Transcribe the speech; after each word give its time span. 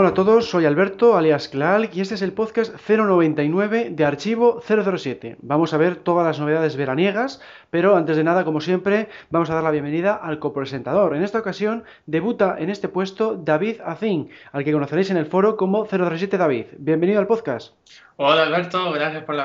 Hola 0.00 0.08
a 0.08 0.14
todos, 0.14 0.48
soy 0.48 0.64
Alberto, 0.64 1.14
alias 1.14 1.48
Claal, 1.48 1.90
y 1.92 2.00
este 2.00 2.14
es 2.14 2.22
el 2.22 2.32
podcast 2.32 2.74
099 2.88 3.90
de 3.90 4.04
Archivo 4.06 4.62
007. 4.66 5.36
Vamos 5.42 5.74
a 5.74 5.76
ver 5.76 5.96
todas 5.96 6.26
las 6.26 6.40
novedades 6.40 6.74
veraniegas, 6.74 7.42
pero 7.68 7.98
antes 7.98 8.16
de 8.16 8.24
nada, 8.24 8.46
como 8.46 8.62
siempre, 8.62 9.10
vamos 9.28 9.50
a 9.50 9.54
dar 9.56 9.62
la 9.62 9.70
bienvenida 9.70 10.14
al 10.14 10.38
copresentador. 10.38 11.14
En 11.14 11.22
esta 11.22 11.40
ocasión 11.40 11.84
debuta 12.06 12.56
en 12.58 12.70
este 12.70 12.88
puesto 12.88 13.36
David 13.36 13.82
Azin, 13.84 14.30
al 14.52 14.64
que 14.64 14.72
conoceréis 14.72 15.10
en 15.10 15.18
el 15.18 15.26
foro 15.26 15.58
como 15.58 15.84
007 15.84 16.38
David. 16.38 16.64
Bienvenido 16.78 17.20
al 17.20 17.26
podcast. 17.26 17.74
Hola 18.16 18.44
Alberto, 18.44 18.92
gracias 18.92 19.24
por 19.24 19.34
la, 19.34 19.44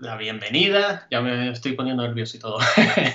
la 0.00 0.16
bienvenida. 0.18 1.06
Ya 1.10 1.22
me 1.22 1.50
estoy 1.50 1.72
poniendo 1.72 2.02
nervioso 2.02 2.36
y 2.36 2.40
todo. 2.40 2.58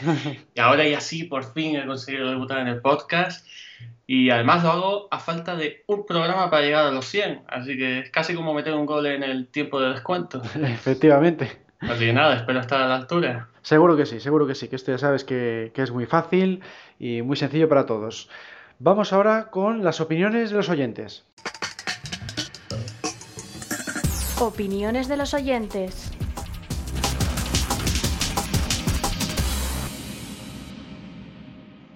y 0.56 0.60
ahora 0.60 0.88
ya 0.88 1.02
sí, 1.02 1.26
por 1.26 1.54
fin 1.54 1.76
he 1.76 1.86
conseguido 1.86 2.32
debutar 2.32 2.58
en 2.58 2.68
el 2.70 2.82
podcast. 2.82 3.46
Y 4.10 4.30
además 4.30 4.64
lo 4.64 4.72
hago 4.72 5.08
a 5.12 5.20
falta 5.20 5.58
de 5.58 5.84
un 5.86 6.06
programa 6.06 6.50
para 6.50 6.64
llegar 6.64 6.86
a 6.86 6.92
los 6.92 7.06
100. 7.08 7.42
Así 7.48 7.78
que 7.78 8.00
es 8.00 8.10
casi 8.10 8.34
como 8.34 8.54
meter 8.54 8.74
un 8.74 8.86
gol 8.86 9.06
en 9.06 9.22
el 9.22 9.48
tiempo 9.48 9.82
de 9.82 9.90
descuento. 9.90 10.42
Efectivamente. 10.56 11.60
Así 11.82 12.06
que 12.06 12.14
nada, 12.14 12.38
espero 12.38 12.62
estar 12.62 12.82
a 12.82 12.88
la 12.88 12.96
altura. 12.96 13.50
Seguro 13.62 13.98
que 13.98 14.06
sí, 14.06 14.22
seguro 14.22 14.48
que 14.48 14.56
sí. 14.56 14.70
Que 14.70 14.78
esto 14.78 14.92
ya 14.92 14.98
sabes 14.98 15.26
que, 15.26 15.72
que 15.76 15.82
es 15.82 15.92
muy 15.92 16.06
fácil 16.06 16.62
y 16.98 17.22
muy 17.22 17.36
sencillo 17.36 17.68
para 17.68 17.86
todos. 17.86 18.30
Vamos 18.80 19.12
ahora 19.12 19.50
con 19.52 19.84
las 19.84 20.00
opiniones 20.00 20.52
de 20.52 20.56
los 20.56 20.70
oyentes. 20.70 21.26
Opiniones 24.40 25.10
de 25.10 25.18
los 25.18 25.34
oyentes. 25.34 26.17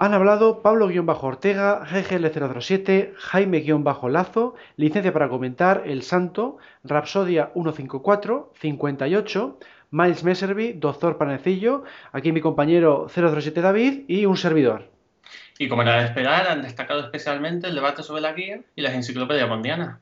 Han 0.02 0.16
hablado 0.16 0.64
Pablo-Ortega, 0.64 1.86
GGL007, 1.86 3.14
Jaime-Lazo, 3.16 4.56
licencia 4.76 5.14
para 5.14 5.30
comentar 5.30 5.84
El 5.86 6.02
Santo, 6.02 6.58
Rapsodia 6.84 7.52
154, 7.54 8.52
58, 8.60 9.60
Miles 9.92 10.24
Messervy, 10.24 10.74
Doctor 10.74 11.20
Panecillo, 11.20 11.84
aquí 12.14 12.32
mi 12.32 12.42
compañero 12.42 13.10
007 13.10 13.62
David 13.62 14.06
y 14.08 14.26
un 14.26 14.38
servidor. 14.38 14.90
Y 15.60 15.70
como 15.70 15.84
era 15.84 16.00
de 16.00 16.06
esperar, 16.06 16.48
han 16.48 16.64
destacado 16.64 17.02
especialmente 17.02 17.68
el 17.68 17.76
debate 17.76 18.02
sobre 18.02 18.22
la 18.22 18.34
guía 18.34 18.62
y 18.76 18.82
las 18.82 18.96
enciclopedias 18.96 19.48
mundianas. 19.48 20.00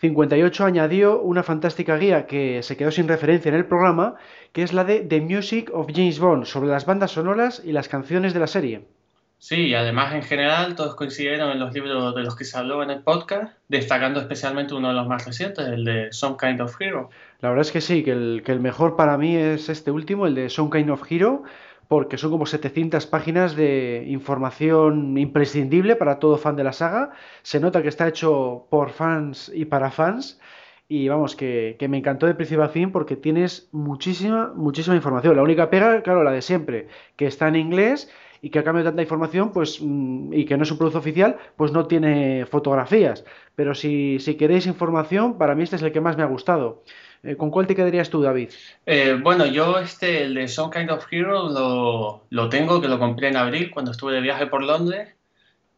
58 0.00 0.64
añadió 0.64 1.20
una 1.20 1.44
fantástica 1.44 1.96
guía 1.96 2.26
que 2.26 2.64
se 2.64 2.76
quedó 2.76 2.90
sin 2.90 3.06
referencia 3.06 3.50
en 3.50 3.54
el 3.54 3.66
programa, 3.66 4.16
que 4.52 4.64
es 4.64 4.72
la 4.72 4.82
de 4.82 4.98
The 4.98 5.20
Music 5.20 5.70
of 5.72 5.92
James 5.94 6.18
Bond, 6.18 6.44
sobre 6.44 6.70
las 6.70 6.86
bandas 6.86 7.12
sonoras 7.12 7.62
y 7.64 7.70
las 7.70 7.88
canciones 7.88 8.34
de 8.34 8.40
la 8.40 8.48
serie. 8.48 8.97
Sí, 9.40 9.68
y 9.68 9.74
además 9.74 10.14
en 10.14 10.22
general 10.22 10.74
todos 10.74 10.96
coincidieron 10.96 11.52
en 11.52 11.60
los 11.60 11.72
libros 11.72 12.14
de 12.14 12.22
los 12.22 12.34
que 12.34 12.44
se 12.44 12.58
habló 12.58 12.82
en 12.82 12.90
el 12.90 13.02
podcast, 13.02 13.56
destacando 13.68 14.20
especialmente 14.20 14.74
uno 14.74 14.88
de 14.88 14.94
los 14.94 15.06
más 15.06 15.24
recientes, 15.24 15.64
el 15.64 15.84
de 15.84 16.12
Some 16.12 16.36
Kind 16.40 16.60
of 16.60 16.74
Hero. 16.80 17.10
La 17.40 17.50
verdad 17.50 17.64
es 17.64 17.70
que 17.70 17.80
sí, 17.80 18.02
que 18.02 18.10
el, 18.10 18.42
que 18.44 18.50
el 18.50 18.58
mejor 18.58 18.96
para 18.96 19.16
mí 19.16 19.36
es 19.36 19.68
este 19.68 19.92
último, 19.92 20.26
el 20.26 20.34
de 20.34 20.50
Some 20.50 20.70
Kind 20.70 20.90
of 20.90 21.04
Hero, 21.08 21.44
porque 21.86 22.18
son 22.18 22.32
como 22.32 22.46
700 22.46 23.06
páginas 23.06 23.54
de 23.54 24.04
información 24.08 25.16
imprescindible 25.16 25.94
para 25.94 26.18
todo 26.18 26.36
fan 26.36 26.56
de 26.56 26.64
la 26.64 26.72
saga. 26.72 27.12
Se 27.42 27.60
nota 27.60 27.80
que 27.80 27.88
está 27.88 28.08
hecho 28.08 28.66
por 28.70 28.90
fans 28.90 29.52
y 29.54 29.66
para 29.66 29.92
fans. 29.92 30.40
Y 30.88 31.08
vamos, 31.08 31.36
que, 31.36 31.76
que, 31.78 31.86
me 31.86 31.98
encantó 31.98 32.26
de 32.26 32.34
principio 32.34 32.64
a 32.64 32.70
fin 32.70 32.90
porque 32.90 33.14
tienes 33.14 33.68
muchísima, 33.72 34.52
muchísima 34.54 34.96
información. 34.96 35.36
La 35.36 35.42
única 35.42 35.70
pega, 35.70 36.02
claro, 36.02 36.24
la 36.24 36.32
de 36.32 36.42
siempre, 36.42 36.88
que 37.16 37.26
está 37.26 37.46
en 37.48 37.56
inglés 37.56 38.10
y 38.42 38.50
que 38.50 38.58
a 38.58 38.64
cambio 38.64 38.84
de 38.84 38.90
tanta 38.90 39.02
información, 39.02 39.52
pues, 39.52 39.78
mm, 39.80 40.32
y 40.32 40.44
que 40.44 40.56
no 40.56 40.62
es 40.62 40.70
un 40.70 40.78
producto 40.78 40.98
oficial, 40.98 41.36
pues 41.56 41.72
no 41.72 41.86
tiene 41.86 42.46
fotografías. 42.46 43.24
Pero 43.54 43.74
si, 43.74 44.18
si 44.20 44.36
queréis 44.36 44.66
información, 44.66 45.38
para 45.38 45.54
mí 45.54 45.62
este 45.62 45.76
es 45.76 45.82
el 45.82 45.92
que 45.92 46.00
más 46.00 46.16
me 46.16 46.22
ha 46.22 46.26
gustado. 46.26 46.82
Eh, 47.22 47.36
¿Con 47.36 47.50
cuál 47.50 47.66
te 47.66 47.74
quedarías 47.74 48.10
tú, 48.10 48.22
David? 48.22 48.50
Eh, 48.86 49.18
bueno, 49.20 49.44
yo 49.46 49.78
este, 49.78 50.22
el 50.24 50.34
de 50.34 50.46
Some 50.48 50.72
Kind 50.72 50.90
of 50.90 51.06
Hero, 51.10 51.48
lo, 51.48 52.22
lo, 52.30 52.48
tengo, 52.48 52.80
que 52.80 52.88
lo 52.88 52.98
compré 52.98 53.28
en 53.28 53.36
abril 53.36 53.70
cuando 53.70 53.90
estuve 53.90 54.14
de 54.14 54.20
viaje 54.20 54.46
por 54.46 54.62
Londres, 54.62 55.14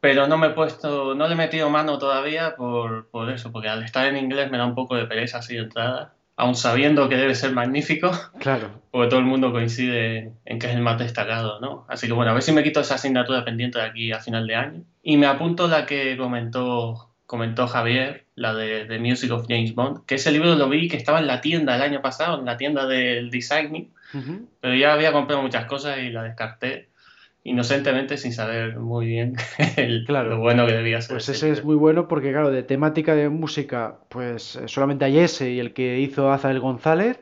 pero 0.00 0.26
no 0.26 0.36
me 0.38 0.48
he 0.48 0.50
puesto, 0.50 1.14
no 1.14 1.26
le 1.26 1.34
he 1.34 1.36
metido 1.36 1.70
mano 1.70 1.98
todavía 1.98 2.56
por, 2.56 3.08
por 3.08 3.30
eso, 3.30 3.52
porque 3.52 3.68
al 3.68 3.82
estar 3.82 4.06
en 4.06 4.16
inglés 4.16 4.50
me 4.50 4.58
da 4.58 4.66
un 4.66 4.74
poco 4.74 4.96
de 4.96 5.06
pereza 5.06 5.38
así 5.38 5.54
de 5.54 5.62
entrada 5.62 6.14
aun 6.40 6.56
sabiendo 6.56 7.08
que 7.08 7.16
debe 7.16 7.34
ser 7.34 7.52
magnífico. 7.52 8.10
Claro. 8.38 8.80
Porque 8.90 9.08
todo 9.08 9.20
el 9.20 9.26
mundo 9.26 9.52
coincide 9.52 10.32
en 10.44 10.58
que 10.58 10.66
es 10.66 10.74
el 10.74 10.80
más 10.80 10.98
destacado, 10.98 11.60
¿no? 11.60 11.84
Así 11.88 12.06
que 12.06 12.12
bueno, 12.12 12.30
a 12.30 12.34
ver 12.34 12.42
si 12.42 12.52
me 12.52 12.62
quito 12.62 12.80
esa 12.80 12.94
asignatura 12.94 13.44
pendiente 13.44 13.78
de 13.78 13.84
aquí 13.84 14.12
a 14.12 14.20
final 14.20 14.46
de 14.46 14.54
año. 14.54 14.82
Y 15.02 15.16
me 15.16 15.26
apunto 15.26 15.68
la 15.68 15.86
que 15.86 16.16
comentó, 16.16 17.10
comentó 17.26 17.68
Javier, 17.68 18.24
la 18.34 18.54
de 18.54 18.86
The 18.86 18.98
Music 18.98 19.30
of 19.30 19.46
James 19.48 19.74
Bond, 19.74 20.06
que 20.06 20.16
ese 20.16 20.32
libro 20.32 20.54
lo 20.54 20.68
vi 20.68 20.88
que 20.88 20.96
estaba 20.96 21.20
en 21.20 21.26
la 21.26 21.40
tienda 21.40 21.76
el 21.76 21.82
año 21.82 22.00
pasado, 22.00 22.40
en 22.40 22.46
la 22.46 22.56
tienda 22.56 22.86
del 22.86 23.30
Designing, 23.30 23.92
pero 24.60 24.74
ya 24.74 24.92
había 24.94 25.12
comprado 25.12 25.42
muchas 25.42 25.66
cosas 25.66 25.98
y 25.98 26.10
la 26.10 26.24
descarté 26.24 26.88
inocentemente 27.44 28.16
sin 28.16 28.32
saber 28.32 28.78
muy 28.78 29.06
bien 29.06 29.36
el, 29.76 30.04
claro. 30.06 30.30
lo 30.30 30.38
bueno 30.38 30.66
que 30.66 30.72
debía 30.72 31.00
ser. 31.00 31.14
Pues 31.14 31.28
ese 31.28 31.50
es 31.50 31.64
muy 31.64 31.76
bueno 31.76 32.08
porque, 32.08 32.30
claro, 32.30 32.50
de 32.50 32.62
temática 32.62 33.14
de 33.14 33.28
música, 33.28 33.98
pues 34.08 34.56
eh, 34.56 34.68
solamente 34.68 35.04
hay 35.04 35.18
ese 35.18 35.50
y 35.50 35.60
el 35.60 35.72
que 35.72 36.00
hizo 36.00 36.30
Azael 36.30 36.60
González 36.60 37.20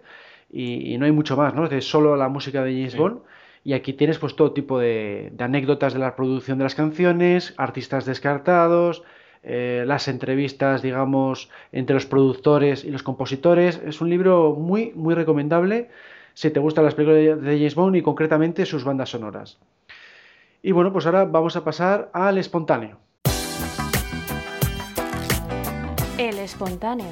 y, 0.51 0.95
y, 0.95 0.99
no 0.99 1.07
hay 1.07 1.13
mucho 1.13 1.37
más, 1.37 1.55
¿no? 1.55 1.69
De 1.69 1.81
solo 1.81 2.17
la 2.17 2.29
música 2.29 2.65
de 2.65 2.73
James 2.73 2.93
sí. 2.93 2.99
Bond. 2.99 3.21
Y 3.65 3.75
aquí 3.75 3.93
tienes 3.93 4.19
pues 4.19 4.35
todo 4.35 4.53
tipo 4.53 4.79
de, 4.79 5.31
de, 5.33 5.45
anécdotas 5.45 5.93
de 5.93 5.99
la 5.99 6.17
producción 6.17 6.59
de 6.59 6.65
las 6.65 6.75
canciones, 6.75 7.55
artistas 7.59 8.07
descartados, 8.07 9.03
eh, 9.43 9.85
las 9.87 10.09
entrevistas, 10.09 10.83
digamos, 10.83 11.51
entre 11.73 11.95
los 11.95 12.07
productores 12.07 12.85
y 12.85 12.91
los 12.91 13.03
compositores. 13.03 13.81
Es 13.85 14.01
un 14.01 14.11
libro 14.11 14.55
muy, 14.55 14.93
muy 14.95 15.15
recomendable 15.15 15.91
si 16.35 16.51
te 16.51 16.61
gustan 16.61 16.85
las 16.85 16.95
películas 16.95 17.43
de 17.43 17.57
James 17.57 17.75
Bond 17.75 17.97
y 17.97 18.03
concretamente 18.03 18.67
sus 18.67 18.85
bandas 18.85 19.11
sonoras. 19.11 19.59
Y 20.63 20.73
bueno, 20.73 20.93
pues 20.93 21.07
ahora 21.07 21.25
vamos 21.25 21.57
a 21.57 21.65
pasar 21.65 22.11
al 22.13 22.39
espontáneo. 22.39 22.99
El 26.19 26.39
espontáneo. 26.39 27.07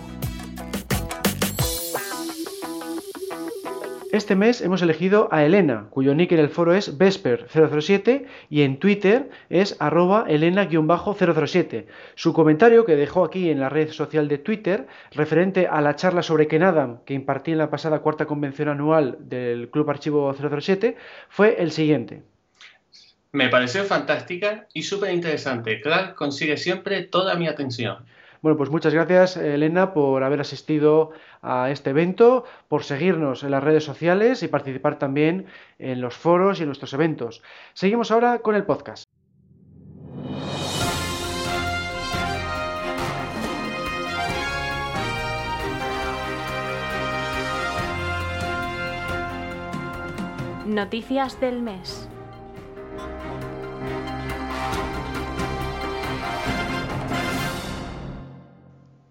Este 4.12 4.34
mes 4.34 4.62
hemos 4.62 4.82
elegido 4.82 5.28
a 5.30 5.44
Elena, 5.44 5.88
cuyo 5.90 6.14
nick 6.14 6.32
en 6.32 6.38
el 6.38 6.48
foro 6.48 6.72
es 6.72 6.98
Vesper007 6.98 8.24
y 8.48 8.62
en 8.62 8.78
Twitter 8.78 9.28
es 9.50 9.76
arroba 9.78 10.24
Elena-007. 10.26 11.86
Su 12.14 12.32
comentario 12.32 12.84
que 12.84 12.96
dejó 12.96 13.24
aquí 13.24 13.50
en 13.50 13.60
la 13.60 13.68
red 13.68 13.90
social 13.90 14.26
de 14.28 14.38
Twitter, 14.38 14.86
referente 15.12 15.66
a 15.66 15.80
la 15.82 15.96
charla 15.96 16.22
sobre 16.22 16.48
Ken 16.48 16.62
Adam 16.62 17.00
que 17.04 17.14
impartí 17.14 17.52
en 17.52 17.58
la 17.58 17.68
pasada 17.68 17.98
cuarta 17.98 18.26
convención 18.26 18.68
anual 18.68 19.18
del 19.20 19.68
Club 19.70 19.90
Archivo 19.90 20.32
007, 20.32 20.96
fue 21.28 21.60
el 21.62 21.70
siguiente. 21.70 22.22
Me 23.32 23.48
pareció 23.48 23.84
fantástica 23.84 24.66
y 24.72 24.82
súper 24.82 25.12
interesante. 25.12 25.80
Clark 25.80 26.14
consigue 26.14 26.56
siempre 26.56 27.02
toda 27.02 27.34
mi 27.34 27.48
atención. 27.48 28.06
Bueno, 28.42 28.56
pues 28.56 28.70
muchas 28.70 28.94
gracias, 28.94 29.36
Elena, 29.36 29.92
por 29.92 30.22
haber 30.22 30.40
asistido 30.40 31.10
a 31.42 31.70
este 31.70 31.90
evento, 31.90 32.44
por 32.68 32.84
seguirnos 32.84 33.42
en 33.42 33.50
las 33.50 33.64
redes 33.64 33.84
sociales 33.84 34.42
y 34.42 34.48
participar 34.48 34.98
también 34.98 35.46
en 35.78 36.00
los 36.00 36.14
foros 36.14 36.58
y 36.58 36.62
en 36.62 36.68
nuestros 36.68 36.92
eventos. 36.92 37.42
Seguimos 37.74 38.10
ahora 38.10 38.38
con 38.38 38.54
el 38.54 38.64
podcast. 38.64 39.04
Noticias 50.66 51.40
del 51.40 51.62
mes. 51.62 52.05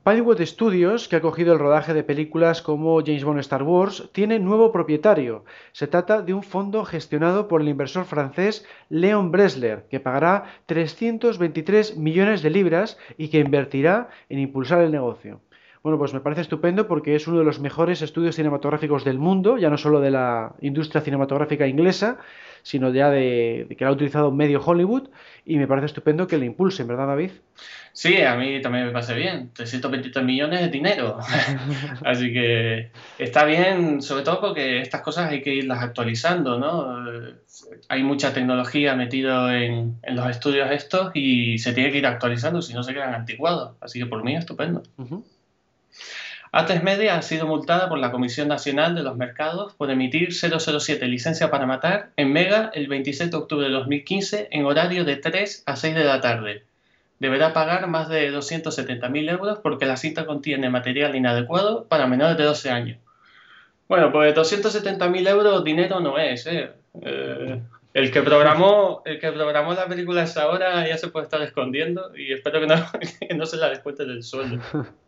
Pinewood 0.05 0.39
Studios, 0.41 1.07
que 1.07 1.15
ha 1.15 1.21
cogido 1.21 1.51
el 1.51 1.57
rodaje 1.57 1.95
de 1.95 2.03
películas 2.03 2.61
como 2.61 3.01
James 3.03 3.23
Bond 3.23 3.39
Star 3.39 3.63
Wars, 3.63 4.07
tiene 4.11 4.37
nuevo 4.37 4.71
propietario. 4.71 5.45
Se 5.71 5.87
trata 5.87 6.21
de 6.21 6.31
un 6.35 6.43
fondo 6.43 6.85
gestionado 6.85 7.47
por 7.47 7.59
el 7.59 7.69
inversor 7.69 8.05
francés 8.05 8.67
Leon 8.89 9.31
Bresler, 9.31 9.87
que 9.89 9.99
pagará 9.99 10.43
323 10.67 11.97
millones 11.97 12.43
de 12.43 12.51
libras 12.51 12.99
y 13.17 13.29
que 13.29 13.39
invertirá 13.39 14.09
en 14.29 14.37
impulsar 14.37 14.81
el 14.81 14.91
negocio. 14.91 15.41
Bueno, 15.85 15.99
pues 15.99 16.15
me 16.15 16.19
parece 16.19 16.41
estupendo 16.41 16.87
porque 16.87 17.15
es 17.15 17.27
uno 17.27 17.37
de 17.37 17.43
los 17.43 17.59
mejores 17.59 18.01
estudios 18.01 18.35
cinematográficos 18.35 19.03
del 19.05 19.19
mundo, 19.19 19.59
ya 19.59 19.69
no 19.69 19.77
solo 19.77 20.01
de 20.01 20.09
la 20.09 20.55
industria 20.61 20.99
cinematográfica 20.99 21.67
inglesa, 21.67 22.17
sino 22.63 22.91
ya 22.91 23.11
de, 23.11 23.67
que 23.77 23.85
ha 23.85 23.91
utilizado 23.91 24.31
medio 24.31 24.59
Hollywood 24.65 25.09
y 25.45 25.57
me 25.57 25.67
parece 25.67 25.85
estupendo 25.85 26.25
que 26.25 26.39
le 26.39 26.47
impulsen, 26.47 26.87
¿verdad, 26.87 27.05
David? 27.05 27.29
Sí, 27.93 28.19
a 28.23 28.35
mí 28.35 28.59
también 28.63 28.87
me 28.87 28.93
parece 28.93 29.13
bien. 29.13 29.51
323 29.53 30.25
millones 30.25 30.61
de 30.61 30.69
dinero. 30.69 31.19
Así 32.03 32.33
que 32.33 32.89
está 33.19 33.45
bien, 33.45 34.01
sobre 34.01 34.23
todo 34.23 34.41
porque 34.41 34.81
estas 34.81 35.01
cosas 35.01 35.29
hay 35.29 35.43
que 35.43 35.53
irlas 35.53 35.83
actualizando, 35.83 36.57
¿no? 36.57 37.05
Hay 37.89 38.01
mucha 38.01 38.33
tecnología 38.33 38.95
metida 38.95 39.55
en, 39.55 39.99
los 40.03 40.27
estudios 40.31 40.71
estos 40.71 41.11
y 41.13 41.59
se 41.59 41.73
tiene 41.73 41.91
que 41.91 41.99
ir 41.99 42.07
actualizando, 42.07 42.63
si 42.63 42.73
no 42.73 42.81
se 42.81 42.95
quedan 42.95 43.13
anticuados. 43.13 43.75
Así 43.81 43.99
que 43.99 44.07
por 44.07 44.23
mí, 44.23 44.35
estupendo. 44.35 44.81
A3 46.55 46.83
Media 46.83 47.17
ha 47.17 47.21
sido 47.21 47.47
multada 47.47 47.89
por 47.89 47.99
la 47.99 48.13
Comisión 48.13 48.47
Nacional 48.47 48.95
de 48.95 49.03
los 49.03 49.17
Mercados 49.17 49.73
por 49.73 49.91
emitir 49.91 50.33
007 50.33 51.05
licencia 51.05 51.51
para 51.51 51.65
matar 51.65 52.11
en 52.15 52.31
Mega 52.31 52.71
el 52.73 52.87
27 52.87 53.29
de 53.29 53.35
octubre 53.35 53.67
de 53.67 53.73
2015 53.73 54.47
en 54.51 54.65
horario 54.65 55.03
de 55.03 55.17
3 55.17 55.63
a 55.65 55.75
6 55.75 55.93
de 55.93 56.05
la 56.05 56.21
tarde. 56.21 56.63
Deberá 57.19 57.51
pagar 57.51 57.87
más 57.87 58.07
de 58.07 58.31
270.000 58.31 59.31
euros 59.31 59.59
porque 59.61 59.85
la 59.85 59.97
cinta 59.97 60.25
contiene 60.25 60.69
material 60.69 61.17
inadecuado 61.17 61.87
para 61.89 62.07
menores 62.07 62.37
de 62.37 62.45
12 62.45 62.69
años. 62.69 62.99
Bueno, 63.89 64.13
pues 64.13 64.33
270.000 64.33 65.27
euros 65.27 65.61
dinero 65.65 65.99
no 65.99 66.17
es, 66.17 66.47
¿eh? 66.47 66.71
¿eh? 67.01 67.59
el, 67.93 68.11
que 68.11 68.21
programó, 68.21 69.01
el 69.03 69.19
que 69.19 69.29
programó 69.33 69.73
la 69.73 69.87
película 69.87 70.21
a 70.21 70.23
esa 70.23 70.47
hora 70.47 70.87
ya 70.87 70.97
se 70.97 71.09
puede 71.09 71.25
estar 71.25 71.41
escondiendo 71.41 72.15
y 72.15 72.31
espero 72.31 72.61
que 72.61 72.67
no, 72.67 72.75
que 73.19 73.35
no 73.35 73.45
se 73.45 73.57
la 73.57 73.67
descuente 73.67 74.05
del 74.05 74.23
sueldo. 74.23 74.63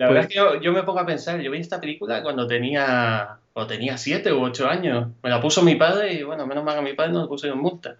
La 0.00 0.06
verdad 0.06 0.22
es 0.30 0.34
pues 0.34 0.60
que 0.60 0.64
yo, 0.64 0.72
me 0.72 0.82
pongo 0.82 1.00
a 1.00 1.04
pensar, 1.04 1.42
yo 1.42 1.50
vi 1.50 1.58
esta 1.58 1.78
película 1.78 2.22
cuando 2.22 2.46
tenía, 2.46 3.36
o 3.52 3.66
tenía 3.66 3.98
siete 3.98 4.32
u 4.32 4.42
ocho 4.42 4.66
años. 4.66 5.08
Me 5.22 5.28
la 5.28 5.42
puso 5.42 5.60
mi 5.60 5.74
padre 5.74 6.14
y 6.14 6.22
bueno, 6.22 6.46
menos 6.46 6.64
mal 6.64 6.76
que 6.76 6.82
mi 6.82 6.94
padre 6.94 7.12
no 7.12 7.28
me 7.28 7.48
en 7.48 7.58
multa. 7.58 7.96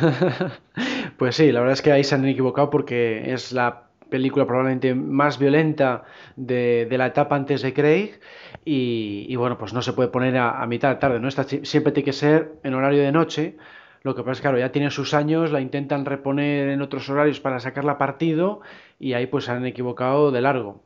pues 1.16 1.34
sí, 1.34 1.50
la 1.50 1.60
verdad 1.60 1.72
es 1.72 1.80
que 1.80 1.92
ahí 1.92 2.04
se 2.04 2.14
han 2.14 2.26
equivocado 2.26 2.68
porque 2.68 3.32
es 3.32 3.52
la 3.52 3.84
película 4.10 4.44
probablemente 4.44 4.94
más 4.94 5.38
violenta 5.38 6.04
de, 6.36 6.86
la 6.90 7.06
etapa 7.06 7.36
antes 7.36 7.62
de 7.62 7.72
Craig 7.72 8.20
y, 8.66 9.34
bueno, 9.36 9.56
pues 9.56 9.72
no 9.72 9.80
se 9.80 9.94
puede 9.94 10.10
poner 10.10 10.36
a, 10.36 10.66
mitad 10.66 10.90
de 10.90 10.96
tarde, 10.96 11.20
¿no? 11.20 11.30
siempre 11.30 11.92
tiene 11.92 12.04
que 12.04 12.12
ser 12.12 12.52
en 12.64 12.74
horario 12.74 13.02
de 13.02 13.12
noche. 13.12 13.56
Lo 14.02 14.14
que 14.14 14.20
pasa 14.20 14.32
es 14.32 14.38
que, 14.40 14.42
claro, 14.42 14.58
ya 14.58 14.72
tiene 14.72 14.90
sus 14.90 15.14
años, 15.14 15.52
la 15.52 15.62
intentan 15.62 16.04
reponer 16.04 16.68
en 16.68 16.82
otros 16.82 17.08
horarios 17.08 17.40
para 17.40 17.60
sacarla 17.60 17.96
partido 17.96 18.60
y 19.00 19.14
ahí 19.14 19.26
pues 19.26 19.46
se 19.46 19.52
han 19.52 19.64
equivocado 19.64 20.30
de 20.30 20.42
largo. 20.42 20.82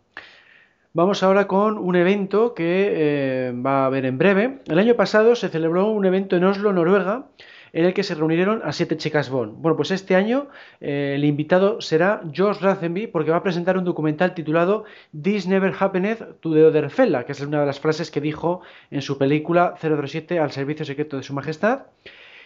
Vamos 0.98 1.22
ahora 1.22 1.46
con 1.46 1.78
un 1.78 1.94
evento 1.94 2.54
que 2.54 2.88
eh, 2.90 3.52
va 3.52 3.84
a 3.84 3.86
haber 3.86 4.04
en 4.04 4.18
breve. 4.18 4.58
El 4.66 4.80
año 4.80 4.96
pasado 4.96 5.36
se 5.36 5.48
celebró 5.48 5.86
un 5.86 6.04
evento 6.06 6.34
en 6.34 6.42
Oslo, 6.42 6.72
Noruega, 6.72 7.26
en 7.72 7.84
el 7.84 7.94
que 7.94 8.02
se 8.02 8.16
reunieron 8.16 8.62
a 8.64 8.72
siete 8.72 8.96
chicas 8.96 9.30
Bond. 9.30 9.62
Bueno, 9.62 9.76
pues 9.76 9.92
este 9.92 10.16
año 10.16 10.48
eh, 10.80 11.12
el 11.14 11.24
invitado 11.24 11.80
será 11.80 12.22
George 12.32 12.64
Lazenby 12.64 13.06
porque 13.06 13.30
va 13.30 13.36
a 13.36 13.42
presentar 13.44 13.78
un 13.78 13.84
documental 13.84 14.34
titulado 14.34 14.86
This 15.12 15.46
Never 15.46 15.72
Happened 15.78 16.40
to 16.40 16.52
the 16.52 16.64
Other 16.64 16.90
Fella, 16.90 17.22
que 17.22 17.30
es 17.30 17.40
una 17.42 17.60
de 17.60 17.66
las 17.66 17.78
frases 17.78 18.10
que 18.10 18.20
dijo 18.20 18.62
en 18.90 19.00
su 19.00 19.18
película 19.18 19.76
007 19.80 20.40
al 20.40 20.50
servicio 20.50 20.84
secreto 20.84 21.16
de 21.16 21.22
su 21.22 21.32
majestad. 21.32 21.82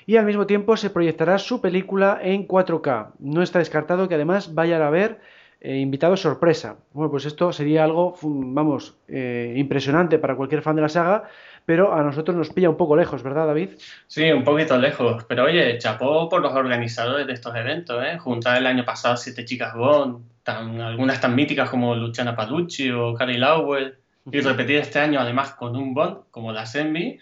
Y 0.05 0.17
al 0.17 0.27
mismo 0.27 0.47
tiempo 0.47 0.77
se 0.77 0.91
proyectará 0.91 1.39
su 1.39 1.63
película 1.63 2.21
en 2.23 2.47
4K. 2.47 3.13
No 3.19 3.43
está 3.43 3.61
descartado 3.61 4.09
que 4.09 4.17
además 4.17 4.53
vayan 4.53 4.83
a 4.83 4.91
ver 4.91 5.21
eh, 5.64 5.79
invitado 5.79 6.17
sorpresa. 6.17 6.76
Bueno, 6.93 7.09
pues 7.09 7.25
esto 7.25 7.53
sería 7.53 7.85
algo, 7.85 8.17
vamos, 8.23 8.97
eh, 9.06 9.55
impresionante 9.56 10.19
para 10.19 10.35
cualquier 10.35 10.61
fan 10.61 10.75
de 10.75 10.82
la 10.82 10.88
saga, 10.88 11.29
pero 11.64 11.94
a 11.94 12.03
nosotros 12.03 12.37
nos 12.37 12.50
pilla 12.50 12.69
un 12.69 12.76
poco 12.76 12.97
lejos, 12.97 13.23
¿verdad, 13.23 13.47
David? 13.47 13.70
Sí, 14.09 14.29
un 14.32 14.43
poquito 14.43 14.76
lejos. 14.76 15.25
Pero 15.29 15.44
oye, 15.44 15.79
chapó 15.79 16.29
por 16.29 16.43
los 16.43 16.53
organizadores 16.53 17.29
de 17.29 17.35
estos 17.35 17.55
eventos, 17.55 18.05
¿eh? 18.05 18.19
Juntar 18.19 18.59
el 18.59 18.67
año 18.67 18.85
pasado 18.85 19.17
siete 19.17 19.44
chicas 19.44 19.73
Bond, 19.76 20.25
tan, 20.43 20.81
algunas 20.81 21.20
tan 21.20 21.37
míticas 21.37 21.70
como 21.70 21.94
Luciana 21.94 22.35
Palucci 22.35 22.91
o 22.91 23.15
Carrie 23.15 23.38
Lowell, 23.38 23.94
y 24.32 24.41
repetir 24.41 24.79
este 24.79 24.99
año 24.99 25.20
además 25.20 25.53
con 25.53 25.76
un 25.76 25.94
Bond 25.94 26.25
como 26.32 26.53
la 26.53 26.67
Senbi, 26.67 27.20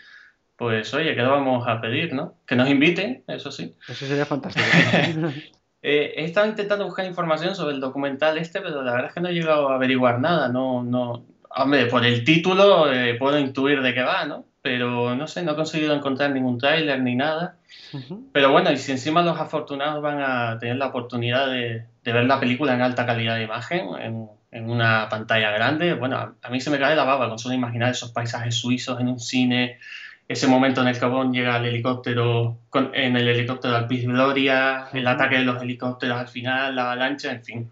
pues 0.56 0.94
oye, 0.94 1.14
¿qué 1.14 1.20
le 1.20 1.28
vamos 1.28 1.68
a 1.68 1.78
pedir, 1.78 2.14
no? 2.14 2.36
Que 2.46 2.56
nos 2.56 2.70
inviten, 2.70 3.22
eso 3.26 3.52
sí. 3.52 3.74
Eso 3.86 4.06
sería 4.06 4.24
fantástico. 4.24 4.66
Eh, 5.82 6.12
he 6.16 6.24
estado 6.24 6.46
intentando 6.46 6.84
buscar 6.84 7.06
información 7.06 7.54
sobre 7.54 7.74
el 7.74 7.80
documental 7.80 8.36
este, 8.36 8.60
pero 8.60 8.82
la 8.82 8.92
verdad 8.92 9.08
es 9.08 9.14
que 9.14 9.20
no 9.20 9.28
he 9.28 9.34
llegado 9.34 9.68
a 9.70 9.76
averiguar 9.76 10.20
nada. 10.20 10.48
No, 10.48 10.82
no, 10.82 11.24
hombre, 11.50 11.86
por 11.86 12.04
el 12.04 12.24
título 12.24 12.92
eh, 12.92 13.14
puedo 13.14 13.38
intuir 13.38 13.80
de 13.80 13.94
qué 13.94 14.02
va, 14.02 14.26
¿no? 14.26 14.44
Pero 14.62 15.16
no 15.16 15.26
sé, 15.26 15.42
no 15.42 15.52
he 15.52 15.56
conseguido 15.56 15.94
encontrar 15.94 16.32
ningún 16.32 16.58
tráiler 16.58 17.00
ni 17.00 17.16
nada. 17.16 17.56
Pero 18.32 18.52
bueno, 18.52 18.70
y 18.70 18.76
si 18.76 18.92
encima 18.92 19.22
los 19.22 19.38
afortunados 19.38 20.02
van 20.02 20.20
a 20.20 20.58
tener 20.58 20.76
la 20.76 20.88
oportunidad 20.88 21.48
de, 21.48 21.86
ver 22.04 22.24
la 22.24 22.38
película 22.38 22.74
en 22.74 22.82
alta 22.82 23.06
calidad 23.06 23.36
de 23.36 23.44
imagen, 23.44 23.88
en, 24.00 24.28
una 24.68 25.08
pantalla 25.08 25.50
grande, 25.52 25.94
bueno, 25.94 26.16
a, 26.16 26.34
a, 26.42 26.50
mí 26.50 26.60
se 26.60 26.70
me 26.70 26.78
cae 26.78 26.94
la 26.94 27.04
baba 27.04 27.28
con 27.28 27.38
solo 27.38 27.54
imaginar 27.54 27.90
esos 27.90 28.10
paisajes 28.10 28.56
suizos 28.56 29.00
en 29.00 29.08
un 29.08 29.20
cine 29.20 29.78
ese 30.30 30.46
momento 30.46 30.80
en 30.80 30.86
el 30.86 30.96
que 30.96 31.06
Bond 31.06 31.34
llega 31.34 31.56
al 31.56 31.66
helicóptero, 31.66 32.60
en 32.92 33.16
el 33.16 33.26
helicóptero 33.26 33.74
al 33.74 33.88
Piz 33.88 34.06
Gloria, 34.06 34.86
el 34.92 35.04
ataque 35.08 35.38
de 35.38 35.44
los 35.44 35.60
helicópteros 35.60 36.16
al 36.16 36.28
final, 36.28 36.76
la 36.76 36.82
avalancha, 36.82 37.32
en 37.32 37.42
fin. 37.42 37.70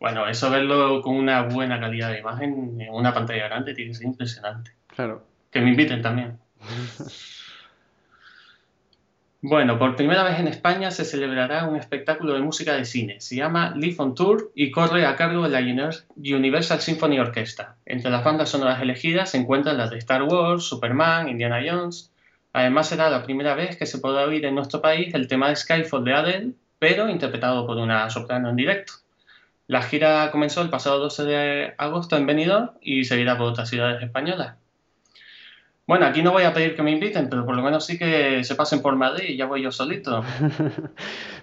Bueno, 0.00 0.26
eso 0.26 0.50
verlo 0.50 1.00
con 1.02 1.14
una 1.14 1.42
buena 1.42 1.78
calidad 1.78 2.10
de 2.10 2.18
imagen 2.18 2.80
en 2.80 2.92
una 2.92 3.14
pantalla 3.14 3.44
grande 3.44 3.74
tiene 3.74 3.92
que 3.92 3.98
ser 3.98 4.06
impresionante. 4.08 4.72
Claro. 4.88 5.24
Que 5.52 5.60
me 5.60 5.70
inviten 5.70 6.02
también. 6.02 6.36
Bueno, 9.46 9.78
por 9.78 9.94
primera 9.94 10.22
vez 10.22 10.38
en 10.38 10.48
España 10.48 10.90
se 10.90 11.04
celebrará 11.04 11.68
un 11.68 11.76
espectáculo 11.76 12.32
de 12.32 12.40
música 12.40 12.72
de 12.72 12.86
cine. 12.86 13.20
Se 13.20 13.36
llama 13.36 13.74
Live 13.76 13.96
on 13.98 14.14
Tour 14.14 14.50
y 14.54 14.70
corre 14.70 15.04
a 15.04 15.16
cargo 15.16 15.46
de 15.46 15.50
la 15.50 15.58
Universal 16.16 16.80
Symphony 16.80 17.18
Orchestra. 17.18 17.76
Entre 17.84 18.10
las 18.10 18.24
bandas 18.24 18.48
sonoras 18.48 18.80
elegidas 18.80 19.32
se 19.32 19.36
encuentran 19.36 19.76
las 19.76 19.90
de 19.90 19.98
Star 19.98 20.22
Wars, 20.22 20.64
Superman, 20.64 21.28
Indiana 21.28 21.60
Jones. 21.62 22.10
Además 22.54 22.88
será 22.88 23.10
la 23.10 23.22
primera 23.22 23.54
vez 23.54 23.76
que 23.76 23.84
se 23.84 23.98
podrá 23.98 24.24
oír 24.24 24.46
en 24.46 24.54
nuestro 24.54 24.80
país 24.80 25.12
el 25.12 25.28
tema 25.28 25.50
de 25.50 25.56
Skyfall 25.56 26.04
de 26.04 26.14
Adele, 26.14 26.52
pero 26.78 27.10
interpretado 27.10 27.66
por 27.66 27.76
una 27.76 28.08
soprano 28.08 28.48
en 28.48 28.56
directo. 28.56 28.94
La 29.66 29.82
gira 29.82 30.30
comenzó 30.30 30.62
el 30.62 30.70
pasado 30.70 31.00
12 31.00 31.24
de 31.24 31.74
agosto 31.76 32.16
en 32.16 32.24
Benidorm 32.24 32.70
y 32.80 33.04
seguirá 33.04 33.36
por 33.36 33.48
otras 33.48 33.68
ciudades 33.68 34.02
españolas. 34.02 34.56
Bueno, 35.86 36.06
aquí 36.06 36.22
no 36.22 36.32
voy 36.32 36.44
a 36.44 36.54
pedir 36.54 36.74
que 36.74 36.82
me 36.82 36.92
inviten, 36.92 37.28
pero 37.28 37.44
por 37.44 37.54
lo 37.54 37.62
menos 37.62 37.84
sí 37.84 37.98
que 37.98 38.42
se 38.42 38.54
pasen 38.54 38.80
por 38.80 38.96
Madrid 38.96 39.28
y 39.28 39.36
ya 39.36 39.46
voy 39.46 39.62
yo 39.62 39.70
solito. 39.70 40.22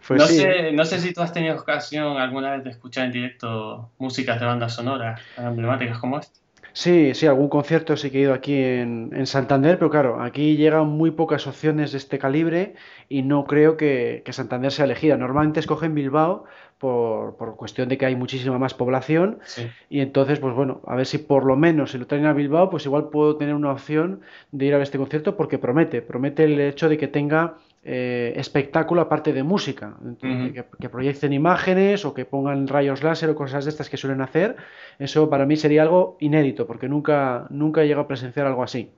Pues 0.07 0.19
no, 0.19 0.27
sé, 0.27 0.71
no 0.71 0.83
sé 0.83 1.00
si 1.00 1.13
tú 1.13 1.21
has 1.21 1.31
tenido 1.31 1.55
ocasión 1.55 2.17
alguna 2.17 2.51
vez 2.53 2.63
de 2.63 2.71
escuchar 2.71 3.05
en 3.05 3.12
directo 3.12 3.91
músicas 4.00 4.39
de 4.39 4.48
bandas 4.48 4.74
sonoras 4.74 5.21
tan 5.36 5.45
emblemáticas 5.45 6.00
como 6.00 6.17
esta. 6.17 6.39
Sí, 6.74 7.13
sí, 7.13 7.27
algún 7.27 7.50
concierto 7.50 7.95
sí 7.95 8.10
que 8.10 8.17
he 8.17 8.21
ido 8.21 8.33
aquí 8.33 8.55
en, 8.55 9.12
en, 9.13 9.27
Santander, 9.27 9.77
pero 9.77 9.91
claro, 9.91 10.21
aquí 10.21 10.57
llegan 10.57 10.88
muy 10.88 11.12
pocas 11.12 11.45
opciones 11.45 11.91
de 11.91 12.00
este 12.00 12.17
calibre 12.17 12.74
y 13.10 13.21
no 13.21 13.45
creo 13.45 13.77
que, 13.77 14.24
que 14.25 14.33
Santander 14.33 14.71
sea 14.71 14.86
elegida. 14.86 15.17
Normalmente 15.17 15.60
escogen 15.60 15.93
Bilbao 15.93 16.45
por, 16.81 17.38
por, 17.38 17.55
cuestión 17.55 17.88
de 17.89 17.97
que 17.97 18.07
hay 18.07 18.15
muchísima 18.15 18.57
más 18.57 18.73
población. 18.73 19.39
Y 19.88 20.01
entonces, 20.01 20.39
pues 20.39 20.55
bueno, 20.55 20.81
a 20.88 20.95
ver 20.95 21.05
si 21.05 21.19
por 21.19 21.45
lo 21.45 21.55
menos 21.55 21.91
si 21.91 22.00
lo 22.00 22.07
traen 22.07 22.25
a 22.25 22.33
Bilbao, 22.33 22.71
pues 22.71 22.85
igual 22.88 23.09
puedo 23.09 23.38
tener 23.38 23.53
una 23.53 23.71
opción 23.71 24.21
de 24.51 24.65
ir 24.65 24.73
a 24.73 24.81
este 24.81 24.97
concierto 24.97 25.38
porque 25.38 25.59
promete, 25.59 26.01
promete 26.01 26.45
el 26.45 26.59
hecho 26.59 26.89
de 26.89 26.97
que 26.97 27.07
tenga 27.07 27.57
eh, 27.83 28.33
espectáculo 28.35 29.01
aparte 29.01 29.31
de 29.31 29.43
música, 29.43 29.93
que, 30.19 30.89
proyecten 30.89 31.33
imágenes 31.33 32.03
o 32.03 32.15
que 32.15 32.25
pongan 32.25 32.67
rayos 32.67 33.03
láser 33.03 33.29
o 33.29 33.35
cosas 33.35 33.65
de 33.65 33.69
estas 33.69 33.88
que 33.88 33.97
suelen 33.97 34.21
hacer, 34.21 34.55
eso 34.97 35.29
para 35.29 35.45
mí 35.45 35.57
sería 35.57 35.83
algo 35.83 36.17
inédito 36.19 36.65
porque 36.65 36.89
nunca, 36.89 37.45
nunca 37.50 37.83
he 37.83 37.85
llegado 37.85 38.05
a 38.05 38.07
presenciar 38.07 38.47
algo 38.47 38.63
así. 38.63 38.89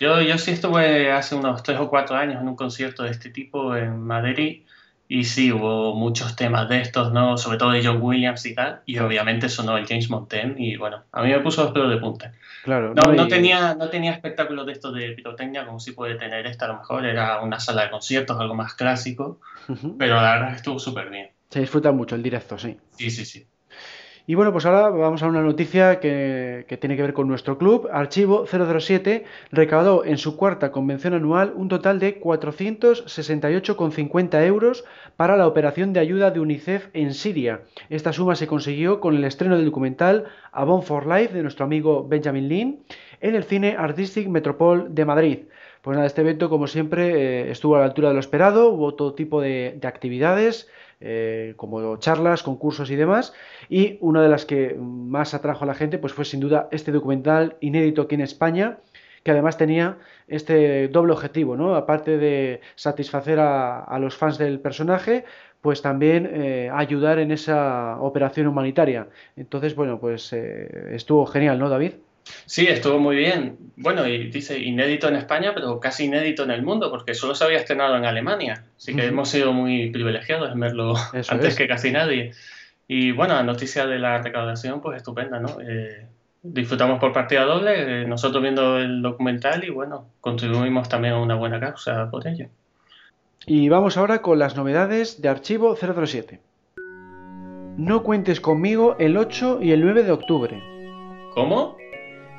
Yo, 0.00 0.20
yo 0.20 0.36
sí 0.36 0.50
estuve 0.50 1.12
hace 1.12 1.36
unos 1.36 1.62
tres 1.62 1.78
o 1.78 1.88
cuatro 1.88 2.16
años 2.16 2.42
en 2.42 2.48
un 2.48 2.56
concierto 2.56 3.04
de 3.04 3.10
este 3.10 3.30
tipo 3.30 3.76
en 3.76 4.00
Madrid 4.00 4.62
y 5.12 5.24
sí, 5.24 5.50
hubo 5.50 5.96
muchos 5.96 6.36
temas 6.36 6.68
de 6.68 6.80
estos, 6.80 7.12
¿no? 7.12 7.36
Sobre 7.36 7.58
todo 7.58 7.72
de 7.72 7.84
John 7.84 7.98
Williams 8.00 8.46
y 8.46 8.54
tal. 8.54 8.82
Y 8.86 8.96
obviamente 8.98 9.48
sonó 9.48 9.76
el 9.76 9.84
James 9.84 10.08
Montaigne 10.08 10.54
y 10.56 10.76
bueno, 10.76 11.02
a 11.10 11.24
mí 11.24 11.30
me 11.30 11.40
puso 11.40 11.64
los 11.64 11.72
pelos 11.72 11.90
de 11.90 11.96
punta. 11.96 12.32
Claro. 12.62 12.94
No, 12.94 13.12
no, 13.12 13.26
tenía, 13.26 13.74
no 13.74 13.88
tenía 13.88 14.12
espectáculos 14.12 14.66
de 14.66 14.72
estos 14.72 14.94
de 14.94 15.10
pirotecnia 15.10 15.66
como 15.66 15.80
si 15.80 15.90
puede 15.90 16.14
tener 16.14 16.46
esta, 16.46 16.66
a 16.66 16.68
lo 16.68 16.76
mejor 16.76 17.06
era 17.06 17.40
una 17.40 17.58
sala 17.58 17.82
de 17.82 17.90
conciertos, 17.90 18.38
algo 18.38 18.54
más 18.54 18.74
clásico. 18.74 19.40
Pero 19.98 20.14
la 20.14 20.34
verdad 20.34 20.54
estuvo 20.54 20.78
súper 20.78 21.10
bien. 21.10 21.30
Se 21.48 21.58
disfruta 21.58 21.90
mucho 21.90 22.14
el 22.14 22.22
directo, 22.22 22.56
sí. 22.56 22.78
Sí, 22.96 23.10
sí, 23.10 23.24
sí. 23.24 23.44
Y 24.26 24.34
bueno, 24.34 24.52
pues 24.52 24.66
ahora 24.66 24.90
vamos 24.90 25.22
a 25.22 25.28
una 25.28 25.40
noticia 25.42 25.98
que, 25.98 26.66
tiene 26.80 26.96
que 26.96 27.02
ver 27.02 27.14
con 27.14 27.26
nuestro 27.26 27.58
club. 27.58 27.88
Archivo 27.92 28.46
007 28.46 29.24
recaudó 29.50 30.04
en 30.04 30.18
su 30.18 30.36
cuarta 30.36 30.70
convención 30.70 31.14
anual 31.14 31.52
un 31.56 31.68
total 31.68 31.98
de 31.98 32.20
468,50 32.20 34.44
euros 34.44 34.84
para 35.16 35.36
la 35.36 35.46
operación 35.46 35.92
de 35.92 36.00
ayuda 36.00 36.30
de 36.30 36.40
UNICEF 36.40 36.88
en 36.92 37.14
Siria. 37.14 37.62
Esta 37.88 38.12
suma 38.12 38.36
se 38.36 38.46
consiguió 38.46 39.00
con 39.00 39.16
el 39.16 39.24
estreno 39.24 39.56
del 39.56 39.64
documental 39.64 40.26
A 40.52 40.64
Bone 40.64 40.84
for 40.84 41.06
Life 41.06 41.34
de 41.34 41.42
nuestro 41.42 41.64
amigo 41.64 42.06
Benjamin 42.06 42.48
Lin 42.48 42.84
en 43.20 43.34
el 43.34 43.42
Cine 43.44 43.76
Artistic 43.78 44.28
Metropol 44.28 44.94
de 44.94 45.04
Madrid. 45.04 45.38
Pues 45.82 45.96
nada, 45.96 46.06
este 46.06 46.20
evento, 46.20 46.50
como 46.50 46.66
siempre, 46.66 47.48
eh, 47.48 47.50
estuvo 47.50 47.76
a 47.76 47.78
la 47.78 47.86
altura 47.86 48.08
de 48.08 48.14
lo 48.14 48.20
esperado, 48.20 48.68
hubo 48.68 48.94
todo 48.94 49.14
tipo 49.14 49.40
de 49.40 49.80
actividades. 49.82 50.68
Eh, 51.02 51.54
como 51.56 51.96
charlas, 51.96 52.42
concursos 52.42 52.90
y 52.90 52.96
demás. 52.96 53.32
Y 53.70 53.96
una 54.02 54.22
de 54.22 54.28
las 54.28 54.44
que 54.44 54.74
más 54.78 55.32
atrajo 55.32 55.64
a 55.64 55.66
la 55.66 55.74
gente 55.74 55.98
pues 55.98 56.12
fue 56.12 56.26
sin 56.26 56.40
duda 56.40 56.68
este 56.72 56.92
documental 56.92 57.56
inédito 57.60 58.02
aquí 58.02 58.16
en 58.16 58.20
España, 58.20 58.78
que 59.22 59.30
además 59.30 59.56
tenía 59.56 59.96
este 60.28 60.88
doble 60.88 61.12
objetivo, 61.12 61.56
¿no? 61.56 61.74
Aparte 61.74 62.18
de 62.18 62.60
satisfacer 62.74 63.38
a, 63.40 63.98
los 63.98 64.16
fans 64.16 64.36
del 64.38 64.60
personaje, 64.60 65.24
pues 65.62 65.80
también 65.82 66.28
eh, 66.32 66.70
ayudar 66.72 67.18
en 67.18 67.32
esa 67.32 67.98
operación 68.00 68.46
humanitaria. 68.46 69.08
Entonces, 69.36 69.74
bueno, 69.74 70.00
pues 70.00 70.32
eh, 70.34 70.94
estuvo 70.94 71.24
genial, 71.26 71.58
¿no, 71.58 71.68
David? 71.70 71.92
Sí, 72.46 72.66
estuvo 72.66 72.98
muy 72.98 73.16
bien. 73.16 73.58
Bueno, 73.76 74.06
y 74.06 74.28
dice 74.30 74.58
inédito 74.58 75.08
en 75.08 75.16
España, 75.16 75.52
pero 75.54 75.80
casi 75.80 76.04
inédito 76.04 76.44
en 76.44 76.50
el 76.50 76.62
mundo, 76.62 76.90
porque 76.90 77.14
solo 77.14 77.34
se 77.34 77.44
había 77.44 77.58
estrenado 77.58 77.96
en 77.96 78.04
Alemania. 78.04 78.64
Así 78.76 78.94
que 78.94 79.06
hemos 79.06 79.28
sido 79.28 79.52
muy 79.52 79.90
privilegiados 79.90 80.52
en 80.52 80.60
verlo 80.60 80.94
antes 81.28 81.56
que 81.56 81.68
casi 81.68 81.90
nadie. 81.90 82.32
Y 82.88 83.12
bueno, 83.12 83.34
la 83.34 83.42
noticia 83.42 83.86
de 83.86 83.98
la 83.98 84.20
recaudación, 84.20 84.80
pues 84.80 84.96
estupenda, 84.96 85.38
¿no? 85.38 85.58
Eh, 85.60 86.06
disfrutamos 86.42 86.98
por 86.98 87.12
partida 87.12 87.44
doble, 87.44 88.02
eh, 88.02 88.04
nosotros 88.06 88.42
viendo 88.42 88.78
el 88.78 89.02
documental 89.02 89.62
y 89.64 89.70
bueno, 89.70 90.08
contribuimos 90.20 90.88
también 90.88 91.14
a 91.14 91.18
una 91.20 91.36
buena 91.36 91.60
causa 91.60 92.10
por 92.10 92.26
ello. 92.26 92.48
Y 93.46 93.68
vamos 93.68 93.96
ahora 93.96 94.22
con 94.22 94.38
las 94.38 94.56
novedades 94.56 95.22
de 95.22 95.28
Archivo 95.28 95.76
007. 95.76 96.40
No 97.76 98.02
cuentes 98.02 98.40
conmigo 98.40 98.96
el 98.98 99.16
8 99.16 99.60
y 99.62 99.72
el 99.72 99.80
9 99.82 100.02
de 100.02 100.10
octubre. 100.12 100.62
¿Cómo? 101.34 101.76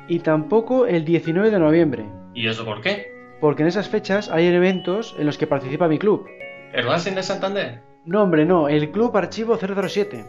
Y 0.08 0.20
tampoco 0.20 0.86
el 0.86 1.04
19 1.04 1.50
de 1.50 1.58
noviembre. 1.58 2.06
¿Y 2.34 2.48
eso 2.48 2.64
por 2.64 2.80
qué? 2.80 3.12
Porque 3.40 3.62
en 3.62 3.68
esas 3.68 3.88
fechas 3.88 4.30
hay 4.30 4.46
eventos 4.46 5.14
en 5.18 5.26
los 5.26 5.38
que 5.38 5.46
participa 5.46 5.88
mi 5.88 5.98
club. 5.98 6.26
¿El 6.72 6.86
Racing 6.86 7.12
de 7.12 7.22
Santander? 7.22 7.82
No, 8.04 8.22
hombre, 8.22 8.44
no, 8.44 8.68
el 8.68 8.90
Club 8.90 9.16
Archivo 9.16 9.58
007. 9.58 10.24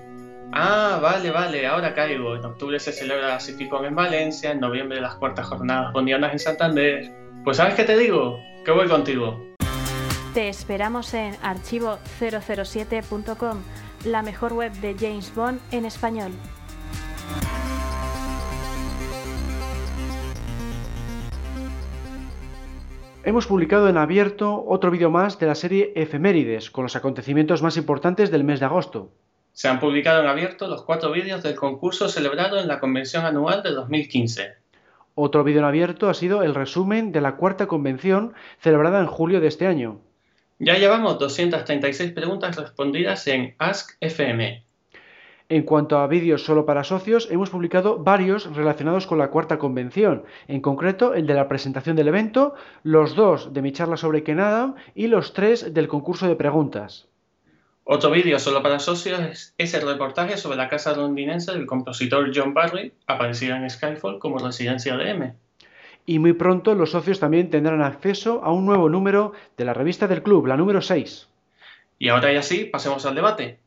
Ah, 0.52 1.00
vale, 1.02 1.32
vale, 1.32 1.66
ahora 1.66 1.96
caigo. 1.96 2.36
En 2.36 2.46
octubre 2.46 2.80
se 2.80 2.92
celebra 2.92 3.30
la 3.30 3.40
CityCon 3.40 3.86
en 3.86 3.96
Valencia, 3.96 4.52
en 4.52 4.60
noviembre 4.60 5.02
las 5.02 5.16
cuartas 5.16 5.48
jornadas 5.48 5.92
bondianas 5.94 6.34
en 6.34 6.40
Santander. 6.40 7.12
Pues 7.44 7.58
¿sabes 7.58 7.74
qué 7.74 7.84
te 7.84 7.98
digo? 7.98 8.40
Que 8.64 8.72
voy 8.72 8.88
contigo. 8.88 9.44
Te 10.36 10.50
esperamos 10.50 11.16
en 11.16 11.34
archivo007.com, 11.38 13.58
la 14.06 14.22
mejor 14.22 14.54
web 14.54 14.72
de 14.74 14.96
James 15.00 15.34
Bond 15.34 15.60
en 15.72 15.86
español. 15.86 16.32
Hemos 23.26 23.48
publicado 23.48 23.88
en 23.88 23.96
abierto 23.96 24.66
otro 24.68 24.92
vídeo 24.92 25.10
más 25.10 25.40
de 25.40 25.46
la 25.48 25.56
serie 25.56 25.94
Efemérides, 25.96 26.70
con 26.70 26.84
los 26.84 26.98
acontecimientos 26.98 27.62
más 27.62 27.78
importantes 27.78 28.32
del 28.32 28.44
mes 28.44 28.60
de 28.60 28.66
agosto. 28.66 29.14
Se 29.54 29.70
han 29.70 29.80
publicado 29.80 30.22
en 30.22 30.28
abierto 30.28 30.68
los 30.68 30.84
cuatro 30.84 31.10
vídeos 31.10 31.42
del 31.42 31.56
concurso 31.56 32.10
celebrado 32.10 32.60
en 32.60 32.68
la 32.68 32.82
convención 32.82 33.24
anual 33.24 33.64
de 33.64 33.72
2015. 33.72 34.56
Otro 35.16 35.46
vídeo 35.46 35.60
en 35.60 35.66
abierto 35.66 36.10
ha 36.10 36.14
sido 36.14 36.44
el 36.44 36.54
resumen 36.54 37.14
de 37.14 37.22
la 37.22 37.38
cuarta 37.38 37.66
convención 37.66 38.34
celebrada 38.60 39.00
en 39.00 39.08
julio 39.08 39.40
de 39.40 39.48
este 39.48 39.68
año. 39.68 40.02
Ya 40.60 40.78
llevamos 40.78 41.18
236 41.18 42.12
preguntas 42.12 42.58
respondidas 42.58 43.26
en 43.28 43.56
Ask 43.58 43.96
FM. 44.02 44.66
En 45.54 45.62
cuanto 45.62 46.00
a 46.00 46.08
vídeos 46.08 46.44
solo 46.44 46.66
para 46.66 46.84
socios, 46.84 47.28
hemos 47.30 47.52
publicado 47.52 48.00
varios 48.00 48.56
relacionados 48.56 49.06
con 49.06 49.20
la 49.20 49.30
cuarta 49.30 49.60
convención, 49.60 50.24
en 50.48 50.62
concreto 50.62 51.14
el 51.14 51.28
de 51.28 51.36
la 51.36 51.48
presentación 51.48 51.96
del 51.96 52.08
evento, 52.08 52.56
los 52.82 53.14
dos 53.14 53.54
de 53.54 53.62
mi 53.62 53.72
charla 53.72 53.96
sobre 53.96 54.24
Ken 54.24 54.40
Adam 54.40 54.74
y 54.96 55.06
los 55.06 55.34
tres 55.34 55.72
del 55.72 55.88
concurso 55.88 56.28
de 56.28 56.36
preguntas. 56.36 57.08
Otro 57.84 58.10
vídeo 58.10 58.40
solo 58.40 58.64
para 58.64 58.80
socios 58.80 59.54
es 59.56 59.74
el 59.76 59.88
reportaje 59.88 60.38
sobre 60.38 60.58
la 60.58 60.70
casa 60.70 60.96
londinense 60.96 61.52
del 61.52 61.68
compositor 61.68 62.32
John 62.34 62.56
Barry, 62.56 62.92
aparecida 63.06 63.56
en 63.56 63.70
Skyfall 63.70 64.18
como 64.18 64.40
residencia 64.40 64.98
de 64.98 65.12
M. 65.12 65.34
Y 66.08 66.18
muy 66.18 66.34
pronto 66.34 66.74
los 66.74 66.90
socios 66.90 67.20
también 67.20 67.52
tendrán 67.52 67.84
acceso 67.84 68.44
a 68.44 68.52
un 68.52 68.66
nuevo 68.66 68.90
número 68.90 69.34
de 69.56 69.66
la 69.66 69.76
revista 69.76 70.08
del 70.08 70.24
club, 70.24 70.48
la 70.48 70.58
número 70.58 70.82
6. 70.82 71.30
Y 72.00 72.10
ahora 72.10 72.34
ya 72.34 72.42
sí, 72.42 72.66
pasemos 72.66 73.06
al 73.06 73.14
debate. 73.14 73.60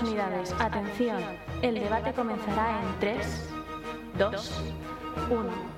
Unidades. 0.00 0.54
Atención, 0.58 1.22
el 1.60 1.74
debate 1.74 2.12
comenzará 2.12 2.80
en 2.80 3.00
3, 3.00 3.50
2, 4.18 4.62
1. 5.30 5.72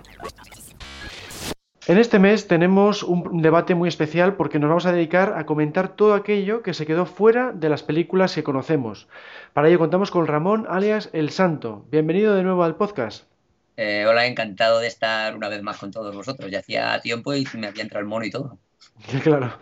En 1.86 1.98
este 1.98 2.18
mes 2.18 2.46
tenemos 2.46 3.02
un 3.02 3.42
debate 3.42 3.74
muy 3.74 3.88
especial 3.88 4.36
porque 4.36 4.58
nos 4.58 4.68
vamos 4.68 4.86
a 4.86 4.92
dedicar 4.92 5.34
a 5.36 5.44
comentar 5.44 5.88
todo 5.88 6.14
aquello 6.14 6.62
que 6.62 6.74
se 6.74 6.86
quedó 6.86 7.06
fuera 7.06 7.52
de 7.52 7.68
las 7.68 7.82
películas 7.82 8.34
que 8.34 8.44
conocemos. 8.44 9.08
Para 9.52 9.68
ello 9.68 9.78
contamos 9.78 10.10
con 10.10 10.26
Ramón, 10.26 10.66
alias 10.68 11.10
El 11.12 11.30
Santo. 11.30 11.84
Bienvenido 11.90 12.34
de 12.34 12.42
nuevo 12.42 12.64
al 12.64 12.76
podcast. 12.76 13.24
Eh, 13.76 14.06
hola, 14.08 14.26
encantado 14.26 14.78
de 14.78 14.86
estar 14.86 15.34
una 15.34 15.48
vez 15.48 15.62
más 15.62 15.78
con 15.78 15.90
todos 15.90 16.14
vosotros. 16.14 16.50
Ya 16.50 16.60
hacía 16.60 17.00
tiempo 17.00 17.34
y 17.34 17.46
me 17.54 17.66
había 17.66 17.82
entrado 17.82 18.02
el 18.02 18.08
mono 18.08 18.24
y 18.24 18.30
todo. 18.30 18.58
Claro. 19.22 19.52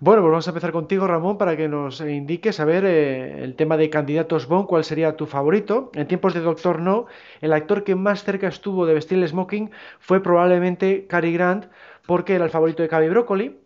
Bueno, 0.00 0.22
pues 0.22 0.30
vamos 0.30 0.46
a 0.46 0.50
empezar 0.50 0.70
contigo, 0.70 1.08
Ramón, 1.08 1.38
para 1.38 1.56
que 1.56 1.68
nos 1.68 2.00
indiques, 2.00 2.60
a 2.60 2.64
ver, 2.64 2.84
eh, 2.84 3.42
el 3.42 3.56
tema 3.56 3.76
de 3.76 3.90
candidatos 3.90 4.46
Bond, 4.46 4.68
cuál 4.68 4.84
sería 4.84 5.16
tu 5.16 5.26
favorito. 5.26 5.90
En 5.94 6.06
tiempos 6.06 6.34
de 6.34 6.40
Doctor 6.40 6.78
No, 6.80 7.06
el 7.40 7.52
actor 7.52 7.82
que 7.82 7.96
más 7.96 8.22
cerca 8.22 8.46
estuvo 8.46 8.86
de 8.86 8.94
vestir 8.94 9.18
el 9.18 9.26
smoking 9.26 9.72
fue 9.98 10.22
probablemente 10.22 11.08
Cary 11.08 11.32
Grant, 11.32 11.66
porque 12.06 12.36
era 12.36 12.44
el 12.44 12.50
favorito 12.50 12.84
de 12.84 12.88
Cavi 12.88 13.08
Broccoli. 13.08 13.58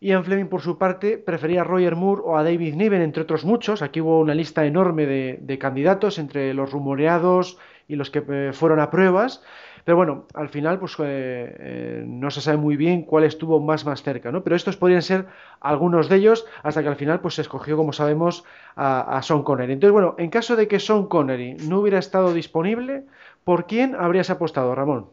Ian 0.00 0.24
Fleming, 0.24 0.46
por 0.46 0.62
su 0.62 0.78
parte, 0.78 1.18
prefería 1.18 1.62
a 1.62 1.64
Roger 1.64 1.96
Moore 1.96 2.22
o 2.24 2.36
a 2.36 2.44
David 2.44 2.74
Niven, 2.76 3.02
entre 3.02 3.24
otros 3.24 3.44
muchos. 3.44 3.82
Aquí 3.82 4.00
hubo 4.00 4.20
una 4.20 4.34
lista 4.34 4.64
enorme 4.64 5.06
de 5.06 5.58
candidatos 5.58 6.20
entre 6.20 6.54
los 6.54 6.70
rumoreados 6.70 7.58
y 7.90 7.96
los 7.96 8.10
que 8.10 8.22
eh, 8.28 8.52
fueron 8.52 8.78
a 8.78 8.88
pruebas. 8.90 9.42
Pero 9.90 9.96
bueno, 9.96 10.28
al 10.34 10.48
final 10.48 10.78
pues 10.78 10.92
eh, 11.00 11.52
eh, 11.58 12.04
no 12.06 12.30
se 12.30 12.40
sabe 12.40 12.58
muy 12.58 12.76
bien 12.76 13.02
cuál 13.02 13.24
estuvo 13.24 13.58
más 13.58 13.84
más 13.84 14.04
cerca, 14.04 14.30
¿no? 14.30 14.44
Pero 14.44 14.54
estos 14.54 14.76
podrían 14.76 15.02
ser 15.02 15.26
algunos 15.58 16.08
de 16.08 16.14
ellos 16.14 16.46
hasta 16.62 16.80
que 16.80 16.88
al 16.88 16.94
final 16.94 17.18
pues 17.18 17.34
se 17.34 17.42
escogió, 17.42 17.76
como 17.76 17.92
sabemos, 17.92 18.44
a, 18.76 19.20
Sean 19.24 19.42
Connery. 19.42 19.72
Entonces, 19.72 19.92
bueno, 19.92 20.14
en 20.16 20.30
caso 20.30 20.54
de 20.54 20.68
que 20.68 20.78
Sean 20.78 21.08
Connery 21.08 21.54
no 21.54 21.80
hubiera 21.80 21.98
estado 21.98 22.32
disponible, 22.32 23.02
¿por 23.42 23.66
quién 23.66 23.96
habrías 23.96 24.30
apostado, 24.30 24.76
Ramón? 24.76 25.10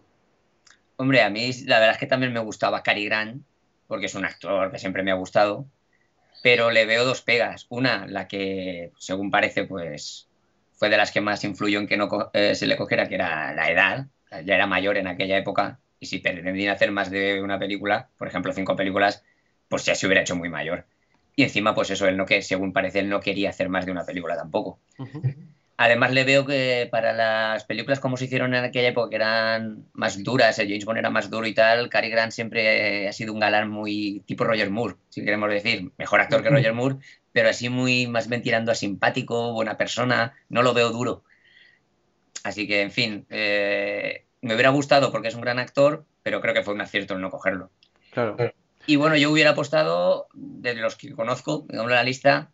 Hombre, 0.97 1.23
a 1.23 1.31
mí 1.31 1.49
la 1.65 1.79
verdad 1.79 1.95
es 1.95 1.99
que 1.99 2.05
también 2.05 2.31
me 2.31 2.39
gustaba 2.39 2.83
Cary 2.83 3.05
Grant, 3.05 3.41
porque 3.87 4.05
es 4.05 4.13
un 4.13 4.25
actor 4.25 4.71
que 4.71 4.77
siempre 4.77 5.01
me 5.01 5.09
ha 5.09 5.15
gustado, 5.15 5.65
pero 6.43 6.69
le 6.69 6.85
veo 6.85 7.03
dos 7.03 7.23
pegas. 7.23 7.65
Una, 7.69 8.05
la 8.05 8.27
que, 8.27 8.91
según 8.99 9.31
parece, 9.31 9.63
pues 9.63 10.27
fue 10.73 10.89
de 10.89 10.97
las 10.97 11.11
que 11.11 11.21
más 11.21 11.43
influyó 11.43 11.79
en 11.79 11.87
que 11.87 11.97
no 11.97 12.29
eh, 12.33 12.53
se 12.53 12.67
le 12.67 12.77
cogiera, 12.77 13.07
que 13.07 13.15
era 13.15 13.55
la 13.55 13.71
edad 13.71 14.07
ya 14.31 14.55
era 14.55 14.67
mayor 14.67 14.97
en 14.97 15.07
aquella 15.07 15.37
época 15.37 15.79
y 15.99 16.05
si 16.05 16.19
pretendía 16.19 16.73
hacer 16.73 16.91
más 16.91 17.09
de 17.09 17.41
una 17.41 17.59
película, 17.59 18.09
por 18.17 18.27
ejemplo 18.27 18.53
cinco 18.53 18.75
películas, 18.75 19.23
pues 19.67 19.85
ya 19.85 19.95
se 19.95 20.05
hubiera 20.05 20.21
hecho 20.21 20.35
muy 20.35 20.49
mayor. 20.49 20.85
Y 21.35 21.43
encima, 21.43 21.75
pues 21.75 21.89
eso, 21.91 22.07
él 22.07 22.17
no 22.17 22.25
que, 22.25 22.41
según 22.41 22.73
parece, 22.73 22.99
él 22.99 23.09
no 23.09 23.19
quería 23.19 23.49
hacer 23.49 23.69
más 23.69 23.85
de 23.85 23.91
una 23.91 24.05
película 24.05 24.35
tampoco. 24.35 24.79
Además, 25.79 26.11
le 26.11 26.23
veo 26.23 26.47
que 26.47 26.87
para 26.91 27.13
las 27.13 27.63
películas 27.65 27.99
como 27.99 28.17
se 28.17 28.25
hicieron 28.25 28.55
en 28.55 28.63
aquella 28.63 28.87
época, 28.87 29.11
que 29.11 29.17
eran 29.17 29.85
más 29.93 30.23
duras, 30.23 30.57
el 30.57 30.67
James 30.67 30.85
Bond 30.85 30.97
era 30.97 31.11
más 31.11 31.29
duro 31.29 31.45
y 31.45 31.53
tal, 31.53 31.89
Cary 31.89 32.09
Grant 32.09 32.31
siempre 32.31 33.07
ha 33.07 33.13
sido 33.13 33.33
un 33.33 33.39
galán 33.39 33.69
muy 33.69 34.23
tipo 34.25 34.43
Roger 34.43 34.71
Moore, 34.71 34.95
si 35.09 35.23
queremos 35.23 35.51
decir, 35.51 35.91
mejor 35.99 36.21
actor 36.21 36.41
que 36.41 36.49
Roger 36.49 36.73
Moore, 36.73 36.95
pero 37.31 37.49
así 37.49 37.69
muy 37.69 38.07
más 38.07 38.27
bien 38.27 38.41
tirando 38.41 38.71
a 38.71 38.75
simpático, 38.75 39.53
buena 39.53 39.77
persona, 39.77 40.33
no 40.49 40.63
lo 40.63 40.73
veo 40.73 40.89
duro. 40.89 41.23
Así 42.47 42.65
que, 42.65 42.81
en 42.81 42.91
fin, 42.91 43.25
eh, 43.29 44.25
me 44.41 44.53
hubiera 44.53 44.69
gustado 44.69 45.11
porque 45.11 45.27
es 45.27 45.35
un 45.35 45.41
gran 45.41 45.59
actor, 45.59 46.05
pero 46.23 46.39
creo 46.39 46.53
que 46.53 46.63
fue 46.63 46.73
un 46.73 46.79
acierto 46.81 47.13
el 47.13 47.19
no 47.21 47.29
cogerlo. 47.29 47.71
Claro. 48.11 48.37
Y 48.85 48.95
bueno, 48.95 49.17
yo 49.17 49.29
hubiera 49.31 49.49
apostado, 49.49 50.27
de 50.33 50.73
los 50.75 50.95
que 50.95 51.11
conozco, 51.11 51.65
digamos 51.67 51.91
la 51.91 52.03
lista, 52.03 52.51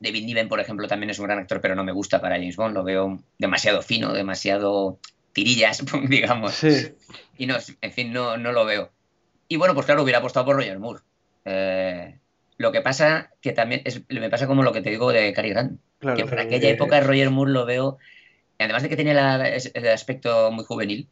David 0.00 0.26
Niven, 0.26 0.48
por 0.50 0.60
ejemplo, 0.60 0.86
también 0.86 1.08
es 1.08 1.18
un 1.18 1.26
gran 1.26 1.38
actor, 1.38 1.62
pero 1.62 1.74
no 1.74 1.82
me 1.82 1.92
gusta 1.92 2.20
para 2.20 2.36
James 2.36 2.56
Bond, 2.56 2.74
lo 2.74 2.84
veo 2.84 3.22
demasiado 3.38 3.80
fino, 3.80 4.12
demasiado 4.12 4.98
tirillas, 5.32 5.82
digamos. 6.08 6.52
Sí. 6.52 6.92
Y 7.38 7.46
no, 7.46 7.56
en 7.80 7.92
fin, 7.92 8.12
no, 8.12 8.36
no 8.36 8.52
lo 8.52 8.66
veo. 8.66 8.92
Y 9.48 9.56
bueno, 9.56 9.72
pues 9.72 9.86
claro, 9.86 10.02
hubiera 10.02 10.18
apostado 10.18 10.44
por 10.44 10.56
Roger 10.56 10.78
Moore. 10.78 11.00
Eh, 11.46 12.18
Lo 12.58 12.70
que 12.70 12.82
pasa 12.82 13.30
que 13.40 13.52
también 13.52 13.80
es, 13.86 14.02
me 14.10 14.28
pasa 14.28 14.46
como 14.46 14.62
lo 14.62 14.72
que 14.72 14.82
te 14.82 14.90
digo 14.90 15.10
de 15.10 15.32
Cary 15.32 15.50
Grant. 15.50 15.80
Claro, 16.00 16.16
que 16.18 16.22
por 16.24 16.30
pero- 16.30 16.42
aquella 16.42 16.68
época 16.68 17.00
Roger 17.00 17.30
Moore 17.30 17.52
lo 17.52 17.64
veo, 17.64 17.98
además 18.62 18.82
de 18.82 18.88
que 18.88 18.96
tenía 18.96 19.46
el 19.46 19.88
aspecto 19.88 20.50
muy 20.50 20.64
juvenil, 20.64 21.08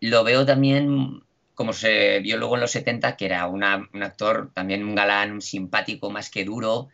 lo 0.00 0.24
veo 0.24 0.44
también 0.46 1.22
como 1.54 1.72
se 1.72 2.20
vio 2.20 2.36
luego 2.36 2.56
en 2.56 2.60
los 2.60 2.70
70, 2.70 3.16
que 3.16 3.24
era 3.24 3.46
un 3.48 3.64
actor 3.64 4.50
también 4.52 4.84
un 4.84 4.94
galán 4.94 5.40
simpático 5.40 6.10
más 6.10 6.30
que 6.30 6.44
duro. 6.44 6.88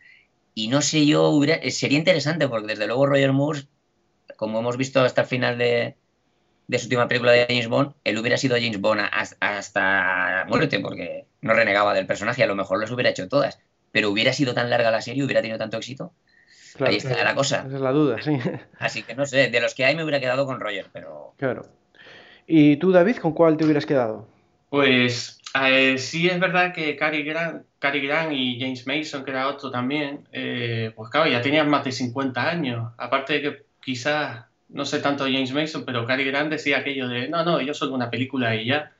Y 0.55 0.69
no 0.69 0.81
sé 0.81 1.05
yo, 1.05 1.43
eh, 1.43 1.71
sería 1.71 1.97
interesante 1.97 2.47
porque 2.47 2.67
desde 2.67 2.87
luego 2.87 3.05
Roger 3.07 3.33
Moore, 3.33 3.67
como 4.37 4.59
hemos 4.59 4.77
visto 4.77 5.01
hasta 5.01 5.21
el 5.21 5.27
final 5.27 5.57
de, 5.57 5.97
de 6.67 6.79
su 6.79 6.85
última 6.85 7.07
película 7.07 7.33
de 7.33 7.45
James 7.47 7.67
Bond, 7.67 7.93
él 8.05 8.17
hubiera 8.17 8.37
sido 8.37 8.55
James 8.55 8.79
Bond 8.79 9.01
hasta, 9.11 9.57
hasta 9.57 10.45
muerte 10.47 10.79
porque 10.79 11.25
no 11.41 11.53
renegaba 11.53 11.93
del 11.93 12.07
personaje, 12.07 12.43
a 12.43 12.47
lo 12.47 12.55
mejor 12.55 12.79
las 12.79 12.91
hubiera 12.91 13.09
hecho 13.09 13.27
todas. 13.27 13.59
Pero 13.91 14.09
hubiera 14.09 14.31
sido 14.31 14.53
tan 14.53 14.69
larga 14.69 14.91
la 14.91 15.01
serie, 15.01 15.23
hubiera 15.23 15.41
tenido 15.41 15.59
tanto 15.59 15.77
éxito. 15.77 16.13
Claro, 16.75 16.91
Ahí 16.91 16.97
está 16.97 17.23
la 17.23 17.35
cosa. 17.35 17.63
Esa 17.67 17.75
es 17.75 17.81
la 17.81 17.91
duda, 17.91 18.21
sí. 18.21 18.37
Así 18.79 19.03
que 19.03 19.15
no 19.15 19.25
sé, 19.25 19.49
de 19.49 19.61
los 19.61 19.75
que 19.75 19.85
hay 19.85 19.95
me 19.95 20.03
hubiera 20.03 20.19
quedado 20.19 20.45
con 20.45 20.59
Roger, 20.59 20.87
pero 20.91 21.33
Claro. 21.37 21.63
¿Y 22.47 22.77
tú, 22.77 22.91
David, 22.91 23.17
con 23.17 23.33
cuál 23.33 23.57
te 23.57 23.63
hubieras 23.63 23.85
quedado? 23.85 24.27
Pues 24.69 25.39
eh, 25.61 25.97
sí 25.97 26.27
es 26.27 26.39
verdad 26.39 26.73
que 26.73 26.95
Cary 26.95 27.23
Grant, 27.23 27.63
Cary 27.79 28.05
Grant 28.05 28.33
y 28.33 28.59
James 28.59 28.87
Mason, 28.87 29.23
que 29.23 29.31
era 29.31 29.47
otro 29.47 29.69
también, 29.69 30.27
eh, 30.31 30.91
pues 30.95 31.09
claro, 31.11 31.29
ya 31.29 31.41
tenían 31.41 31.69
más 31.69 31.83
de 31.83 31.91
50 31.91 32.49
años. 32.49 32.91
Aparte 32.97 33.33
de 33.33 33.41
que 33.41 33.65
quizás, 33.81 34.45
no 34.69 34.85
sé 34.85 34.99
tanto 34.99 35.25
de 35.25 35.33
James 35.33 35.53
Mason, 35.53 35.85
pero 35.85 36.07
Cary 36.07 36.25
Grant 36.25 36.49
decía 36.49 36.79
aquello 36.79 37.07
de, 37.07 37.29
no, 37.29 37.45
no, 37.45 37.61
yo 37.61 37.73
solo 37.73 37.93
una 37.93 38.09
película 38.09 38.55
y 38.55 38.65
ya. 38.65 38.92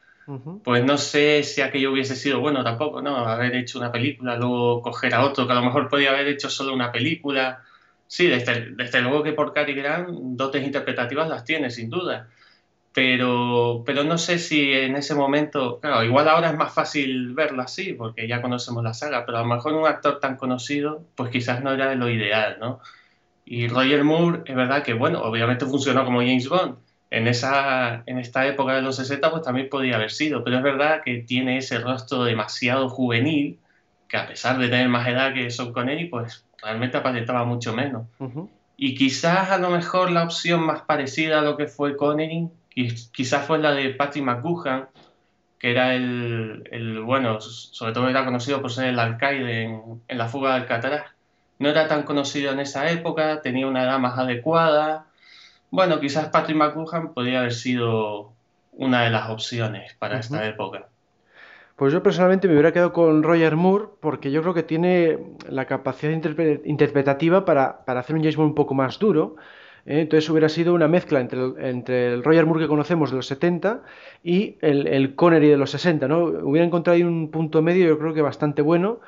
Pues 0.64 0.86
no 0.86 0.98
sé 0.98 1.44
si 1.44 1.62
aquello 1.62 1.92
hubiese 1.92 2.16
sido 2.16 2.40
bueno 2.40 2.64
tampoco, 2.64 3.02
¿no? 3.02 3.18
Haber 3.18 3.56
hecho 3.56 3.80
una 3.80 3.92
película, 3.92 4.38
luego 4.38 4.82
coger 4.82 5.14
a 5.16 5.26
otro 5.26 5.46
que 5.46 5.52
a 5.54 5.56
lo 5.56 5.64
mejor 5.64 5.90
podía 5.90 6.12
haber 6.12 6.28
hecho 6.28 6.50
solo 6.50 6.74
una 6.74 6.92
película. 6.92 7.62
Sí, 8.08 8.28
desde, 8.28 8.72
desde 8.76 9.02
luego 9.02 9.24
que 9.24 9.34
por 9.34 9.54
Cary 9.54 9.74
Grant 9.74 10.10
dotes 10.10 10.64
interpretativas 10.64 11.28
las 11.28 11.44
tiene, 11.44 11.70
sin 11.70 11.90
duda. 11.90 12.30
Pero, 12.94 13.84
pero 13.86 14.04
no 14.04 14.18
sé 14.20 14.38
si 14.38 14.72
en 14.72 14.96
ese 14.96 15.16
momento, 15.16 15.80
claro, 15.80 16.04
igual 16.04 16.30
ahora 16.30 16.52
es 16.52 16.58
más 16.58 16.74
fácil 16.74 17.34
verlo 17.34 17.64
así, 17.64 17.94
porque 17.94 18.28
ya 18.28 18.42
conocemos 18.42 18.84
la 18.84 18.94
saga, 18.94 19.26
pero 19.26 19.40
a 19.40 19.42
lo 19.42 19.48
mejor 19.48 19.74
un 19.74 19.88
actor 19.88 20.20
tan 20.20 20.38
conocido, 20.38 21.04
pues 21.16 21.32
quizás 21.32 21.64
no 21.64 21.72
era 21.74 21.96
lo 21.96 22.08
ideal, 22.10 22.58
¿no? 22.60 22.82
Y 23.46 23.68
Roger 23.68 24.04
Moore, 24.04 24.42
es 24.46 24.56
verdad 24.56 24.84
que, 24.84 24.94
bueno, 24.94 25.22
obviamente 25.24 25.66
funcionó 25.66 26.06
como 26.06 26.20
James 26.20 26.48
Bond. 26.48 26.78
En, 27.14 27.28
esa, 27.28 28.02
en 28.08 28.18
esta 28.18 28.46
época 28.48 28.74
de 28.74 28.82
los 28.82 28.96
60, 28.96 29.30
pues 29.30 29.44
también 29.44 29.70
podía 29.70 29.96
haber 29.98 30.10
sido, 30.12 30.44
pero 30.44 30.58
es 30.58 30.64
verdad 30.64 31.02
que 31.04 31.20
tiene 31.20 31.58
ese 31.58 31.80
rostro 31.80 32.24
demasiado 32.24 32.90
juvenil, 32.90 33.60
que 34.08 34.18
a 34.18 34.28
pesar 34.28 34.58
de 34.58 34.68
tener 34.70 34.90
más 34.90 35.08
edad 35.08 35.34
que 35.34 35.50
Sean 35.52 35.74
Connery, 35.74 36.06
pues 36.06 36.46
realmente 36.62 36.98
aparentaba 36.98 37.44
mucho 37.46 37.74
menos. 37.74 38.08
Y 38.78 38.96
quizás 38.96 39.52
a 39.52 39.58
lo 39.60 39.70
mejor 39.70 40.10
la 40.12 40.24
opción 40.24 40.62
más 40.66 40.82
parecida 40.82 41.40
a 41.40 41.42
lo 41.44 41.56
que 41.56 41.68
fue 41.68 41.96
Connery, 41.96 42.48
quiz- 42.76 43.12
quizás 43.12 43.46
fue 43.46 43.60
la 43.60 43.72
de 43.74 43.90
Patrick 43.92 44.24
McGoohan, 44.26 44.88
que 45.60 45.72
era 45.72 45.94
el, 45.96 46.68
el, 46.72 47.00
bueno, 47.02 47.40
sobre 47.40 47.94
todo 47.94 48.10
era 48.10 48.26
conocido 48.26 48.62
por 48.62 48.72
ser 48.72 48.86
el 48.88 49.00
alcaide 49.00 49.64
en, 49.64 50.02
en 50.08 50.18
la 50.18 50.28
fuga 50.28 50.50
de 50.56 50.62
Alcatraz. 50.62 51.06
No 51.60 51.70
era 51.70 51.88
tan 51.88 52.04
conocido 52.04 52.52
en 52.52 52.60
esa 52.60 52.90
época, 52.90 53.42
tenía 53.42 53.68
una 53.68 53.84
edad 53.84 54.00
más 54.00 54.18
adecuada. 54.18 55.06
Bueno, 55.74 56.00
quizás 56.00 56.30
Patrick 56.30 56.56
McGoohan 56.56 57.16
podría 57.16 57.40
haber 57.40 57.52
sido 57.54 58.32
una 58.74 59.06
de 59.06 59.10
las 59.10 59.28
opciones 59.32 59.96
para 59.96 60.20
esta 60.20 60.48
época. 60.48 60.88
Pues 61.76 61.92
yo 61.92 62.04
personalmente 62.04 62.48
me 62.48 62.54
hubiera 62.54 62.72
quedado 62.72 62.94
con 62.94 63.24
Roger 63.24 63.56
Moore 63.56 63.86
porque 64.00 64.30
yo 64.32 64.42
creo 64.44 64.54
que 64.54 64.62
tiene 64.62 65.18
la 65.50 65.66
capacidad 65.66 66.12
interpre- 66.14 66.62
interpretativa 66.66 67.44
para, 67.44 67.84
para 67.86 68.02
hacer 68.02 68.16
un 68.16 68.22
James 68.22 68.36
Bond 68.36 68.50
un 68.50 68.56
poco 68.56 68.76
más 68.76 69.00
duro. 69.00 69.36
¿eh? 69.88 70.02
Entonces 70.02 70.30
hubiera 70.30 70.48
sido 70.48 70.76
una 70.76 70.88
mezcla 70.88 71.20
entre 71.20 71.42
el, 71.44 71.56
entre 71.58 72.14
el 72.14 72.24
Roger 72.24 72.46
Moore 72.46 72.62
que 72.62 72.68
conocemos 72.68 73.10
de 73.10 73.16
los 73.18 73.26
70 73.26 73.82
y 74.24 74.58
el, 74.62 74.86
el 74.86 75.16
Connery 75.16 75.50
de 75.50 75.58
los 75.58 75.72
60, 75.72 76.08
¿no? 76.08 76.20
Hubiera 76.26 76.68
encontrado 76.68 76.96
ahí 76.98 77.02
un 77.04 77.32
punto 77.32 77.64
medio 77.64 77.88
yo 77.88 77.98
creo 77.98 78.14
que 78.14 78.22
bastante 78.22 78.62
bueno. 78.62 79.00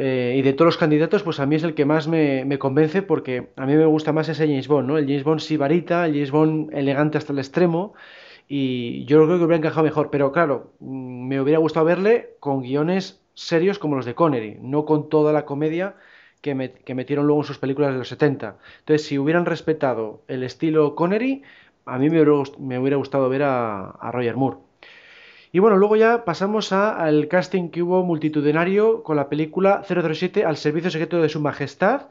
Eh, 0.00 0.34
y 0.38 0.42
de 0.42 0.52
todos 0.52 0.66
los 0.66 0.76
candidatos, 0.78 1.22
pues 1.24 1.40
a 1.40 1.46
mí 1.46 1.56
es 1.56 1.64
el 1.64 1.74
que 1.74 1.84
más 1.84 2.06
me, 2.08 2.58
convence 2.58 3.02
porque 3.02 3.50
a 3.56 3.66
mí 3.66 3.74
me 3.76 3.84
gusta 3.86 4.12
más 4.12 4.28
ese 4.28 4.46
James 4.46 4.68
Bond, 4.68 4.88
¿no? 4.88 4.96
El 4.98 5.06
James 5.06 5.24
Bond 5.24 5.40
sibarita, 5.40 6.06
el 6.06 6.12
James 6.14 6.30
Bond 6.30 6.70
elegante 6.74 7.18
hasta 7.18 7.32
el 7.32 7.38
extremo. 7.40 7.94
Y 8.48 9.04
yo 9.06 9.18
creo 9.26 9.38
que 9.38 9.44
hubiera 9.44 9.56
encajado 9.56 9.84
mejor, 9.84 10.10
pero 10.10 10.32
claro, 10.32 10.72
mm, 10.80 11.28
me 11.28 11.40
hubiera 11.40 11.58
gustado 11.58 11.86
verle 11.86 12.36
con 12.40 12.62
guiones 12.62 13.22
serios 13.34 13.78
como 13.78 13.96
los 13.96 14.06
de 14.06 14.14
Connery, 14.14 14.58
no 14.60 14.84
con 14.84 15.08
toda 15.08 15.32
la 15.32 15.44
comedia 15.44 15.96
que, 16.40 16.54
met- 16.56 16.82
que 16.84 16.94
metieron 16.94 17.26
luego 17.26 17.42
en 17.42 17.46
sus 17.46 17.58
películas 17.58 17.92
de 17.92 17.98
los 17.98 18.08
70. 18.08 18.58
Entonces, 18.80 19.06
si 19.06 19.18
hubieran 19.18 19.46
respetado 19.46 20.22
el 20.28 20.42
estilo 20.42 20.94
Connery, 20.94 21.42
a 21.84 21.98
mí 21.98 22.10
me 22.10 22.20
hubiera, 22.22 22.42
me 22.58 22.78
hubiera 22.78 22.96
gustado 22.96 23.28
ver 23.28 23.42
a, 23.44 23.90
a 23.90 24.12
Roger 24.12 24.36
Moore. 24.36 24.58
Y 25.52 25.58
bueno, 25.60 25.76
luego 25.76 25.96
ya 25.96 26.24
pasamos 26.24 26.72
a- 26.72 26.96
al 26.96 27.28
casting 27.28 27.70
que 27.70 27.82
hubo 27.82 28.02
multitudinario 28.04 29.02
con 29.02 29.16
la 29.16 29.28
película 29.28 29.82
007 29.84 30.44
al 30.44 30.56
servicio 30.56 30.90
secreto 30.90 31.20
de 31.22 31.28
su 31.28 31.40
majestad. 31.40 32.08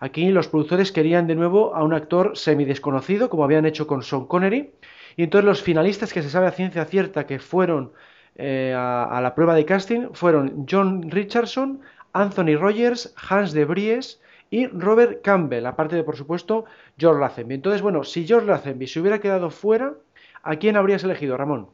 Aquí 0.00 0.30
los 0.30 0.48
productores 0.48 0.92
querían 0.92 1.26
de 1.26 1.34
nuevo 1.34 1.74
a 1.74 1.84
un 1.84 1.94
actor 1.94 2.36
semidesconocido, 2.36 3.28
como 3.30 3.44
habían 3.44 3.66
hecho 3.66 3.86
con 3.86 4.02
Sean 4.02 4.26
Connery. 4.26 4.70
Y 5.16 5.22
entonces 5.24 5.44
los 5.46 5.62
finalistas 5.62 6.12
que 6.12 6.22
se 6.22 6.30
sabe 6.30 6.46
a 6.46 6.52
ciencia 6.52 6.84
cierta 6.84 7.26
que 7.26 7.38
fueron 7.38 7.92
eh, 8.36 8.72
a, 8.76 9.04
a 9.04 9.20
la 9.20 9.34
prueba 9.34 9.54
de 9.54 9.64
casting 9.64 10.08
fueron 10.12 10.66
John 10.70 11.10
Richardson, 11.10 11.80
Anthony 12.12 12.56
Rogers, 12.58 13.14
Hans 13.28 13.52
de 13.52 13.64
Vries 13.64 14.20
y 14.50 14.66
Robert 14.68 15.22
Campbell, 15.22 15.66
aparte 15.66 15.96
de, 15.96 16.04
por 16.04 16.16
supuesto, 16.16 16.64
George 16.98 17.20
Lazenby. 17.20 17.54
Entonces, 17.56 17.82
bueno, 17.82 18.02
si 18.04 18.26
George 18.26 18.46
Lazenby 18.46 18.86
se 18.86 19.00
hubiera 19.00 19.20
quedado 19.20 19.50
fuera, 19.50 19.94
¿a 20.42 20.56
quién 20.56 20.76
habrías 20.76 21.04
elegido, 21.04 21.36
Ramón? 21.36 21.68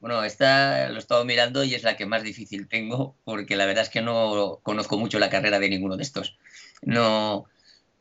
Bueno, 0.00 0.24
esta 0.24 0.88
lo 0.88 0.96
he 0.96 0.98
estado 0.98 1.24
mirando 1.24 1.62
y 1.64 1.74
es 1.74 1.82
la 1.82 1.96
que 1.96 2.06
más 2.06 2.22
difícil 2.22 2.68
tengo 2.68 3.16
porque 3.24 3.56
la 3.56 3.66
verdad 3.66 3.84
es 3.84 3.90
que 3.90 4.02
no 4.02 4.60
conozco 4.62 4.98
mucho 4.98 5.18
la 5.18 5.30
carrera 5.30 5.58
de 5.58 5.68
ninguno 5.68 5.96
de 5.96 6.02
estos. 6.02 6.38
No, 6.82 7.36
o 7.36 7.48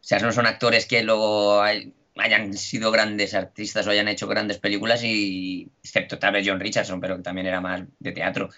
sea, 0.02 0.20
no 0.20 0.32
son 0.32 0.46
actores 0.48 0.86
que 0.86 1.04
luego 1.04 1.62
hay- 1.62 1.94
hayan 2.18 2.54
sido 2.54 2.92
grandes 2.92 3.34
artistas 3.34 3.88
o 3.88 3.92
hayan 3.92 4.08
hecho 4.08 4.28
grandes 4.28 4.60
películas 4.60 5.04
y 5.04 5.70
excepto 5.84 6.20
tal 6.20 6.34
vez 6.34 6.46
John 6.48 6.60
Richardson, 6.60 7.00
pero 7.02 7.18
que 7.18 7.24
también 7.24 7.48
era 7.48 7.62
más 7.62 7.84
de 8.00 8.12
teatro. 8.12 8.50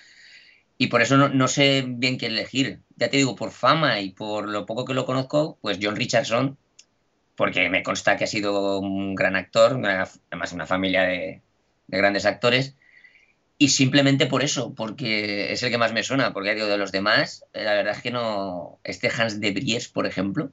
Y 0.78 0.88
por 0.88 1.02
eso 1.02 1.18
no, 1.18 1.30
no 1.30 1.48
sé 1.48 1.84
bien 1.88 2.18
qué 2.18 2.28
elegir. 2.28 2.82
Ya 2.96 3.10
te 3.10 3.18
digo, 3.18 3.36
por 3.36 3.52
fama 3.52 4.00
y 4.02 4.12
por 4.12 4.48
lo 4.50 4.66
poco 4.66 4.86
que 4.86 4.94
lo 4.94 5.06
conozco, 5.06 5.58
pues 5.62 5.78
John 5.82 5.96
Richardson, 5.96 6.58
porque 7.36 7.70
me 7.70 7.84
consta 7.84 8.18
que 8.18 8.26
ha 8.26 8.28
sido 8.28 8.80
un 8.80 9.16
gran 9.16 9.36
actor, 9.36 9.74
una- 9.76 10.08
además 10.32 10.54
una 10.54 10.68
familia 10.68 11.04
de, 11.04 11.42
de 11.88 11.98
grandes 11.98 12.26
actores. 12.26 12.76
Y 13.62 13.68
simplemente 13.68 14.26
por 14.26 14.42
eso, 14.42 14.74
porque 14.74 15.54
es 15.54 15.62
el 15.62 15.70
que 15.70 15.78
más 15.78 15.94
me 15.94 16.02
suena, 16.02 16.34
porque 16.34 16.56
digo, 16.56 16.66
de 16.66 16.80
los 16.80 16.92
demás, 16.92 17.46
eh, 17.54 17.64
la 17.64 17.74
verdad 17.76 17.94
es 17.96 18.02
que 18.02 18.10
no. 18.10 18.80
Este 18.84 19.08
Hans 19.16 19.40
de 19.40 19.52
Vries, 19.52 19.88
por 19.88 20.08
ejemplo, 20.08 20.50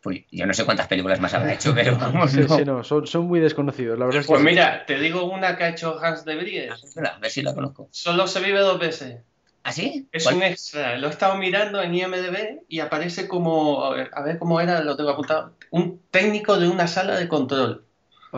pues 0.00 0.22
yo 0.30 0.46
no 0.46 0.54
sé 0.54 0.64
cuántas 0.64 0.86
películas 0.88 1.20
más 1.20 1.34
habrá 1.34 1.52
hecho, 1.52 1.74
pero 1.74 1.96
vamos, 2.00 2.30
Sí, 2.30 2.40
no. 2.40 2.56
sí, 2.56 2.64
no, 2.64 2.82
son, 2.82 3.06
son 3.06 3.26
muy 3.26 3.40
desconocidos, 3.40 3.98
la 3.98 4.06
verdad 4.06 4.22
es 4.22 4.26
que 4.26 4.30
Pues 4.32 4.40
sí. 4.40 4.46
mira, 4.46 4.86
te 4.86 4.98
digo 4.98 5.24
una 5.30 5.54
que 5.58 5.64
ha 5.64 5.68
hecho 5.68 5.98
Hans 6.02 6.24
de 6.24 6.36
Vries. 6.36 6.96
A 6.96 7.18
ver 7.18 7.30
si 7.30 7.42
la 7.42 7.54
conozco. 7.54 7.88
Solo 7.90 8.26
se 8.26 8.40
vive 8.40 8.60
dos 8.60 8.78
veces. 8.80 9.18
¿Ah, 9.62 9.72
sí? 9.72 10.08
Es 10.10 10.24
¿Cuál? 10.24 10.36
un 10.36 10.42
extra, 10.44 10.96
lo 10.96 11.08
he 11.08 11.10
estado 11.10 11.36
mirando 11.36 11.82
en 11.82 11.94
IMDB 11.94 12.62
y 12.70 12.80
aparece 12.80 13.28
como, 13.28 13.84
a 13.84 13.94
ver, 13.94 14.10
a 14.14 14.22
ver 14.22 14.38
cómo 14.38 14.62
era, 14.62 14.82
lo 14.82 14.96
tengo 14.96 15.10
apuntado, 15.10 15.56
un 15.70 16.00
técnico 16.10 16.58
de 16.58 16.68
una 16.68 16.86
sala 16.86 17.16
de 17.18 17.28
control. 17.28 17.84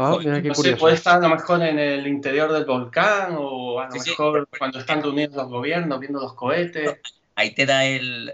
Ah, 0.02 0.16
mira 0.22 0.40
qué 0.42 0.48
no 0.48 0.54
sé, 0.54 0.76
puede 0.76 0.94
estar 0.94 1.16
a 1.16 1.28
lo 1.28 1.34
mejor 1.34 1.62
en 1.62 1.78
el 1.78 2.06
interior 2.06 2.52
del 2.52 2.64
volcán 2.66 3.36
o 3.38 3.80
a 3.80 3.88
lo 3.88 3.92
Sí, 3.92 4.00
sí. 4.00 4.10
mejor 4.10 4.48
cuando 4.58 4.78
están 4.78 5.02
reunidos 5.02 5.34
los 5.34 5.48
gobiernos 5.48 6.00
viendo 6.00 6.20
los 6.20 6.34
cohetes. 6.34 7.00
Ahí 7.34 7.54
te 7.54 7.66
da 7.66 7.84
el, 7.84 8.32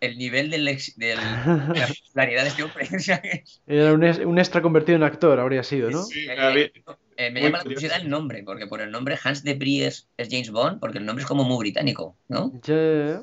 el 0.00 0.18
nivel 0.18 0.50
del, 0.50 0.64
de 0.96 1.16
la 1.74 1.88
popularidad 1.88 2.42
de 2.44 2.48
este 2.50 2.62
hombre. 2.62 2.88
Era 3.66 3.92
un, 3.94 4.04
es- 4.04 4.18
un 4.18 4.38
extra 4.38 4.62
convertido 4.62 4.96
en 4.96 5.02
actor, 5.02 5.38
habría 5.40 5.62
sido, 5.62 5.90
¿no? 5.90 6.00
Sí, 6.00 6.26
Eh, 6.28 6.72
Eh, 7.16 7.30
me 7.30 7.40
Muy 7.40 7.44
llama 7.44 7.58
la 7.58 7.62
curioso. 7.62 7.86
curiosidad 7.86 8.00
el 8.02 8.10
nombre, 8.10 8.42
porque 8.44 8.66
por 8.66 8.80
el 8.80 8.90
nombre 8.90 9.16
Hans 9.22 9.44
de 9.44 9.54
Vries 9.54 10.08
es 10.16 10.28
James 10.30 10.50
Bond, 10.50 10.80
porque 10.80 10.98
el 10.98 11.04
nombre 11.06 11.22
es 11.22 11.28
como 11.28 11.44
muy 11.44 11.58
británico, 11.58 12.18
¿no? 12.28 12.58
Sí, 12.62 12.72
ya. 12.72 13.22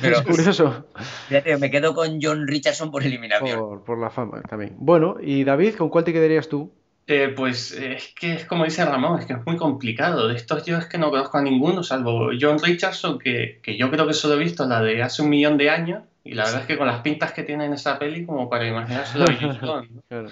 pero 0.00 0.12
Es 0.12 0.22
curioso 0.22 0.84
fíjate, 1.28 1.58
me 1.58 1.70
quedo 1.70 1.94
con 1.94 2.18
John 2.22 2.46
Richardson 2.48 2.90
por 2.90 3.04
eliminación. 3.04 3.64
por, 3.64 3.84
por 3.84 3.98
la 3.98 4.10
fama 4.10 4.42
también. 4.42 4.76
Bueno, 4.78 5.16
y 5.20 5.44
David, 5.44 5.76
¿con 5.76 5.88
cuál 5.88 6.04
te 6.04 6.12
quedarías 6.12 6.48
tú? 6.48 6.72
Eh, 7.06 7.32
pues 7.36 7.72
eh, 7.72 7.94
es 7.94 8.14
que 8.14 8.34
es 8.34 8.44
como 8.46 8.64
dice 8.64 8.84
Ramón, 8.84 9.20
es 9.20 9.26
que 9.26 9.34
es 9.34 9.46
muy 9.46 9.56
complicado. 9.56 10.28
De 10.28 10.36
estos 10.36 10.64
yo 10.64 10.78
es 10.78 10.86
que 10.86 10.98
no 10.98 11.10
conozco 11.10 11.38
a 11.38 11.42
ninguno, 11.42 11.82
salvo 11.82 12.30
John 12.38 12.58
Richardson, 12.62 13.18
que, 13.18 13.60
que 13.62 13.76
yo 13.76 13.90
creo 13.90 14.06
que 14.06 14.14
solo 14.14 14.34
he 14.34 14.38
visto 14.38 14.66
la 14.66 14.80
de 14.80 15.02
hace 15.02 15.22
un 15.22 15.28
millón 15.28 15.58
de 15.58 15.70
años. 15.70 16.02
Y 16.24 16.32
la 16.32 16.44
verdad 16.44 16.62
es 16.62 16.66
que 16.66 16.78
con 16.78 16.86
las 16.86 17.00
pintas 17.00 17.32
que 17.32 17.42
tiene 17.42 17.66
en 17.66 17.74
esa 17.74 17.98
peli, 17.98 18.24
como 18.24 18.48
para 18.48 18.66
imaginárselo 18.66 19.24
a 19.24 19.34
James 19.34 19.60
Bond, 19.60 19.90
¿no? 19.90 20.02
Claro. 20.08 20.30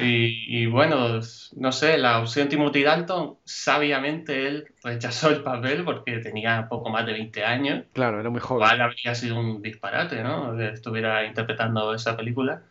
Y, 0.00 0.66
bueno, 0.66 1.20
no 1.56 1.72
sé, 1.72 1.98
la 1.98 2.20
opción 2.20 2.48
Timothy 2.48 2.82
Dalton, 2.82 3.36
sabiamente 3.44 4.46
él 4.46 4.66
rechazó 4.82 5.28
el 5.30 5.42
papel 5.42 5.84
porque 5.84 6.18
tenía 6.18 6.66
poco 6.68 6.88
más 6.88 7.04
de 7.04 7.12
20 7.12 7.44
años. 7.44 7.84
Claro, 7.92 8.20
era 8.20 8.30
muy 8.30 8.40
joven. 8.40 8.64
Igual 8.64 8.80
habría 8.80 9.14
sido 9.14 9.38
un 9.38 9.60
disparate, 9.60 10.22
¿no? 10.22 10.56
Que 10.56 10.68
estuviera 10.68 11.26
interpretando 11.26 11.94
esa 11.94 12.16
película. 12.16 12.62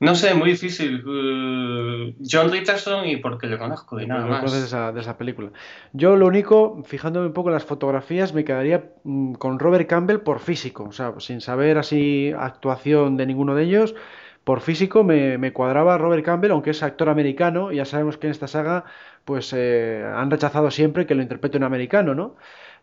No 0.00 0.14
sé, 0.14 0.34
muy 0.34 0.50
difícil. 0.50 1.04
Uh, 1.04 2.14
John 2.24 2.52
Richardson 2.52 3.06
y 3.06 3.16
porque 3.16 3.48
le 3.48 3.58
conozco 3.58 4.00
y 4.00 4.06
nada 4.06 4.26
más. 4.26 4.52
De 4.52 4.58
esa, 4.60 4.92
de 4.92 5.00
esa 5.00 5.18
película. 5.18 5.50
Yo 5.92 6.14
lo 6.14 6.26
único, 6.26 6.82
fijándome 6.84 7.26
un 7.26 7.32
poco 7.32 7.48
en 7.48 7.54
las 7.54 7.64
fotografías, 7.64 8.32
me 8.32 8.44
quedaría 8.44 8.92
mm, 9.02 9.34
con 9.34 9.58
Robert 9.58 9.88
Campbell 9.88 10.18
por 10.18 10.38
físico. 10.38 10.84
O 10.84 10.92
sea, 10.92 11.14
sin 11.18 11.40
saber 11.40 11.78
así 11.78 12.32
actuación 12.38 13.16
de 13.16 13.26
ninguno 13.26 13.56
de 13.56 13.64
ellos, 13.64 13.96
por 14.44 14.60
físico 14.60 15.02
me, 15.02 15.36
me 15.36 15.52
cuadraba 15.52 15.98
Robert 15.98 16.24
Campbell, 16.24 16.52
aunque 16.52 16.70
es 16.70 16.82
actor 16.82 17.08
americano. 17.08 17.72
Ya 17.72 17.84
sabemos 17.84 18.18
que 18.18 18.28
en 18.28 18.30
esta 18.30 18.46
saga 18.46 18.84
pues 19.24 19.52
eh, 19.54 20.02
han 20.14 20.30
rechazado 20.30 20.70
siempre 20.70 21.06
que 21.06 21.14
lo 21.14 21.22
interprete 21.22 21.58
un 21.58 21.64
americano, 21.64 22.14
¿no? 22.14 22.36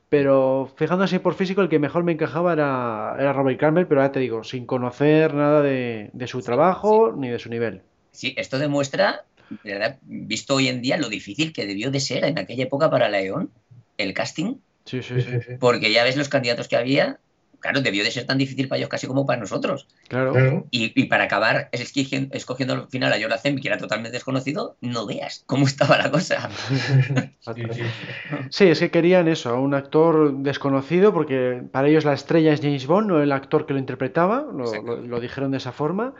Pero 0.10 0.72
fijándose 0.76 1.20
por 1.20 1.34
físico, 1.34 1.62
el 1.62 1.70
que 1.70 1.80
mejor 1.80 2.04
me 2.04 2.12
encajaba 2.12 2.54
era, 2.54 3.16
era 3.20 3.34
Robert 3.34 3.60
Campbell, 3.60 3.88
pero 3.88 4.02
ya 4.02 4.12
te 4.12 4.20
digo, 4.20 4.44
sin 4.44 4.66
conocer 4.66 5.34
nada 5.34 5.62
de, 5.62 6.10
su 6.28 6.42
trabajo 6.42 7.14
ni 7.18 7.30
de 7.30 7.40
su 7.40 7.50
nivel. 7.50 7.82
Sí, 8.12 8.34
esto 8.38 8.60
demuestra, 8.60 9.26
¿verdad? 9.64 9.98
visto 10.04 10.56
hoy 10.56 10.68
en 10.68 10.82
día, 10.82 10.98
lo 10.98 11.10
difícil 11.10 11.54
que 11.54 11.66
debió 11.66 11.92
de 11.92 12.00
ser 12.00 12.24
en 12.24 12.38
aquella 12.38 12.64
época 12.64 12.90
para 12.90 13.10
León 13.10 13.50
el 13.98 14.14
casting. 14.14 14.56
Sí, 14.86 15.02
sí, 15.02 15.20
sí. 15.22 15.38
Porque 15.60 15.92
ya 15.92 16.04
ves 16.04 16.16
los 16.16 16.30
candidatos 16.30 16.68
que 16.68 16.76
había 16.76 17.20
claro, 17.66 17.82
debió 17.82 18.04
de 18.04 18.12
ser 18.12 18.26
tan 18.26 18.38
difícil 18.38 18.68
para 18.68 18.78
ellos 18.78 18.90
casi 18.90 19.08
como 19.08 19.26
para 19.26 19.40
nosotros. 19.40 19.88
Claro. 20.08 20.66
Y, 20.70 21.06
para 21.06 21.24
acabar 21.24 21.70
escogiendo, 21.72 22.36
escogiendo 22.36 22.74
al 22.76 22.88
final 22.90 23.12
a 23.12 23.18
Jonathan, 23.18 23.58
que 23.58 23.68
era 23.68 23.78
totalmente 23.78 24.12
desconocido, 24.12 24.78
no 24.82 25.08
veas 25.08 25.44
cómo 25.48 25.66
estaba 25.66 25.98
la 25.98 26.12
cosa. 26.12 26.50
sí, 28.50 28.66
es 28.66 28.80
que 28.80 28.92
querían 28.92 29.28
eso, 29.28 29.50
a 29.50 29.60
un 29.60 29.74
actor 29.74 30.38
desconocido, 30.38 31.12
porque 31.12 31.64
para 31.72 31.88
ellos 31.88 32.06
la 32.06 32.14
estrella 32.14 32.54
es 32.54 32.62
James 32.62 32.86
Bond, 32.86 33.08
no 33.08 33.22
el 33.22 33.32
actor 33.32 33.66
que 33.66 33.74
lo 33.74 33.80
interpretaba, 33.80 34.46
lo, 34.54 35.20
dijeron 35.20 35.52
de 35.52 35.58
esa 35.58 35.72
forma, 35.72 36.14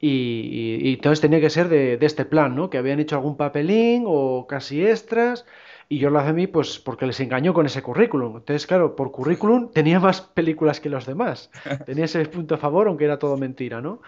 y, 0.00 0.92
entonces 0.94 1.20
tenía 1.20 1.40
que 1.40 1.50
ser 1.50 1.68
de, 1.68 1.96
de 1.96 2.06
este 2.06 2.24
plan, 2.24 2.54
¿no? 2.54 2.70
Que 2.70 2.78
habían 2.78 3.00
hecho 3.00 3.16
algún 3.16 3.36
papelín 3.36 4.04
o 4.06 4.46
casi 4.46 4.86
extras 4.86 5.44
y 5.92 5.98
yo 5.98 6.08
lo 6.08 6.20
hace 6.20 6.30
a 6.30 6.32
mí 6.32 6.46
pues 6.46 6.78
porque 6.78 7.04
les 7.04 7.20
engañó 7.20 7.52
con 7.52 7.66
ese 7.66 7.82
currículum. 7.82 8.38
Entonces, 8.38 8.66
claro, 8.66 8.96
por 8.96 9.12
currículum 9.12 9.70
tenía 9.74 10.00
más 10.00 10.22
películas 10.22 10.80
que 10.80 10.88
los 10.88 11.04
demás. 11.04 11.50
Tenía 11.84 12.06
ese 12.06 12.24
punto 12.24 12.54
a 12.54 12.58
favor, 12.58 12.88
aunque 12.88 13.04
era 13.04 13.18
todo 13.18 13.36
mentira, 13.36 13.82
¿no? 13.82 14.00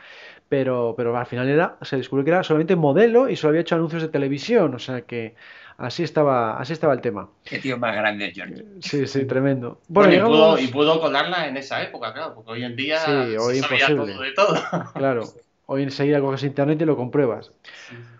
Pero, 0.49 0.94
pero 0.97 1.14
al 1.14 1.27
final 1.27 1.47
era, 1.47 1.77
se 1.83 1.99
descubrió 1.99 2.25
que 2.25 2.31
era 2.31 2.42
solamente 2.42 2.75
modelo 2.75 3.29
y 3.29 3.37
solo 3.37 3.51
había 3.51 3.61
hecho 3.61 3.75
anuncios 3.75 4.01
de 4.01 4.09
televisión. 4.09 4.75
O 4.75 4.79
sea 4.79 5.03
que 5.03 5.35
así 5.77 6.03
estaba, 6.03 6.59
así 6.59 6.73
estaba 6.73 6.94
el 6.94 7.03
tema. 7.03 7.29
Qué 7.44 7.59
tío 7.59 7.77
más 7.77 7.94
grande, 7.94 8.33
George. 8.35 8.64
Sí, 8.81 9.07
sí, 9.07 9.27
tremendo. 9.27 9.83
Bueno, 9.88 10.59
y, 10.59 10.68
pudo, 10.68 11.01
colarla 11.03 11.49
en 11.49 11.59
esa 11.59 11.83
época, 11.83 12.14
claro, 12.14 12.35
porque 12.35 12.53
hoy 12.53 12.64
en 12.64 12.77
día 12.77 13.01
sí, 13.01 13.37
hoy 13.37 13.59
sabía 13.59 13.88
todo 13.88 14.07
de 14.07 14.33
todo. 14.33 14.55
Claro, 14.94 15.25
hoy 15.66 15.83
enseguida 15.83 16.20
coges 16.20 16.44
internet 16.44 16.81
y 16.81 16.87
lo 16.87 16.97
compruebas. 16.97 17.53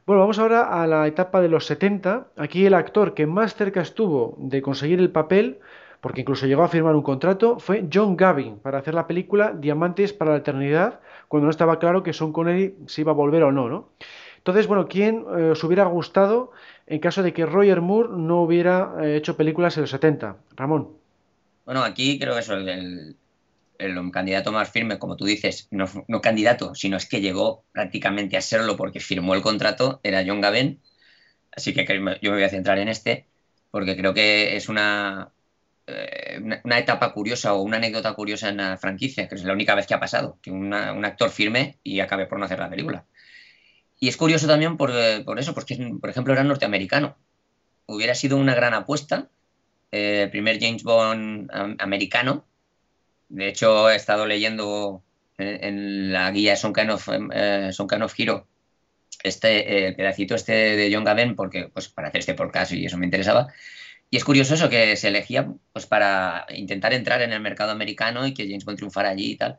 Bueno, 0.06 0.20
vamos 0.20 0.38
ahora 0.38 0.82
a 0.82 0.86
la 0.86 1.06
etapa 1.06 1.40
de 1.40 1.48
los 1.48 1.64
70. 1.64 2.26
Aquí 2.36 2.66
el 2.66 2.74
actor 2.74 3.14
que 3.14 3.26
más 3.26 3.54
cerca 3.54 3.80
estuvo 3.80 4.36
de 4.38 4.60
conseguir 4.60 5.00
el 5.00 5.10
papel, 5.10 5.60
porque 6.02 6.20
incluso 6.20 6.46
llegó 6.46 6.62
a 6.62 6.68
firmar 6.68 6.94
un 6.94 7.02
contrato, 7.02 7.58
fue 7.58 7.88
John 7.90 8.14
Gavin 8.14 8.58
para 8.58 8.78
hacer 8.78 8.92
la 8.92 9.06
película 9.06 9.52
Diamantes 9.52 10.12
para 10.12 10.32
la 10.32 10.36
Eternidad, 10.38 11.00
cuando 11.28 11.46
no 11.46 11.50
estaba 11.50 11.78
claro 11.78 12.02
que 12.02 12.12
Sean 12.12 12.32
Connery 12.32 12.74
se 12.86 13.00
iba 13.00 13.12
a 13.12 13.14
volver 13.14 13.44
o 13.44 13.52
no, 13.52 13.70
¿no? 13.70 13.88
Entonces, 14.36 14.66
bueno, 14.66 14.88
¿quién 14.88 15.24
eh, 15.38 15.52
os 15.52 15.64
hubiera 15.64 15.84
gustado 15.84 16.52
en 16.86 16.98
caso 16.98 17.22
de 17.22 17.32
que 17.32 17.46
Roger 17.46 17.80
Moore 17.80 18.10
no 18.12 18.42
hubiera 18.42 18.96
eh, 19.00 19.16
hecho 19.16 19.38
películas 19.38 19.74
en 19.78 19.84
los 19.84 19.90
70? 19.90 20.36
Ramón. 20.54 20.90
Bueno, 21.64 21.82
aquí 21.82 22.18
creo 22.18 22.34
que 22.34 22.40
es 22.40 22.48
el, 22.50 23.16
el 23.78 24.10
candidato 24.10 24.52
más 24.52 24.70
firme, 24.70 24.98
como 24.98 25.16
tú 25.16 25.24
dices, 25.24 25.68
no, 25.70 25.88
candidato, 26.20 26.74
sino 26.74 26.96
es 26.96 27.06
que 27.06 27.20
llegó 27.20 27.64
prácticamente 27.72 28.37
a 28.37 28.40
serlo 28.40 28.76
porque 28.76 29.00
firmó 29.00 29.34
el 29.34 29.42
contrato, 29.42 30.00
era 30.02 30.24
John 30.26 30.40
Gavin. 30.40 30.80
Así 31.56 31.72
que 31.72 31.87
yo 31.87 32.30
me 32.30 32.37
voy 32.37 32.42
a 32.42 32.48
centrar 32.48 32.78
en 32.78 32.88
este, 32.88 33.26
porque 33.70 33.96
creo 33.96 34.14
que 34.14 34.56
es 34.56 34.68
una, 34.68 35.32
eh, 35.87 36.40
una, 36.64 36.78
etapa 36.78 37.12
curiosa 37.12 37.54
o 37.54 37.62
una 37.62 37.76
anécdota 37.76 38.14
curiosa 38.14 38.48
en 38.48 38.58
la 38.58 38.76
franquicia, 38.76 39.28
que 39.28 39.34
es 39.37 39.44
la 39.44 39.52
única 39.52 39.74
vez 39.74 39.87
que 39.87 39.94
ha 39.94 40.00
pasado, 40.00 40.38
que 40.42 40.50
un 40.50 40.74
actor 40.74 41.30
firme 41.30 41.78
y 41.82 42.00
acabe 42.00 42.26
por 42.26 42.38
no 42.38 42.46
hacer 42.46 42.58
la 42.58 42.70
película. 42.70 43.06
Y 44.04 44.08
es 44.08 44.16
curioso 44.16 44.46
también 44.46 44.76
por, 44.76 44.90
eso, 45.38 45.54
porque, 45.54 45.76
por 46.00 46.10
ejemplo, 46.10 46.32
era 46.32 46.44
norteamericano. 46.44 47.16
Hubiera 47.87 48.14
sido 48.14 48.37
una 48.37 48.54
gran 48.54 48.74
apuesta, 48.74 49.30
eh, 49.92 50.28
primer 50.30 50.60
James 50.60 50.82
Bond 50.82 51.50
americano, 51.78 52.44
de 53.28 53.48
hecho, 53.48 53.90
he 53.90 53.96
estado 53.96 54.26
leyendo 54.26 55.02
en, 55.38 56.12
la 56.12 56.30
guía 56.30 56.56
Son 56.56 56.72
Kind 56.72 56.90
of, 56.90 57.08
eh, 57.32 57.70
Hero 58.18 58.46
este, 59.22 59.88
el 59.88 59.96
pedacito 59.96 60.34
este 60.34 60.52
de 60.52 60.94
John 60.94 61.04
Gavin 61.04 61.34
porque, 61.34 61.68
pues, 61.72 61.88
para 61.88 62.08
hacer 62.08 62.20
este 62.20 62.34
podcast 62.34 62.72
y 62.72 62.87
eso 62.87 62.98
me 62.98 63.06
interesaba. 63.06 63.48
Y 64.10 64.16
es 64.16 64.24
curioso 64.24 64.54
eso, 64.54 64.68
que 64.68 64.96
se 64.96 65.08
elegía 65.08 65.52
pues, 65.72 65.87
para 65.87 66.46
intentar 66.54 66.92
entrar 66.92 67.22
en 67.22 67.32
el 67.32 67.40
mercado 67.40 67.72
americano 67.72 68.26
y 68.26 68.34
que 68.34 68.46
James 68.46 68.64
Bond 68.64 68.76
triunfara 68.76 69.10
allí 69.10 69.32
y 69.32 69.37
tal. 69.37 69.58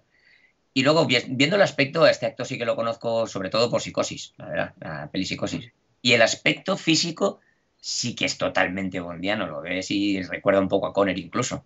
Y 0.74 0.84
luego, 0.84 1.08
viendo 1.08 1.56
el 1.56 1.62
aspecto, 1.62 2.06
este 2.06 2.26
actor 2.26 2.46
sí 2.46 2.58
que 2.58 2.66
lo 2.66 2.76
conozco 2.76 3.28
sobre 3.28 3.50
todo 3.50 3.70
por 3.70 3.82
Psicosis, 3.82 4.34
la 4.38 4.48
verdad, 4.48 4.74
la 4.80 5.10
peli 5.12 5.26
Psicosis. 5.26 5.72
Y 6.02 6.14
el 6.14 6.22
aspecto 6.22 6.78
físico 6.78 7.40
sí 7.80 8.16
que 8.16 8.26
es 8.26 8.38
totalmente 8.38 9.00
bondiano, 9.00 9.48
lo 9.48 9.62
ves 9.62 9.90
y 9.92 10.22
recuerda 10.22 10.60
un 10.60 10.68
poco 10.68 10.88
a 10.88 10.94
Conner 10.94 11.18
incluso. 11.18 11.64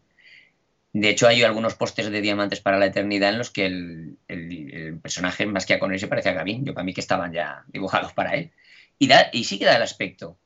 De 0.92 1.10
hecho, 1.10 1.28
hay 1.28 1.44
algunos 1.44 1.76
pósters 1.76 2.10
de 2.10 2.22
Diamantes 2.22 2.62
para 2.62 2.80
la 2.80 2.88
Eternidad 2.88 3.30
en 3.30 3.38
los 3.38 3.52
que 3.52 3.66
el, 3.66 5.00
personaje, 5.02 5.46
más 5.46 5.66
que 5.66 5.76
a 5.76 5.80
Connery, 5.80 6.00
se 6.00 6.08
parece 6.08 6.30
a 6.30 6.34
Gavin. 6.34 6.66
Yo 6.66 6.74
para 6.74 6.84
mí 6.84 6.94
que 6.94 7.02
estaban 7.02 7.32
ya 7.32 7.64
dibujados 7.68 8.14
para 8.14 8.36
él. 8.36 8.52
Y, 8.98 9.08
da, 9.08 9.30
sí 9.32 9.60
que 9.60 9.66
da 9.66 9.76
el 9.76 9.84
aspecto. 9.84 10.38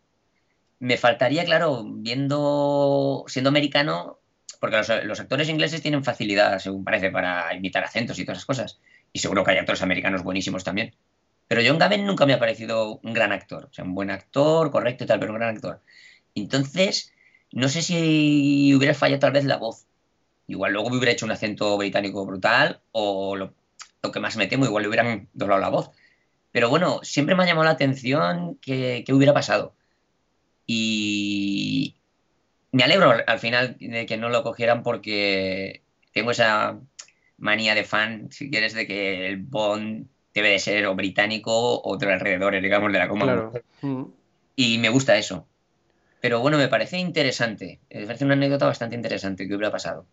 Me 0.79 0.97
faltaría, 0.97 1.45
claro, 1.45 1.85
viendo, 1.85 3.23
siendo 3.27 3.49
americano, 3.49 4.19
porque 4.59 4.77
los, 5.05 5.19
actores 5.19 5.47
ingleses 5.47 5.81
tienen 5.81 6.03
facilidad, 6.03 6.59
según 6.59 6.83
parece, 6.83 7.09
para 7.09 7.53
imitar 7.55 7.83
acentos 7.85 8.19
y 8.19 8.25
todas 8.25 8.39
esas 8.39 8.45
cosas. 8.45 8.79
Y 9.13 9.19
seguro 9.19 9.45
que 9.45 9.51
hay 9.51 9.57
actores 9.57 9.81
americanos 9.81 10.23
buenísimos 10.23 10.65
también. 10.65 10.93
Pero 11.47 11.61
John 11.65 11.79
Gavin 11.79 12.05
nunca 12.05 12.25
me 12.25 12.33
ha 12.33 12.39
parecido 12.39 12.99
un 13.01 13.13
gran 13.13 13.31
actor. 13.31 13.65
O 13.71 13.73
sea, 13.73 13.85
un 13.85 13.95
buen 13.95 14.11
actor, 14.11 14.71
correcto 14.71 15.05
y 15.05 15.07
tal, 15.07 15.19
pero 15.19 15.31
un 15.31 15.39
gran 15.39 15.55
actor. 15.55 15.81
Entonces, 16.35 17.13
no 17.51 17.69
sé 17.69 17.81
si 17.81 18.73
hubiera 18.75 18.93
fallado 18.93 19.19
tal 19.19 19.31
vez 19.31 19.45
la 19.45 19.57
voz 19.57 19.85
Igual 20.47 20.73
luego 20.73 20.89
me 20.89 20.97
hubiera 20.97 21.11
hecho 21.11 21.25
un 21.25 21.31
acento 21.31 21.77
británico 21.77 22.25
brutal 22.25 22.81
o 22.91 23.35
lo, 23.35 23.53
que 24.11 24.19
más 24.19 24.35
me 24.35 24.47
temo, 24.47 24.65
igual 24.65 24.83
le 24.83 24.89
hubieran 24.89 25.29
doblado 25.33 25.61
la 25.61 25.69
voz. 25.69 25.91
Pero 26.51 26.69
bueno, 26.69 26.99
siempre 27.03 27.35
me 27.35 27.43
ha 27.43 27.47
llamado 27.47 27.65
la 27.65 27.71
atención 27.71 28.55
que, 28.61 29.03
hubiera 29.09 29.33
pasado. 29.33 29.75
Y 30.67 31.95
me 32.71 32.83
alegro 32.83 33.15
al 33.25 33.39
final 33.39 33.77
de 33.79 34.05
que 34.05 34.17
no 34.17 34.29
lo 34.29 34.43
cogieran 34.43 34.83
porque 34.83 35.81
tengo 36.11 36.31
esa 36.31 36.79
manía 37.37 37.75
de 37.75 37.83
fan, 37.83 38.31
si 38.31 38.49
quieres, 38.49 38.73
de 38.73 38.85
que 38.85 39.27
el 39.27 39.37
Bond 39.37 40.07
debe 40.33 40.49
de 40.49 40.59
ser 40.59 40.85
o 40.85 40.95
británico 40.95 41.81
o 41.81 41.97
de 41.97 42.05
los 42.05 42.13
alrededores, 42.13 42.61
digamos, 42.61 42.91
de 42.91 42.99
la 42.99 43.07
coma. 43.07 43.51
Mm. 43.81 44.03
Y 44.55 44.77
me 44.77 44.89
gusta 44.89 45.17
eso. 45.17 45.47
Pero 46.21 46.39
bueno, 46.39 46.57
me 46.57 46.67
parece 46.67 46.97
interesante. 46.97 47.79
Me 47.89 48.05
parece 48.05 48.25
una 48.25 48.35
anécdota 48.35 48.65
bastante 48.65 48.95
interesante 48.95 49.47
que 49.47 49.55
hubiera 49.55 49.71
pasado. 49.71 50.05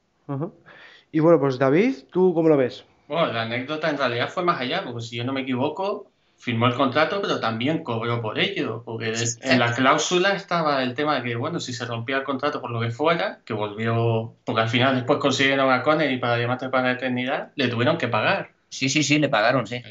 Y 1.12 1.20
bueno, 1.20 1.40
pues 1.40 1.58
David, 1.58 1.96
¿tú 2.12 2.32
cómo 2.34 2.48
lo 2.48 2.56
ves? 2.56 2.84
Bueno, 3.08 3.32
la 3.32 3.42
anécdota 3.42 3.90
en 3.90 3.98
realidad 3.98 4.28
fue 4.28 4.44
más 4.44 4.60
allá, 4.60 4.84
porque 4.84 5.00
si 5.00 5.16
yo 5.16 5.24
no 5.24 5.32
me 5.32 5.40
equivoco, 5.40 6.10
firmó 6.40 6.66
el 6.66 6.74
contrato, 6.74 7.20
pero 7.20 7.40
también 7.40 7.82
cobró 7.82 8.22
por 8.22 8.38
ello, 8.38 8.82
porque 8.84 9.12
en 9.42 9.58
la 9.58 9.74
cláusula 9.74 10.34
estaba 10.34 10.82
el 10.82 10.94
tema 10.94 11.16
de 11.16 11.22
que, 11.22 11.36
bueno, 11.36 11.60
si 11.60 11.72
se 11.72 11.84
rompía 11.84 12.18
el 12.18 12.22
contrato 12.22 12.60
por 12.60 12.70
lo 12.70 12.80
que 12.80 12.90
fuera, 12.90 13.40
que 13.44 13.52
volvió, 13.52 14.34
porque 14.44 14.62
al 14.62 14.68
final 14.68 14.94
después 14.94 15.18
consiguieron 15.18 15.70
a 15.70 15.82
Connery 15.82 16.18
para 16.18 16.36
Diamante 16.36 16.68
para 16.68 16.84
la 16.84 16.92
Eternidad, 16.92 17.52
le 17.56 17.68
tuvieron 17.68 17.98
que 17.98 18.08
pagar. 18.08 18.52
Sí, 18.70 18.88
sí, 18.88 19.02
sí, 19.02 19.18
le 19.18 19.28
pagaron, 19.28 19.66
sí. 19.66 19.82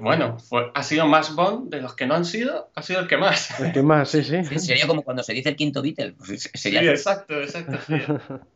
bueno, 0.00 0.36
ha 0.74 0.82
sido 0.82 1.06
más 1.06 1.34
Bond 1.34 1.70
de 1.70 1.80
los 1.80 1.94
que 1.94 2.06
no 2.06 2.14
han 2.14 2.26
sido, 2.26 2.70
ha 2.74 2.82
sido 2.82 3.00
el 3.00 3.08
que 3.08 3.16
más. 3.16 3.58
El 3.58 3.72
que 3.72 3.82
más, 3.82 4.10
sí, 4.10 4.22
sí. 4.22 4.44
sería 4.58 4.86
como 4.86 5.02
cuando 5.02 5.22
se 5.22 5.32
dice 5.32 5.48
el 5.48 5.56
quinto 5.56 5.80
Beatle. 5.80 6.12
Pues 6.12 6.50
sería... 6.52 6.82
Sí, 6.82 6.88
exacto, 6.88 7.40
exacto. 7.40 7.78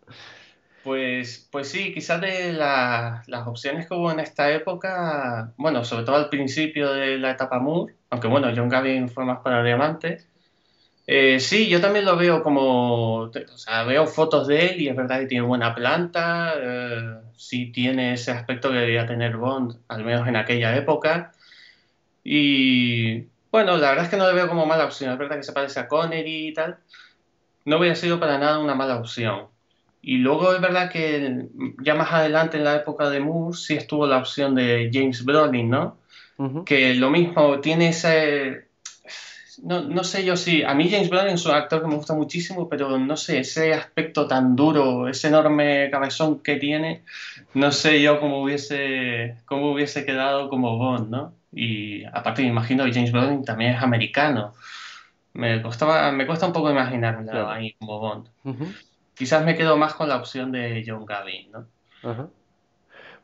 Pues, 0.83 1.47
pues 1.53 1.69
sí, 1.71 1.93
quizás 1.93 2.21
de 2.23 2.53
las 2.55 3.47
opciones 3.47 3.87
que 3.87 3.95
hubo 3.95 4.11
en 4.11 4.21
esta 4.21 4.51
época, 4.51 5.53
bueno, 5.59 5.85
sobre 5.85 6.05
todo 6.05 6.17
al 6.17 6.31
principio 6.31 6.93
de 6.93 7.19
la 7.19 7.33
etapa 7.33 7.59
Moore, 7.59 7.97
aunque 8.09 8.29
bueno, 8.29 8.49
John 8.57 8.71
Gavin 8.71 9.11
fue 9.11 9.27
más 9.27 9.41
para 9.41 9.63
diamantes. 9.63 10.27
Eh, 11.07 11.41
sí, 11.41 11.69
yo 11.69 11.81
también 11.81 12.05
lo 12.07 12.17
veo 12.17 12.43
como, 12.43 13.17
o 13.25 13.59
sea, 13.59 13.85
veo 13.85 14.07
fotos 14.07 14.47
de 14.49 14.69
él 14.69 14.83
y 14.83 14.89
es 14.89 14.97
verdad 14.97 15.21
que 15.21 15.27
tiene 15.27 15.47
buena 15.47 15.75
planta, 15.75 16.55
eh, 16.59 17.21
sí 17.37 17.73
tiene 17.73 18.15
ese 18.15 18.33
aspecto 18.33 18.71
que 18.71 18.77
debía 18.79 19.07
tener 19.07 19.37
Bond, 19.37 19.81
al 19.89 20.05
menos 20.05 20.29
en 20.29 20.37
aquella 20.37 20.77
época. 20.77 21.33
Y 22.25 23.29
Bueno, 23.51 23.77
la 23.79 23.91
verdad 23.91 24.05
es 24.05 24.11
que 24.11 24.17
no 24.17 24.27
le 24.29 24.35
veo 24.35 24.49
como 24.49 24.67
mala 24.67 24.85
opción. 24.87 25.13
Es 25.13 25.19
verdad 25.19 25.37
que 25.37 25.43
se 25.45 25.53
parece 25.53 25.81
a 25.81 25.89
Connery 25.89 26.49
y 26.49 26.55
tal. 26.55 26.79
No 27.65 27.79
hubiera 27.79 27.97
sido 27.97 28.21
para 28.21 28.39
nada 28.39 28.59
una 28.61 28.75
mala 28.75 28.97
opción. 28.99 29.49
Y 30.03 30.19
luego 30.19 30.55
es 30.55 30.61
verdad 30.61 30.91
que 30.91 31.47
ya 31.83 31.95
más 31.95 32.13
adelante 32.13 32.57
en 32.57 32.65
la 32.65 32.77
época 32.77 33.11
de 33.11 33.21
Moore 33.21 33.57
sí 33.57 33.75
estuvo 33.75 34.07
la 34.07 34.19
opción 34.19 34.55
de 34.55 34.91
James 34.93 35.25
Brolin, 35.25 35.69
¿no? 35.69 35.99
Que 36.65 36.95
lo 36.95 37.11
mismo 37.11 37.61
tiene 37.61 37.91
ese... 37.91 38.69
No, 39.63 39.83
no, 39.83 40.05
sé 40.05 40.25
yo 40.25 40.37
si... 40.37 40.63
A 40.63 40.73
mí 40.73 40.89
James 40.89 41.11
Brolin 41.11 41.35
es 41.35 41.45
un 41.45 41.53
actor 41.53 41.83
que 41.83 41.89
me 41.89 41.97
gusta 41.97 42.15
muchísimo, 42.15 42.67
pero 42.67 42.99
no 42.99 43.15
sé, 43.19 43.41
ese 43.41 43.75
aspecto 43.75 44.27
tan 44.27 44.57
duro, 44.57 45.07
ese 45.07 45.29
enorme 45.29 45.91
cabezón 45.91 46.43
que 46.43 46.57
tiene, 46.57 47.03
no 47.53 47.71
sé 47.71 48.01
yo 48.01 48.21
cómo 48.21 48.43
hubiese, 48.43 49.37
cómo 49.45 49.73
hubiese 49.73 50.07
quedado 50.07 50.49
como 50.49 50.79
Bond, 50.79 51.11
¿no? 51.11 51.35
Y 51.53 52.05
aparte 52.05 52.41
me 52.41 52.49
imagino 52.49 52.85
que 52.85 52.95
James 52.95 53.13
Brolin 53.13 53.45
también 53.45 53.73
es 53.73 53.83
americano. 53.83 54.55
Me, 55.35 55.61
costaba, 55.61 56.11
me 56.11 56.27
cuesta 56.27 56.47
un 56.47 56.55
poco 56.55 56.71
imaginarlo 56.71 57.51
ahí 57.51 57.75
como 57.79 57.99
Bond. 57.99 58.29
Quizás 59.21 59.45
me 59.45 59.55
quedo 59.55 59.77
más 59.77 59.93
con 59.93 60.09
la 60.09 60.17
opción 60.17 60.51
de 60.51 60.83
John 60.87 61.05
Gavin, 61.05 61.53
¿no? 61.53 61.67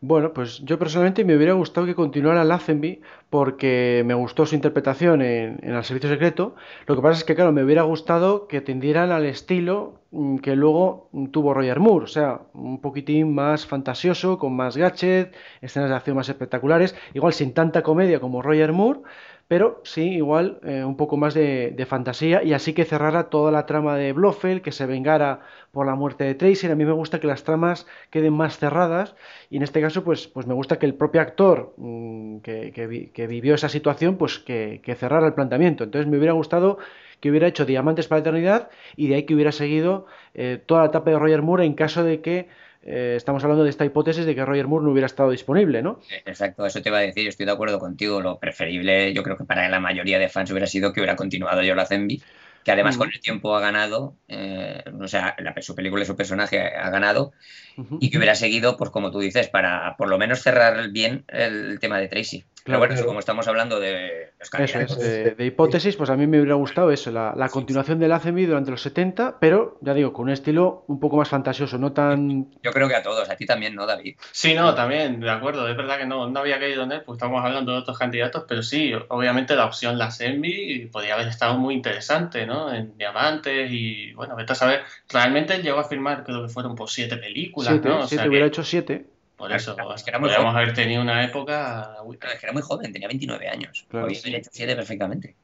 Bueno, 0.03 0.35
pues 0.35 0.59
yo 0.63 0.79
personalmente 0.79 1.25
me 1.25 1.35
hubiera 1.35 1.55
gustado 1.55 1.87
que 1.87 1.95
continuara 1.95 2.45
Lazenby 2.45 3.01
porque 3.31 4.03
me 4.05 4.13
gustó 4.13 4.45
su 4.45 4.55
interpretación 4.55 5.23
en, 5.23 5.59
El 5.63 5.83
Servicio 5.85 6.11
Secreto. 6.11 6.55
Lo 6.87 6.97
que 6.97 7.01
pasa 7.01 7.21
es 7.21 7.25
que, 7.25 7.35
claro, 7.35 7.51
me 7.51 7.65
hubiera 7.65 7.81
gustado 7.85 8.47
que 8.47 8.61
tendieran 8.61 9.11
al 9.11 9.25
estilo 9.25 10.03
mm, 10.11 10.37
que 10.37 10.55
luego 10.55 11.09
tuvo 11.33 11.55
Roger 11.55 11.81
Moore, 11.81 12.05
o 12.05 12.09
sea, 12.09 12.43
un 12.53 12.83
poquitín 12.83 13.35
más 13.35 13.65
fantasioso, 13.65 14.37
con 14.37 14.55
más 14.55 14.77
gadget, 14.77 15.35
escenas 15.63 15.89
de 15.89 15.97
acción 15.97 16.17
más 16.17 16.29
espectaculares, 16.29 16.95
igual 17.15 17.33
sin 17.33 17.55
tanta 17.55 17.83
comedia 17.83 18.21
como 18.21 18.43
Roger 18.43 18.75
Moore, 18.75 19.01
pero 19.49 19.81
sí, 19.85 20.15
igual 20.15 20.59
eh, 20.65 20.85
un 20.85 20.97
poco 20.97 21.17
más 21.17 21.33
de, 21.35 21.87
fantasía 21.89 22.43
y 22.43 22.53
así 22.53 22.73
que 22.73 22.85
cerrara 22.85 23.31
toda 23.31 23.53
la 23.53 23.65
trama 23.65 23.97
de 23.97 24.13
Blofeld, 24.13 24.61
que 24.61 24.73
se 24.73 24.87
vengara 24.87 25.41
por 25.71 25.87
la 25.87 25.95
muerte 25.95 26.25
de 26.25 26.35
Tracy. 26.35 26.67
A 26.67 26.75
mí 26.75 26.85
me 26.85 26.93
gusta 26.93 27.21
que 27.21 27.29
las 27.29 27.45
tramas 27.45 27.87
queden 28.11 28.33
más 28.33 28.59
cerradas 28.59 29.15
y 29.49 29.59
en 29.59 29.63
este 29.63 29.81
caso 29.81 30.03
pues, 30.03 30.27
pues 30.27 30.49
me 30.49 30.55
gusta 30.55 30.79
que 30.81 30.87
el 30.87 30.95
propio 30.95 31.21
actor 31.21 31.75
mm, 31.77 32.39
que, 32.39 33.27
vivió 33.29 33.55
esa 33.55 33.69
situación 33.69 34.17
pues 34.17 34.41
que, 34.41 34.81
cerrara 34.99 35.29
el 35.29 35.35
planteamiento. 35.35 35.85
Entonces 35.85 36.11
me 36.11 36.19
hubiera 36.19 36.33
gustado 36.33 36.79
que 37.21 37.31
hubiera 37.31 37.47
hecho 37.47 37.65
Diamantes 37.65 38.09
para 38.09 38.19
la 38.19 38.23
Eternidad 38.23 38.71
y 38.97 39.09
de 39.09 39.15
ahí 39.15 39.23
que 39.25 39.35
hubiera 39.35 39.53
seguido 39.53 40.07
eh, 40.35 40.61
toda 40.67 40.83
la 40.83 40.89
etapa 40.89 41.11
de 41.11 41.19
Roger 41.19 41.43
Moore 41.43 41.65
en 41.65 41.75
caso 41.75 42.03
de 42.03 42.21
que 42.21 42.49
eh, 42.87 43.15
estamos 43.17 43.43
hablando 43.43 43.65
de 43.65 43.71
esta 43.71 43.85
hipótesis 43.85 44.25
de 44.25 44.35
que 44.35 44.45
Roger 44.45 44.69
Moore 44.69 44.85
no 44.85 44.93
hubiera 44.93 45.07
estado 45.07 45.31
disponible, 45.31 45.83
¿no? 45.83 46.01
Exacto, 46.25 46.65
eso 46.65 46.81
te 46.81 46.89
iba 46.89 46.99
a 46.99 47.03
decir, 47.03 47.25
yo 47.25 47.31
estoy 47.31 47.45
de 47.45 47.53
acuerdo 47.53 47.79
contigo. 47.81 48.21
Lo 48.21 48.39
preferible, 48.39 49.13
yo 49.13 49.23
creo 49.23 49.37
que 49.37 49.45
para 49.45 49.69
la 49.69 49.81
mayoría 49.81 50.19
de 50.19 50.29
fans 50.29 50.51
hubiera 50.53 50.67
sido 50.67 50.93
que 50.93 51.01
hubiera 51.01 51.17
continuado 51.17 51.63
Yola 51.63 51.85
Zenby, 51.85 52.23
que 52.65 52.73
además 52.73 52.97
con 52.97 53.11
el 53.13 53.21
tiempo 53.21 53.57
ha 53.57 53.61
ganado, 53.61 54.15
eh, 54.29 54.85
o 55.01 55.09
sea, 55.09 55.35
la, 55.39 55.55
su 55.63 55.75
película 55.75 56.03
y 56.03 56.07
su 56.07 56.17
personaje 56.17 56.61
ha 56.61 56.91
ganado, 56.91 57.33
y 58.01 58.11
que 58.11 58.19
hubiera 58.19 58.35
seguido, 58.35 58.77
pues 58.77 58.91
como 58.91 59.11
tú 59.11 59.19
dices, 59.19 59.49
para 59.49 59.97
por 59.97 60.09
lo 60.09 60.19
menos 60.19 60.43
cerrar 60.43 60.91
bien 60.91 61.25
el 61.29 61.79
tema 61.81 61.99
de 61.99 62.09
Tracy. 62.09 62.45
Pero 62.67 62.79
bueno, 62.79 62.95
como 63.07 63.21
estamos 63.21 63.49
hablando 63.49 63.81
de 63.81 64.27
de, 65.37 65.47
hipótesis, 65.47 65.97
pues 65.97 66.11
a 66.11 66.17
mí 66.17 66.27
me 66.27 66.39
hubiera 66.39 66.55
gustado 66.55 66.91
eso, 66.91 67.11
la, 67.11 67.49
continuación 67.51 67.99
del 67.99 68.13
ACMI 68.13 68.47
durante 68.47 68.71
los 68.71 68.83
70, 68.83 69.39
pero 69.41 69.79
ya 69.81 69.95
digo, 69.95 70.13
con 70.13 70.25
un 70.25 70.31
estilo 70.31 70.85
un 70.89 71.01
poco 71.01 71.17
más 71.17 71.29
fantasioso, 71.29 71.79
no 71.79 71.93
tan... 71.93 72.51
Yo 72.63 72.71
creo 72.73 72.89
que 72.89 72.95
a 72.95 73.03
todos, 73.03 73.29
a 73.31 73.37
ti 73.37 73.47
también, 73.47 73.75
¿no, 73.75 73.87
David? 73.87 74.17
Sí, 74.33 74.55
no, 74.55 74.75
también, 74.75 75.21
de 75.21 75.31
acuerdo, 75.31 75.69
es 75.69 75.77
verdad 75.77 75.99
que 75.99 76.07
no, 76.07 76.29
no 76.29 76.41
había 76.41 76.59
caído 76.59 76.85
en 76.85 76.93
él, 76.93 77.03
pues 77.03 77.17
estamos 77.17 77.45
hablando 77.45 77.73
de 77.73 77.79
otros 77.79 77.99
candidatos, 77.99 78.45
pero 78.47 78.63
sí, 78.63 78.93
obviamente 79.09 79.57
la 79.57 79.67
opción 79.67 79.99
la 79.99 80.07
ACMI 80.07 80.89
podría 80.93 81.15
haber 81.15 81.29
estado 81.29 81.57
muy 81.59 81.75
interesante, 81.75 82.47
¿no? 82.47 82.73
En 82.73 82.97
Diamantes 82.99 83.71
y, 83.71 84.13
bueno, 84.13 84.37
vete 84.37 84.53
a 84.53 84.57
saber, 84.57 84.83
realmente 85.09 85.55
él 85.55 85.63
llegó 85.63 85.79
a 85.79 85.85
firmar, 85.85 86.25
creo 86.25 86.43
que 86.43 86.49
fueron 86.49 86.75
por 86.75 86.91
siete 86.91 87.17
películas, 87.17 87.81
¿no? 87.83 88.01
O 88.01 88.07
siete, 88.07 88.29
hubiera 88.29 88.47
hecho 88.47 88.63
siete. 88.63 89.07
Por 89.37 89.53
eso, 89.53 89.77
es 89.95 90.03
que 90.03 90.11
era 90.11 90.19
muy 90.19 90.31
podríamos 90.31 90.57
haber 90.57 90.73
tenido 90.73 91.03
una 91.03 91.23
época. 91.25 91.97
es 92.11 92.19
que 92.19 92.47
era 92.47 92.53
muy 92.53 92.63
joven, 92.63 92.93
tenía 92.93 93.09
29 93.09 93.49
años. 93.49 93.87
Claro, 93.91 94.09
sí. 94.11 94.35
hecho 94.35 94.51
7 94.53 94.75
perfectamente. 94.75 95.35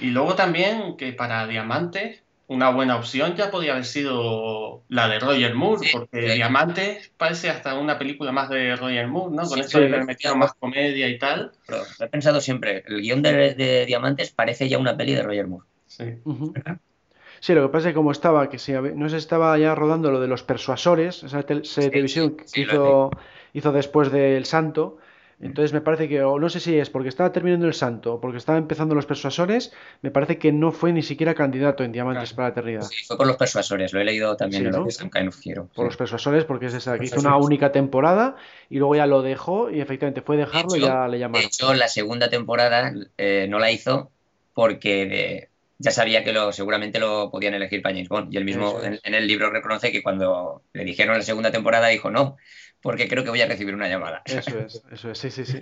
Y 0.00 0.06
luego 0.10 0.34
también 0.34 0.96
que 0.96 1.12
para 1.12 1.46
Diamantes, 1.46 2.22
una 2.48 2.70
buena 2.70 2.96
opción 2.96 3.34
ya 3.34 3.50
podía 3.50 3.72
haber 3.72 3.84
sido 3.84 4.82
la 4.88 5.08
de 5.08 5.18
Roger 5.18 5.54
Moore, 5.54 5.88
porque 5.92 6.34
Diamantes 6.34 7.10
parece 7.16 7.50
hasta 7.50 7.74
una 7.78 7.98
película 7.98 8.32
más 8.32 8.48
de 8.50 8.76
Roger 8.76 9.08
Moore, 9.08 9.34
¿no? 9.34 9.42
Con 9.44 9.58
eso 9.58 9.80
de 9.80 9.86
haber 9.86 10.04
metido 10.04 10.36
más 10.36 10.54
comedia 10.54 11.08
y 11.08 11.18
tal. 11.18 11.52
Pero 11.66 11.82
he 11.98 12.06
pensado 12.08 12.40
siempre, 12.40 12.84
el 12.86 13.00
guion 13.00 13.22
de, 13.22 13.84
Diamantes 13.86 14.30
parece 14.30 14.68
ya 14.68 14.78
una 14.78 14.96
peli 14.96 15.14
de 15.14 15.22
Roger 15.22 15.46
Moore. 15.46 15.66
Sí. 15.86 16.04
Sí, 17.46 17.54
lo 17.54 17.62
que 17.62 17.68
pasa 17.68 17.90
es 17.90 17.92
que 17.92 17.94
como 17.94 18.10
estaba, 18.10 18.48
que 18.48 18.58
si 18.58 18.72
no 18.72 19.08
se 19.08 19.18
estaba 19.18 19.56
ya 19.56 19.72
rodando 19.76 20.10
lo 20.10 20.20
de 20.20 20.26
los 20.26 20.42
persuasores, 20.42 21.22
esa, 21.22 21.44
televisión 21.44 22.36
que 22.36 22.60
hizo, 22.60 23.08
hizo 23.52 23.70
después 23.70 24.10
del 24.10 24.44
Santo, 24.46 24.98
entonces 25.38 25.72
me 25.72 25.80
parece 25.80 26.08
que, 26.08 26.24
o 26.24 26.40
no 26.40 26.48
sé 26.48 26.58
si 26.58 26.76
es 26.76 26.90
porque 26.90 27.08
estaba 27.08 27.30
terminando 27.30 27.68
el 27.68 27.74
Santo 27.74 28.14
o 28.14 28.20
porque 28.20 28.38
estaba 28.38 28.58
empezando 28.58 28.96
los 28.96 29.06
persuasores, 29.06 29.72
me 30.02 30.10
parece 30.10 30.38
que 30.38 30.50
no 30.50 30.72
fue 30.72 30.92
ni 30.92 31.04
siquiera 31.04 31.34
candidato 31.34 31.84
en 31.84 31.92
Diamantes 31.92 32.32
para 32.32 32.48
la 32.48 32.52
Eternidad. 32.52 32.82
Sí, 32.82 33.04
fue 33.06 33.16
por 33.16 33.28
los 33.28 33.36
persuasores, 33.36 33.92
lo 33.92 34.00
he 34.00 34.04
leído 34.04 34.36
también 34.36 34.66
en 34.66 34.72
lo 34.72 34.84
Por 35.72 35.84
los 35.84 35.96
persuasores, 35.96 36.44
porque 36.44 36.66
es 36.66 36.74
esa, 36.74 36.98
que 36.98 37.04
hizo 37.04 37.20
una 37.20 37.36
única 37.36 37.70
temporada 37.70 38.34
y 38.68 38.78
luego 38.78 38.96
ya 38.96 39.06
lo 39.06 39.22
dejó 39.22 39.70
y 39.70 39.80
efectivamente 39.80 40.20
fue 40.20 40.36
dejarlo 40.36 40.74
y 40.74 40.80
ya 40.80 41.06
le 41.06 41.20
llamaron. 41.20 41.42
De 41.42 41.46
hecho, 41.46 41.72
la 41.74 41.86
segunda 41.86 42.28
temporada 42.28 42.92
eh, 43.16 43.46
no 43.48 43.60
la 43.60 43.70
hizo 43.70 44.10
porque 44.52 45.06
de, 45.06 45.48
ya 45.78 45.90
sabía 45.90 46.24
que 46.24 46.32
lo, 46.32 46.52
seguramente 46.52 46.98
lo 46.98 47.30
podían 47.30 47.54
elegir 47.54 47.82
para 47.82 47.94
James 47.94 48.08
Bond. 48.08 48.32
Y 48.32 48.36
él 48.36 48.44
mismo 48.44 48.80
en, 48.82 49.14
el 49.14 49.26
libro 49.26 49.50
reconoce 49.50 49.92
que 49.92 50.02
cuando 50.02 50.62
le 50.72 50.84
dijeron 50.84 51.16
la 51.16 51.22
segunda 51.22 51.50
temporada 51.50 51.88
dijo 51.88 52.10
no, 52.10 52.36
porque 52.80 53.08
creo 53.08 53.24
que 53.24 53.30
voy 53.30 53.42
a 53.42 53.46
recibir 53.46 53.74
una 53.74 53.88
llamada. 53.88 54.22
Eso 54.26 54.58
es, 54.58 54.82
eso 54.90 55.10
es, 55.10 55.18
sí, 55.18 55.30
sí, 55.30 55.44
sí. 55.44 55.58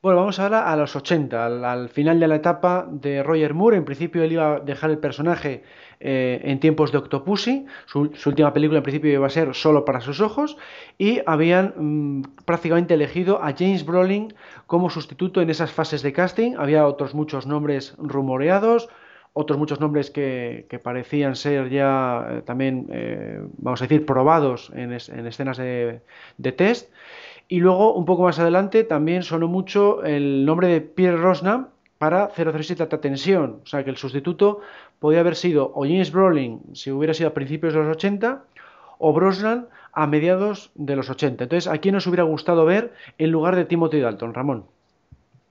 Bueno, 0.00 0.20
vamos 0.20 0.38
ahora 0.38 0.70
a 0.70 0.76
los 0.76 0.94
80, 0.96 1.44
al, 1.44 1.88
final 1.88 2.20
de 2.20 2.28
la 2.28 2.36
etapa 2.36 2.86
de 2.90 3.22
Roger 3.22 3.52
Moore. 3.52 3.76
En 3.76 3.84
principio 3.84 4.22
él 4.22 4.32
iba 4.32 4.56
a 4.56 4.60
dejar 4.60 4.90
el 4.90 4.98
personaje 4.98 5.64
eh, 6.00 6.40
en 6.44 6.60
tiempos 6.60 6.92
de 6.92 6.98
Octopussy. 6.98 7.66
Su, 7.86 8.12
última 8.26 8.52
película 8.52 8.78
en 8.78 8.84
principio 8.84 9.12
iba 9.12 9.26
a 9.26 9.30
ser 9.30 9.54
solo 9.54 9.84
para 9.84 10.00
sus 10.00 10.20
ojos. 10.20 10.56
Y 10.96 11.20
habían 11.26 11.74
mm, 11.76 12.22
prácticamente 12.44 12.94
elegido 12.94 13.42
a 13.42 13.54
James 13.58 13.84
Brolin 13.84 14.34
como 14.66 14.88
sustituto 14.88 15.42
en 15.42 15.50
esas 15.50 15.72
fases 15.72 16.02
de 16.02 16.12
casting. 16.12 16.54
Había 16.56 16.86
otros 16.86 17.12
muchos 17.12 17.46
nombres 17.46 17.94
rumoreados 17.98 18.88
otros 19.32 19.58
muchos 19.58 19.80
nombres 19.80 20.10
que, 20.10 20.66
parecían 20.82 21.36
ser 21.36 21.70
ya 21.70 22.26
eh, 22.30 22.42
también, 22.42 22.86
eh, 22.90 23.40
vamos 23.58 23.80
a 23.80 23.84
decir, 23.84 24.04
probados 24.04 24.70
en, 24.74 24.92
escenas 24.92 25.56
de, 25.56 26.00
test. 26.56 26.92
Y 27.48 27.60
luego, 27.60 27.94
un 27.94 28.04
poco 28.04 28.24
más 28.24 28.38
adelante, 28.38 28.84
también 28.84 29.22
sonó 29.22 29.48
mucho 29.48 30.04
el 30.04 30.44
nombre 30.44 30.68
de 30.68 30.80
Pierre 30.80 31.16
Rosnan 31.16 31.68
para 31.98 32.30
007 32.34 32.82
Alta 32.82 33.00
Tensión. 33.00 33.60
O 33.62 33.66
sea, 33.66 33.84
que 33.84 33.90
el 33.90 33.96
sustituto 33.96 34.60
podía 34.98 35.20
haber 35.20 35.36
sido 35.36 35.72
o 35.74 35.82
James 35.82 36.12
Brolin, 36.12 36.60
si 36.74 36.90
hubiera 36.90 37.14
sido 37.14 37.30
a 37.30 37.34
principios 37.34 37.72
de 37.72 37.80
los 37.80 37.96
80, 37.96 38.44
o 38.98 39.12
Brosnan 39.12 39.68
a 39.92 40.06
mediados 40.06 40.70
de 40.74 40.96
los 40.96 41.10
80. 41.10 41.44
Entonces, 41.44 41.70
¿a 41.70 41.78
quién 41.78 41.94
nos 41.94 42.06
hubiera 42.06 42.24
gustado 42.24 42.64
ver 42.64 42.92
en 43.18 43.30
lugar 43.30 43.56
de 43.56 43.64
Timothy 43.64 44.00
Dalton, 44.00 44.34
Ramón? 44.34 44.64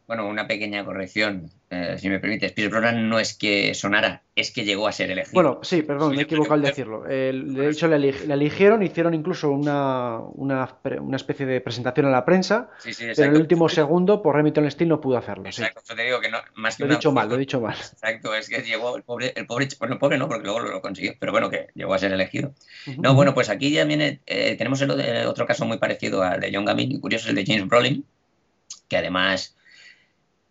Bueno, 0.08 0.26
una 0.26 0.48
pequeña 0.48 0.86
corrección. 0.86 1.52
Eh, 1.70 1.98
si 2.00 2.08
me 2.08 2.20
permites, 2.20 2.54
Pierce 2.54 2.72
Brosnan 2.72 3.10
no 3.10 3.20
es 3.20 3.34
que 3.34 3.74
sonara, 3.74 4.24
es 4.38 4.52
que 4.52 4.64
llegó 4.64 4.88
a 4.88 4.94
ser 4.94 5.12
elegido. 5.12 5.34
Bueno, 5.34 5.60
sí, 5.64 5.82
perdón, 5.82 6.16
me 6.16 6.22
he 6.22 6.24
equivocado 6.24 6.54
al 6.54 6.62
decirlo. 6.62 7.04
de 7.04 7.70
hecho, 7.70 7.90
le, 7.90 8.10
eligieron, 8.10 8.82
hicieron 8.84 9.14
incluso 9.14 9.52
una, 9.52 10.20
una, 10.20 10.78
especie 11.14 11.46
de 11.46 11.60
presentación 11.60 12.06
a 12.06 12.10
la 12.10 12.24
prensa, 12.24 12.70
sí, 12.80 12.94
sí, 12.94 13.04
pero 13.14 13.32
en 13.32 13.36
el 13.36 13.42
último 13.42 13.68
segundo, 13.68 14.22
por 14.22 14.38
Remington 14.38 14.72
Steel, 14.72 14.88
no 14.88 15.02
pudo 15.02 15.18
hacerlo. 15.18 15.46
Exacto, 15.46 15.82
te 15.94 16.02
digo 16.02 16.22
que 16.22 16.30
no, 16.30 16.38
más 16.56 16.78
que 16.78 16.86
Lo 16.86 16.94
he 16.94 16.96
dicho 16.96 17.12
mal, 17.12 17.28
lo 17.28 17.36
he 17.36 17.40
dicho 17.40 17.60
mal. 17.60 17.76
Exacto, 17.76 18.34
es 18.34 18.48
que 18.48 18.62
llegó 18.62 18.96
el 18.96 19.04
pobre, 19.04 19.34
el 19.36 19.46
pobre, 19.46 19.68
bueno, 19.78 19.96
el 19.96 20.00
pobre 20.00 20.18
no, 20.18 20.30
porque 20.30 20.46
luego 20.46 20.62
lo, 20.62 20.82
consiguió, 20.82 21.16
pero 21.20 21.34
bueno, 21.34 21.50
que 21.50 21.68
llegó 21.76 21.94
a 21.94 22.00
ser 22.00 22.14
elegido. 22.14 22.54
No, 22.98 23.14
bueno, 23.14 23.34
pues 23.34 23.50
aquí 23.50 23.76
también 23.76 24.22
eh, 24.26 24.56
tenemos 24.58 24.80
el, 24.80 24.90
otro 25.28 25.46
caso 25.46 25.66
muy 25.66 25.80
parecido 25.80 26.24
al 26.24 26.40
de 26.40 26.50
John 26.54 26.64
Gavin, 26.64 26.94
y 26.94 27.00
curioso, 27.02 27.28
el 27.28 27.36
de 27.36 27.46
James 27.46 27.68
Brolin, 27.68 28.06
que 28.88 28.96
además, 28.96 29.57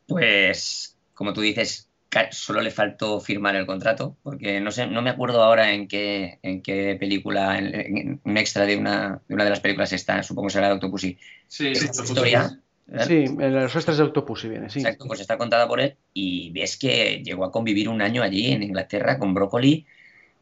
pues 0.07 0.97
como 1.15 1.33
tú 1.33 1.41
dices, 1.41 1.89
solo 2.31 2.61
le 2.61 2.71
faltó 2.71 3.21
firmar 3.21 3.57
el 3.57 3.67
contrato, 3.67 4.17
porque 4.23 4.61
no 4.61 4.71
sé, 4.71 4.87
no 4.87 5.03
me 5.03 5.11
acuerdo 5.11 5.43
ahora 5.43 5.73
en 5.73 5.89
qué, 5.89 6.39
en 6.43 6.63
qué 6.63 6.97
película, 6.99 7.59
en, 7.59 8.21
un 8.23 8.37
extra 8.37 8.65
de 8.67 8.77
una, 8.77 9.21
de 9.29 9.35
una 9.35 9.45
de 9.45 9.51
las 9.51 9.61
películas 9.61 9.93
está, 9.93 10.23
supongo 10.23 10.49
que 10.49 10.55
será 10.55 10.69
de 10.69 10.75
Octopussy. 10.75 11.19
Sí, 11.49 11.69
esta 11.69 12.05
historia. 12.05 12.61
Sí, 13.07 13.25
en 13.25 13.55
los 13.55 13.75
extras 13.75 13.97
de 13.97 14.05
Octopussy 14.05 14.49
viene, 14.49 14.71
sí. 14.71 14.79
Exacto, 14.79 15.07
pues 15.07 15.21
está 15.21 15.37
contada 15.37 15.67
por 15.67 15.81
él 15.81 15.97
y 16.13 16.51
ves 16.51 16.77
que 16.77 17.23
llegó 17.25 17.45
a 17.45 17.51
convivir 17.51 17.89
un 17.89 18.01
año 18.01 18.23
allí 18.23 18.53
en 18.53 18.63
Inglaterra 18.63 19.19
con 19.19 19.35
Broccoli, 19.35 19.87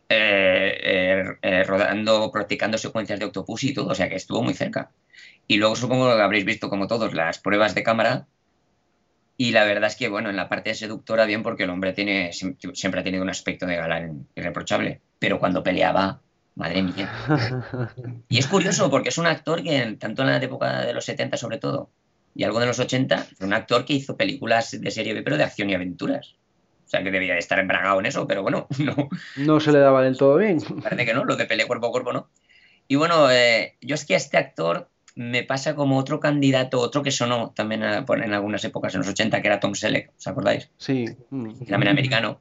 eh, 0.08 0.78
eh, 0.82 1.24
eh, 1.40 1.64
rodando, 1.64 2.30
practicando 2.30 2.76
secuencias 2.76 3.18
de 3.18 3.24
Octopussy 3.24 3.70
y 3.70 3.74
todo, 3.74 3.90
o 3.90 3.94
sea 3.94 4.08
que 4.08 4.16
estuvo 4.16 4.42
muy 4.42 4.54
cerca. 4.54 4.90
Y 5.46 5.56
luego 5.56 5.76
supongo 5.76 6.14
que 6.14 6.20
habréis 6.20 6.44
visto, 6.44 6.68
como 6.68 6.86
todos, 6.86 7.14
las 7.14 7.38
pruebas 7.38 7.74
de 7.74 7.82
cámara 7.82 8.26
Y 9.36 9.50
la 9.50 9.64
verdad 9.64 9.88
es 9.88 9.96
que, 9.96 10.08
bueno, 10.08 10.30
en 10.30 10.36
la 10.36 10.48
parte 10.48 10.74
seductora 10.74 11.24
bien 11.24 11.42
porque 11.42 11.64
el 11.64 11.70
hombre 11.70 11.92
tiene, 11.92 12.32
siempre 12.32 13.00
ha 13.00 13.04
tenido 13.04 13.22
un 13.22 13.30
aspecto 13.30 13.66
de 13.66 13.76
galán 13.76 14.28
irreprochable, 14.36 15.00
pero 15.18 15.40
cuando 15.40 15.62
peleaba, 15.62 16.20
madre 16.54 16.82
mía. 16.82 17.12
Y 18.28 18.38
es 18.38 18.46
curioso 18.46 18.90
porque 18.90 19.08
es 19.08 19.18
un 19.18 19.26
actor 19.26 19.62
que, 19.62 19.96
tanto 19.98 20.22
en 20.22 20.28
la 20.28 20.36
época 20.36 20.82
de 20.82 20.92
los 20.92 21.04
70 21.04 21.36
sobre 21.36 21.58
todo, 21.58 21.90
y 22.34 22.44
algo 22.44 22.60
de 22.60 22.66
los 22.66 22.78
80, 22.78 23.26
fue 23.36 23.46
un 23.46 23.54
actor 23.54 23.84
que 23.84 23.94
hizo 23.94 24.16
películas 24.16 24.80
de 24.80 24.90
serie 24.90 25.14
B, 25.14 25.22
pero 25.22 25.36
de 25.36 25.44
acción 25.44 25.70
y 25.70 25.74
aventuras. 25.74 26.36
O 26.84 26.88
sea, 26.88 27.02
que 27.02 27.10
debía 27.10 27.32
de 27.32 27.38
estar 27.38 27.58
embragado 27.58 27.98
en 28.00 28.06
eso, 28.06 28.26
pero 28.26 28.42
bueno, 28.42 28.66
no. 28.78 29.08
No 29.36 29.60
se 29.60 29.72
le 29.72 29.78
daba 29.78 30.02
del 30.02 30.16
todo 30.16 30.36
bien. 30.36 30.58
Parece 30.82 31.06
que 31.06 31.14
no, 31.14 31.24
lo 31.24 31.36
de 31.36 31.46
pelea 31.46 31.66
cuerpo 31.66 31.88
a 31.88 31.92
cuerpo 31.92 32.12
no. 32.12 32.28
Y 32.86 32.96
bueno, 32.96 33.30
eh, 33.30 33.76
yo 33.80 33.94
es 33.94 34.04
que 34.04 34.14
a 34.14 34.18
este 34.18 34.36
actor 34.36 34.90
me 35.16 35.44
pasa 35.44 35.74
como 35.74 35.98
otro 35.98 36.18
candidato, 36.18 36.80
otro 36.80 37.02
que 37.02 37.10
sonó 37.10 37.52
también 37.54 37.82
en 37.82 38.32
algunas 38.32 38.64
épocas, 38.64 38.94
en 38.94 39.00
los 39.00 39.08
80, 39.08 39.40
que 39.40 39.46
era 39.46 39.60
Tom 39.60 39.74
Selleck, 39.74 40.10
¿os 40.16 40.26
acordáis? 40.26 40.70
Sí. 40.76 41.06
También 41.30 41.88
americano. 41.88 42.40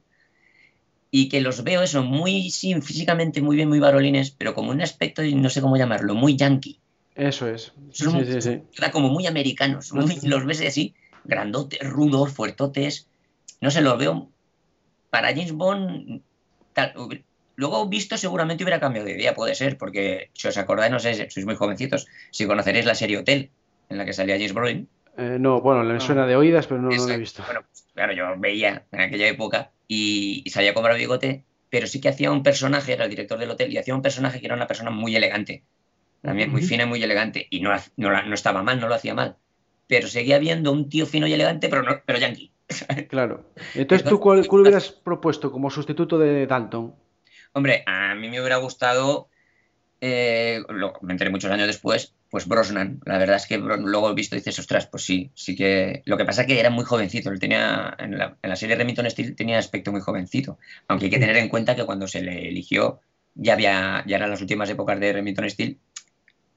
Y 1.10 1.28
que 1.28 1.40
los 1.40 1.62
veo 1.62 1.82
eso, 1.82 2.02
muy, 2.02 2.50
sí, 2.50 2.74
físicamente 2.80 3.40
muy 3.40 3.54
bien, 3.54 3.68
muy 3.68 3.78
varolines, 3.78 4.32
pero 4.32 4.54
como 4.54 4.72
un 4.72 4.82
aspecto, 4.82 5.22
no 5.22 5.48
sé 5.48 5.60
cómo 5.60 5.76
llamarlo, 5.76 6.16
muy 6.16 6.36
yankee. 6.36 6.80
Eso 7.14 7.48
es. 7.48 7.72
sí, 7.92 8.06
sí, 8.24 8.40
sí. 8.40 8.62
Como 8.90 9.08
muy 9.08 9.28
americanos, 9.28 9.92
los 9.92 10.44
ves 10.44 10.60
así, 10.62 10.94
grandotes, 11.22 11.78
rudos, 11.88 12.32
fuertotes. 12.32 13.06
No 13.60 13.70
sé, 13.70 13.82
los 13.82 13.96
veo 13.96 14.28
para 15.10 15.28
James 15.28 15.52
Bond, 15.52 16.22
luego 17.56 17.86
visto 17.88 18.16
seguramente 18.16 18.64
hubiera 18.64 18.80
cambiado 18.80 19.06
de 19.06 19.14
idea, 19.14 19.34
puede 19.34 19.54
ser, 19.54 19.78
porque 19.78 20.30
si 20.32 20.48
os 20.48 20.56
acordáis, 20.56 20.92
no 20.92 20.98
sé, 20.98 21.30
sois 21.30 21.46
muy 21.46 21.54
jovencitos, 21.54 22.06
si 22.30 22.46
conoceréis 22.46 22.86
la 22.86 22.94
serie 22.94 23.18
Hotel, 23.18 23.50
en 23.88 23.98
la 23.98 24.04
que 24.04 24.12
salía 24.12 24.36
James 24.36 24.52
Brolin. 24.52 24.88
Eh, 25.16 25.36
no, 25.38 25.60
bueno, 25.60 25.84
le 25.84 26.00
suena 26.00 26.26
de 26.26 26.36
oídas, 26.36 26.66
pero 26.66 26.80
no, 26.80 26.90
lo 26.90 27.08
he 27.08 27.16
visto. 27.16 27.42
Bueno, 27.44 27.62
pues, 27.62 27.86
claro, 27.94 28.12
yo 28.12 28.24
veía 28.38 28.84
en 28.90 29.00
aquella 29.00 29.28
época 29.28 29.70
y, 29.86 30.44
salía 30.50 30.74
con 30.74 30.82
barba 30.82 30.98
bigote, 30.98 31.44
pero 31.70 31.86
sí 31.86 32.00
que 32.00 32.08
hacía 32.08 32.32
un 32.32 32.42
personaje, 32.42 32.92
era 32.92 33.04
el 33.04 33.10
director 33.10 33.38
del 33.38 33.50
hotel, 33.50 33.72
y 33.72 33.78
hacía 33.78 33.94
un 33.94 34.02
personaje 34.02 34.40
que 34.40 34.46
era 34.46 34.56
una 34.56 34.66
persona 34.66 34.90
muy 34.90 35.14
elegante, 35.14 35.62
también 36.22 36.50
muy 36.50 36.62
fina 36.62 36.84
y 36.84 36.86
muy 36.86 37.02
elegante, 37.02 37.46
y 37.50 37.60
no, 37.60 37.70
no, 37.96 38.34
estaba 38.34 38.62
mal, 38.62 38.80
no 38.80 38.88
lo 38.88 38.94
hacía 38.94 39.14
mal, 39.14 39.36
pero 39.86 40.08
seguía 40.08 40.38
viendo 40.38 40.72
un 40.72 40.88
tío 40.88 41.06
fino 41.06 41.26
y 41.26 41.32
elegante, 41.32 41.68
pero, 41.68 41.82
no, 41.82 42.00
pero 42.04 42.18
yankee. 42.18 42.50
Claro. 43.08 43.44
Entonces, 43.74 44.08
¿tú 44.08 44.18
cuál, 44.18 44.44
hubieras 44.48 44.90
propuesto 44.90 45.52
como 45.52 45.70
sustituto 45.70 46.18
de 46.18 46.46
Dalton? 46.46 46.94
Hombre, 47.54 47.84
a 47.86 48.14
mí 48.14 48.28
me 48.28 48.40
hubiera 48.40 48.56
gustado, 48.56 49.28
eh, 50.00 50.60
me 51.02 51.12
enteré 51.12 51.30
muchos 51.30 51.50
años 51.50 51.68
después, 51.68 52.14
pues 52.28 52.48
Brosnan. 52.48 53.00
La 53.06 53.16
verdad 53.16 53.36
es 53.36 53.46
que 53.46 53.58
luego 53.58 54.10
he 54.10 54.14
visto 54.14 54.34
y 54.34 54.40
dices, 54.40 54.58
ostras, 54.58 54.86
pues 54.88 55.04
sí, 55.04 55.30
sí 55.34 55.54
que... 55.54 56.02
Lo 56.04 56.16
que 56.16 56.24
pasa 56.24 56.42
es 56.42 56.46
que 56.48 56.58
era 56.58 56.70
muy 56.70 56.84
jovencito, 56.84 57.30
él 57.30 57.38
tenía, 57.38 57.94
en 57.98 58.18
la, 58.18 58.36
en 58.42 58.50
la 58.50 58.56
serie 58.56 58.74
Remington 58.74 59.08
Steel 59.08 59.36
tenía 59.36 59.56
aspecto 59.56 59.92
muy 59.92 60.00
jovencito, 60.00 60.58
aunque 60.88 61.06
hay 61.06 61.10
que 61.12 61.20
tener 61.20 61.36
en 61.36 61.48
cuenta 61.48 61.76
que 61.76 61.84
cuando 61.84 62.08
se 62.08 62.22
le 62.22 62.48
eligió 62.48 63.00
ya, 63.36 63.52
había, 63.52 64.02
ya 64.04 64.16
eran 64.16 64.30
las 64.30 64.40
últimas 64.40 64.68
épocas 64.68 64.98
de 64.98 65.12
Remington 65.12 65.48
Steel 65.48 65.78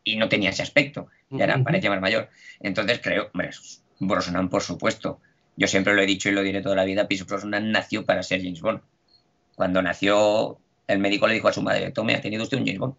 y 0.03 0.15
no 0.15 0.29
tenía 0.29 0.49
ese 0.49 0.63
aspecto, 0.63 1.09
ya 1.29 1.43
era, 1.43 1.63
parecía 1.63 1.91
más 1.91 2.01
mayor. 2.01 2.29
Entonces 2.59 2.99
creo, 3.03 3.29
hombre, 3.33 3.51
Brosnan 3.99 4.49
por 4.49 4.63
supuesto, 4.63 5.21
yo 5.57 5.67
siempre 5.67 5.93
lo 5.93 6.01
he 6.01 6.07
dicho 6.07 6.29
y 6.29 6.31
lo 6.31 6.41
diré 6.41 6.61
toda 6.61 6.75
la 6.75 6.85
vida, 6.85 7.07
Pierce 7.07 7.25
Brosnan 7.25 7.71
nació 7.71 8.03
para 8.03 8.23
ser 8.23 8.41
James 8.41 8.61
Bond. 8.61 8.81
Cuando 9.55 9.81
nació, 9.81 10.59
el 10.87 10.99
médico 10.99 11.27
le 11.27 11.35
dijo 11.35 11.47
a 11.47 11.53
su 11.53 11.61
madre, 11.61 11.91
tome, 11.91 12.15
ha 12.15 12.21
tenido 12.21 12.43
usted 12.43 12.57
un 12.57 12.65
James 12.65 12.79
Bond. 12.79 12.95